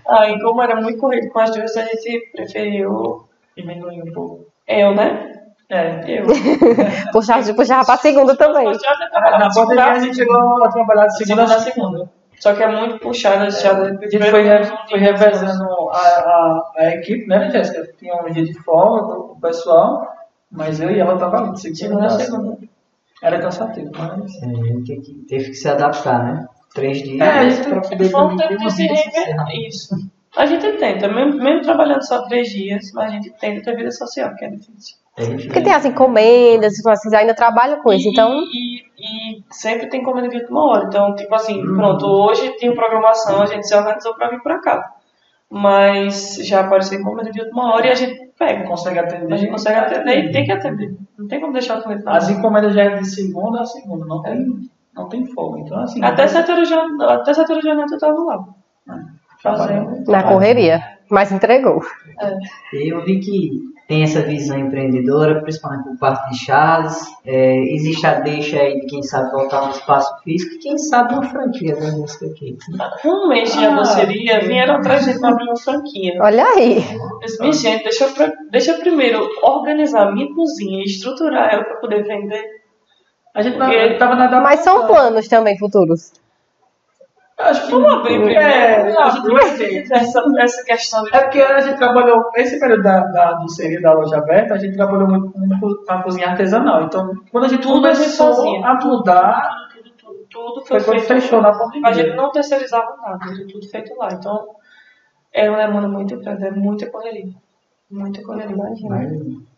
Aí, 0.08 0.40
como 0.40 0.62
era 0.62 0.80
muito 0.80 0.98
corrido 0.98 1.28
com 1.30 1.40
as 1.40 1.50
duas, 1.50 1.76
a 1.76 1.84
gente 1.84 2.30
preferiu 2.32 3.28
Diminuir 3.56 4.02
um 4.02 4.12
pouco. 4.12 4.46
eu, 4.66 4.94
né? 4.94 5.37
É. 5.70 6.20
Eu. 6.20 6.26
Puxar, 7.12 7.44
puxar 7.54 7.84
pra 7.84 7.96
segunda 7.98 8.34
também. 8.34 8.72
Já 8.72 9.38
Na 9.38 9.48
pandemia 9.50 9.52
segunda 9.52 9.84
a 9.84 9.98
gente 9.98 10.16
chegou 10.16 10.64
a 10.64 10.70
trabalhar 10.70 11.06
de 11.06 11.18
segunda 11.18 11.46
segunda 11.46 11.54
a 11.54 11.56
a 11.56 11.60
segunda. 11.60 12.10
Só 12.40 12.54
que 12.54 12.62
é 12.62 12.68
muito 12.68 12.98
puxada 13.00 13.50
já. 13.50 13.72
A 13.76 13.90
gente 13.90 14.30
foi, 14.30 14.44
foi 14.88 14.98
revezando 14.98 15.90
a, 15.90 15.98
a, 15.98 16.72
a 16.76 16.84
equipe, 16.94 17.26
né, 17.26 17.50
Jéssica? 17.50 17.86
Tinha 17.98 18.14
um 18.14 18.32
dia 18.32 18.44
de 18.44 18.54
folga 18.62 19.02
do 19.02 19.32
o 19.32 19.40
pessoal, 19.40 20.06
mas 20.50 20.80
eu 20.80 20.90
e 20.90 21.00
ela 21.00 21.18
tava 21.18 21.38
ali, 21.38 21.52
de 21.52 21.60
segunda 21.60 21.76
Segunda 21.76 22.06
a 22.06 22.10
segunda. 22.10 22.58
Era 23.22 23.40
cansativo, 23.40 23.90
mas. 23.98 24.42
É, 24.42 25.26
teve 25.28 25.50
que 25.50 25.54
se 25.54 25.68
adaptar, 25.68 26.24
né? 26.24 26.48
Três 26.72 27.02
dias 27.02 27.20
É, 27.20 27.30
a 27.30 27.48
gente 27.48 27.68
para 27.68 27.80
poder 27.80 28.08
Foi 28.08 28.22
um 28.22 28.36
tempo 28.36 28.56
de 28.56 28.72
se 28.72 28.88
social. 28.88 29.48
Isso. 29.66 29.94
A 30.36 30.46
gente 30.46 30.66
tenta, 30.78 31.08
mesmo, 31.08 31.42
mesmo 31.42 31.62
trabalhando 31.62 32.02
só 32.06 32.22
três 32.26 32.48
dias, 32.50 32.92
mas 32.94 33.06
a 33.06 33.14
gente 33.14 33.30
tenta 33.40 33.62
ter 33.62 33.76
vida 33.76 33.90
social, 33.90 34.34
que 34.36 34.44
é 34.44 34.50
difícil. 34.50 34.96
Porque 35.16 35.60
tem 35.62 35.72
as 35.72 35.84
encomendas, 35.84 36.74
vocês 36.82 37.12
ainda 37.12 37.34
trabalham 37.34 37.82
com 37.82 37.92
isso, 37.92 38.06
E- 38.08 38.12
então. 38.12 38.32
E, 38.34 38.82
e 38.98 39.42
sempre 39.50 39.88
tem 39.88 40.00
encomenda 40.00 40.28
de 40.28 40.36
última 40.36 40.64
hora. 40.64 40.84
Então, 40.86 41.14
tipo 41.16 41.34
assim, 41.34 41.60
Uhum. 41.60 41.76
pronto, 41.76 42.06
hoje 42.06 42.56
tem 42.58 42.72
programação, 42.74 43.42
a 43.42 43.46
gente 43.46 43.66
se 43.66 43.74
organizou 43.74 44.14
pra 44.14 44.28
vir 44.30 44.40
pra 44.42 44.60
cá. 44.60 44.94
Mas 45.50 46.36
já 46.46 46.60
apareceu 46.60 47.00
encomenda 47.00 47.30
de 47.32 47.40
última 47.40 47.72
hora 47.74 47.86
e 47.86 47.90
a 47.90 47.94
gente 47.94 48.30
pega. 48.38 48.64
Consegue 48.68 48.98
atender. 48.98 49.32
A 49.32 49.36
gente 49.36 49.50
consegue 49.50 49.76
atender 49.78 50.24
e 50.26 50.30
tem 50.30 50.44
que 50.44 50.52
atender. 50.52 50.94
Não 51.18 51.26
tem 51.26 51.40
como 51.40 51.52
deixar 51.54 51.78
o 51.78 51.82
cliente 51.82 52.04
na 52.04 52.16
As 52.16 52.28
encomendas 52.28 52.74
já 52.74 52.82
é 52.84 52.96
de 52.98 53.06
segunda 53.08 53.62
a 53.62 53.64
segunda, 53.64 54.04
não 54.04 54.22
tem, 54.22 54.46
não 54.94 55.08
tem 55.08 55.24
folga. 55.26 55.60
Então, 55.60 55.80
assim. 55.80 56.04
Até 56.04 56.26
sete 56.28 56.50
horas 56.52 56.68
da 56.68 56.86
noite- 56.86 57.12
até 57.12 57.32
sete 57.34 57.50
horas 57.50 57.64
da 57.64 57.74
noite 57.74 57.92
eu 57.92 57.98
tava 57.98 58.20
lá. 58.24 58.44
Fazendo. 59.42 60.04
Na 60.10 60.22
correria. 60.24 60.82
Mas 61.10 61.32
entregou. 61.32 61.80
Eu 62.72 63.02
vi 63.04 63.18
que 63.20 63.50
tem 63.88 64.02
essa 64.02 64.20
visão 64.20 64.58
empreendedora, 64.58 65.40
principalmente 65.40 65.84
por 65.84 65.98
parte 65.98 66.28
de 66.30 66.38
Charles. 66.44 66.98
É, 67.24 67.56
existe 67.72 68.06
a 68.06 68.20
deixa 68.20 68.58
aí 68.58 68.78
de 68.80 68.86
quem 68.86 69.02
sabe 69.02 69.30
voltar 69.30 69.62
no 69.62 69.70
espaço 69.70 70.12
físico 70.22 70.56
e 70.56 70.58
quem 70.58 70.76
sabe 70.76 71.14
uma 71.14 71.22
franquia 71.22 71.74
da 71.76 71.92
música 71.92 72.26
aqui. 72.26 72.58
Um 73.06 73.28
mês 73.28 73.54
de 73.56 73.64
Ah, 73.64 73.74
doceria, 73.74 74.40
vieram 74.40 74.74
atrás 74.74 75.06
de 75.06 75.12
abrir 75.24 75.44
uma 75.44 75.56
franquia. 75.56 76.18
Olha 76.20 76.44
aí. 76.44 76.84
Minha 77.40 77.52
gente, 77.54 77.84
deixa 77.84 78.04
eu, 78.04 78.32
deixa 78.50 78.72
eu 78.72 78.78
primeiro 78.80 79.26
organizar 79.42 80.08
a 80.08 80.12
minha 80.12 80.34
cozinha, 80.34 80.82
estruturar 80.84 81.54
ela 81.54 81.64
pra 81.64 81.76
poder 81.76 82.02
vender. 82.04 82.44
A 83.34 83.40
gente 83.40 83.56
Porque- 83.56 83.94
tava 83.94 84.14
na. 84.14 84.40
Mas 84.42 84.60
são 84.60 84.86
planos 84.86 85.26
também 85.28 85.56
futuros. 85.56 86.12
Acho 87.38 87.66
que 87.66 87.70
Vamos 87.70 87.92
abrir 87.92 88.14
primeiro. 88.16 88.40
É, 88.40 88.96
a 88.98 89.10
gente 89.10 89.28
vai 89.30 89.56
ter. 89.56 89.92
essa, 89.92 90.24
essa 90.38 90.64
questão 90.64 91.04
de 91.04 91.14
É 91.14 91.20
porque 91.20 91.40
a 91.40 91.60
gente 91.60 91.76
trabalhou, 91.78 92.20
esse 92.34 92.58
período 92.58 92.82
da, 92.82 93.00
da 93.00 93.32
doceria 93.34 93.80
da 93.80 93.92
loja 93.92 94.16
aberta, 94.16 94.54
a 94.54 94.58
gente 94.58 94.74
trabalhou 94.76 95.06
muito 95.08 95.30
com, 95.32 95.76
a 95.92 96.02
cozinha 96.02 96.30
artesanal. 96.30 96.82
Então, 96.82 97.12
quando 97.30 97.44
a 97.44 97.48
gente 97.48 97.62
Tudo 97.62 97.86
a 97.86 97.94
gente 97.94 98.16
começou 98.16 98.34
fazia. 98.34 98.66
a 98.66 98.74
mudar, 98.84 99.50
tudo, 99.72 99.90
tudo, 99.96 100.24
tudo 100.28 100.66
foi 100.66 100.80
foi 100.80 100.96
quando 100.96 101.06
feito. 101.06 101.22
fechou 101.22 101.40
na 101.40 101.50
A 101.50 101.52
gente 101.52 101.80
pandemia. 101.82 102.16
não 102.16 102.32
terceirizava 102.32 102.96
nada, 103.02 103.24
era 103.32 103.46
tudo 103.46 103.68
feito 103.68 103.96
lá. 103.96 104.08
Então, 104.12 104.48
é 105.32 105.48
uma 105.48 105.58
demanda 105.58 105.86
muito 105.88 106.18
grande, 106.18 106.44
é 106.44 106.50
muita 106.50 106.90
correria. 106.90 107.32
Muita 107.88 108.20
correria. 108.22 108.56
Mas, 108.56 109.12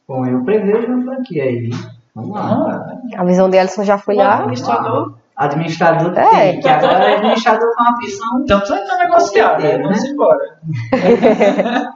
bom, 0.07 0.27
eu 0.27 0.45
prevejo 0.45 0.87
uma 0.93 1.03
franquia 1.15 1.45
aí. 1.45 1.71
Vamos 2.15 2.35
lá. 2.35 2.99
Ah, 3.17 3.21
A 3.23 3.25
visão 3.25 3.49
de 3.49 3.57
Ellison 3.57 3.85
já 3.85 3.97
foi 3.97 4.17
lá. 4.17 4.35
administrador, 4.41 5.15
Administrador 5.41 6.13
É. 6.19 6.53
tem, 6.53 6.61
que 6.61 6.69
agora 6.69 7.05
é 7.05 7.17
administrador 7.17 7.75
com 7.75 7.83
uma 7.83 7.97
visão. 7.99 8.41
então 8.43 8.59
precisa 8.59 8.81
então 8.85 8.99
negociar, 8.99 9.59
né? 9.59 9.79
Né? 9.79 9.83
Vamos 9.83 10.05
embora. 10.05 10.59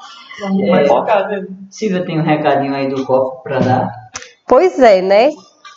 É, 0.66 0.84
focado. 0.86 1.46
Silvia 1.70 2.04
tem 2.04 2.18
um 2.18 2.24
recadinho 2.24 2.74
aí 2.74 2.88
do 2.88 3.04
cofre 3.06 3.40
para 3.44 3.60
dar. 3.60 3.88
Pois 4.48 4.80
é, 4.80 5.00
né? 5.00 5.30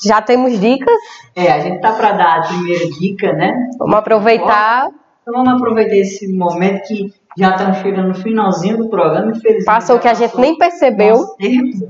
Já 0.04 0.20
temos 0.20 0.60
dicas. 0.60 0.96
É, 1.36 1.52
a 1.52 1.60
gente 1.60 1.80
tá 1.80 1.92
para 1.92 2.14
dar 2.14 2.40
a 2.40 2.48
primeira 2.48 2.90
dica, 2.90 3.34
né? 3.34 3.54
Vamos 3.78 3.94
aproveitar. 3.96 4.90
Então 5.22 5.44
vamos 5.44 5.62
aproveitar 5.62 5.96
esse 5.96 6.28
momento 6.34 6.88
que 6.88 7.14
já 7.38 7.52
estamos 7.52 7.78
chegando 7.78 8.08
no 8.08 8.16
finalzinho 8.16 8.78
do 8.78 8.90
programa, 8.90 9.30
infelizmente. 9.30 9.66
Passou 9.66 9.98
o 9.98 10.00
que 10.00 10.08
a 10.08 10.16
gente 10.16 10.36
nem 10.40 10.58
percebeu. 10.58 11.18
nosso 11.18 11.38
tempo. 11.38 11.88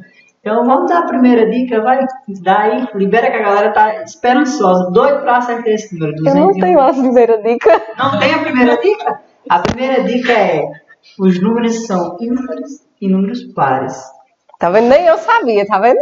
Então 0.48 0.64
vamos 0.64 0.90
dar 0.90 1.00
a 1.00 1.08
primeira 1.08 1.50
dica, 1.50 1.82
vai, 1.82 2.00
dá 2.42 2.60
aí, 2.60 2.88
libera 2.96 3.30
que 3.30 3.36
a 3.36 3.42
galera 3.42 3.74
tá 3.74 4.02
esperançosa, 4.02 4.90
doido 4.92 5.20
para 5.20 5.40
acertar 5.40 5.68
esse 5.68 5.94
número. 5.94 6.16
Eu 6.26 6.36
não 6.36 6.48
201. 6.54 6.60
tenho 6.62 6.80
a 6.80 6.94
primeira 6.94 7.44
dica. 7.44 7.84
Não 7.98 8.18
tem 8.18 8.34
a 8.34 8.40
primeira 8.40 8.78
dica? 8.78 9.20
A 9.50 9.60
primeira 9.60 10.04
dica 10.06 10.32
é, 10.32 10.62
os 11.20 11.42
números 11.42 11.86
são 11.86 12.16
ímpares 12.22 12.88
e 13.02 13.10
números 13.10 13.44
pares. 13.54 14.02
Tá 14.58 14.70
vendo? 14.70 14.88
Nem 14.88 15.06
eu 15.06 15.18
sabia, 15.18 15.66
tá 15.68 15.80
vendo? 15.80 16.00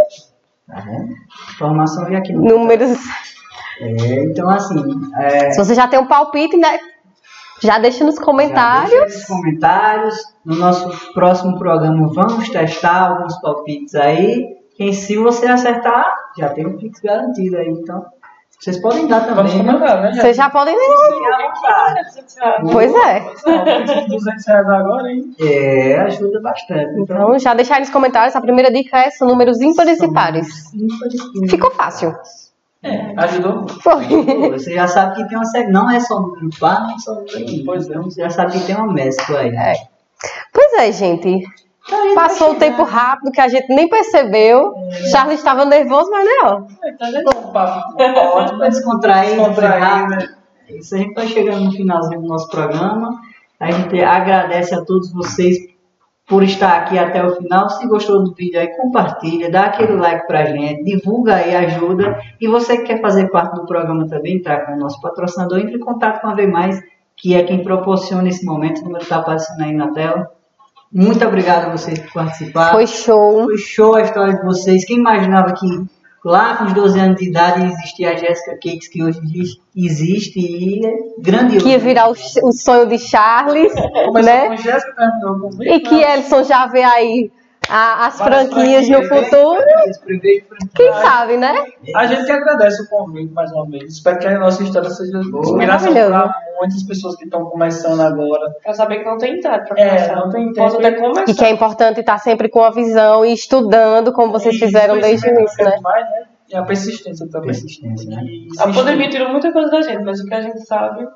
Tá 0.67 0.79
vendo? 0.81 1.09
Informação 1.55 2.05
vem 2.05 2.15
aqui 2.15 2.31
no 2.31 2.43
Números. 2.43 2.99
É, 3.81 4.25
então 4.25 4.47
assim, 4.47 4.79
é, 5.21 5.49
Se 5.49 5.57
você 5.57 5.73
já 5.73 5.87
tem 5.87 5.99
um 5.99 6.05
palpite, 6.05 6.55
né? 6.55 6.77
Já 7.61 7.77
deixa 7.79 8.03
nos 8.03 8.15
Já 8.15 8.21
comentários. 8.23 8.89
deixa 8.91 9.05
nos 9.17 9.25
comentários. 9.25 10.15
No 10.45 10.55
nosso 10.57 11.13
próximo 11.13 11.57
programa 11.57 12.07
vamos 12.13 12.49
testar 12.49 13.09
alguns 13.09 13.39
palpites 13.41 13.95
aí. 13.95 14.55
Quem 14.75 14.91
se 14.93 15.17
você 15.17 15.47
acertar, 15.47 16.05
já 16.37 16.49
tem 16.49 16.67
um 16.67 16.77
Pix 16.77 16.99
garantido 16.99 17.57
aí. 17.57 17.67
Então, 17.69 18.05
vocês 18.59 18.79
podem 18.81 19.07
dar 19.07 19.19
Vamos 19.21 19.51
também. 19.53 19.63
né? 19.65 19.73
comentar, 19.73 20.01
né? 20.01 20.13
Vocês 20.13 20.35
já 20.37 20.49
podem. 20.49 20.75
Vontade. 20.75 22.71
Pois 22.71 22.93
é. 22.93 23.19
Não, 23.45 24.07
200 24.07 24.45
reais 24.47 24.69
agora, 24.69 25.09
hein? 25.11 25.35
É, 25.39 25.95
ajuda 26.01 26.41
bastante. 26.41 26.99
Então, 26.99 27.15
Então, 27.17 27.39
já 27.39 27.53
deixar 27.53 27.75
aí 27.75 27.79
nos 27.81 27.89
comentários. 27.89 28.35
A 28.35 28.41
primeira 28.41 28.71
dica 28.71 28.97
é 28.97 29.09
são 29.11 29.27
números 29.27 29.61
ímpares 29.61 30.01
e 30.01 30.11
pares. 30.11 30.47
Ficou 31.49 31.71
fácil. 31.71 32.13
É, 32.85 33.13
ajudou 33.17 33.55
muito. 33.55 33.81
Foi. 33.81 34.05
Você 34.51 34.75
já 34.75 34.87
sabe 34.87 35.15
que 35.15 35.27
tem 35.27 35.37
uma 35.37 35.45
série. 35.45 35.71
Não 35.71 35.89
é 35.89 35.99
só 35.99 36.19
número 36.19 36.49
par, 36.59 36.85
nem 36.85 36.99
só 36.99 37.15
número 37.15 37.39
ímpar. 37.39 37.65
Pois 37.65 37.87
é. 37.87 37.89
Então, 37.89 38.03
você 38.03 38.21
já 38.21 38.29
sabe 38.29 38.51
que 38.51 38.65
tem 38.65 38.75
uma 38.75 38.93
mescla 38.93 39.39
aí. 39.39 39.49
É. 39.49 39.73
Pois 40.53 40.73
é, 40.73 40.91
gente. 40.91 41.43
A 41.91 41.95
gente 42.03 42.15
Passou 42.15 42.51
o 42.51 42.55
tempo 42.55 42.83
rápido 42.83 43.31
que 43.31 43.41
a 43.41 43.47
gente 43.47 43.67
nem 43.73 43.89
percebeu. 43.89 44.73
Charles 45.11 45.39
estava 45.39 45.65
nervoso, 45.65 46.09
mas 46.11 46.25
não. 46.25 46.67
Tá 46.97 47.11
vendo? 47.11 47.29
Um 47.29 47.51
papo 47.51 47.95
ótimo. 47.97 48.57
Pra 48.59 48.69
descontrair, 48.69 49.35
Descontrair, 49.35 49.73
encerrar, 49.73 50.09
né? 50.09 50.35
Isso 50.69 50.95
a 50.95 50.97
gente 50.97 51.13
vai 51.13 51.27
chegando 51.27 51.65
no 51.65 51.71
finalzinho 51.71 52.21
do 52.21 52.27
nosso 52.27 52.47
programa. 52.49 53.19
A 53.59 53.71
gente 53.71 53.99
agradece 54.03 54.75
a 54.75 54.83
todos 54.83 55.11
vocês 55.13 55.57
por 56.27 56.43
estar 56.43 56.77
aqui 56.77 56.97
até 56.97 57.23
o 57.23 57.35
final. 57.35 57.69
Se 57.69 57.87
gostou 57.87 58.23
do 58.23 58.33
vídeo 58.33 58.59
aí, 58.59 58.67
compartilha, 58.75 59.51
dá 59.51 59.65
aquele 59.65 59.93
like 59.93 60.25
pra 60.27 60.45
gente, 60.45 60.83
divulga 60.83 61.35
aí, 61.35 61.55
ajuda. 61.55 62.19
E 62.41 62.47
você 62.47 62.77
que 62.77 62.85
quer 62.85 63.01
fazer 63.01 63.29
parte 63.29 63.55
do 63.55 63.65
programa 63.65 64.07
também, 64.07 64.41
tá 64.41 64.65
com 64.65 64.73
o 64.73 64.79
nosso 64.79 64.99
patrocinador, 65.01 65.59
entre 65.59 65.75
em 65.75 65.79
contato 65.79 66.21
com 66.21 66.27
a 66.27 66.33
V+, 66.33 66.47
que 67.15 67.35
é 67.35 67.43
quem 67.43 67.63
proporciona 67.63 68.27
esse 68.27 68.45
momento. 68.45 68.81
O 68.81 68.85
número 68.85 69.03
está 69.03 69.17
aparecendo 69.17 69.61
aí 69.61 69.73
na 69.73 69.91
tela. 69.91 70.31
Muito 70.91 71.25
obrigado 71.25 71.65
a 71.65 71.69
vocês 71.69 71.99
por 71.99 72.13
participar. 72.13 72.71
Foi 72.71 72.87
show. 72.87 73.43
Foi 73.45 73.57
show 73.57 73.95
a 73.95 74.01
história 74.01 74.35
de 74.35 74.43
vocês. 74.43 74.85
Quem 74.85 74.97
imaginava 74.97 75.53
que 75.53 75.67
lá 76.25 76.57
com 76.57 76.65
os 76.65 76.73
12 76.73 76.99
anos 76.99 77.17
de 77.17 77.29
idade 77.29 77.65
existia 77.65 78.11
a 78.11 78.15
Jessica 78.15 78.51
Cakes, 78.53 78.87
que 78.87 79.03
hoje 79.03 79.19
existe- 79.75 80.39
e 80.39 80.85
é 80.85 80.91
grandioso. 81.19 81.65
Que 81.65 81.71
ia 81.71 81.79
virar 81.79 82.09
o, 82.09 82.15
o 82.43 82.51
sonho 82.51 82.87
de 82.87 82.97
Charles, 82.97 83.71
Começou 83.73 84.21
né? 84.23 84.47
com 84.47 84.57
Jéssica, 84.57 84.93
terminou 84.95 85.39
com 85.51 85.63
E 85.63 85.79
que 85.79 85.95
Ellison 85.95 86.43
já 86.43 86.65
vê 86.67 86.83
aí 86.83 87.31
a- 87.69 88.07
as 88.07 88.17
Várias 88.19 88.47
franquias 88.49 88.89
no 88.89 89.03
franquias, 89.03 89.29
futuro. 89.29 89.61
Esse 89.87 90.01
primeiro 90.01 90.45
franquia. 90.45 90.69
Quem 90.75 90.93
sabe, 90.93 91.37
né? 91.37 91.55
A 91.95 92.05
gente 92.07 92.25
que 92.25 92.31
agradece 92.31 92.83
o 92.83 92.87
convite 92.89 93.33
mais 93.33 93.51
uma 93.51 93.69
vez. 93.69 93.93
Espero 93.93 94.19
que 94.19 94.27
a 94.27 94.39
nossa 94.39 94.63
história 94.63 94.89
seja 94.89 95.17
inspiração 95.19 95.57
Maravilhoso. 95.91 96.09
para 96.11 96.35
muitas 96.59 96.83
pessoas 96.83 97.15
que 97.15 97.25
estão 97.25 97.45
começando 97.45 97.99
agora. 98.01 98.51
Pra 98.63 98.73
saber 98.73 98.99
que 98.99 99.05
não 99.05 99.17
tem 99.17 99.39
idade 99.39 99.67
pra 99.67 99.79
É, 99.79 99.87
começar. 99.89 100.15
não 100.15 100.29
tem 100.29 100.51
tempo. 100.53 100.75
até 100.77 100.91
começar. 100.91 101.25
E 101.27 101.33
que 101.33 101.45
é 101.45 101.49
importante 101.49 101.99
estar 101.99 102.17
sempre 102.19 102.49
com 102.49 102.63
a 102.63 102.69
visão 102.71 103.25
e 103.25 103.33
estudando, 103.33 104.11
como 104.13 104.31
vocês 104.31 104.57
fizeram 104.57 104.99
desde 104.99 105.27
o 105.27 105.31
início, 105.39 105.63
né? 105.65 105.71
Né? 105.71 106.23
E 106.49 106.55
a 106.55 106.63
persistência 106.63 107.27
também. 107.29 107.47
Persistência, 107.47 108.09
né? 108.09 108.21
A 108.59 108.67
pandemia 108.71 109.09
tirou 109.09 109.29
muita 109.29 109.51
coisa 109.51 109.69
da 109.71 109.81
gente, 109.81 110.03
mas 110.03 110.19
o 110.19 110.25
que 110.25 110.33
a 110.33 110.41
gente 110.41 110.59
sabe 110.65 111.07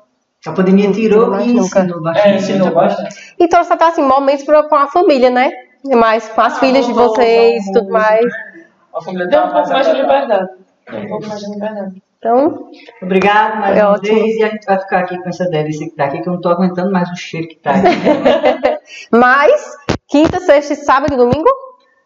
A 0.46 0.52
pandemia 0.52 0.90
tirou 0.90 1.38
e 1.40 1.52
nunca. 1.52 1.80
ensinou 1.80 1.98
É, 2.00 2.02
bastante. 2.02 2.34
ensinou 2.36 2.70
bastante. 2.72 3.34
E 3.38 3.46
trouxe 3.48 3.72
até 3.72 3.84
assim, 3.86 4.02
momentos 4.02 4.44
pra, 4.44 4.62
com 4.64 4.74
a 4.74 4.88
família, 4.88 5.30
né? 5.30 5.50
Mais 5.84 6.28
com 6.28 6.40
as 6.40 6.58
filhas 6.58 6.86
de 6.86 6.92
vocês 6.92 7.66
e 7.66 7.72
tudo 7.72 7.90
mais. 7.90 8.24
A 8.94 9.00
família 9.02 9.26
deu 9.28 9.40
um 9.40 9.50
pouco 9.50 9.68
mais 9.70 9.86
de 9.86 9.90
agradável. 9.92 10.02
liberdade. 10.02 10.48
Deu 10.90 11.00
um 11.00 11.08
pouco 11.08 11.26
mais 11.28 11.40
de 11.40 11.50
liberdade. 11.52 12.02
Então, 12.18 12.68
Obrigado 13.02 13.60
mais 13.60 13.78
Foi 13.78 13.82
uma 13.86 13.92
ótimo. 13.94 14.18
vez. 14.18 14.36
E 14.36 14.44
a 14.44 14.48
gente 14.48 14.66
vai 14.66 14.78
ficar 14.78 14.98
aqui 15.00 15.16
com 15.22 15.28
essa 15.30 15.44
delícia 15.48 15.88
que 15.88 15.96
tá 15.96 16.04
aqui, 16.04 16.20
que 16.20 16.28
eu 16.28 16.34
não 16.34 16.40
tô 16.40 16.50
aguentando 16.50 16.92
mais 16.92 17.08
o 17.10 17.16
cheiro 17.16 17.48
que 17.48 17.56
tá 17.56 17.70
aqui. 17.70 17.86
mas 19.10 19.62
quinta, 20.06 20.38
sexta, 20.40 20.74
e 20.74 20.76
sábado 20.76 21.14
e 21.14 21.16
domingo? 21.16 21.48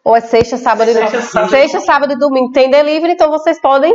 Ou 0.05 0.15
é 0.15 0.21
sexta, 0.21 0.55
sábado 0.55 0.89
e 0.89 0.93
Sexta, 0.93 1.09
domingo? 1.11 1.31
sábado. 1.31 1.49
Sexta, 1.49 1.79
sábado 1.81 2.13
e 2.13 2.17
domingo 2.17 2.51
tem 2.53 2.69
delivery, 2.69 3.11
então 3.13 3.29
vocês 3.29 3.59
podem 3.59 3.93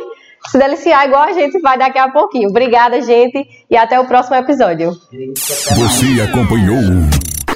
se 0.48 0.58
deliciar 0.58 1.06
igual 1.06 1.22
a 1.22 1.32
gente 1.32 1.58
vai 1.60 1.78
daqui 1.78 1.98
a 1.98 2.10
pouquinho. 2.10 2.48
Obrigada, 2.50 3.00
gente, 3.00 3.46
e 3.70 3.76
até 3.76 3.98
o 3.98 4.06
próximo 4.06 4.36
episódio. 4.36 4.90
Você 4.90 6.20
acompanhou 6.28 6.76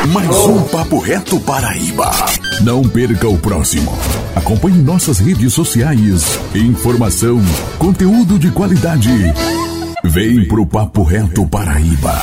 mais 0.08 0.36
um 0.36 0.62
Papo 0.64 0.98
Reto 0.98 1.40
Paraíba. 1.40 2.10
Não 2.62 2.82
perca 2.82 3.26
o 3.28 3.38
próximo. 3.38 3.96
Acompanhe 4.34 4.78
nossas 4.78 5.18
redes 5.18 5.54
sociais. 5.54 6.38
Informação, 6.54 7.40
conteúdo 7.78 8.38
de 8.38 8.50
qualidade. 8.50 9.08
Vem 10.02 10.46
pro 10.46 10.66
Papo 10.66 11.02
Reto 11.02 11.46
Paraíba. 11.46 12.14